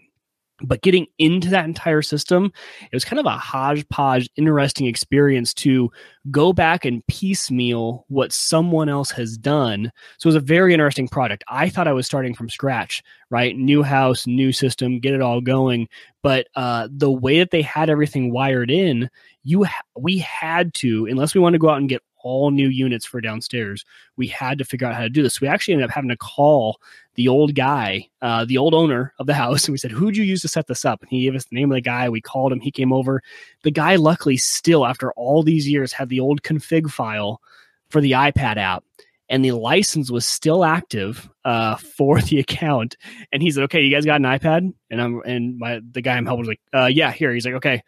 but 0.61 0.81
getting 0.81 1.07
into 1.19 1.49
that 1.49 1.65
entire 1.65 2.01
system 2.01 2.51
it 2.81 2.95
was 2.95 3.05
kind 3.05 3.19
of 3.19 3.25
a 3.25 3.37
hodgepodge 3.37 4.29
interesting 4.35 4.87
experience 4.87 5.53
to 5.53 5.91
go 6.31 6.51
back 6.53 6.85
and 6.85 7.05
piecemeal 7.07 8.05
what 8.09 8.33
someone 8.33 8.89
else 8.89 9.11
has 9.11 9.37
done. 9.37 9.91
So 10.17 10.27
it 10.27 10.33
was 10.33 10.35
a 10.35 10.45
very 10.45 10.73
interesting 10.73 11.07
product. 11.07 11.43
I 11.47 11.69
thought 11.69 11.87
i 11.87 11.93
was 11.93 12.05
starting 12.05 12.33
from 12.33 12.49
scratch 12.49 13.01
right? 13.29 13.57
New 13.57 13.83
house 13.83 14.25
new 14.25 14.51
system 14.51 14.99
get 14.99 15.13
it 15.13 15.21
all 15.21 15.41
going. 15.41 15.87
But 16.23 16.47
uh, 16.55 16.87
the 16.91 17.11
way 17.11 17.39
that 17.39 17.51
they 17.51 17.61
had 17.61 17.89
everything 17.89 18.31
wired 18.31 18.71
in 18.71 19.09
you 19.43 19.63
ha- 19.63 19.81
we 19.97 20.17
had 20.17 20.73
to 20.73 21.05
unless 21.05 21.33
we 21.33 21.39
wanted 21.39 21.57
to 21.57 21.61
go 21.61 21.69
out 21.69 21.77
and 21.77 21.89
get 21.89 22.03
all 22.27 22.51
new 22.51 22.67
units 22.67 23.05
for 23.05 23.21
downstairs. 23.21 23.85
We 24.17 24.27
had 24.27 24.57
to 24.57 24.65
figure 24.65 24.87
out 24.87 24.95
how 24.95 25.03
to 25.03 25.09
do 25.09 25.23
this. 25.23 25.39
We 25.39 25.47
actually 25.47 25.75
ended 25.75 25.89
up 25.89 25.93
having 25.93 26.09
to 26.09 26.17
call 26.17 26.79
the 27.15 27.27
old 27.27 27.55
guy, 27.55 28.09
uh, 28.21 28.45
the 28.45 28.57
old 28.57 28.73
owner 28.73 29.13
of 29.19 29.27
the 29.27 29.33
house, 29.43 29.65
and 29.65 29.73
we 29.73 29.77
said, 29.77 29.91
"Who'd 29.91 30.17
you 30.17 30.23
use 30.23 30.41
to 30.41 30.47
set 30.47 30.67
this 30.67 30.85
up?" 30.85 31.01
And 31.01 31.09
he 31.09 31.23
gave 31.23 31.35
us 31.35 31.45
the 31.45 31.55
name 31.55 31.71
of 31.71 31.75
the 31.75 31.81
guy. 31.81 32.09
We 32.09 32.21
called 32.21 32.51
him. 32.51 32.59
He 32.59 32.71
came 32.71 32.91
over. 32.91 33.23
The 33.63 33.71
guy, 33.71 33.95
luckily, 33.95 34.37
still 34.37 34.85
after 34.85 35.11
all 35.13 35.43
these 35.43 35.67
years, 35.67 35.93
had 35.93 36.09
the 36.09 36.19
old 36.19 36.43
config 36.43 36.91
file 36.91 37.41
for 37.89 38.01
the 38.01 38.11
iPad 38.11 38.57
app 38.57 38.83
and 39.29 39.43
the 39.43 39.51
license 39.51 40.09
was 40.09 40.25
still 40.25 40.63
active 40.63 41.29
uh, 41.45 41.75
for 41.75 42.21
the 42.21 42.39
account. 42.39 42.95
And 43.31 43.41
he 43.41 43.51
said, 43.51 43.63
"Okay, 43.63 43.81
you 43.81 43.91
guys 43.91 44.05
got 44.05 44.21
an 44.21 44.23
iPad?" 44.23 44.73
And 44.89 45.01
I'm 45.01 45.21
and 45.25 45.57
my 45.57 45.81
the 45.91 46.01
guy 46.01 46.15
I'm 46.15 46.25
helping 46.25 46.41
was 46.41 46.47
like, 46.47 46.61
uh, 46.73 46.85
"Yeah, 46.87 47.11
here." 47.11 47.33
He's 47.33 47.45
like, 47.45 47.55
"Okay." 47.55 47.83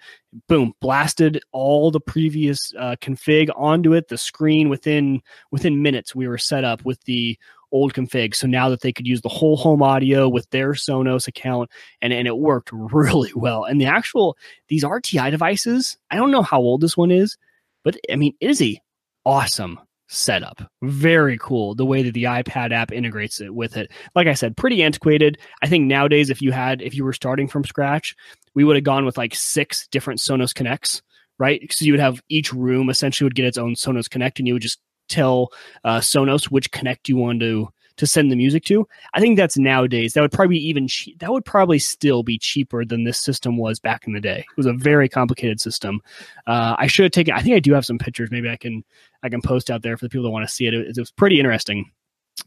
Boom, 0.47 0.73
blasted 0.79 1.41
all 1.51 1.89
the 1.89 1.99
previous 1.99 2.71
uh, 2.77 2.95
config 3.01 3.49
onto 3.55 3.93
it. 3.93 4.09
The 4.09 4.17
screen 4.17 4.69
within 4.69 5.21
within 5.51 5.81
minutes, 5.81 6.13
we 6.13 6.27
were 6.27 6.37
set 6.37 6.63
up 6.63 6.85
with 6.85 7.01
the 7.05 7.37
old 7.71 7.93
config. 7.93 8.35
So 8.35 8.47
now 8.47 8.69
that 8.69 8.81
they 8.81 8.91
could 8.91 9.07
use 9.07 9.21
the 9.21 9.29
whole 9.29 9.57
home 9.57 9.81
audio 9.81 10.27
with 10.29 10.49
their 10.49 10.73
Sonos 10.73 11.27
account, 11.27 11.69
and 12.01 12.13
and 12.13 12.27
it 12.27 12.37
worked 12.37 12.69
really 12.73 13.31
well. 13.35 13.63
And 13.65 13.79
the 13.79 13.85
actual 13.85 14.37
these 14.67 14.83
RTI 14.83 15.31
devices, 15.31 15.97
I 16.11 16.15
don't 16.15 16.31
know 16.31 16.43
how 16.43 16.59
old 16.59 16.81
this 16.81 16.97
one 16.97 17.11
is, 17.11 17.37
but 17.83 17.97
I 18.11 18.15
mean, 18.15 18.35
it 18.39 18.49
is 18.49 18.61
a 18.61 18.79
awesome 19.25 19.79
setup. 20.10 20.62
Very 20.82 21.38
cool 21.38 21.76
the 21.76 21.86
way 21.86 22.01
that 22.03 22.14
the 22.14 22.24
iPad 22.24 22.72
app 22.72 22.91
integrates 22.91 23.39
it 23.39 23.53
with 23.53 23.78
it. 23.78 23.91
Like 24.16 24.28
I 24.28 24.34
said, 24.34 24.57
pretty 24.57 24.84
antiquated. 24.84 25.38
I 25.62 25.68
think 25.68 25.86
nowadays 25.86 26.30
if 26.30 26.41
you 26.41 26.51
had 26.51 26.82
if 26.82 26.95
you 26.95 27.05
were 27.05 27.14
starting 27.14 27.47
from 27.47 27.64
scratch, 27.64 28.16
we 28.55 28.64
would 28.64 28.76
have 28.76 28.84
gone 28.84 29.05
with 29.05 29.18
like 29.18 29.36
six 29.36 29.88
different 29.88 30.20
Sonos 30.20 30.53
Connects, 30.53 31.01
right? 31.38 31.62
Because 31.62 31.82
you 31.82 31.93
would 31.93 31.99
have 31.99 32.22
each 32.28 32.51
room 32.51 32.89
essentially 32.89 33.26
would 33.26 33.36
get 33.36 33.45
its 33.45 33.57
own 33.57 33.76
Sonos 33.76 34.10
Connect 34.10 34.39
and 34.39 34.47
you 34.47 34.53
would 34.55 34.64
just 34.64 34.82
tell 35.07 35.49
uh, 35.84 35.99
Sonos 35.99 36.45
which 36.45 36.72
Connect 36.72 37.07
you 37.07 37.18
want 37.18 37.39
to 37.41 37.70
to 37.99 38.07
send 38.07 38.31
the 38.31 38.35
music 38.35 38.63
to. 38.65 38.87
I 39.13 39.19
think 39.19 39.37
that's 39.37 39.57
nowadays. 39.57 40.13
That 40.13 40.21
would 40.21 40.31
probably 40.31 40.57
be 40.57 40.67
even 40.67 40.87
che- 40.87 41.15
that 41.19 41.31
would 41.31 41.45
probably 41.45 41.79
still 41.79 42.23
be 42.23 42.37
cheaper 42.37 42.85
than 42.85 43.03
this 43.03 43.19
system 43.19 43.57
was 43.57 43.79
back 43.79 44.07
in 44.07 44.13
the 44.13 44.21
day. 44.21 44.39
It 44.39 44.57
was 44.57 44.65
a 44.65 44.73
very 44.73 45.09
complicated 45.09 45.59
system. 45.59 46.01
Uh, 46.47 46.75
I 46.77 46.87
should 46.87 47.03
have 47.03 47.11
taken. 47.11 47.33
I 47.33 47.41
think 47.41 47.55
I 47.55 47.59
do 47.59 47.73
have 47.73 47.85
some 47.85 47.97
pictures. 47.97 48.31
Maybe 48.31 48.49
I 48.49 48.55
can 48.55 48.83
I 49.21 49.29
can 49.29 49.41
post 49.41 49.69
out 49.69 49.81
there 49.81 49.97
for 49.97 50.05
the 50.05 50.09
people 50.09 50.23
that 50.23 50.31
want 50.31 50.47
to 50.47 50.53
see 50.53 50.65
it. 50.65 50.73
It, 50.73 50.97
it 50.97 50.97
was 50.97 51.11
pretty 51.11 51.39
interesting. 51.39 51.91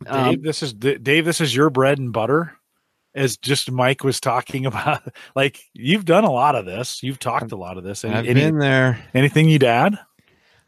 Dave, 0.05 0.39
um, 0.39 0.43
this 0.43 0.63
is 0.63 0.73
Dave. 0.73 1.25
This 1.25 1.41
is 1.41 1.55
your 1.55 1.71
bread 1.71 1.99
and 1.99 2.13
butter. 2.13 2.57
As 3.15 3.37
just 3.37 3.71
Mike 3.71 4.05
was 4.05 4.21
talking 4.21 4.65
about, 4.67 5.03
like 5.37 5.61
you've 5.75 6.07
done 6.07 6.25
a 6.25 6.33
lot 6.33 6.55
of 6.55 6.65
this. 6.65 7.03
You've 7.03 7.19
talked 7.19 7.53
a 7.53 7.57
lot 7.57 7.77
of 7.77 7.85
this. 7.85 8.05
Any, 8.05 8.15
I've 8.15 8.25
been 8.25 8.59
there. 8.59 9.05
Anything 9.13 9.51
you'd 9.51 9.65
add? 9.65 9.99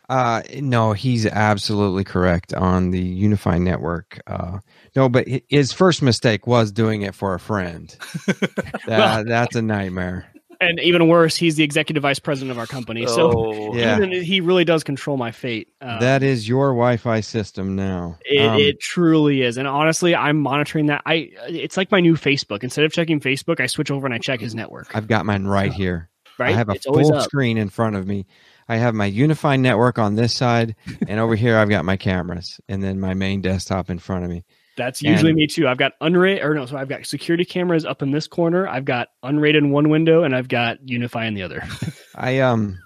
Uh, 0.09 0.43
no, 0.61 0.93
he's 0.93 1.27
absolutely 1.27 2.05
correct 2.05 2.53
on 2.53 2.91
the 2.91 3.23
UniFi 3.23 3.61
network. 3.61 4.21
Uh, 4.27 4.59
no, 4.95 5.09
but 5.09 5.27
his 5.49 5.73
first 5.73 6.03
mistake 6.03 6.47
was 6.47 6.71
doing 6.73 7.03
it 7.03 7.15
for 7.15 7.35
a 7.35 7.41
friend. 7.41 7.97
that, 8.27 8.83
well, 8.87 9.25
that's 9.25 9.57
a 9.57 9.63
nightmare. 9.63 10.27
And 10.61 10.79
even 10.81 11.09
worse, 11.09 11.37
he's 11.37 11.57
the 11.57 11.65
executive 11.65 12.03
vice 12.03 12.19
president 12.19 12.53
of 12.53 12.59
our 12.59 12.67
company. 12.67 13.07
So 13.07 13.33
oh, 13.35 13.75
yeah. 13.75 13.99
he 14.07 14.41
really 14.41 14.65
does 14.65 14.85
control 14.85 15.17
my 15.17 15.33
fate. 15.33 15.69
Uh, 15.81 15.99
that 15.99 16.23
is 16.23 16.49
your 16.49 16.69
Wi-Fi 16.69 17.21
system 17.21 17.75
now. 17.75 18.19
It, 18.25 18.47
um, 18.47 18.59
it, 18.61 18.81
truly 18.81 19.43
is. 19.43 19.57
And 19.57 19.67
honestly, 19.67 20.15
I'm 20.15 20.39
monitoring 20.39 20.87
that. 20.87 21.03
I 21.07 21.31
it's 21.49 21.77
like 21.77 21.91
my 21.91 22.01
new 22.01 22.15
Facebook. 22.15 22.63
Instead 22.63 22.85
of 22.85 22.93
checking 22.93 23.21
Facebook, 23.21 23.61
I 23.61 23.67
switch 23.67 23.91
over 23.91 24.07
and 24.07 24.15
I 24.15 24.19
check 24.19 24.41
his 24.41 24.55
network. 24.55 24.95
I've 24.95 25.09
got 25.09 25.27
mine 25.27 25.45
right 25.45 25.73
here. 25.73 26.09
Right? 26.39 26.55
I 26.55 26.57
have 26.57 26.69
a 26.69 26.73
it's 26.73 26.87
full 26.87 27.21
screen 27.21 27.59
in 27.59 27.69
front 27.69 27.97
of 27.97 28.07
me 28.07 28.27
I 28.69 28.77
have 28.77 28.95
my 28.95 29.11
UniFi 29.11 29.61
network 29.61 29.99
on 29.99 30.15
this 30.15 30.35
side, 30.35 30.75
and 31.07 31.21
over 31.21 31.35
here 31.35 31.59
I've 31.59 31.69
got 31.69 31.85
my 31.85 31.97
cameras, 31.97 32.61
and 32.69 32.83
then 32.83 33.01
my 33.01 33.15
main 33.15 33.41
desktop 33.41 33.91
in 33.91 33.99
front 33.99 34.25
of 34.25 34.31
me. 34.31 34.45
That's 34.77 35.03
usually 35.03 35.31
and, 35.31 35.37
me 35.37 35.47
too. 35.47 35.69
I've 35.69 35.79
got 35.79 35.93
Unraid, 36.01 36.43
or 36.43 36.55
no, 36.55 36.67
so 36.67 36.77
I've 36.77 36.89
got 36.89 37.07
security 37.07 37.45
cameras 37.45 37.85
up 37.85 38.03
in 38.03 38.11
this 38.11 38.27
corner. 38.27 38.67
I've 38.67 38.85
got 38.85 39.09
Unraid 39.23 39.55
in 39.57 39.71
one 39.71 39.89
window, 39.89 40.25
and 40.25 40.35
I've 40.35 40.49
got 40.49 40.79
UniFi 40.85 41.29
in 41.29 41.35
the 41.35 41.43
other. 41.43 41.63
I 42.15 42.41
um, 42.41 42.79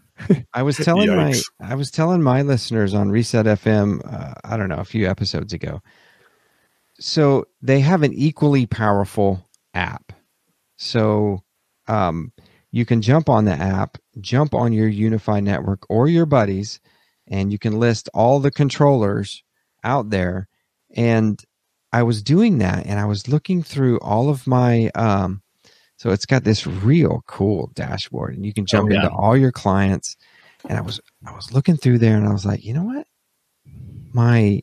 I 0.52 0.62
was 0.62 0.76
telling 0.84 1.14
my 1.14 1.34
I 1.60 1.74
was 1.74 1.90
telling 1.90 2.22
my 2.22 2.42
listeners 2.42 2.94
on 2.94 3.10
Reset 3.10 3.46
FM, 3.46 4.00
uh, 4.04 4.34
I 4.44 4.56
don't 4.56 4.68
know, 4.68 4.76
a 4.76 4.84
few 4.84 5.08
episodes 5.08 5.52
ago. 5.52 5.80
So 7.00 7.46
they 7.62 7.80
have 7.80 8.02
an 8.02 8.12
equally 8.12 8.66
powerful 8.66 9.48
app. 9.72 10.12
So 10.76 11.42
um, 11.86 12.32
you 12.78 12.86
can 12.86 13.02
jump 13.02 13.28
on 13.28 13.44
the 13.44 13.52
app, 13.52 13.98
jump 14.20 14.54
on 14.54 14.72
your 14.72 14.88
UniFi 14.88 15.42
network 15.42 15.84
or 15.90 16.08
your 16.08 16.26
buddies, 16.26 16.80
and 17.26 17.50
you 17.52 17.58
can 17.58 17.78
list 17.78 18.08
all 18.14 18.38
the 18.38 18.52
controllers 18.52 19.42
out 19.82 20.10
there. 20.10 20.48
And 20.94 21.42
I 21.92 22.02
was 22.02 22.22
doing 22.22 22.58
that 22.58 22.86
and 22.86 22.98
I 23.00 23.06
was 23.06 23.28
looking 23.28 23.62
through 23.62 23.98
all 24.00 24.28
of 24.28 24.46
my 24.46 24.90
um 24.94 25.42
so 25.96 26.10
it's 26.10 26.26
got 26.26 26.44
this 26.44 26.66
real 26.66 27.24
cool 27.26 27.72
dashboard 27.74 28.36
and 28.36 28.46
you 28.46 28.52
can 28.52 28.66
jump 28.66 28.90
oh, 28.90 28.92
yeah. 28.92 29.04
into 29.04 29.10
all 29.10 29.36
your 29.36 29.52
clients 29.52 30.16
and 30.68 30.78
I 30.78 30.80
was 30.82 31.00
I 31.26 31.34
was 31.34 31.52
looking 31.52 31.76
through 31.76 31.98
there 31.98 32.16
and 32.16 32.28
I 32.28 32.32
was 32.32 32.44
like, 32.44 32.64
"You 32.64 32.74
know 32.74 32.84
what? 32.84 33.06
My 34.12 34.62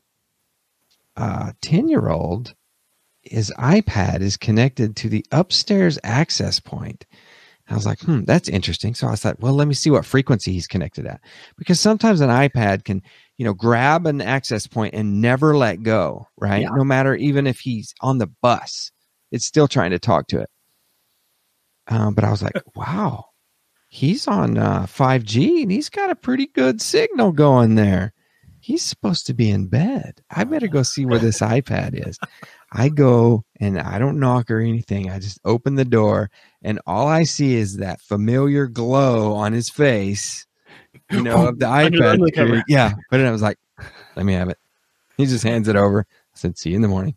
uh 1.16 1.52
10-year-old 1.62 2.54
his 3.22 3.52
iPad 3.58 4.20
is 4.20 4.36
connected 4.36 4.94
to 4.96 5.08
the 5.08 5.26
upstairs 5.32 5.98
access 6.04 6.60
point 6.60 7.06
I 7.68 7.74
was 7.74 7.86
like, 7.86 8.00
hmm, 8.00 8.24
that's 8.24 8.48
interesting. 8.48 8.94
So 8.94 9.08
I 9.08 9.16
thought, 9.16 9.40
well, 9.40 9.52
let 9.52 9.66
me 9.66 9.74
see 9.74 9.90
what 9.90 10.04
frequency 10.04 10.52
he's 10.52 10.68
connected 10.68 11.04
at. 11.06 11.20
Because 11.58 11.80
sometimes 11.80 12.20
an 12.20 12.30
iPad 12.30 12.84
can, 12.84 13.02
you 13.38 13.44
know, 13.44 13.54
grab 13.54 14.06
an 14.06 14.20
access 14.20 14.66
point 14.66 14.94
and 14.94 15.20
never 15.20 15.56
let 15.56 15.82
go, 15.82 16.28
right? 16.36 16.62
Yeah. 16.62 16.70
No 16.70 16.84
matter 16.84 17.16
even 17.16 17.46
if 17.46 17.58
he's 17.58 17.92
on 18.00 18.18
the 18.18 18.28
bus, 18.40 18.92
it's 19.32 19.44
still 19.44 19.66
trying 19.66 19.90
to 19.90 19.98
talk 19.98 20.28
to 20.28 20.40
it. 20.40 20.50
Um, 21.88 22.14
but 22.14 22.24
I 22.24 22.30
was 22.30 22.42
like, 22.42 22.60
wow, 22.74 23.26
he's 23.88 24.28
on 24.28 24.58
uh, 24.58 24.82
5G 24.82 25.62
and 25.62 25.70
he's 25.70 25.88
got 25.88 26.10
a 26.10 26.16
pretty 26.16 26.46
good 26.46 26.80
signal 26.80 27.32
going 27.32 27.74
there. 27.74 28.12
He's 28.60 28.82
supposed 28.82 29.26
to 29.26 29.34
be 29.34 29.50
in 29.50 29.68
bed. 29.68 30.20
I 30.30 30.44
better 30.44 30.66
go 30.66 30.82
see 30.82 31.06
where 31.06 31.20
this 31.20 31.40
iPad 31.40 32.08
is. 32.08 32.18
I 32.72 32.88
go 32.88 33.44
and 33.60 33.78
I 33.78 33.98
don't 33.98 34.18
knock 34.18 34.50
or 34.50 34.60
anything. 34.60 35.10
I 35.10 35.18
just 35.18 35.38
open 35.44 35.76
the 35.76 35.84
door 35.84 36.30
and 36.62 36.80
all 36.86 37.06
I 37.06 37.22
see 37.22 37.54
is 37.54 37.76
that 37.76 38.00
familiar 38.00 38.66
glow 38.66 39.34
on 39.34 39.52
his 39.52 39.70
face, 39.70 40.46
you 41.10 41.22
know, 41.22 41.46
of 41.48 41.58
the 41.58 41.66
iPad. 41.66 42.64
Yeah. 42.68 42.94
But 43.10 43.18
then 43.18 43.26
I 43.26 43.30
was 43.30 43.42
like, 43.42 43.58
let 44.16 44.26
me 44.26 44.32
have 44.32 44.48
it. 44.48 44.58
He 45.16 45.26
just 45.26 45.44
hands 45.44 45.68
it 45.68 45.76
over. 45.76 46.06
I 46.10 46.38
said, 46.38 46.58
see 46.58 46.70
you 46.70 46.76
in 46.76 46.82
the 46.82 46.88
morning. 46.88 47.16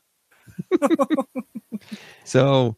so 2.24 2.78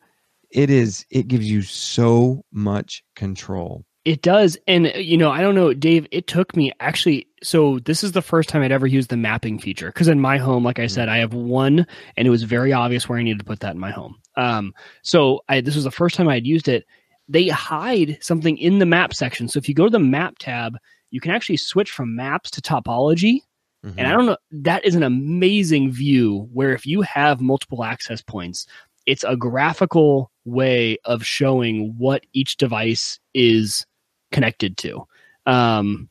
it 0.49 0.69
is, 0.69 1.05
it 1.09 1.27
gives 1.27 1.49
you 1.49 1.61
so 1.61 2.43
much 2.51 3.03
control. 3.15 3.85
It 4.03 4.23
does. 4.23 4.57
And, 4.67 4.91
you 4.95 5.15
know, 5.15 5.29
I 5.29 5.41
don't 5.41 5.53
know, 5.53 5.73
Dave, 5.73 6.07
it 6.11 6.27
took 6.27 6.55
me 6.55 6.71
actually. 6.79 7.27
So, 7.43 7.79
this 7.79 8.03
is 8.03 8.11
the 8.11 8.21
first 8.21 8.49
time 8.49 8.61
I'd 8.61 8.71
ever 8.71 8.87
used 8.87 9.09
the 9.09 9.17
mapping 9.17 9.59
feature. 9.59 9.87
Because 9.87 10.07
in 10.07 10.19
my 10.19 10.37
home, 10.37 10.63
like 10.63 10.79
I 10.79 10.87
said, 10.87 11.09
I 11.09 11.17
have 11.17 11.33
one, 11.33 11.85
and 12.17 12.27
it 12.27 12.31
was 12.31 12.43
very 12.43 12.73
obvious 12.73 13.07
where 13.07 13.19
I 13.19 13.23
needed 13.23 13.39
to 13.39 13.45
put 13.45 13.61
that 13.61 13.73
in 13.73 13.79
my 13.79 13.91
home. 13.91 14.17
Um, 14.35 14.73
so, 15.03 15.41
I, 15.49 15.61
this 15.61 15.75
was 15.75 15.83
the 15.83 15.91
first 15.91 16.15
time 16.15 16.27
I 16.27 16.35
had 16.35 16.47
used 16.47 16.67
it. 16.67 16.85
They 17.27 17.47
hide 17.47 18.17
something 18.21 18.57
in 18.57 18.79
the 18.79 18.85
map 18.85 19.13
section. 19.13 19.47
So, 19.47 19.57
if 19.57 19.69
you 19.69 19.75
go 19.75 19.85
to 19.85 19.89
the 19.91 19.99
map 19.99 20.39
tab, 20.39 20.77
you 21.11 21.19
can 21.19 21.31
actually 21.31 21.57
switch 21.57 21.91
from 21.91 22.15
maps 22.15 22.49
to 22.51 22.61
topology. 22.61 23.41
Mm-hmm. 23.85 23.99
And 23.99 24.07
I 24.07 24.11
don't 24.11 24.27
know, 24.27 24.37
that 24.51 24.85
is 24.85 24.95
an 24.95 25.03
amazing 25.03 25.91
view 25.91 26.47
where 26.53 26.73
if 26.73 26.85
you 26.85 27.01
have 27.01 27.41
multiple 27.41 27.83
access 27.83 28.21
points, 28.21 28.67
it's 29.05 29.23
a 29.23 29.35
graphical 29.35 30.31
way 30.45 30.97
of 31.05 31.25
showing 31.25 31.95
what 31.97 32.23
each 32.33 32.57
device 32.57 33.19
is 33.33 33.85
connected 34.31 34.77
to. 34.77 35.07
Um, 35.45 36.09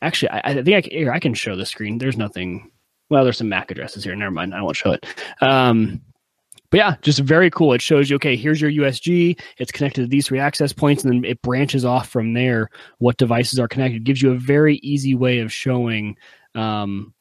actually, 0.00 0.30
I, 0.30 0.40
I 0.44 0.54
think 0.62 0.76
I 0.76 0.80
can, 0.82 0.90
here, 0.90 1.12
I 1.12 1.18
can 1.18 1.34
show 1.34 1.56
the 1.56 1.66
screen. 1.66 1.98
There's 1.98 2.16
nothing. 2.16 2.70
Well, 3.10 3.24
there's 3.24 3.38
some 3.38 3.48
MAC 3.48 3.70
addresses 3.70 4.04
here. 4.04 4.16
Never 4.16 4.30
mind. 4.30 4.54
I 4.54 4.62
won't 4.62 4.76
show 4.76 4.92
it. 4.92 5.06
Um, 5.40 6.00
but 6.70 6.78
yeah, 6.78 6.96
just 7.02 7.18
very 7.18 7.50
cool. 7.50 7.74
It 7.74 7.82
shows 7.82 8.08
you, 8.08 8.16
okay, 8.16 8.34
here's 8.34 8.58
your 8.58 8.70
USG. 8.70 9.38
It's 9.58 9.70
connected 9.70 10.00
to 10.00 10.06
these 10.06 10.26
three 10.26 10.38
access 10.38 10.72
points, 10.72 11.04
and 11.04 11.12
then 11.12 11.30
it 11.30 11.42
branches 11.42 11.84
off 11.84 12.08
from 12.08 12.32
there 12.32 12.70
what 12.98 13.18
devices 13.18 13.58
are 13.58 13.68
connected. 13.68 13.98
It 13.98 14.04
gives 14.04 14.22
you 14.22 14.32
a 14.32 14.38
very 14.38 14.76
easy 14.76 15.14
way 15.14 15.40
of 15.40 15.52
showing 15.52 16.16
um, 16.54 17.12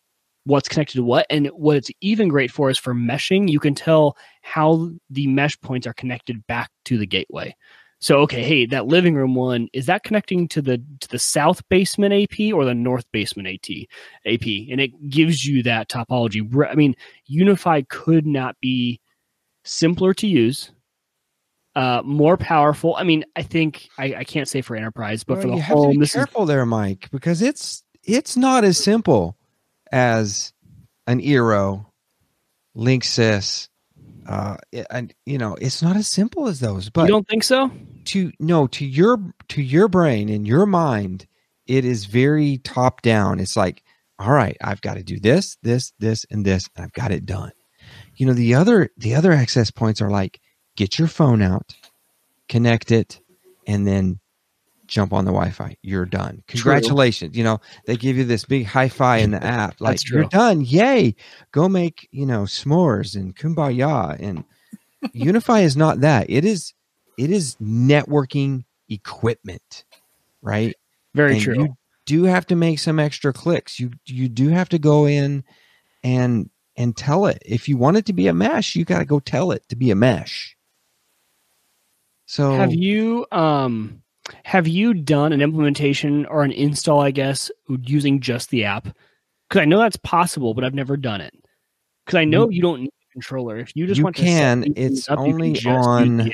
what's 0.45 0.69
connected 0.69 0.95
to 0.95 1.03
what. 1.03 1.25
And 1.29 1.47
what 1.47 1.75
it's 1.75 1.91
even 1.99 2.29
great 2.29 2.49
for 2.49 2.69
is 2.69 2.77
for 2.77 2.93
meshing. 2.93 3.49
You 3.49 3.59
can 3.59 3.75
tell 3.75 4.15
how 4.41 4.89
the 5.09 5.27
mesh 5.27 5.59
points 5.59 5.85
are 5.85 5.93
connected 5.93 6.47
back 6.47 6.71
to 6.85 6.97
the 6.97 7.05
gateway. 7.05 7.53
So 8.01 8.17
okay, 8.21 8.43
hey, 8.43 8.65
that 8.65 8.87
living 8.87 9.13
room 9.13 9.35
one 9.35 9.69
is 9.73 9.85
that 9.85 10.03
connecting 10.03 10.47
to 10.49 10.61
the 10.61 10.83
to 11.01 11.07
the 11.07 11.19
south 11.19 11.67
basement 11.69 12.13
AP 12.13 12.51
or 12.51 12.65
the 12.65 12.73
north 12.73 13.05
basement 13.11 13.47
AT 13.47 13.69
AP, 14.25 14.45
and 14.71 14.81
it 14.81 15.09
gives 15.09 15.45
you 15.45 15.63
that 15.63 15.87
topology. 15.87 16.41
I 16.67 16.73
mean, 16.73 16.95
UniFi 17.29 17.87
could 17.87 18.25
not 18.25 18.59
be 18.59 18.99
simpler 19.63 20.15
to 20.15 20.27
use, 20.27 20.71
uh, 21.75 22.01
more 22.03 22.37
powerful. 22.37 22.95
I 22.95 23.03
mean, 23.03 23.23
I 23.35 23.43
think 23.43 23.87
I, 23.97 24.15
I 24.15 24.23
can't 24.23 24.47
say 24.47 24.61
for 24.61 24.75
enterprise, 24.75 25.23
but 25.23 25.35
Well, 25.35 25.41
for 25.41 25.47
the 25.49 25.55
you 25.55 25.61
have 25.61 25.77
to 25.77 25.89
be 25.89 25.97
this 25.97 26.09
is 26.09 26.15
careful 26.15 26.45
there, 26.45 26.65
Mike, 26.65 27.09
because 27.11 27.41
it's 27.41 27.83
it's 28.03 28.35
not 28.35 28.63
as 28.63 28.77
simple 28.77 29.37
as 29.91 30.53
an 31.07 31.21
Eero, 31.21 31.85
Linksys, 32.75 33.69
uh, 34.27 34.57
and 34.89 35.13
you 35.25 35.37
know, 35.37 35.55
it's 35.61 35.81
not 35.81 35.95
as 35.95 36.07
simple 36.07 36.47
as 36.47 36.59
those. 36.59 36.89
But 36.89 37.03
you 37.03 37.09
don't 37.09 37.27
think 37.27 37.43
so? 37.43 37.71
To 38.05 38.31
no, 38.39 38.67
to 38.67 38.85
your 38.85 39.33
to 39.49 39.61
your 39.61 39.87
brain 39.87 40.29
and 40.29 40.47
your 40.47 40.65
mind, 40.65 41.27
it 41.67 41.85
is 41.85 42.05
very 42.05 42.57
top 42.59 43.01
down. 43.01 43.39
It's 43.39 43.55
like, 43.55 43.83
all 44.19 44.31
right, 44.31 44.57
I've 44.61 44.81
got 44.81 44.95
to 44.95 45.03
do 45.03 45.19
this, 45.19 45.57
this, 45.63 45.93
this, 45.99 46.25
and 46.29 46.45
this, 46.45 46.69
and 46.75 46.83
I've 46.83 46.93
got 46.93 47.11
it 47.11 47.25
done. 47.25 47.51
You 48.15 48.25
know, 48.25 48.33
the 48.33 48.55
other 48.55 48.89
the 48.97 49.15
other 49.15 49.31
access 49.31 49.71
points 49.71 50.01
are 50.01 50.09
like, 50.09 50.39
get 50.75 50.99
your 50.99 51.07
phone 51.07 51.41
out, 51.41 51.75
connect 52.47 52.91
it, 52.91 53.19
and 53.67 53.87
then 53.87 54.19
jump 54.91 55.13
on 55.13 55.23
the 55.23 55.31
Wi-Fi. 55.31 55.77
You're 55.81 56.05
done. 56.05 56.43
Congratulations. 56.47 57.35
You 57.37 57.45
know, 57.45 57.61
they 57.85 57.95
give 57.95 58.17
you 58.17 58.25
this 58.25 58.43
big 58.43 58.65
hi-fi 58.65 59.17
in 59.17 59.31
the 59.31 59.43
app. 59.43 59.79
Like 59.79 60.07
you're 60.09 60.25
done. 60.25 60.61
Yay. 60.61 61.15
Go 61.51 61.69
make, 61.69 62.07
you 62.11 62.25
know, 62.25 62.41
s'mores 62.41 63.15
and 63.15 63.35
kumbaya. 63.35 64.17
And 64.19 64.43
UniFi 65.15 65.63
is 65.63 65.77
not 65.77 66.01
that. 66.01 66.29
It 66.29 66.43
is 66.43 66.73
it 67.21 67.29
is 67.29 67.55
networking 67.61 68.65
equipment. 68.89 69.85
Right? 70.41 70.75
Very 71.13 71.33
and 71.33 71.41
true. 71.41 71.55
You 71.55 71.77
do 72.05 72.23
have 72.23 72.47
to 72.47 72.55
make 72.55 72.79
some 72.79 72.99
extra 72.99 73.31
clicks. 73.31 73.79
You 73.79 73.91
you 74.05 74.27
do 74.27 74.49
have 74.49 74.69
to 74.69 74.79
go 74.79 75.05
in 75.07 75.43
and 76.03 76.49
and 76.75 76.97
tell 76.97 77.27
it. 77.27 77.41
If 77.45 77.69
you 77.69 77.77
want 77.77 77.97
it 77.97 78.05
to 78.07 78.13
be 78.13 78.27
a 78.27 78.33
mesh, 78.33 78.75
you 78.75 78.85
got 78.85 78.99
to 78.99 79.05
go 79.05 79.19
tell 79.19 79.51
it 79.51 79.67
to 79.69 79.75
be 79.75 79.91
a 79.91 79.95
mesh. 79.95 80.57
So 82.25 82.53
Have 82.53 82.73
you 82.73 83.27
um 83.31 84.01
have 84.43 84.67
you 84.67 84.93
done 84.93 85.33
an 85.33 85.41
implementation 85.41 86.25
or 86.25 86.43
an 86.43 86.51
install, 86.51 87.01
I 87.01 87.11
guess, 87.11 87.51
using 87.67 88.19
just 88.19 88.49
the 88.49 88.63
app? 88.63 88.87
Because 89.47 89.61
I 89.61 89.65
know 89.65 89.79
that's 89.79 89.97
possible, 89.97 90.53
but 90.53 90.63
I've 90.63 90.73
never 90.73 90.97
done 90.97 91.21
it. 91.21 91.33
Because 92.05 92.17
I 92.17 92.25
know 92.25 92.49
you 92.49 92.61
don't 92.61 92.81
need 92.81 92.93
a 93.09 93.11
controller. 93.11 93.57
If 93.57 93.75
you 93.75 93.85
just 93.85 93.99
You 93.99 94.05
want 94.05 94.15
to 94.15 94.21
set 94.23 94.31
can. 94.31 94.73
It's 94.75 95.09
up, 95.09 95.19
you 95.19 95.25
can 95.25 95.33
only 95.33 95.65
on-. 95.65 96.31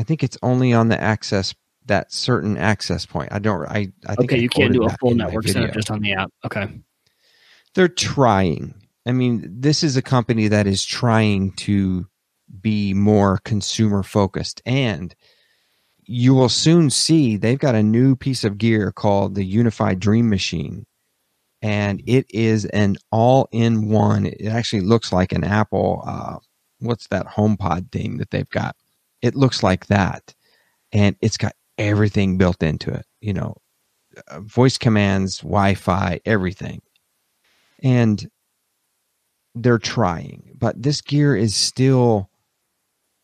I 0.00 0.02
think 0.02 0.24
it's 0.24 0.38
only 0.42 0.72
on 0.72 0.88
the 0.88 0.98
access 0.98 1.54
that 1.84 2.10
certain 2.10 2.56
access 2.56 3.04
point. 3.04 3.30
I 3.32 3.38
don't. 3.38 3.68
I. 3.68 3.92
I 4.06 4.14
think 4.14 4.32
Okay, 4.32 4.36
I 4.36 4.38
you 4.38 4.48
can't 4.48 4.72
do 4.72 4.84
a 4.84 4.96
full 4.98 5.14
network 5.14 5.46
setup 5.46 5.74
just 5.74 5.90
on 5.90 6.00
the 6.00 6.14
app. 6.14 6.32
Okay. 6.42 6.80
They're 7.74 7.86
trying. 7.86 8.74
I 9.06 9.12
mean, 9.12 9.46
this 9.46 9.84
is 9.84 9.98
a 9.98 10.02
company 10.02 10.48
that 10.48 10.66
is 10.66 10.86
trying 10.86 11.52
to 11.56 12.06
be 12.62 12.94
more 12.94 13.40
consumer 13.44 14.02
focused, 14.02 14.62
and 14.64 15.14
you 16.04 16.32
will 16.34 16.48
soon 16.48 16.88
see 16.88 17.36
they've 17.36 17.58
got 17.58 17.74
a 17.74 17.82
new 17.82 18.16
piece 18.16 18.42
of 18.42 18.56
gear 18.56 18.92
called 18.92 19.34
the 19.34 19.54
UniFi 19.54 19.98
Dream 19.98 20.30
Machine, 20.30 20.86
and 21.60 22.02
it 22.06 22.24
is 22.30 22.64
an 22.64 22.96
all-in-one. 23.12 24.26
It 24.26 24.46
actually 24.46 24.82
looks 24.82 25.12
like 25.12 25.32
an 25.32 25.44
Apple. 25.44 26.02
Uh, 26.06 26.36
what's 26.78 27.06
that 27.08 27.26
HomePod 27.26 27.92
thing 27.92 28.16
that 28.16 28.30
they've 28.30 28.48
got? 28.48 28.76
It 29.22 29.34
looks 29.34 29.62
like 29.62 29.86
that, 29.86 30.34
and 30.92 31.16
it's 31.20 31.36
got 31.36 31.54
everything 31.78 32.38
built 32.38 32.62
into 32.62 32.90
it. 32.92 33.06
You 33.20 33.34
know, 33.34 33.56
uh, 34.28 34.40
voice 34.40 34.78
commands, 34.78 35.38
Wi-Fi, 35.40 36.20
everything, 36.24 36.80
and 37.82 38.28
they're 39.54 39.78
trying. 39.78 40.52
But 40.58 40.82
this 40.82 41.00
gear 41.00 41.36
is 41.36 41.54
still. 41.54 42.28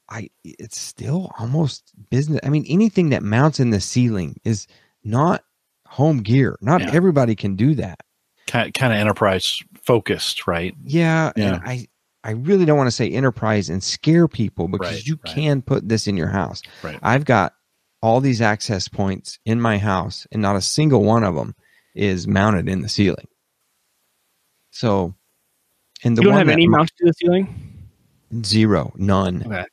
I 0.08 0.30
it's 0.44 0.78
still 0.80 1.32
almost 1.38 1.90
business. 2.10 2.38
I 2.44 2.48
mean, 2.48 2.64
anything 2.68 3.08
that 3.10 3.24
mounts 3.24 3.58
in 3.58 3.70
the 3.70 3.80
ceiling 3.80 4.38
is 4.44 4.68
not 5.02 5.42
home 5.86 6.18
gear. 6.18 6.56
Not 6.60 6.80
Yeah. 6.80 6.90
everybody 6.92 7.34
can 7.34 7.56
do 7.56 7.74
that. 7.76 8.00
kind 8.46 8.72
kind 8.72 8.92
of 8.92 9.00
enterprise 9.00 9.60
focused, 9.82 10.46
right? 10.46 10.74
Yeah, 10.84 11.32
Yeah. 11.36 11.54
and 11.54 11.62
I 11.64 11.86
I 12.26 12.32
really 12.32 12.64
don't 12.64 12.76
want 12.76 12.88
to 12.88 12.92
say 12.94 13.08
enterprise 13.08 13.70
and 13.70 13.82
scare 13.82 14.26
people 14.26 14.66
because 14.66 14.94
Right, 14.94 15.06
you 15.06 15.18
right. 15.24 15.34
can 15.34 15.62
put 15.62 15.88
this 15.88 16.08
in 16.08 16.16
your 16.16 16.26
house. 16.26 16.60
Right. 16.82 16.98
I've 17.00 17.24
got 17.24 17.54
all 18.02 18.20
these 18.20 18.42
access 18.42 18.88
points 18.88 19.38
in 19.46 19.60
my 19.60 19.78
house, 19.78 20.26
and 20.32 20.42
not 20.42 20.56
a 20.56 20.60
single 20.60 21.04
one 21.04 21.22
of 21.22 21.36
them 21.36 21.54
is 21.94 22.26
mounted 22.26 22.68
in 22.68 22.82
the 22.82 22.88
ceiling. 22.88 23.28
So, 24.72 25.14
and 26.02 26.16
the 26.16 26.22
you 26.22 26.28
don't 26.28 26.36
have 26.36 26.48
any 26.48 26.66
mounts 26.66 26.92
to 26.98 27.06
the 27.06 27.12
ceiling? 27.12 27.76
zero, 28.44 28.92
none. 28.96 29.44
Okay. 29.46 29.64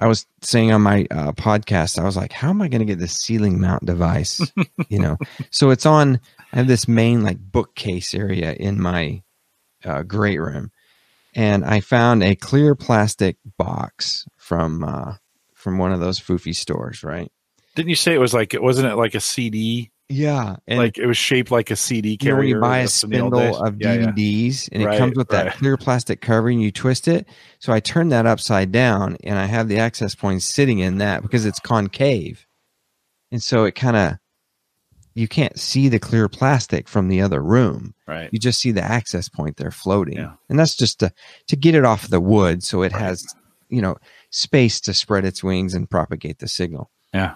I 0.00 0.06
was 0.08 0.26
saying 0.42 0.72
on 0.72 0.82
my 0.82 1.06
uh, 1.10 1.32
podcast, 1.32 1.98
I 1.98 2.04
was 2.04 2.16
like, 2.16 2.32
how 2.32 2.48
am 2.50 2.62
I 2.62 2.68
going 2.68 2.80
to 2.80 2.86
get 2.86 2.98
this 2.98 3.12
ceiling 3.12 3.60
mount 3.60 3.84
device? 3.84 4.40
you 4.88 4.98
know, 4.98 5.18
so 5.50 5.70
it's 5.70 5.86
on. 5.86 6.18
I 6.52 6.56
have 6.56 6.66
this 6.66 6.88
main 6.88 7.22
like 7.22 7.38
bookcase 7.38 8.12
area 8.12 8.54
in 8.54 8.80
my 8.80 9.22
uh, 9.84 10.02
great 10.02 10.38
room, 10.38 10.72
and 11.34 11.64
I 11.64 11.80
found 11.80 12.22
a 12.22 12.36
clear 12.36 12.74
plastic 12.74 13.36
box 13.58 14.26
from 14.36 14.84
uh, 14.84 15.14
from 15.54 15.78
one 15.78 15.92
of 15.92 16.00
those 16.00 16.20
foofy 16.20 16.54
stores, 16.54 17.02
right? 17.04 17.30
Didn't 17.74 17.88
you 17.90 17.96
say 17.96 18.14
it 18.14 18.18
was 18.18 18.34
like 18.34 18.54
it 18.54 18.62
wasn't 18.62 18.88
it 18.88 18.96
like 18.96 19.14
a 19.14 19.20
CD? 19.20 19.90
Yeah, 20.08 20.56
and 20.66 20.78
like 20.78 20.98
it 20.98 21.06
was 21.06 21.16
shaped 21.16 21.50
like 21.50 21.70
a 21.70 21.76
CD 21.76 22.16
you 22.20 22.28
know 22.28 22.36
when 22.36 22.46
carrier. 22.46 22.48
you 22.48 22.56
buy 22.56 22.78
a 22.80 22.88
from 23.00 23.10
the 23.10 23.20
old 23.20 23.34
days? 23.34 23.56
spindle 23.56 23.62
of 23.62 23.76
Yeah, 23.78 23.94
yeah. 23.94 24.12
DVDs 24.12 24.68
and 24.72 24.82
it 24.82 24.86
Right, 24.86 24.98
comes 24.98 25.16
with 25.16 25.30
that 25.30 25.46
right. 25.46 25.52
clear 25.52 25.76
plastic 25.76 26.20
covering, 26.20 26.60
you 26.60 26.72
twist 26.72 27.08
it. 27.08 27.28
So 27.60 27.72
I 27.72 27.80
turn 27.80 28.08
that 28.10 28.26
upside 28.26 28.72
down 28.72 29.16
and 29.24 29.38
I 29.38 29.46
have 29.46 29.68
the 29.68 29.78
access 29.78 30.14
point 30.14 30.42
sitting 30.42 30.80
in 30.80 30.98
that 30.98 31.22
because 31.22 31.46
it's 31.46 31.60
concave. 31.60 32.46
And 33.32 33.42
so 33.42 33.64
it 33.64 33.74
kind 33.76 33.96
of, 33.96 34.18
you 35.20 35.28
can't 35.28 35.58
see 35.58 35.88
the 35.88 35.98
clear 35.98 36.28
plastic 36.28 36.88
from 36.88 37.08
the 37.08 37.20
other 37.20 37.42
room. 37.42 37.94
Right. 38.08 38.28
You 38.32 38.38
just 38.38 38.58
see 38.60 38.72
the 38.72 38.82
access 38.82 39.28
point 39.28 39.56
there 39.58 39.70
floating. 39.70 40.16
Yeah. 40.16 40.32
And 40.48 40.58
that's 40.58 40.74
just 40.76 40.98
to, 41.00 41.12
to 41.48 41.56
get 41.56 41.74
it 41.74 41.84
off 41.84 42.08
the 42.08 42.20
wood 42.20 42.64
so 42.64 42.82
it 42.82 42.92
Right. 42.92 43.02
has, 43.02 43.26
you 43.68 43.82
know, 43.82 43.96
space 44.30 44.80
to 44.82 44.94
spread 44.94 45.24
its 45.24 45.44
wings 45.44 45.74
and 45.74 45.88
propagate 45.88 46.38
the 46.38 46.48
signal. 46.48 46.90
Yeah. 47.14 47.34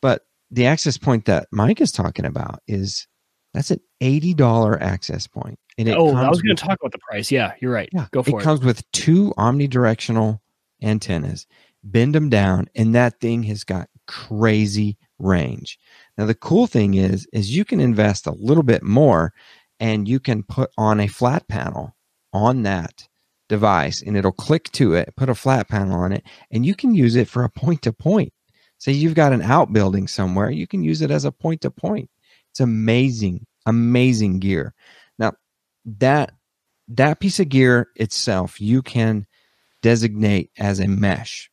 But 0.00 0.26
the 0.50 0.66
access 0.66 0.98
point 0.98 1.24
that 1.24 1.48
Mike 1.50 1.80
is 1.80 1.90
talking 1.90 2.26
about 2.26 2.60
is 2.68 3.06
that's 3.54 3.70
an 3.70 3.80
eighty 4.00 4.34
dollar 4.34 4.80
access 4.82 5.26
point, 5.26 5.58
and 5.78 5.88
it 5.88 5.96
Oh, 5.96 6.14
I 6.14 6.28
was 6.28 6.40
going 6.42 6.54
to 6.56 6.62
talk 6.62 6.78
about 6.80 6.92
the 6.92 6.98
price. 6.98 7.30
Yeah, 7.30 7.52
you're 7.60 7.72
right. 7.72 7.88
Yeah, 7.92 8.06
Go 8.10 8.22
for 8.22 8.30
it 8.38 8.40
it. 8.40 8.44
comes 8.44 8.60
with 8.60 8.90
two 8.92 9.32
omnidirectional 9.38 10.40
antennas. 10.82 11.46
Bend 11.84 12.14
them 12.14 12.28
down, 12.30 12.68
and 12.74 12.94
that 12.94 13.20
thing 13.20 13.42
has 13.44 13.64
got 13.64 13.88
crazy 14.06 14.96
range. 15.18 15.78
Now 16.18 16.26
the 16.26 16.34
cool 16.34 16.66
thing 16.66 16.94
is, 16.94 17.26
is 17.32 17.56
you 17.56 17.64
can 17.64 17.80
invest 17.80 18.26
a 18.26 18.34
little 18.38 18.62
bit 18.62 18.82
more, 18.82 19.32
and 19.80 20.06
you 20.06 20.20
can 20.20 20.42
put 20.42 20.70
on 20.76 21.00
a 21.00 21.06
flat 21.06 21.48
panel 21.48 21.96
on 22.32 22.62
that 22.62 23.08
device, 23.48 24.02
and 24.02 24.16
it'll 24.16 24.32
click 24.32 24.70
to 24.72 24.94
it. 24.94 25.14
Put 25.16 25.28
a 25.28 25.34
flat 25.34 25.68
panel 25.68 26.00
on 26.00 26.12
it, 26.12 26.24
and 26.50 26.64
you 26.64 26.74
can 26.74 26.94
use 26.94 27.16
it 27.16 27.28
for 27.28 27.44
a 27.44 27.50
point 27.50 27.82
to 27.82 27.92
point. 27.92 28.32
Say 28.78 28.92
you've 28.92 29.14
got 29.14 29.32
an 29.32 29.42
outbuilding 29.42 30.08
somewhere, 30.08 30.50
you 30.50 30.66
can 30.66 30.82
use 30.82 31.02
it 31.02 31.10
as 31.10 31.24
a 31.24 31.32
point 31.32 31.60
to 31.62 31.70
point. 31.70 32.10
It's 32.50 32.60
amazing, 32.60 33.46
amazing 33.66 34.40
gear. 34.40 34.74
Now 35.18 35.32
that 35.84 36.32
that 36.88 37.20
piece 37.20 37.40
of 37.40 37.48
gear 37.48 37.88
itself 37.96 38.60
you 38.60 38.82
can 38.82 39.26
designate 39.82 40.50
as 40.58 40.80
a 40.80 40.88
mesh. 40.88 41.50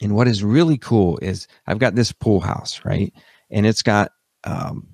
And 0.00 0.14
what 0.14 0.28
is 0.28 0.42
really 0.42 0.78
cool 0.78 1.18
is 1.22 1.46
I've 1.66 1.78
got 1.78 1.94
this 1.94 2.12
pool 2.12 2.40
house, 2.40 2.80
right? 2.84 3.12
And 3.54 3.64
it's 3.64 3.82
got 3.82 4.12
um, 4.44 4.88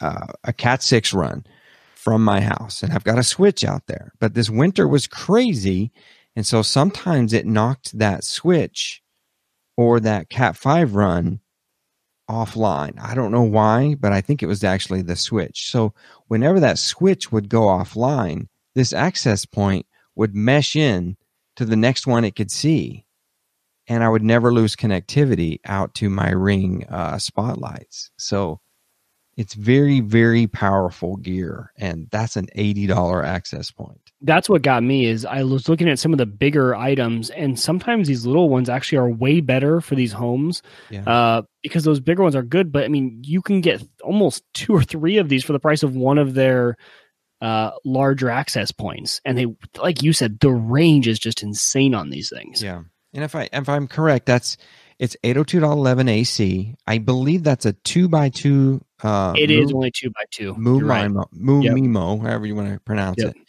uh, 0.00 0.26
a 0.44 0.52
Cat 0.52 0.82
6 0.82 1.14
run 1.14 1.46
from 1.94 2.22
my 2.24 2.40
house. 2.40 2.82
And 2.82 2.92
I've 2.92 3.04
got 3.04 3.18
a 3.18 3.22
switch 3.22 3.64
out 3.64 3.86
there. 3.86 4.12
But 4.18 4.34
this 4.34 4.50
winter 4.50 4.86
was 4.86 5.06
crazy. 5.06 5.92
And 6.36 6.46
so 6.46 6.60
sometimes 6.62 7.32
it 7.32 7.46
knocked 7.46 7.96
that 7.98 8.24
switch 8.24 9.02
or 9.76 10.00
that 10.00 10.28
Cat 10.28 10.56
5 10.56 10.94
run 10.94 11.40
offline. 12.28 13.00
I 13.00 13.14
don't 13.14 13.32
know 13.32 13.42
why, 13.42 13.94
but 13.94 14.12
I 14.12 14.20
think 14.20 14.42
it 14.42 14.46
was 14.46 14.64
actually 14.64 15.02
the 15.02 15.16
switch. 15.16 15.70
So 15.70 15.94
whenever 16.26 16.60
that 16.60 16.78
switch 16.78 17.30
would 17.30 17.48
go 17.48 17.62
offline, 17.62 18.48
this 18.74 18.92
access 18.92 19.44
point 19.44 19.86
would 20.16 20.34
mesh 20.34 20.74
in 20.74 21.16
to 21.56 21.64
the 21.64 21.76
next 21.76 22.06
one 22.06 22.24
it 22.24 22.34
could 22.34 22.50
see. 22.50 23.01
And 23.92 24.02
I 24.02 24.08
would 24.08 24.22
never 24.24 24.52
lose 24.52 24.74
connectivity 24.76 25.58
out 25.66 25.94
to 25.96 26.08
my 26.08 26.30
ring 26.30 26.84
uh, 26.88 27.18
spotlights. 27.18 28.10
So 28.16 28.60
It's 29.36 29.54
very, 29.54 30.00
very 30.00 30.46
powerful 30.46 31.16
gear, 31.16 31.72
and 31.78 32.06
that's 32.10 32.36
an 32.36 32.48
eighty 32.54 32.86
dollar 32.86 33.24
access 33.24 33.70
point. 33.70 34.00
That's 34.20 34.48
what 34.48 34.62
got 34.62 34.82
me 34.82 35.06
is 35.06 35.24
I 35.24 35.42
was 35.42 35.68
looking 35.68 35.88
at 35.88 35.98
some 35.98 36.12
of 36.12 36.18
the 36.18 36.26
bigger 36.26 36.74
items, 36.76 37.30
and 37.30 37.58
sometimes 37.58 38.06
these 38.08 38.26
little 38.26 38.48
ones 38.50 38.68
actually 38.68 38.98
are 38.98 39.08
way 39.10 39.40
better 39.40 39.80
for 39.80 39.94
these 39.96 40.12
homes 40.12 40.62
Yeah. 40.90 41.04
uh, 41.06 41.42
because 41.62 41.84
those 41.84 41.98
bigger 42.00 42.22
ones 42.22 42.36
are 42.36 42.42
good. 42.44 42.70
But 42.72 42.84
I 42.84 42.88
mean, 42.88 43.22
you 43.24 43.40
can 43.42 43.60
get 43.62 43.82
almost 44.04 44.44
two 44.52 44.74
or 44.74 44.82
three 44.84 45.16
of 45.18 45.28
these 45.28 45.44
for 45.44 45.54
the 45.54 45.58
price 45.60 45.82
of 45.82 45.96
one 45.96 46.18
of 46.18 46.34
their 46.34 46.76
uh, 47.40 47.70
larger 47.84 48.30
access 48.30 48.70
points, 48.70 49.20
and 49.24 49.36
they, 49.36 49.46
like 49.78 50.02
you 50.02 50.12
said, 50.12 50.38
the 50.40 50.50
range 50.50 51.08
is 51.08 51.18
just 51.18 51.42
insane 51.42 51.94
on 51.94 52.10
these 52.10 52.28
things. 52.30 52.62
Yeah. 52.62 52.82
And 53.14 53.24
if 53.24 53.34
I 53.34 53.48
if 53.52 53.68
I'm 53.68 53.86
correct, 53.88 54.26
that's 54.26 54.56
it's 54.98 55.16
802.11 55.24 56.08
AC. 56.08 56.74
I 56.86 56.98
believe 56.98 57.42
that's 57.42 57.66
a 57.66 57.72
two 57.72 58.08
by 58.08 58.28
two 58.28 58.80
uh 59.02 59.34
It 59.36 59.50
is 59.50 59.70
Mu- 59.70 59.76
only 59.76 59.90
two 59.90 60.10
by 60.10 60.22
two. 60.30 60.54
Mu 60.56 60.80
right. 60.80 61.10
Mu 61.32 61.62
Yep. 61.62 61.74
Mimo, 61.76 62.20
however 62.22 62.46
you 62.46 62.54
want 62.54 62.72
to 62.72 62.80
pronounce 62.80 63.18
Yep. 63.22 63.28
it. 63.36 63.42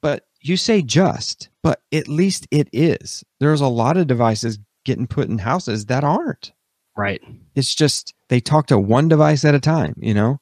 But 0.00 0.24
you 0.40 0.56
say 0.56 0.82
just, 0.82 1.48
but 1.62 1.82
at 1.92 2.06
least 2.08 2.46
it 2.50 2.68
is. 2.72 3.24
There's 3.40 3.60
a 3.60 3.66
lot 3.68 3.96
of 3.96 4.06
devices 4.06 4.58
getting 4.84 5.06
put 5.06 5.28
in 5.28 5.38
houses 5.38 5.86
that 5.86 6.04
aren't. 6.04 6.52
Right. 6.96 7.22
It's 7.54 7.74
just 7.74 8.14
they 8.28 8.40
talk 8.40 8.66
to 8.68 8.78
one 8.78 9.08
device 9.08 9.44
at 9.44 9.54
a 9.54 9.60
time, 9.60 9.94
you 9.98 10.14
know? 10.14 10.38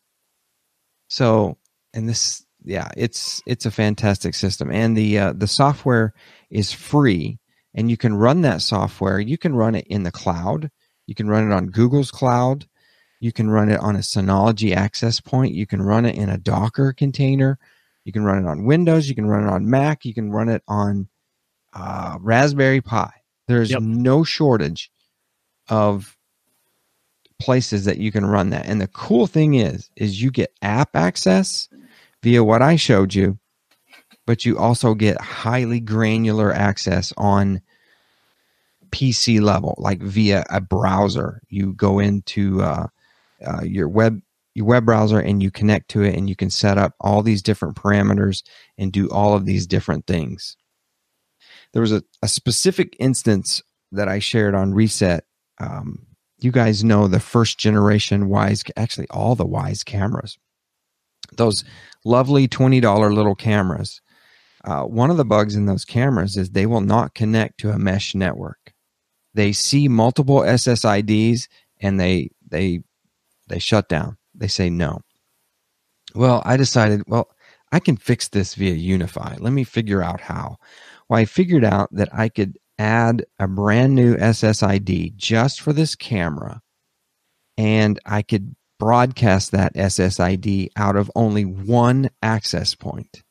So, 1.09 1.59
and 1.95 2.09
this 2.09 2.45
yeah, 2.65 2.89
it's 2.97 3.43
it's 3.47 3.65
a 3.67 3.71
fantastic 3.71 4.35
system 4.35 4.71
and 4.73 4.97
the 4.97 5.19
uh, 5.19 5.33
the 5.35 5.47
software 5.47 6.13
is 6.51 6.73
free 6.73 7.39
and 7.77 7.91
you 7.91 7.97
can 7.97 8.15
run 8.17 8.41
that 8.41 8.63
software. 8.63 9.21
You 9.21 9.39
can 9.39 9.55
run 9.55 9.77
it 9.77 9.87
in 9.89 10.03
the 10.03 10.11
cloud. 10.11 10.71
You 11.07 11.15
can 11.15 11.29
run 11.29 11.51
it 11.51 11.55
on 11.55 11.67
Google's 11.67 12.11
cloud. 12.11 12.67
You 13.21 13.33
can 13.33 13.51
run 13.51 13.69
it 13.71 13.79
on 13.81 13.95
a 13.97 14.01
Synology 14.01 14.75
access 14.75 15.21
point. 15.21 15.55
You 15.55 15.67
can 15.67 15.83
run 15.83 16.07
it 16.07 16.17
in 16.17 16.29
a 16.29 16.39
Docker 16.39 16.93
container. 16.93 17.59
You 18.05 18.13
can 18.13 18.25
run 18.25 18.45
it 18.45 18.49
on 18.49 18.65
Windows. 18.65 19.09
You 19.09 19.15
can 19.15 19.27
run 19.27 19.45
it 19.47 19.51
on 19.51 19.71
Mac. 19.71 20.05
You 20.05 20.15
can 20.15 20.31
run 20.33 20.49
it 20.49 20.63
on 20.67 21.09
uh, 21.75 22.19
Raspberry 22.21 22.81
Pi. 22.81 23.11
There's 23.47 23.71
Yep. 23.71 23.83
no 23.83 24.25
shortage 24.25 24.91
of 25.69 26.17
places 27.39 27.85
that 27.85 27.99
you 27.99 28.11
can 28.11 28.25
run 28.25 28.51
that. 28.51 28.67
And 28.67 28.81
the 28.81 28.89
cool 28.89 29.27
thing 29.27 29.55
is, 29.55 29.91
is 29.97 30.23
you 30.23 30.31
get 30.31 30.53
app 30.63 30.97
access 30.97 31.69
via 32.23 32.43
what 32.43 32.63
I 32.63 32.77
showed 32.77 33.15
you, 33.15 33.39
but 34.27 34.45
you 34.45 34.59
also 34.59 34.95
get 34.95 35.21
highly 35.21 35.81
granular 35.81 36.53
access 36.53 37.13
on 37.17 37.61
PC 38.97 39.43
level, 39.43 39.75
like 39.77 40.01
via 40.01 40.43
a 40.49 40.59
browser. 40.59 41.43
You 41.51 41.75
go 41.75 41.99
into 41.99 42.63
uh, 42.63 42.87
uh, 43.47 43.63
your 43.63 43.89
web 43.89 44.23
your 44.55 44.65
web 44.65 44.87
browser 44.87 45.21
and 45.21 45.43
you 45.43 45.51
connect 45.51 45.91
to 45.91 46.03
it, 46.03 46.17
and 46.17 46.31
you 46.31 46.35
can 46.35 46.49
set 46.49 46.79
up 46.79 46.95
all 46.99 47.23
these 47.23 47.43
different 47.43 47.77
parameters 47.77 48.43
and 48.79 48.91
do 48.91 49.11
all 49.11 49.35
of 49.35 49.45
these 49.45 49.67
different 49.67 50.07
things. 50.07 50.57
There 51.75 51.83
was 51.83 51.93
a, 51.93 52.03
a 52.23 52.29
specific 52.29 52.97
instance 52.99 53.63
that 53.93 54.09
I 54.09 54.19
shared 54.19 54.55
on 54.55 54.73
Reset. 54.73 55.25
Um, 55.61 56.07
you 56.39 56.51
guys 56.51 56.83
know 56.83 57.07
the 57.07 57.21
first 57.21 57.59
generation 57.59 58.31
Wyze, 58.31 58.71
actually 58.77 59.09
all 59.11 59.35
the 59.35 59.45
Wyze 59.45 59.85
cameras, 59.85 60.39
those 61.37 61.65
lovely 62.03 62.49
twenty 62.49 62.81
dollar 62.81 63.13
little 63.13 63.35
cameras. 63.35 64.01
Uh, 64.65 64.85
one 64.85 65.11
of 65.11 65.19
the 65.19 65.25
bugs 65.25 65.55
in 65.55 65.67
those 65.67 65.85
cameras 65.85 66.39
is 66.39 66.51
they 66.51 66.67
will 66.67 66.81
not 66.81 67.15
connect 67.15 67.59
to 67.59 67.71
a 67.71 67.79
mesh 67.79 68.15
network. 68.15 68.73
They 69.37 69.53
see 69.53 69.87
multiple 69.87 70.39
SSIDs 70.39 71.49
and 71.81 72.01
they 72.01 72.31
they 72.49 72.81
they 73.49 73.59
shut 73.59 73.89
down. 73.89 74.17
They 74.35 74.49
say 74.49 74.71
no. 74.71 75.01
Well, 76.15 76.43
I 76.45 76.57
decided, 76.57 77.03
well, 77.07 77.31
I 77.71 77.81
can 77.81 77.97
fix 77.97 78.29
this 78.29 78.55
via 78.55 78.75
UniFi. 78.75 79.39
Let 79.41 79.53
me 79.53 79.65
figure 79.65 80.03
out 80.03 80.23
how. 80.23 80.57
Well, 81.09 81.21
I 81.21 81.27
figured 81.27 81.65
out 81.65 81.91
that 81.93 82.09
I 82.15 82.31
could 82.31 82.59
add 82.79 83.27
a 83.39 83.47
brand 83.47 83.95
new 83.95 84.17
SSID 84.17 85.17
just 85.17 85.61
for 85.61 85.73
this 85.73 85.95
camera 85.95 86.63
and 87.59 87.99
I 88.07 88.23
could 88.23 88.57
broadcast 88.79 89.53
that 89.53 89.75
SSID 89.75 90.69
out 90.77 90.97
of 90.97 91.11
only 91.15 91.45
one 91.45 92.11
access 92.23 92.75
point. 92.75 93.23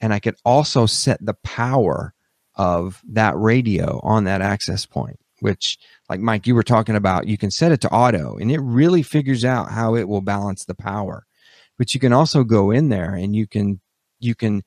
And 0.00 0.12
I 0.12 0.18
could 0.18 0.36
also 0.44 0.86
set 0.86 1.24
the 1.24 1.34
power 1.34 2.14
of 2.54 3.00
that 3.10 3.36
radio 3.38 4.00
on 4.02 4.24
that 4.24 4.40
access 4.40 4.86
point, 4.86 5.19
which, 5.40 5.78
like 6.08 6.20
Mike, 6.20 6.46
you 6.46 6.54
were 6.54 6.62
talking 6.62 6.96
about, 6.96 7.26
you 7.26 7.36
can 7.36 7.50
set 7.50 7.72
it 7.72 7.80
to 7.82 7.90
auto 7.90 8.36
and 8.36 8.50
it 8.50 8.60
really 8.60 9.02
figures 9.02 9.44
out 9.44 9.70
how 9.70 9.94
it 9.94 10.08
will 10.08 10.20
balance 10.20 10.64
the 10.64 10.74
power. 10.74 11.26
But 11.78 11.94
you 11.94 12.00
can 12.00 12.12
also 12.12 12.44
go 12.44 12.70
in 12.70 12.88
there 12.88 13.14
and 13.14 13.34
you 13.34 13.46
can, 13.46 13.80
you 14.18 14.34
can 14.34 14.62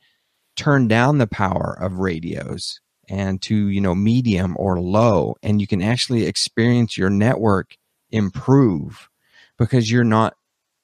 turn 0.56 0.88
down 0.88 1.18
the 1.18 1.28
power 1.28 1.78
of 1.80 2.00
radios 2.00 2.80
and 3.10 3.42
to, 3.44 3.68
you 3.68 3.82
know, 3.82 3.96
medium 3.96 4.56
or 4.58 4.80
low, 4.80 5.36
and 5.44 5.60
you 5.60 5.68
can 5.68 5.82
actually 5.82 6.26
experience 6.26 6.98
your 6.98 7.10
network 7.10 7.76
improve 8.12 9.10
because 9.58 9.92
you're 9.92 10.04
not 10.04 10.36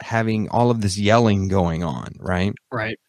having 0.02 0.50
all 0.50 0.72
of 0.72 0.82
this 0.82 0.98
yelling 0.98 1.48
going 1.48 1.84
on, 1.84 2.14
right? 2.20 2.54
Right. 2.72 3.00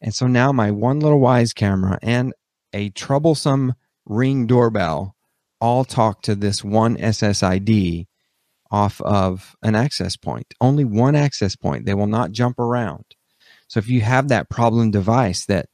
And 0.00 0.14
so 0.14 0.26
now 0.26 0.52
my 0.52 0.70
one 0.70 1.00
little 1.00 1.20
Wyze 1.20 1.54
camera 1.54 1.98
and 2.02 2.34
a 2.72 2.90
troublesome 2.90 3.74
ring 4.04 4.46
doorbell 4.46 5.14
all 5.62 5.84
talk 5.84 6.22
to 6.22 6.34
this 6.34 6.64
one 6.64 6.96
SSID 6.96 8.08
off 8.72 9.00
of 9.02 9.54
an 9.62 9.76
access 9.76 10.16
point. 10.16 10.52
Only 10.60 10.84
one 10.84 11.14
access 11.14 11.54
point. 11.54 11.86
They 11.86 11.94
will 11.94 12.08
not 12.08 12.32
jump 12.32 12.58
around. 12.58 13.04
So 13.68 13.78
if 13.78 13.88
you 13.88 14.00
have 14.00 14.28
that 14.28 14.50
problem 14.50 14.90
device 14.90 15.46
that 15.46 15.68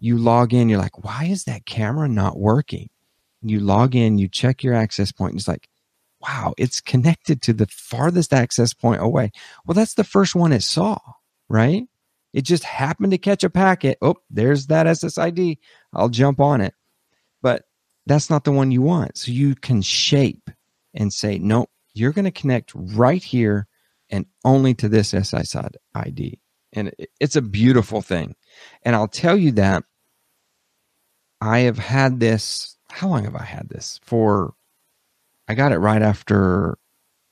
you 0.00 0.18
log 0.18 0.52
in, 0.52 0.68
you're 0.68 0.80
like, 0.80 1.04
why 1.04 1.26
is 1.26 1.44
that 1.44 1.64
camera 1.64 2.08
not 2.08 2.40
working? 2.40 2.90
You 3.40 3.60
log 3.60 3.94
in, 3.94 4.18
you 4.18 4.26
check 4.26 4.64
your 4.64 4.74
access 4.74 5.12
point, 5.12 5.32
and 5.32 5.38
it's 5.38 5.48
like, 5.48 5.68
wow, 6.20 6.52
it's 6.58 6.80
connected 6.80 7.40
to 7.42 7.52
the 7.52 7.68
farthest 7.68 8.34
access 8.34 8.74
point 8.74 9.00
away. 9.00 9.30
Well, 9.64 9.74
that's 9.74 9.94
the 9.94 10.04
first 10.04 10.34
one 10.34 10.52
it 10.52 10.64
saw, 10.64 10.98
right? 11.48 11.84
It 12.32 12.42
just 12.42 12.64
happened 12.64 13.12
to 13.12 13.18
catch 13.18 13.44
a 13.44 13.50
packet. 13.50 13.96
Oh, 14.02 14.16
there's 14.28 14.66
that 14.66 14.86
SSID. 14.86 15.58
I'll 15.94 16.08
jump 16.08 16.40
on 16.40 16.60
it. 16.60 16.74
But 17.42 17.64
that's 18.10 18.28
not 18.28 18.44
the 18.44 18.52
one 18.52 18.72
you 18.72 18.82
want. 18.82 19.16
So 19.16 19.30
you 19.30 19.54
can 19.54 19.82
shape 19.82 20.50
and 20.94 21.12
say, 21.12 21.38
nope, 21.38 21.70
you're 21.94 22.12
going 22.12 22.24
to 22.24 22.30
connect 22.32 22.72
right 22.74 23.22
here 23.22 23.68
and 24.10 24.26
only 24.44 24.74
to 24.74 24.88
this 24.88 25.12
SSID. 25.12 26.38
And 26.72 26.92
it's 27.20 27.36
a 27.36 27.42
beautiful 27.42 28.02
thing. 28.02 28.34
And 28.82 28.96
I'll 28.96 29.08
tell 29.08 29.36
you 29.36 29.52
that 29.52 29.84
I 31.40 31.60
have 31.60 31.78
had 31.78 32.18
this. 32.18 32.76
How 32.90 33.08
long 33.08 33.24
have 33.24 33.36
I 33.36 33.44
had 33.44 33.68
this? 33.68 34.00
For, 34.02 34.54
I 35.48 35.54
got 35.54 35.72
it 35.72 35.78
right 35.78 36.02
after 36.02 36.78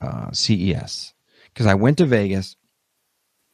uh, 0.01 0.31
CES 0.31 1.13
because 1.53 1.67
I 1.67 1.75
went 1.75 1.99
to 1.99 2.07
Vegas 2.07 2.55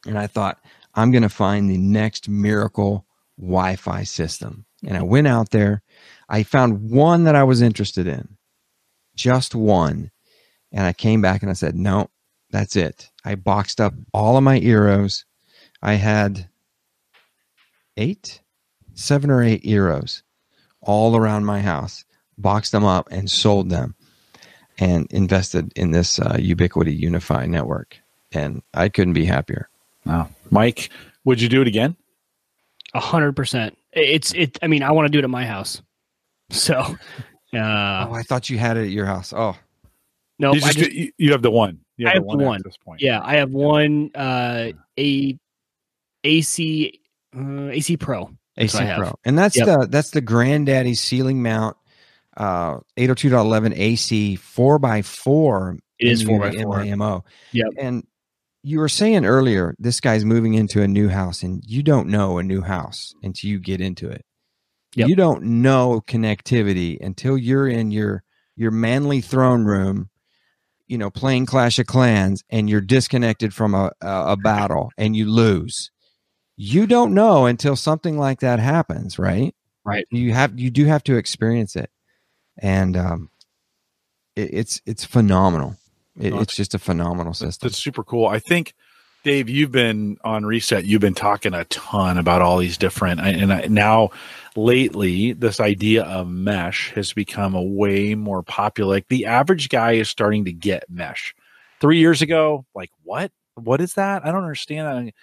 and 0.05 0.17
I 0.17 0.27
thought, 0.27 0.59
I'm 0.93 1.11
going 1.11 1.23
to 1.23 1.29
find 1.29 1.69
the 1.69 1.77
next 1.77 2.29
miracle 2.29 3.05
Wi 3.39 3.75
Fi 3.75 4.03
system. 4.03 4.65
And 4.85 4.95
I 4.95 5.01
went 5.01 5.27
out 5.27 5.49
there. 5.49 5.81
I 6.27 6.43
found 6.43 6.89
one 6.89 7.25
that 7.25 7.35
I 7.35 7.43
was 7.43 7.61
interested 7.61 8.07
in, 8.07 8.37
just 9.15 9.55
one. 9.55 10.11
And 10.71 10.85
I 10.85 10.93
came 10.93 11.21
back 11.21 11.41
and 11.41 11.49
I 11.49 11.53
said, 11.53 11.75
no, 11.75 12.09
that's 12.49 12.75
it. 12.75 13.09
I 13.23 13.35
boxed 13.35 13.79
up 13.79 13.93
all 14.13 14.37
of 14.37 14.43
my 14.43 14.59
Eeros. 14.59 15.23
I 15.81 15.93
had 15.93 16.49
eight, 17.97 18.41
seven 18.93 19.29
or 19.29 19.43
eight 19.43 19.63
Eeros 19.63 20.23
all 20.81 21.15
around 21.15 21.45
my 21.45 21.61
house, 21.61 22.05
boxed 22.37 22.71
them 22.71 22.83
up 22.83 23.07
and 23.11 23.29
sold 23.29 23.69
them 23.69 23.95
and 24.77 25.07
invested 25.11 25.71
in 25.75 25.91
this 25.91 26.19
uh, 26.19 26.33
Ubiquiti 26.33 26.99
UniFi 27.01 27.47
network. 27.47 27.97
And 28.31 28.61
I 28.73 28.89
couldn't 28.89 29.13
be 29.13 29.25
happier. 29.25 29.69
Wow. 30.05 30.29
Mike, 30.49 30.89
would 31.23 31.41
you 31.41 31.49
do 31.49 31.61
it 31.61 31.67
again? 31.67 31.95
A 32.93 32.99
hundred 32.99 33.35
percent. 33.35 33.77
It's 33.91 34.33
it. 34.33 34.57
I 34.61 34.67
mean, 34.67 34.83
I 34.83 34.91
want 34.91 35.05
to 35.07 35.11
do 35.11 35.19
it 35.19 35.23
at 35.23 35.29
my 35.29 35.45
house. 35.45 35.81
So, 36.51 36.75
uh, 36.77 36.95
oh, 37.53 38.13
I 38.13 38.23
thought 38.27 38.49
you 38.49 38.57
had 38.57 38.77
it 38.77 38.83
at 38.85 38.89
your 38.89 39.05
house. 39.05 39.33
Oh, 39.35 39.57
no, 40.39 40.53
you, 40.53 40.59
just, 40.61 40.77
just, 40.77 40.91
you, 40.91 41.11
you 41.17 41.31
have 41.31 41.41
the 41.41 41.51
one. 41.51 41.79
You 41.97 42.07
I 42.07 42.13
have 42.13 42.23
the 42.23 42.37
one. 42.37 42.57
access 42.57 42.77
point. 42.77 43.01
yeah, 43.01 43.21
I 43.23 43.35
have 43.35 43.51
one 43.51 44.11
uh 44.15 44.71
a 44.99 45.37
AC 46.23 46.99
uh, 47.35 47.67
AC 47.69 47.97
Pro. 47.97 48.29
AC 48.57 48.75
what 48.77 48.83
I 48.83 48.85
have. 48.87 48.97
Pro, 48.97 49.15
and 49.25 49.37
that's 49.37 49.57
Yep. 49.57 49.65
the 49.65 49.87
that's 49.87 50.11
the 50.11 50.21
granddaddy 50.21 50.93
ceiling 50.95 51.41
mount, 51.41 51.77
uh, 52.37 52.79
802.11 52.97 53.73
AC 53.77 54.35
four 54.35 54.79
x 54.85 55.07
four. 55.09 55.77
It 55.97 56.09
is 56.09 56.25
4x4. 56.25 56.65
MIMO. 56.89 57.23
Yep. 57.53 57.67
And 57.79 58.05
you 58.63 58.79
were 58.79 58.89
saying 58.89 59.25
earlier, 59.25 59.73
this 59.79 60.01
guy's 60.01 60.25
moving 60.25 60.55
into 60.55 60.81
a 60.81 60.87
new 60.89 61.07
house, 61.07 61.41
and 61.43 61.63
you 61.65 61.81
don't 61.83 62.09
know 62.09 62.37
a 62.37 62.43
new 62.43 62.61
house 62.61 63.15
until 63.23 63.49
you 63.49 63.59
get 63.59 63.79
into 63.79 64.09
it. 64.09 64.24
Yep. 64.95 65.09
You 65.09 65.15
don't 65.15 65.43
know 65.43 66.01
connectivity 66.07 66.99
until 66.99 67.37
you're 67.37 67.67
in 67.67 67.91
your 67.91 68.23
your 68.55 68.71
manly 68.71 69.21
throne 69.21 69.65
room 69.65 70.09
you 70.87 70.97
know 70.97 71.09
playing 71.09 71.45
Clash 71.45 71.79
of 71.79 71.87
Clans 71.87 72.43
and 72.49 72.69
you're 72.69 72.81
disconnected 72.81 73.53
from 73.53 73.73
a 73.73 73.91
a, 74.01 74.33
a 74.33 74.37
battle 74.37 74.91
and 74.97 75.15
you 75.15 75.29
lose. 75.29 75.91
You 76.57 76.87
don't 76.87 77.13
know 77.13 77.45
until 77.45 77.75
something 77.75 78.17
like 78.17 78.39
that 78.39 78.59
happens, 78.59 79.19
right? 79.19 79.53
Right. 79.83 80.07
You 80.09 80.33
have 80.33 80.59
you 80.59 80.69
do 80.69 80.85
have 80.85 81.03
to 81.03 81.17
experience 81.17 81.75
it, 81.75 81.89
and 82.57 82.95
um, 82.95 83.29
it, 84.35 84.49
it's 84.53 84.81
it's 84.85 85.05
phenomenal. 85.05 85.75
It, 86.17 86.33
it's 86.33 86.55
just 86.55 86.73
a 86.73 86.79
phenomenal 86.79 87.33
system. 87.33 87.67
that's 87.67 87.77
super 87.77 88.03
cool. 88.03 88.25
I 88.25 88.39
think, 88.39 88.73
Dave, 89.25 89.49
you've 89.49 89.71
been 89.71 90.19
on 90.23 90.45
reset. 90.45 90.85
You've 90.85 91.01
been 91.01 91.15
talking 91.15 91.55
a 91.55 91.65
ton 91.65 92.19
about 92.19 92.43
all 92.43 92.59
these 92.59 92.77
different, 92.77 93.19
and 93.19 93.51
I, 93.51 93.61
now 93.61 94.11
lately, 94.55 95.33
this 95.33 95.59
idea 95.59 96.03
of 96.03 96.29
mesh 96.29 96.91
has 96.91 97.11
become 97.11 97.55
a 97.55 97.61
way 97.63 98.13
more 98.13 98.43
popular. 98.43 98.93
Like 98.93 99.07
the 99.07 99.25
average 99.25 99.69
guy 99.69 99.93
is 99.93 100.09
starting 100.09 100.45
to 100.45 100.53
get 100.53 100.87
mesh. 100.91 101.33
Three 101.81 101.97
years 101.97 102.21
ago, 102.21 102.67
like 102.75 102.91
what? 103.01 103.31
What 103.55 103.81
is 103.81 103.95
that? 103.95 104.23
I 104.23 104.31
don't 104.31 104.43
understand 104.43 105.07
that. 105.07 105.13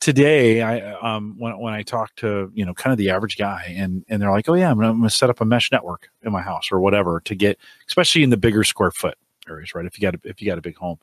Today, 0.00 0.62
I 0.62 0.94
um 0.94 1.34
when 1.36 1.58
when 1.58 1.74
I 1.74 1.82
talk 1.82 2.16
to 2.16 2.50
you 2.54 2.64
know 2.64 2.72
kind 2.72 2.92
of 2.92 2.98
the 2.98 3.10
average 3.10 3.36
guy, 3.36 3.74
and 3.76 4.06
and 4.08 4.22
they're 4.22 4.30
like, 4.30 4.48
oh 4.48 4.54
yeah, 4.54 4.70
I'm 4.70 4.78
gonna, 4.78 4.88
I'm 4.88 5.00
gonna 5.00 5.10
set 5.10 5.28
up 5.28 5.42
a 5.42 5.44
mesh 5.44 5.70
network 5.70 6.08
in 6.22 6.32
my 6.32 6.40
house 6.40 6.72
or 6.72 6.80
whatever 6.80 7.20
to 7.26 7.34
get, 7.34 7.58
especially 7.88 8.22
in 8.22 8.30
the 8.30 8.38
bigger 8.38 8.64
square 8.64 8.90
foot 8.90 9.18
areas, 9.46 9.74
right? 9.74 9.84
If 9.84 9.98
you 9.98 10.02
got 10.02 10.14
a, 10.14 10.20
if 10.24 10.40
you 10.40 10.46
got 10.46 10.56
a 10.56 10.62
big 10.62 10.76
home. 10.76 10.98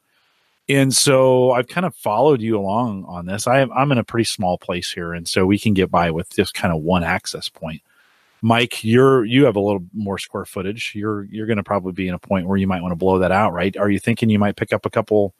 And 0.75 0.95
so 0.95 1.51
I've 1.51 1.67
kind 1.67 1.85
of 1.85 1.95
followed 1.95 2.41
you 2.41 2.57
along 2.57 3.05
on 3.05 3.25
this. 3.25 3.47
I 3.47 3.59
am, 3.59 3.71
I'm 3.73 3.91
in 3.91 3.97
a 3.97 4.03
pretty 4.03 4.23
small 4.25 4.57
place 4.57 4.91
here, 4.91 5.13
and 5.13 5.27
so 5.27 5.45
we 5.45 5.59
can 5.59 5.73
get 5.73 5.91
by 5.91 6.11
with 6.11 6.29
just 6.35 6.53
kind 6.53 6.73
of 6.73 6.81
one 6.81 7.03
access 7.03 7.49
point. 7.49 7.81
Mike, 8.41 8.83
you're 8.83 9.23
you 9.25 9.45
have 9.45 9.55
a 9.55 9.59
little 9.59 9.83
more 9.93 10.17
square 10.17 10.45
footage. 10.45 10.93
You're 10.95 11.25
you're 11.25 11.45
going 11.45 11.57
to 11.57 11.63
probably 11.63 11.91
be 11.91 12.07
in 12.07 12.13
a 12.13 12.19
point 12.19 12.47
where 12.47 12.57
you 12.57 12.67
might 12.67 12.81
want 12.81 12.91
to 12.91 12.95
blow 12.95 13.19
that 13.19 13.31
out, 13.31 13.53
right? 13.53 13.75
Are 13.77 13.89
you 13.89 13.99
thinking 13.99 14.29
you 14.29 14.39
might 14.39 14.55
pick 14.55 14.73
up 14.73 14.85
a 14.85 14.89
couple 14.89 15.33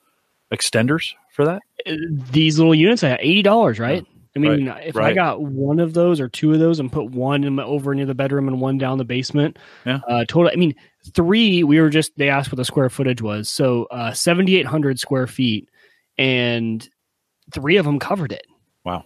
extenders 0.52 1.14
for 1.34 1.46
that? 1.46 1.62
Uh, 1.88 1.96
These 2.32 2.60
little 2.60 2.76
units 2.76 3.04
at 3.04 3.20
eighty 3.22 3.42
dollars, 3.42 3.80
right? 3.80 4.06
I 4.36 4.40
mean, 4.40 4.68
if 4.86 4.96
I 4.96 5.14
got 5.14 5.42
one 5.42 5.80
of 5.80 5.94
those 5.94 6.22
or 6.22 6.30
two 6.30 6.54
of 6.54 6.60
those 6.60 6.80
and 6.80 6.90
put 6.90 7.12
one 7.12 7.44
in 7.44 7.56
my, 7.56 7.64
over 7.64 7.94
near 7.94 8.06
the 8.06 8.16
bedroom 8.16 8.48
and 8.48 8.62
one 8.62 8.78
down 8.78 8.98
the 8.98 9.04
basement, 9.04 9.60
Yeah. 9.86 10.00
uh, 10.08 10.24
total. 10.26 10.50
I 10.54 10.56
mean, 10.56 10.74
three. 11.14 11.64
We 11.64 11.80
were 11.80 11.90
just 11.90 12.12
they 12.18 12.30
asked 12.30 12.52
what 12.52 12.58
the 12.58 12.66
square 12.66 12.90
footage 12.90 13.22
was, 13.22 13.50
so 13.50 13.86
uh, 13.92 14.14
seventy 14.14 14.56
eight 14.56 14.66
hundred 14.66 15.00
square 15.00 15.28
feet, 15.28 15.70
and 16.18 16.88
three 17.54 17.78
of 17.78 17.86
them 17.86 18.00
covered 18.00 18.32
it. 18.32 18.46
Wow. 18.86 19.06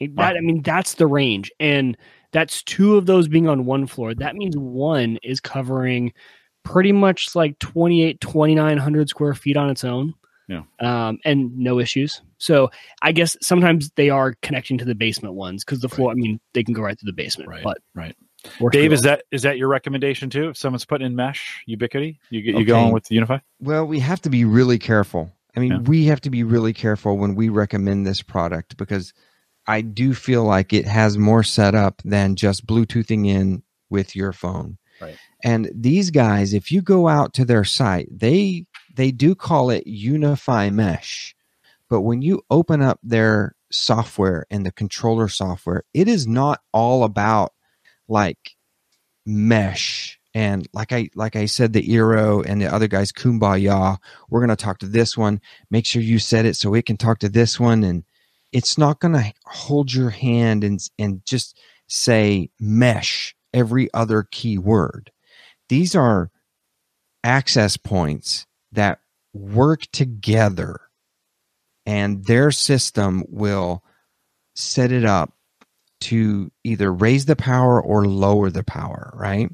That, 0.00 0.10
Wow. 0.14 0.26
I 0.28 0.40
mean, 0.40 0.62
that's 0.62 0.94
the 0.94 1.06
range, 1.06 1.50
and 1.58 1.96
that's 2.32 2.62
two 2.62 2.96
of 2.96 3.06
those 3.06 3.26
being 3.28 3.48
on 3.48 3.64
one 3.64 3.86
floor. 3.86 4.14
That 4.14 4.36
means 4.36 4.56
one 4.56 5.18
is 5.22 5.40
covering 5.40 6.12
pretty 6.62 6.92
much 6.92 7.34
like 7.34 7.58
28, 7.60 8.20
2900 8.20 9.08
square 9.08 9.34
feet 9.34 9.56
on 9.56 9.70
its 9.70 9.84
own. 9.84 10.14
Yeah. 10.48 10.62
Um, 10.80 11.18
and 11.24 11.56
no 11.58 11.78
issues. 11.78 12.22
So 12.38 12.70
I 13.02 13.12
guess 13.12 13.36
sometimes 13.42 13.90
they 13.96 14.08
are 14.08 14.34
connecting 14.42 14.78
to 14.78 14.84
the 14.84 14.94
basement 14.94 15.34
ones 15.34 15.64
because 15.64 15.80
the 15.80 15.88
floor, 15.90 16.10
I 16.10 16.14
mean, 16.14 16.40
they 16.54 16.64
can 16.64 16.72
go 16.74 16.82
right 16.82 16.98
through 16.98 17.08
the 17.10 17.12
basement. 17.16 17.50
Right, 17.50 17.62
But 17.62 17.78
right. 17.94 18.16
Works 18.60 18.74
Dave, 18.74 18.92
is 18.92 19.02
that 19.02 19.24
is 19.30 19.42
that 19.42 19.58
your 19.58 19.68
recommendation 19.68 20.30
too? 20.30 20.50
If 20.50 20.56
someone's 20.56 20.84
putting 20.84 21.06
in 21.06 21.16
mesh 21.16 21.64
Ubiquiti, 21.68 22.18
you 22.30 22.42
get 22.42 22.50
you 22.54 22.60
Okay. 22.60 22.64
going 22.66 22.92
with 22.92 23.04
UniFi? 23.08 23.40
Well, 23.60 23.84
we 23.86 23.98
have 24.00 24.20
to 24.22 24.30
be 24.30 24.44
really 24.44 24.78
careful. 24.78 25.32
I 25.56 25.60
mean, 25.60 25.72
Yeah. 25.72 25.78
we 25.80 26.04
have 26.04 26.20
to 26.22 26.30
be 26.30 26.44
really 26.44 26.72
careful 26.72 27.16
when 27.18 27.34
we 27.34 27.48
recommend 27.48 28.06
this 28.06 28.22
product 28.22 28.76
because 28.76 29.12
I 29.66 29.80
do 29.80 30.14
feel 30.14 30.44
like 30.44 30.72
it 30.72 30.86
has 30.86 31.18
more 31.18 31.42
setup 31.42 32.00
than 32.04 32.36
just 32.36 32.64
Bluetoothing 32.66 33.26
in 33.26 33.62
with 33.90 34.14
your 34.14 34.32
phone. 34.32 34.78
Right. 35.00 35.16
And 35.44 35.70
these 35.74 36.10
guys, 36.10 36.54
if 36.54 36.70
you 36.72 36.80
go 36.80 37.08
out 37.08 37.34
to 37.34 37.44
their 37.44 37.64
site, 37.64 38.08
they 38.10 38.66
they 38.94 39.10
do 39.10 39.34
call 39.34 39.70
it 39.70 39.84
UniFi 39.86 40.72
Mesh. 40.72 41.34
But 41.90 42.02
when 42.02 42.22
you 42.22 42.42
open 42.50 42.82
up 42.82 42.98
their 43.02 43.54
software 43.70 44.46
and 44.50 44.64
the 44.64 44.72
controller 44.72 45.28
software, 45.28 45.84
it 45.94 46.06
is 46.08 46.26
not 46.26 46.60
all 46.72 47.02
about 47.04 47.52
like 48.08 48.56
mesh 49.26 50.18
and 50.34 50.68
like 50.72 50.92
I 50.92 51.08
like 51.14 51.36
I 51.36 51.46
said, 51.46 51.72
the 51.72 51.82
Eero 51.82 52.44
and 52.46 52.60
the 52.60 52.72
other 52.72 52.86
guys, 52.86 53.10
Kumbaya. 53.12 53.98
We're 54.30 54.40
gonna 54.40 54.56
talk 54.56 54.78
to 54.78 54.86
this 54.86 55.16
one. 55.16 55.40
Make 55.70 55.86
sure 55.86 56.02
you 56.02 56.18
set 56.18 56.44
it 56.44 56.54
so 56.54 56.74
it 56.74 56.86
can 56.86 56.96
talk 56.96 57.18
to 57.20 57.28
this 57.28 57.58
one, 57.58 57.82
and 57.82 58.04
it's 58.52 58.78
not 58.78 59.00
gonna 59.00 59.32
hold 59.46 59.92
your 59.92 60.10
hand 60.10 60.64
and 60.64 60.80
and 60.98 61.24
just 61.24 61.58
say 61.88 62.50
mesh 62.60 63.34
every 63.52 63.92
other 63.94 64.28
keyword. 64.30 65.10
These 65.68 65.96
are 65.96 66.30
access 67.24 67.76
points 67.76 68.46
that 68.72 69.00
work 69.32 69.82
together, 69.92 70.78
and 71.86 72.26
their 72.26 72.50
system 72.50 73.24
will 73.28 73.82
set 74.54 74.92
it 74.92 75.04
up 75.04 75.32
to 76.00 76.50
either 76.64 76.92
raise 76.92 77.26
the 77.26 77.36
power 77.36 77.82
or 77.82 78.06
lower 78.06 78.50
the 78.50 78.64
power, 78.64 79.12
right? 79.14 79.50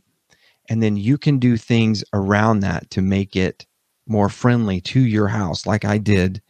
And 0.69 0.83
then 0.83 0.97
you 0.97 1.19
can 1.19 1.39
do 1.39 1.57
things 1.57 2.05
around 2.13 2.61
that 2.61 2.91
to 2.91 3.03
make 3.03 3.37
it 3.37 3.67
more 4.07 4.29
friendly 4.29 4.81
to 4.81 5.01
your 5.01 5.29
house, 5.29 5.67
like 5.67 5.85
I 5.85 5.99
did 5.99 6.43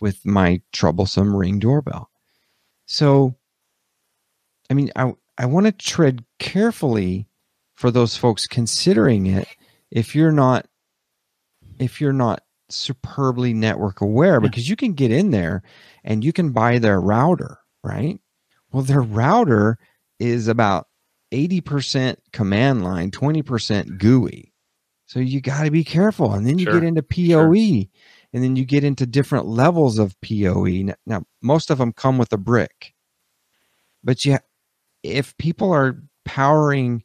with 0.00 0.24
my 0.24 0.60
troublesome 0.72 1.34
ring 1.34 1.58
doorbell. 1.58 2.10
So, 2.86 3.34
I 4.70 4.74
mean, 4.74 4.90
I, 4.96 5.12
I 5.38 5.46
want 5.46 5.66
to 5.66 5.72
tread 5.72 6.24
carefully 6.38 7.26
for 7.74 7.90
those 7.90 8.16
folks 8.16 8.46
considering 8.46 9.26
it 9.26 9.48
if 9.90 10.14
you're 10.14 10.32
not 10.32 10.66
if 11.78 12.00
you're 12.00 12.12
not 12.12 12.42
superbly 12.68 13.52
network 13.52 14.00
aware 14.00 14.40
because 14.40 14.68
you 14.68 14.76
can 14.76 14.92
get 14.92 15.10
in 15.10 15.30
there 15.30 15.62
and 16.04 16.24
you 16.24 16.32
can 16.32 16.52
buy 16.52 16.78
their 16.78 17.00
router, 17.00 17.58
right? 17.82 18.20
Well, 18.74 18.82
their 18.82 19.02
router 19.02 19.78
is 20.18 20.48
about 20.48 20.88
80% 21.32 22.16
command 22.32 22.82
line, 22.82 23.12
20% 23.12 23.98
GUI. 23.98 24.52
So 25.06 25.20
you 25.20 25.40
got 25.40 25.62
to 25.64 25.70
be 25.70 25.84
careful. 25.84 26.32
And 26.32 26.44
then 26.44 26.58
you 26.58 26.64
Sure, 26.64 26.74
get 26.80 26.82
into 26.82 27.02
PoE 27.02 27.88
and 28.32 28.42
then 28.42 28.56
you 28.56 28.64
get 28.64 28.82
into 28.82 29.06
different 29.06 29.46
levels 29.46 30.00
of 30.00 30.20
PoE. 30.20 30.64
N- 30.66 30.94
Now, 31.06 31.22
most 31.40 31.70
of 31.70 31.78
them 31.78 31.92
come 31.92 32.18
with 32.18 32.32
a 32.32 32.36
brick. 32.36 32.94
But 34.02 34.24
yeah, 34.24 34.38
if 35.04 35.36
people 35.36 35.70
are 35.72 36.02
powering 36.24 37.04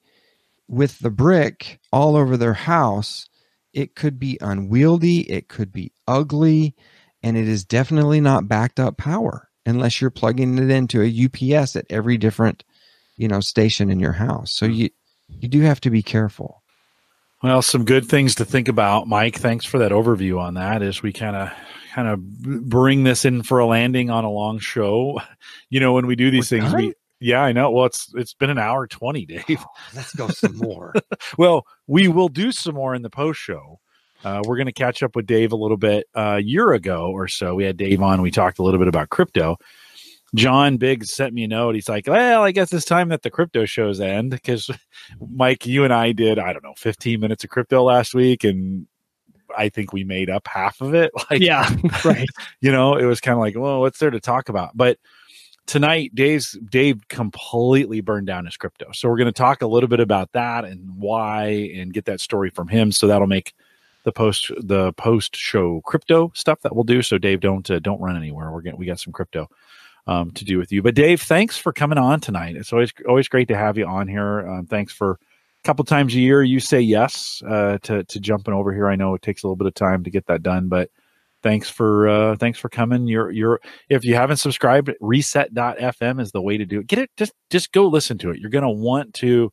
with 0.68 1.00
the 1.00 1.12
brick 1.12 1.80
all 1.92 2.16
over 2.16 2.36
their 2.36 2.54
house, 2.54 3.28
it 3.74 3.96
could 3.96 4.18
be 4.18 4.40
unwieldy, 4.42 5.30
it 5.30 5.50
could 5.50 5.72
be 5.72 5.92
ugly, 6.08 6.76
and 7.22 7.38
it 7.38 7.48
is 7.48 7.64
definitely 7.64 8.22
not 8.22 8.48
backed 8.48 8.80
up 8.80 8.98
power 8.98 9.49
unless 9.70 10.02
you're 10.02 10.10
plugging 10.10 10.58
it 10.58 10.70
into 10.70 11.02
a 11.02 11.56
UPS 11.56 11.76
at 11.76 11.86
every 11.90 12.18
different, 12.18 12.64
you 13.18 13.28
know, 13.28 13.40
station 13.40 13.90
in 13.90 14.00
your 14.00 14.14
house. 14.14 14.52
So 14.52 14.68
hmm. 14.68 14.74
you 14.74 14.90
you 15.40 15.48
do 15.48 15.62
have 15.62 15.80
to 15.82 15.90
be 15.90 16.02
careful. 16.02 16.64
Well, 17.42 17.62
some 17.62 17.86
good 17.86 18.06
things 18.06 18.36
to 18.36 18.46
think 18.46 18.68
about, 18.68 19.08
Mike. 19.08 19.38
Thanks 19.38 19.66
for 19.66 19.80
that 19.80 19.92
overview 19.92 20.40
on 20.40 20.56
that. 20.56 20.82
As 20.82 21.02
we 21.02 21.14
kind 21.14 21.36
of 21.36 21.52
kind 21.94 22.08
of 22.08 22.20
bring 22.70 23.04
this 23.04 23.26
in 23.26 23.44
for 23.44 23.60
a 23.60 23.66
landing 23.66 24.10
on 24.10 24.26
a 24.26 24.32
long 24.32 24.60
show, 24.60 25.22
you 25.70 25.80
know, 25.80 25.94
when 25.94 26.08
we 26.08 26.16
do 26.16 26.32
these 26.32 26.52
We're 26.52 26.60
things, 26.60 26.72
done? 26.72 26.82
we 26.82 26.94
yeah, 27.22 27.42
I 27.42 27.52
know. 27.52 27.72
Well, 27.72 27.86
it's 27.86 28.14
it's 28.16 28.34
been 28.34 28.50
an 28.50 28.58
hour 28.58 28.88
twenty, 28.88 29.28
oh, 29.30 29.42
Dave. 29.48 29.66
Let's 29.96 30.14
go 30.16 30.30
some 30.30 30.58
more. 30.58 30.94
well, 31.38 31.66
we 31.88 32.08
will 32.08 32.30
do 32.30 32.52
some 32.52 32.76
more 32.76 32.96
in 32.96 33.02
the 33.02 33.10
post 33.10 33.40
show. 33.40 33.80
Uh, 34.24 34.42
we're 34.46 34.58
going 34.58 34.66
to 34.66 34.74
catch 34.74 35.02
up 35.02 35.16
with 35.16 35.26
Dave 35.26 35.52
a 35.52 35.56
little 35.56 35.78
bit. 35.78 36.08
Uh, 36.16 36.36
a 36.38 36.40
year 36.40 36.74
ago 36.74 37.10
or 37.12 37.28
so, 37.28 37.56
we 37.56 37.64
had 37.64 37.78
Dave 37.78 38.02
on. 38.02 38.22
We 38.22 38.32
talked 38.32 38.60
a 38.60 38.64
little 38.64 38.80
bit 38.80 38.88
about 38.88 39.10
crypto. 39.10 39.58
John 40.36 40.78
Biggs 40.78 41.12
sent 41.12 41.34
me 41.34 41.44
a 41.44 41.48
note. 41.48 41.76
He's 41.76 41.90
like, 41.90 42.06
"Well, 42.08 42.44
I 42.44 42.52
guess 42.52 42.72
it's 42.72 42.86
time 42.86 43.10
that 43.10 43.24
the 43.24 43.32
crypto 43.32 43.66
shows 43.66 44.00
end." 44.00 44.32
Because 44.32 44.70
Mike, 45.32 45.66
you 45.66 45.84
and 45.84 45.94
I 45.94 46.12
did, 46.12 46.38
I 46.38 46.54
don't 46.54 46.64
know, 46.64 46.76
15 46.78 47.20
minutes 47.20 47.44
of 47.44 47.50
crypto 47.50 47.84
last 47.84 48.14
week, 48.14 48.44
and 48.44 48.86
I 49.58 49.70
think 49.70 49.92
we 49.92 50.04
made 50.04 50.30
up 50.30 50.48
half 50.48 50.82
of 50.82 50.94
it. 50.94 51.12
Like, 51.30 51.42
yeah, 51.42 51.70
right. 52.06 52.28
you 52.62 52.72
know, 52.72 52.96
it 52.96 53.06
was 53.06 53.22
kind 53.22 53.34
of 53.34 53.40
like, 53.40 53.58
well, 53.58 53.82
what's 53.82 54.00
there 54.00 54.10
to 54.10 54.20
talk 54.20 54.50
about? 54.50 54.76
But 54.76 54.98
tonight, 55.66 56.14
Dave's 56.14 56.58
Dave 56.70 57.08
completely 57.08 58.02
burned 58.02 58.28
down 58.28 58.46
his 58.46 58.58
crypto. 58.58 58.92
So 58.94 59.10
we're 59.10 59.18
going 59.18 59.28
to 59.28 59.32
talk 59.32 59.62
a 59.62 59.68
little 59.68 59.90
bit 59.90 60.00
about 60.00 60.32
that 60.34 60.66
and 60.66 60.98
why, 60.98 61.72
and 61.76 61.94
get 61.94 62.06
that 62.06 62.20
story 62.20 62.50
from 62.50 62.68
him. 62.68 62.92
So 62.92 63.08
that'll 63.08 63.28
make 63.28 63.54
the 64.10 64.14
post 64.14 64.52
the 64.60 64.92
post 64.94 65.36
show 65.36 65.82
crypto 65.82 66.32
stuff 66.34 66.62
that 66.62 66.76
we'll 66.76 66.84
do. 66.84 67.02
So 67.02 67.18
Dave, 67.18 67.42
don't 67.42 67.70
uh, 67.70 67.80
don't 67.80 68.02
run 68.02 68.18
anywhere. 68.18 68.52
We're 68.52 68.62
getting 68.62 68.80
we 68.80 68.86
got 68.86 69.00
some 69.00 69.14
crypto 69.14 69.48
um, 70.08 70.32
to 70.32 70.44
do 70.44 70.58
with 70.58 70.72
you. 70.72 70.82
But 70.82 70.96
Dave, 70.96 71.22
thanks 71.22 71.58
for 71.58 71.72
coming 71.72 71.98
on 72.00 72.20
tonight. 72.20 72.56
It's 72.56 72.74
always 72.74 72.92
always 73.08 73.28
great 73.28 73.48
to 73.50 73.58
have 73.58 73.78
you 73.78 73.86
on 73.86 74.08
here. 74.08 74.48
Um, 74.48 74.66
thanks 74.66 74.92
for 74.92 75.12
a 75.12 75.68
couple 75.68 75.86
times 75.86 76.16
a 76.16 76.20
year 76.20 76.42
you 76.42 76.60
say 76.60 76.82
yes 76.82 77.44
uh, 77.48 77.78
to 77.84 78.04
to 78.04 78.20
jumping 78.20 78.54
over 78.54 78.74
here. 78.74 78.88
I 78.88 78.96
know 78.96 79.14
it 79.14 79.22
takes 79.22 79.44
a 79.44 79.48
little 79.48 79.56
bit 79.56 79.68
of 79.68 79.76
time 79.76 80.04
to 80.04 80.10
get 80.10 80.26
that 80.26 80.42
done, 80.42 80.68
but 80.70 80.90
thanks 81.44 81.70
for 81.70 82.10
uh, 82.10 82.36
thanks 82.38 82.58
for 82.58 82.70
coming. 82.70 83.08
You're 83.08 83.30
you're 83.30 83.62
if 83.90 84.04
you 84.04 84.16
haven't 84.16 84.38
subscribed, 84.38 84.92
reset.fm 85.00 86.20
is 86.20 86.32
the 86.32 86.42
way 86.42 86.58
to 86.58 86.66
do 86.66 86.80
it. 86.80 86.88
Get 86.88 87.00
it 87.00 87.12
just 87.16 87.34
just 87.52 87.72
go 87.72 87.86
listen 87.86 88.18
to 88.20 88.32
it. 88.32 88.40
You're 88.40 88.50
gonna 88.50 88.72
want 88.72 89.14
to 89.16 89.52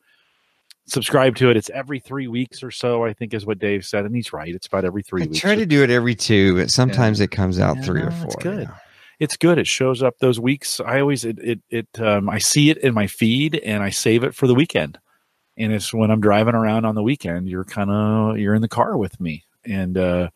subscribe 0.87 1.37
to 1.37 1.51
it. 1.51 1.57
It's 1.57 1.71
every 1.71 1.99
three 1.99 2.29
weeks 2.29 2.63
or 2.63 2.71
so, 2.71 3.05
I 3.05 3.13
think, 3.13 3.35
is 3.35 3.45
what 3.47 3.59
Dave 3.59 3.85
said, 3.85 4.05
and 4.05 4.15
he's 4.15 4.33
right. 4.33 4.55
It's 4.55 4.67
about 4.67 4.85
every 4.85 5.03
three 5.03 5.23
I 5.23 5.27
weeks. 5.27 5.39
try 5.41 5.55
to 5.55 5.67
do 5.67 5.83
it 5.83 5.91
every 5.91 6.15
two, 6.15 6.57
but 6.57 6.71
sometimes 6.71 7.21
it 7.21 7.31
comes 7.31 7.59
out 7.59 7.77
Yeah, 7.77 7.83
three 7.83 8.03
or 8.03 8.11
four. 8.11 8.27
it's 8.27 8.37
good. 8.37 8.69
yeah. 8.69 8.77
it's 9.19 9.37
good. 9.37 9.59
It 9.59 9.67
shows 9.67 10.03
up 10.03 10.19
those 10.19 10.39
weeks. 10.39 10.81
I 10.81 11.01
always 11.01 11.25
it 11.25 11.39
it, 11.39 11.61
it 11.71 12.01
um, 12.01 12.29
I 12.29 12.39
see 12.39 12.71
it 12.71 12.79
in 12.79 12.95
my 12.95 13.07
feed 13.07 13.57
and 13.57 13.83
I 13.83 13.91
save 13.91 14.25
it 14.25 14.35
for 14.35 14.47
the 14.47 14.55
weekend. 14.55 14.99
And 15.59 15.73
it's 15.73 15.93
when 15.95 16.11
I'm 16.11 16.21
driving 16.21 16.55
around 16.55 16.85
on 16.85 16.95
the 16.95 17.03
weekend, 17.03 17.49
you're 17.49 17.65
kind 17.65 17.91
of 17.91 18.39
you're 18.39 18.55
in 18.55 18.61
the 18.63 18.69
car 18.69 18.99
with 18.99 19.19
me, 19.21 19.45
and 19.65 19.97
uh, 19.97 20.29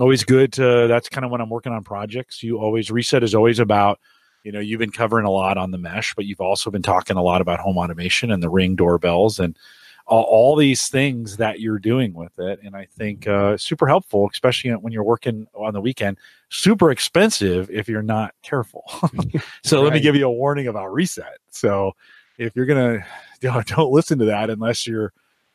always 0.00 0.24
good. 0.24 0.52
To, 0.54 0.86
that's 0.88 1.10
kind 1.10 1.24
of 1.26 1.30
when 1.30 1.40
I'm 1.42 1.50
working 1.50 1.72
on 1.72 1.84
projects. 1.84 2.42
You 2.42 2.58
always 2.58 2.90
reset 2.90 3.22
is 3.22 3.34
always 3.34 3.58
about. 3.58 4.00
You 4.46 4.52
know, 4.52 4.60
you've 4.60 4.78
been 4.78 4.92
covering 4.92 5.26
a 5.26 5.30
lot 5.30 5.58
on 5.58 5.72
the 5.72 5.78
mesh, 5.78 6.14
but 6.14 6.24
you've 6.24 6.40
also 6.40 6.70
been 6.70 6.80
talking 6.80 7.16
a 7.16 7.22
lot 7.22 7.40
about 7.40 7.58
home 7.58 7.76
automation 7.78 8.30
and 8.30 8.40
the 8.40 8.48
ring 8.48 8.76
doorbells 8.76 9.40
and 9.40 9.58
all, 10.06 10.22
all 10.22 10.54
these 10.54 10.86
things 10.86 11.38
that 11.38 11.58
you're 11.58 11.80
doing 11.80 12.14
with 12.14 12.38
it. 12.38 12.60
And 12.62 12.76
I 12.76 12.86
think 12.96 13.26
uh, 13.26 13.56
super 13.56 13.88
helpful, 13.88 14.30
especially 14.32 14.70
when 14.70 14.92
you're 14.92 15.02
working 15.02 15.48
on 15.52 15.74
the 15.74 15.80
weekend 15.80 16.18
super 16.48 16.92
expensive 16.92 17.70
if 17.72 17.88
you're 17.88 18.02
not 18.02 18.34
careful. 18.42 18.84
so 19.64 19.82
let 19.82 19.92
me 19.92 20.00
give 20.00 20.14
you 20.14 20.28
a 20.28 20.32
warning 20.32 20.68
about 20.68 20.92
reset. 20.92 21.38
So 21.50 21.96
if 22.38 22.54
you're 22.54 22.66
gonna 22.66 23.04
don't, 23.40 23.66
don't 23.66 23.90
listen 23.90 24.20
to 24.20 24.26
that 24.26 24.48
unless 24.48 24.86
you're 24.86 25.12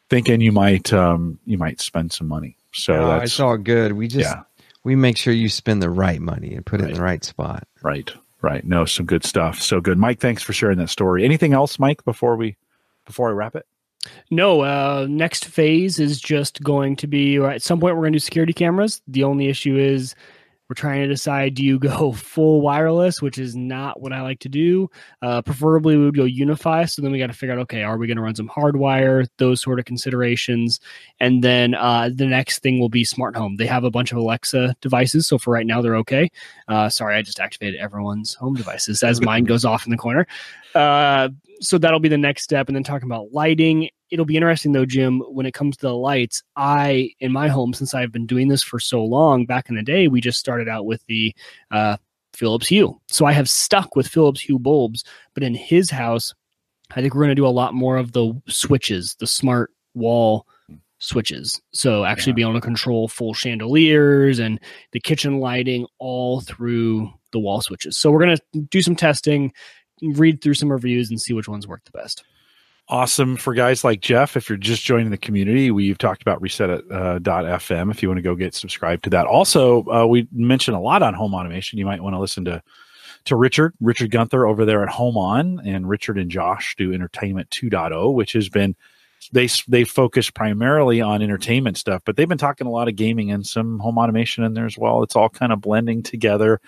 thinking 0.09 0.41
you 0.41 0.51
might 0.51 0.91
um 0.91 1.39
you 1.45 1.57
might 1.57 1.79
spend 1.79 2.11
some 2.11 2.27
money. 2.27 2.57
So 2.73 2.93
No, 2.93 3.07
that's 3.07 3.31
it's 3.31 3.39
all 3.39 3.57
good. 3.57 3.93
We 3.93 4.09
just 4.09 4.29
yeah, 4.29 4.43
we 4.83 4.95
make 4.95 5.17
sure 5.17 5.33
you 5.33 5.47
spend 5.47 5.81
the 5.81 5.89
right 5.89 6.19
money 6.19 6.53
and 6.53 6.65
put 6.65 6.81
it 6.81 6.89
in 6.89 6.95
the 6.95 7.01
right 7.01 7.23
spot. 7.23 7.67
right, 7.81 8.11
right. 8.41 8.65
No, 8.65 8.85
some 8.85 9.05
good 9.05 9.23
stuff. 9.23 9.61
So 9.61 9.81
good, 9.81 9.97
Mike. 9.97 10.19
Thanks 10.19 10.43
for 10.43 10.53
sharing 10.53 10.77
that 10.79 10.89
story. 10.89 11.23
Anything 11.23 11.53
else, 11.53 11.79
Mike? 11.79 12.03
Before 12.05 12.35
we 12.35 12.57
before 13.05 13.29
I 13.29 13.31
wrap 13.31 13.55
it. 13.55 13.65
No, 14.31 14.61
uh, 14.61 15.05
next 15.09 15.45
phase 15.45 15.99
is 15.99 16.19
just 16.19 16.63
going 16.63 16.95
to 16.97 17.07
be 17.07 17.37
at 17.37 17.61
some 17.61 17.79
point 17.79 17.95
we're 17.95 18.01
going 18.01 18.13
to 18.13 18.17
do 18.17 18.21
security 18.21 18.53
cameras. 18.53 19.01
The 19.07 19.23
only 19.23 19.47
issue 19.47 19.77
is 19.77 20.15
we're 20.71 20.75
trying 20.75 21.01
to 21.01 21.07
decide 21.07 21.53
do 21.53 21.65
you 21.65 21.77
go 21.77 22.11
full 22.13 22.61
wireless, 22.61 23.21
which 23.21 23.37
is 23.37 23.57
not 23.57 23.99
what 23.99 24.13
I 24.13 24.21
like 24.21 24.39
to 24.39 24.47
do. 24.47 24.89
Uh, 25.21 25.41
preferably, 25.41 25.97
we 25.97 26.05
would 26.05 26.15
go 26.15 26.23
UniFi. 26.23 26.89
So 26.89 27.01
then 27.01 27.11
we 27.11 27.19
got 27.19 27.27
to 27.27 27.33
figure 27.33 27.51
out 27.51 27.59
okay, 27.63 27.83
are 27.83 27.97
we 27.97 28.07
going 28.07 28.15
to 28.15 28.23
run 28.23 28.35
some 28.35 28.47
hardwire, 28.47 29.27
those 29.35 29.61
sort 29.61 29.79
of 29.79 29.85
considerations. 29.85 30.79
And 31.19 31.43
then 31.43 31.75
uh, 31.75 32.09
the 32.13 32.25
next 32.25 32.59
thing 32.59 32.79
will 32.79 32.87
be 32.87 33.03
smart 33.03 33.35
home. 33.35 33.57
They 33.57 33.65
have 33.65 33.83
a 33.83 33.91
bunch 33.91 34.13
of 34.13 34.17
Alexa 34.17 34.77
devices. 34.79 35.27
So 35.27 35.37
for 35.37 35.51
right 35.51 35.65
now, 35.65 35.81
they're 35.81 35.97
okay. 35.97 36.31
Uh, 36.69 36.87
sorry, 36.87 37.17
I 37.17 37.21
just 37.21 37.41
activated 37.41 37.77
everyone's 37.77 38.33
home 38.33 38.53
devices 38.53 39.03
as 39.03 39.19
mine 39.19 39.43
goes 39.51 39.65
off 39.65 39.85
in 39.85 39.91
the 39.91 39.97
corner. 39.97 40.25
Uh, 40.73 41.27
so 41.59 41.79
that'll 41.79 41.99
be 41.99 42.07
the 42.07 42.17
next 42.17 42.43
step. 42.43 42.69
And 42.69 42.75
then 42.77 42.83
talking 42.85 43.09
about 43.09 43.33
lighting, 43.33 43.89
it'll 44.11 44.25
be 44.25 44.35
interesting 44.35 44.73
though, 44.73 44.85
Jim, 44.85 45.21
when 45.21 45.45
it 45.45 45.53
comes 45.53 45.77
to 45.77 45.87
the 45.87 45.95
lights. 45.95 46.43
I, 46.55 47.11
in 47.19 47.31
my 47.31 47.47
home, 47.47 47.73
since 47.73 47.93
I've 47.93 48.11
been 48.11 48.27
doing 48.27 48.49
this 48.49 48.61
for 48.61 48.79
so 48.79 49.03
long, 49.03 49.45
back 49.45 49.69
in 49.69 49.75
the 49.75 49.81
day, 49.83 50.07
we 50.07 50.21
just 50.21 50.39
started 50.39 50.67
out 50.69 50.85
with 50.85 51.03
the 51.07 51.33
uh, 51.71 51.97
Philips 52.33 52.67
Hue. 52.67 52.99
So 53.07 53.25
I 53.25 53.31
have 53.31 53.49
stuck 53.49 53.95
with 53.95 54.07
Philips 54.07 54.41
Hue 54.41 54.59
bulbs, 54.59 55.03
but 55.33 55.43
in 55.43 55.55
his 55.55 55.89
house, 55.89 56.33
I 56.93 57.01
think 57.01 57.15
we're 57.15 57.21
going 57.21 57.29
to 57.29 57.35
do 57.35 57.47
a 57.47 57.49
lot 57.49 57.73
more 57.73 57.97
of 57.97 58.11
the 58.11 58.33
switches, 58.47 59.15
the 59.15 59.27
smart 59.27 59.71
wall 59.93 60.45
switches. 60.99 61.59
So 61.71 62.05
actually 62.05 62.31
Yeah. 62.31 62.35
being 62.35 62.47
able 62.49 62.59
to 62.59 62.65
control 62.65 63.07
full 63.07 63.33
chandeliers 63.33 64.39
and 64.39 64.59
the 64.91 64.99
kitchen 64.99 65.39
lighting 65.39 65.87
all 65.99 66.41
through 66.41 67.11
the 67.31 67.39
wall 67.39 67.61
switches. 67.61 67.97
So 67.97 68.11
we're 68.11 68.23
going 68.23 68.37
to 68.37 68.59
do 68.69 68.81
some 68.81 68.95
testing, 68.95 69.51
read 70.01 70.41
through 70.41 70.53
some 70.55 70.71
reviews 70.71 71.09
and 71.09 71.19
see 71.19 71.33
which 71.33 71.47
ones 71.47 71.67
work 71.67 71.83
the 71.85 71.91
best. 71.91 72.23
Awesome 72.91 73.37
for 73.37 73.53
guys 73.53 73.83
like 73.83 74.01
Jeff. 74.01 74.37
If 74.37 74.49
you're 74.49 74.57
just 74.57 74.83
joining 74.83 75.09
the 75.09 75.17
community, 75.17 75.71
we've 75.71 75.97
talked 75.97 76.21
about 76.21 76.41
reset 76.41 76.69
at 76.69 76.79
uh, 76.91 77.19
.fm. 77.19 77.89
If 77.89 78.03
you 78.03 78.09
want 78.09 78.17
to 78.17 78.21
go 78.21 78.35
get 78.35 78.53
subscribed 78.53 79.05
to 79.05 79.09
that. 79.11 79.25
Also, 79.25 79.85
uh, 79.89 80.05
we 80.05 80.27
mentioned 80.31 80.75
a 80.75 80.79
lot 80.79 81.01
on 81.01 81.13
home 81.13 81.33
automation. 81.33 81.79
You 81.79 81.85
might 81.85 82.03
want 82.03 82.13
to 82.13 82.19
listen 82.19 82.45
to 82.45 82.61
to 83.23 83.35
Richard, 83.35 83.73
Richard 83.79 84.09
Gunther 84.09 84.47
over 84.47 84.65
there 84.65 84.81
at 84.81 84.89
Home 84.89 85.15
On, 85.15 85.61
and 85.63 85.87
Richard 85.87 86.17
and 86.17 86.31
Josh 86.31 86.75
do 86.75 86.91
Entertainment 86.91 87.49
2.0, 87.51 88.13
which 88.13 88.33
has 88.33 88.49
been 88.49 88.75
they 89.29 89.47
they 89.67 89.83
focus 89.83 90.29
primarily 90.29 91.01
on 91.01 91.21
entertainment 91.21 91.77
stuff, 91.77 92.01
but 92.05 92.15
they've 92.15 92.27
been 92.27 92.37
talking 92.37 92.67
a 92.67 92.71
lot 92.71 92.87
of 92.87 92.95
gaming 92.95 93.31
and 93.31 93.45
some 93.45 93.79
home 93.79 93.97
automation 93.97 94.43
in 94.43 94.53
there 94.53 94.65
as 94.65 94.77
well. 94.77 95.03
It's 95.03 95.15
all 95.15 95.29
kind 95.29 95.51
of 95.51 95.61
blending 95.61 96.01
together. 96.01 96.59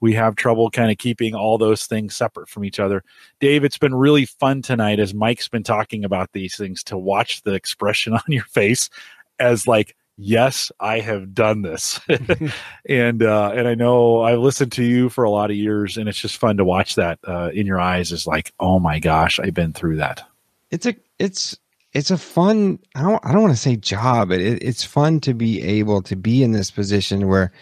We 0.00 0.14
have 0.14 0.34
trouble 0.34 0.70
kind 0.70 0.90
of 0.90 0.98
keeping 0.98 1.34
all 1.34 1.58
those 1.58 1.86
things 1.86 2.16
separate 2.16 2.48
from 2.48 2.64
each 2.64 2.80
other. 2.80 3.04
Dave, 3.38 3.64
it's 3.64 3.78
been 3.78 3.94
really 3.94 4.26
fun 4.26 4.62
tonight 4.62 4.98
as 4.98 5.14
Mike's 5.14 5.48
been 5.48 5.62
talking 5.62 6.04
about 6.04 6.32
these 6.32 6.56
things 6.56 6.82
to 6.84 6.98
watch 6.98 7.42
the 7.42 7.54
expression 7.54 8.12
on 8.14 8.22
your 8.28 8.44
face 8.44 8.90
as 9.38 9.66
like, 9.66 9.96
yes, 10.16 10.72
I 10.80 11.00
have 11.00 11.32
done 11.32 11.62
this. 11.62 12.00
and 12.88 13.22
uh 13.22 13.52
and 13.54 13.68
I 13.68 13.74
know 13.74 14.22
I've 14.22 14.40
listened 14.40 14.72
to 14.72 14.84
you 14.84 15.08
for 15.10 15.24
a 15.24 15.30
lot 15.30 15.50
of 15.50 15.56
years 15.56 15.96
and 15.96 16.08
it's 16.08 16.20
just 16.20 16.38
fun 16.38 16.56
to 16.56 16.64
watch 16.64 16.96
that 16.96 17.18
uh 17.24 17.50
in 17.54 17.66
your 17.66 17.80
eyes 17.80 18.10
is 18.10 18.26
like, 18.26 18.52
oh 18.58 18.80
my 18.80 18.98
gosh, 18.98 19.38
I've 19.38 19.54
been 19.54 19.72
through 19.72 19.96
that. 19.96 20.26
It's 20.70 20.86
a 20.86 20.96
it's 21.18 21.58
it's 21.92 22.10
a 22.10 22.18
fun 22.18 22.78
I 22.94 23.02
don't 23.02 23.24
I 23.24 23.32
don't 23.32 23.42
want 23.42 23.54
to 23.54 23.60
say 23.60 23.76
job, 23.76 24.28
but 24.28 24.40
it, 24.40 24.62
it's 24.62 24.84
fun 24.84 25.20
to 25.20 25.34
be 25.34 25.62
able 25.62 26.02
to 26.02 26.16
be 26.16 26.42
in 26.42 26.52
this 26.52 26.70
position 26.70 27.28
where 27.28 27.52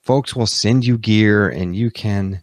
folks 0.00 0.34
will 0.34 0.46
send 0.46 0.84
you 0.84 0.98
gear 0.98 1.48
and 1.48 1.74
you 1.74 1.90
can 1.90 2.42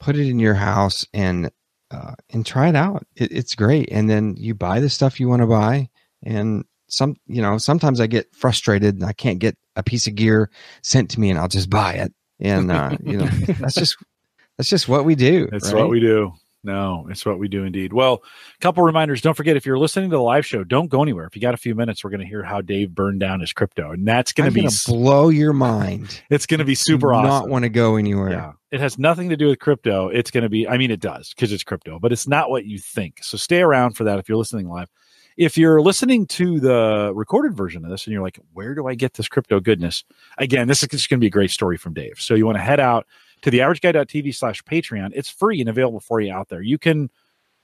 put 0.00 0.16
it 0.16 0.28
in 0.28 0.38
your 0.38 0.54
house 0.54 1.06
and 1.12 1.50
uh, 1.90 2.14
and 2.30 2.44
try 2.44 2.68
it 2.68 2.76
out. 2.76 3.06
It, 3.14 3.32
it's 3.32 3.54
great, 3.54 3.88
and 3.92 4.10
then 4.10 4.34
you 4.36 4.54
buy 4.54 4.80
the 4.80 4.90
stuff 4.90 5.20
you 5.20 5.28
want 5.28 5.42
to 5.42 5.46
buy. 5.46 5.88
And 6.22 6.64
some 6.88 7.16
you 7.26 7.42
know 7.42 7.58
sometimes 7.58 8.00
I 8.00 8.06
get 8.06 8.34
frustrated 8.34 8.96
and 8.96 9.04
I 9.04 9.12
can't 9.12 9.38
get 9.38 9.56
a 9.76 9.82
piece 9.82 10.06
of 10.06 10.14
gear 10.14 10.50
sent 10.82 11.10
to 11.10 11.20
me, 11.20 11.30
and 11.30 11.38
I'll 11.38 11.48
just 11.48 11.70
buy 11.70 11.94
it. 11.94 12.12
And 12.40 12.70
uh, 12.70 12.96
you 13.04 13.18
know 13.18 13.26
that's 13.60 13.74
just 13.74 13.96
that's 14.56 14.68
just 14.68 14.88
what 14.88 15.04
we 15.04 15.14
do. 15.14 15.48
That's 15.50 15.72
right? 15.72 15.80
what 15.80 15.90
we 15.90 16.00
do. 16.00 16.32
No, 16.66 17.06
it's 17.08 17.24
what 17.24 17.38
we 17.38 17.46
do 17.46 17.62
indeed. 17.62 17.92
Well, 17.92 18.24
a 18.56 18.58
couple 18.60 18.82
reminders. 18.82 19.20
Don't 19.22 19.36
forget 19.36 19.56
if 19.56 19.64
you're 19.64 19.78
listening 19.78 20.10
to 20.10 20.16
the 20.16 20.22
live 20.22 20.44
show, 20.44 20.64
don't 20.64 20.88
go 20.88 21.00
anywhere. 21.00 21.24
If 21.24 21.36
you 21.36 21.40
got 21.40 21.54
a 21.54 21.56
few 21.56 21.76
minutes, 21.76 22.02
we're 22.02 22.10
going 22.10 22.22
to 22.22 22.26
hear 22.26 22.42
how 22.42 22.60
Dave 22.60 22.92
burned 22.92 23.20
down 23.20 23.38
his 23.38 23.52
crypto, 23.52 23.92
and 23.92 24.06
that's 24.06 24.32
going 24.32 24.52
to 24.52 24.54
be 24.54 24.68
blow 24.86 25.28
your 25.28 25.52
mind. 25.52 26.20
it's 26.28 26.44
going 26.44 26.58
to 26.58 26.64
be 26.64 26.74
super 26.74 27.14
awesome. 27.14 27.28
Not 27.28 27.48
want 27.48 27.62
to 27.62 27.68
go 27.68 27.94
anywhere. 27.94 28.30
Yeah. 28.30 28.52
It 28.72 28.80
has 28.80 28.98
nothing 28.98 29.28
to 29.28 29.36
do 29.36 29.46
with 29.46 29.60
crypto. 29.60 30.08
It's 30.08 30.32
going 30.32 30.42
to 30.42 30.48
be, 30.48 30.66
I 30.66 30.76
mean, 30.76 30.90
it 30.90 30.98
does 30.98 31.32
because 31.32 31.52
it's 31.52 31.62
crypto, 31.62 32.00
but 32.00 32.10
it's 32.10 32.26
not 32.26 32.50
what 32.50 32.64
you 32.64 32.80
think. 32.80 33.22
So 33.22 33.36
stay 33.36 33.60
around 33.60 33.92
for 33.92 34.02
that 34.02 34.18
if 34.18 34.28
you're 34.28 34.38
listening 34.38 34.68
live. 34.68 34.90
If 35.36 35.56
you're 35.56 35.80
listening 35.80 36.26
to 36.28 36.58
the 36.58 37.12
recorded 37.14 37.54
version 37.54 37.84
of 37.84 37.90
this 37.92 38.06
and 38.06 38.12
you're 38.12 38.22
like, 38.22 38.40
where 38.54 38.74
do 38.74 38.88
I 38.88 38.96
get 38.96 39.14
this 39.14 39.28
crypto 39.28 39.60
goodness? 39.60 40.02
Again, 40.38 40.66
this 40.66 40.82
is 40.82 40.88
just 40.88 41.08
going 41.08 41.20
to 41.20 41.22
be 41.22 41.28
a 41.28 41.30
great 41.30 41.52
story 41.52 41.76
from 41.76 41.94
Dave. 41.94 42.18
So 42.18 42.34
you 42.34 42.44
want 42.44 42.58
to 42.58 42.62
head 42.62 42.80
out 42.80 43.06
to 43.42 43.50
the 43.50 43.58
averageguy.tv 43.58 44.34
slash 44.34 44.62
Patreon. 44.64 45.10
It's 45.14 45.30
free 45.30 45.60
and 45.60 45.68
available 45.68 46.00
for 46.00 46.20
you 46.20 46.32
out 46.32 46.48
there. 46.48 46.62
You 46.62 46.78
can 46.78 47.10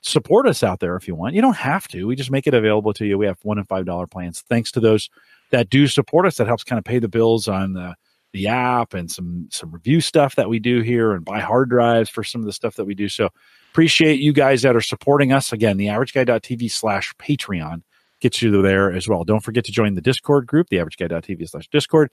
support 0.01 0.47
us 0.47 0.63
out 0.63 0.79
there 0.79 0.95
if 0.95 1.07
you 1.07 1.15
want. 1.15 1.33
You 1.33 1.41
don't 1.41 1.55
have 1.55 1.87
to. 1.89 2.05
We 2.05 2.15
just 2.15 2.31
make 2.31 2.47
it 2.47 2.53
available 2.53 2.93
to 2.93 3.05
you. 3.05 3.17
We 3.17 3.25
have 3.25 3.39
one 3.43 3.57
and 3.57 3.67
five 3.67 3.85
dollar 3.85 4.07
plans. 4.07 4.43
Thanks 4.47 4.71
to 4.73 4.79
those 4.79 5.09
that 5.51 5.69
do 5.69 5.87
support 5.87 6.25
us. 6.25 6.37
That 6.37 6.47
helps 6.47 6.63
kind 6.63 6.77
of 6.77 6.85
pay 6.85 6.99
the 6.99 7.07
bills 7.07 7.47
on 7.47 7.73
the 7.73 7.95
the 8.33 8.47
app 8.47 8.93
and 8.93 9.09
some 9.09 9.47
some 9.51 9.71
review 9.71 10.01
stuff 10.01 10.35
that 10.35 10.49
we 10.49 10.59
do 10.59 10.81
here 10.81 11.13
and 11.13 11.23
buy 11.23 11.39
hard 11.39 11.69
drives 11.69 12.09
for 12.09 12.23
some 12.23 12.41
of 12.41 12.45
the 12.45 12.53
stuff 12.53 12.75
that 12.75 12.85
we 12.85 12.95
do. 12.95 13.07
So 13.07 13.29
appreciate 13.71 14.19
you 14.19 14.33
guys 14.33 14.63
that 14.63 14.75
are 14.75 14.81
supporting 14.81 15.31
us. 15.31 15.53
Again, 15.53 15.77
the 15.77 15.87
averageguy.tv 15.87 16.69
slash 16.71 17.13
Patreon 17.17 17.83
gets 18.19 18.41
you 18.41 18.61
there 18.61 18.91
as 18.91 19.07
well. 19.07 19.23
Don't 19.23 19.43
forget 19.43 19.65
to 19.65 19.71
join 19.71 19.93
the 19.93 20.01
Discord 20.01 20.47
group, 20.47 20.69
the 20.69 20.77
averageguy.tv 20.77 21.49
slash 21.49 21.67
Discord. 21.69 22.11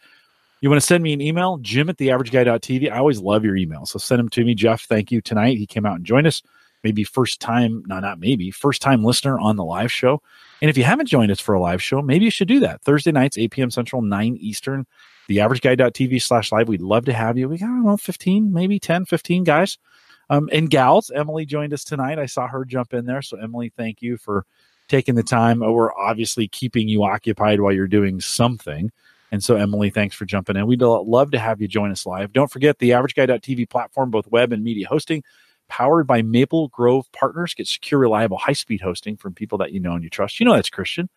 You 0.60 0.68
want 0.68 0.80
to 0.80 0.86
send 0.86 1.02
me 1.02 1.12
an 1.12 1.22
email, 1.22 1.56
jim 1.58 1.88
at 1.88 1.96
the 1.96 2.08
averageguy.tv. 2.08 2.92
I 2.92 2.98
always 2.98 3.20
love 3.20 3.44
your 3.44 3.56
emails. 3.56 3.88
So 3.88 3.98
send 3.98 4.18
them 4.18 4.28
to 4.30 4.44
me. 4.44 4.54
Jeff, 4.54 4.82
thank 4.82 5.10
you 5.10 5.20
tonight. 5.22 5.56
He 5.56 5.66
came 5.66 5.86
out 5.86 5.96
and 5.96 6.04
joined 6.04 6.26
us. 6.26 6.42
Maybe 6.84 7.04
first 7.04 7.40
time, 7.40 7.82
no, 7.86 8.00
not 8.00 8.20
maybe, 8.20 8.50
first 8.50 8.80
time 8.80 9.04
listener 9.04 9.38
on 9.38 9.56
the 9.56 9.64
live 9.64 9.92
show. 9.92 10.22
And 10.62 10.70
if 10.70 10.78
you 10.78 10.84
haven't 10.84 11.06
joined 11.06 11.30
us 11.30 11.40
for 11.40 11.54
a 11.54 11.60
live 11.60 11.82
show, 11.82 12.00
maybe 12.00 12.24
you 12.24 12.30
should 12.30 12.48
do 12.48 12.60
that. 12.60 12.82
Thursday 12.82 13.12
nights, 13.12 13.36
8 13.36 13.50
p.m. 13.50 13.70
Central, 13.70 14.00
9 14.00 14.36
Eastern, 14.40 14.86
theaverageguy.tv 15.28 16.22
slash 16.22 16.52
live. 16.52 16.68
We'd 16.68 16.80
love 16.80 17.04
to 17.06 17.12
have 17.12 17.36
you. 17.36 17.48
We 17.48 17.58
got, 17.58 17.66
I 17.66 17.68
don't 17.68 17.84
know, 17.84 17.96
15, 17.96 18.52
maybe 18.52 18.78
10, 18.78 19.04
15 19.04 19.44
guys 19.44 19.78
um, 20.30 20.48
and 20.52 20.70
gals. 20.70 21.10
Emily 21.14 21.44
joined 21.44 21.74
us 21.74 21.84
tonight. 21.84 22.18
I 22.18 22.26
saw 22.26 22.46
her 22.48 22.64
jump 22.64 22.94
in 22.94 23.04
there. 23.04 23.20
So, 23.20 23.38
Emily, 23.38 23.72
thank 23.76 24.00
you 24.00 24.16
for 24.16 24.46
taking 24.88 25.16
the 25.16 25.22
time. 25.22 25.60
We're 25.60 25.94
obviously 25.94 26.48
keeping 26.48 26.88
you 26.88 27.04
occupied 27.04 27.60
while 27.60 27.72
you're 27.72 27.86
doing 27.86 28.20
something. 28.20 28.90
And 29.30 29.42
so, 29.42 29.56
Emily, 29.56 29.90
thanks 29.90 30.16
for 30.16 30.24
jumping 30.24 30.56
in. 30.56 30.66
We'd 30.66 30.82
love 30.82 31.30
to 31.30 31.38
have 31.38 31.60
you 31.60 31.68
join 31.68 31.90
us 31.90 32.04
live. 32.06 32.32
Don't 32.32 32.50
forget 32.50 32.78
the 32.78 32.90
averageguy.tv 32.90 33.70
platform, 33.70 34.10
both 34.10 34.26
web 34.28 34.52
and 34.52 34.64
media 34.64 34.88
hosting, 34.88 35.22
powered 35.68 36.06
by 36.06 36.22
Maple 36.22 36.68
Grove 36.68 37.10
Partners. 37.12 37.54
Get 37.54 37.68
secure, 37.68 38.00
reliable, 38.00 38.38
high 38.38 38.54
speed 38.54 38.80
hosting 38.80 39.16
from 39.16 39.34
people 39.34 39.58
that 39.58 39.72
you 39.72 39.80
know 39.80 39.94
and 39.94 40.02
you 40.02 40.10
trust. 40.10 40.40
You 40.40 40.46
know 40.46 40.54
that's 40.54 40.70
Christian. 40.70 41.08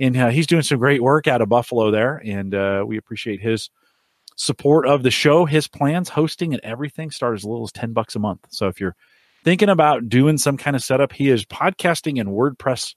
And 0.00 0.16
uh, 0.16 0.28
he's 0.30 0.46
doing 0.46 0.62
some 0.62 0.78
great 0.78 1.02
work 1.02 1.28
out 1.28 1.42
of 1.42 1.48
Buffalo 1.48 1.90
there. 1.90 2.20
And 2.24 2.54
uh, 2.54 2.84
we 2.86 2.96
appreciate 2.96 3.40
his 3.40 3.70
support 4.34 4.86
of 4.86 5.02
the 5.02 5.10
show. 5.10 5.44
His 5.44 5.68
plans, 5.68 6.08
hosting, 6.08 6.54
and 6.54 6.62
everything 6.64 7.10
start 7.10 7.34
as 7.34 7.44
little 7.44 7.64
as 7.64 7.72
10 7.72 7.92
bucks 7.92 8.16
a 8.16 8.18
month. 8.18 8.46
So 8.48 8.66
if 8.66 8.80
you're 8.80 8.96
thinking 9.44 9.68
about 9.68 10.08
doing 10.08 10.38
some 10.38 10.56
kind 10.56 10.74
of 10.74 10.82
setup, 10.82 11.12
he 11.12 11.28
is 11.28 11.44
podcasting 11.44 12.18
and 12.18 12.30
WordPress 12.30 12.94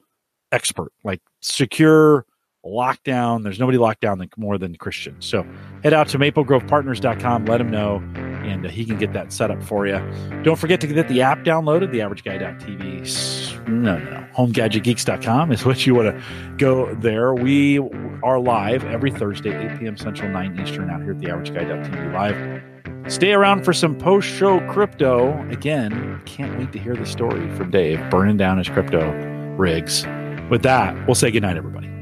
expert, 0.51 0.93
like 1.03 1.21
secure 1.41 2.25
lockdown. 2.65 3.43
There's 3.43 3.59
nobody 3.59 3.77
locked 3.77 4.01
down 4.01 4.27
more 4.37 4.57
than 4.57 4.75
Christian. 4.75 5.15
So 5.19 5.45
head 5.83 5.93
out 5.93 6.07
to 6.09 6.19
maplegrovepartners.com, 6.19 7.45
let 7.45 7.61
him 7.61 7.69
know, 7.69 8.01
and 8.15 8.65
uh, 8.65 8.69
he 8.69 8.85
can 8.85 8.97
get 8.97 9.13
that 9.13 9.31
set 9.33 9.51
up 9.51 9.61
for 9.63 9.85
you. 9.85 9.99
Don't 10.43 10.57
forget 10.57 10.81
to 10.81 10.87
get 10.87 11.07
the 11.07 11.21
app 11.21 11.39
downloaded, 11.39 11.91
theaverageguy.tv. 11.93 13.67
No, 13.67 13.97
no, 13.97 14.27
homegadgetgeeks.com 14.35 15.51
is 15.51 15.65
what 15.65 15.85
you 15.85 15.95
want 15.95 16.15
to 16.15 16.23
go 16.57 16.93
there. 16.95 17.33
We 17.33 17.79
are 18.23 18.39
live 18.39 18.83
every 18.85 19.11
Thursday, 19.11 19.71
8 19.73 19.79
p.m. 19.79 19.97
Central, 19.97 20.29
9 20.31 20.59
Eastern, 20.61 20.89
out 20.89 21.01
here 21.01 21.11
at 21.11 21.17
theaverageguy.tv 21.17 22.13
live. 22.13 22.63
Stay 23.11 23.33
around 23.33 23.65
for 23.65 23.73
some 23.73 23.97
post 23.97 24.27
show 24.27 24.61
crypto. 24.71 25.37
Again, 25.49 26.21
can't 26.25 26.57
wait 26.57 26.71
to 26.71 26.79
hear 26.79 26.95
the 26.95 27.05
story 27.05 27.53
from 27.55 27.69
Dave 27.69 28.01
burning 28.09 28.37
down 28.37 28.57
his 28.57 28.69
crypto 28.69 29.11
rigs. 29.57 30.05
With 30.49 30.63
that, 30.63 30.95
we'll 31.05 31.15
say 31.15 31.29
goodnight, 31.29 31.57
everybody. 31.57 31.92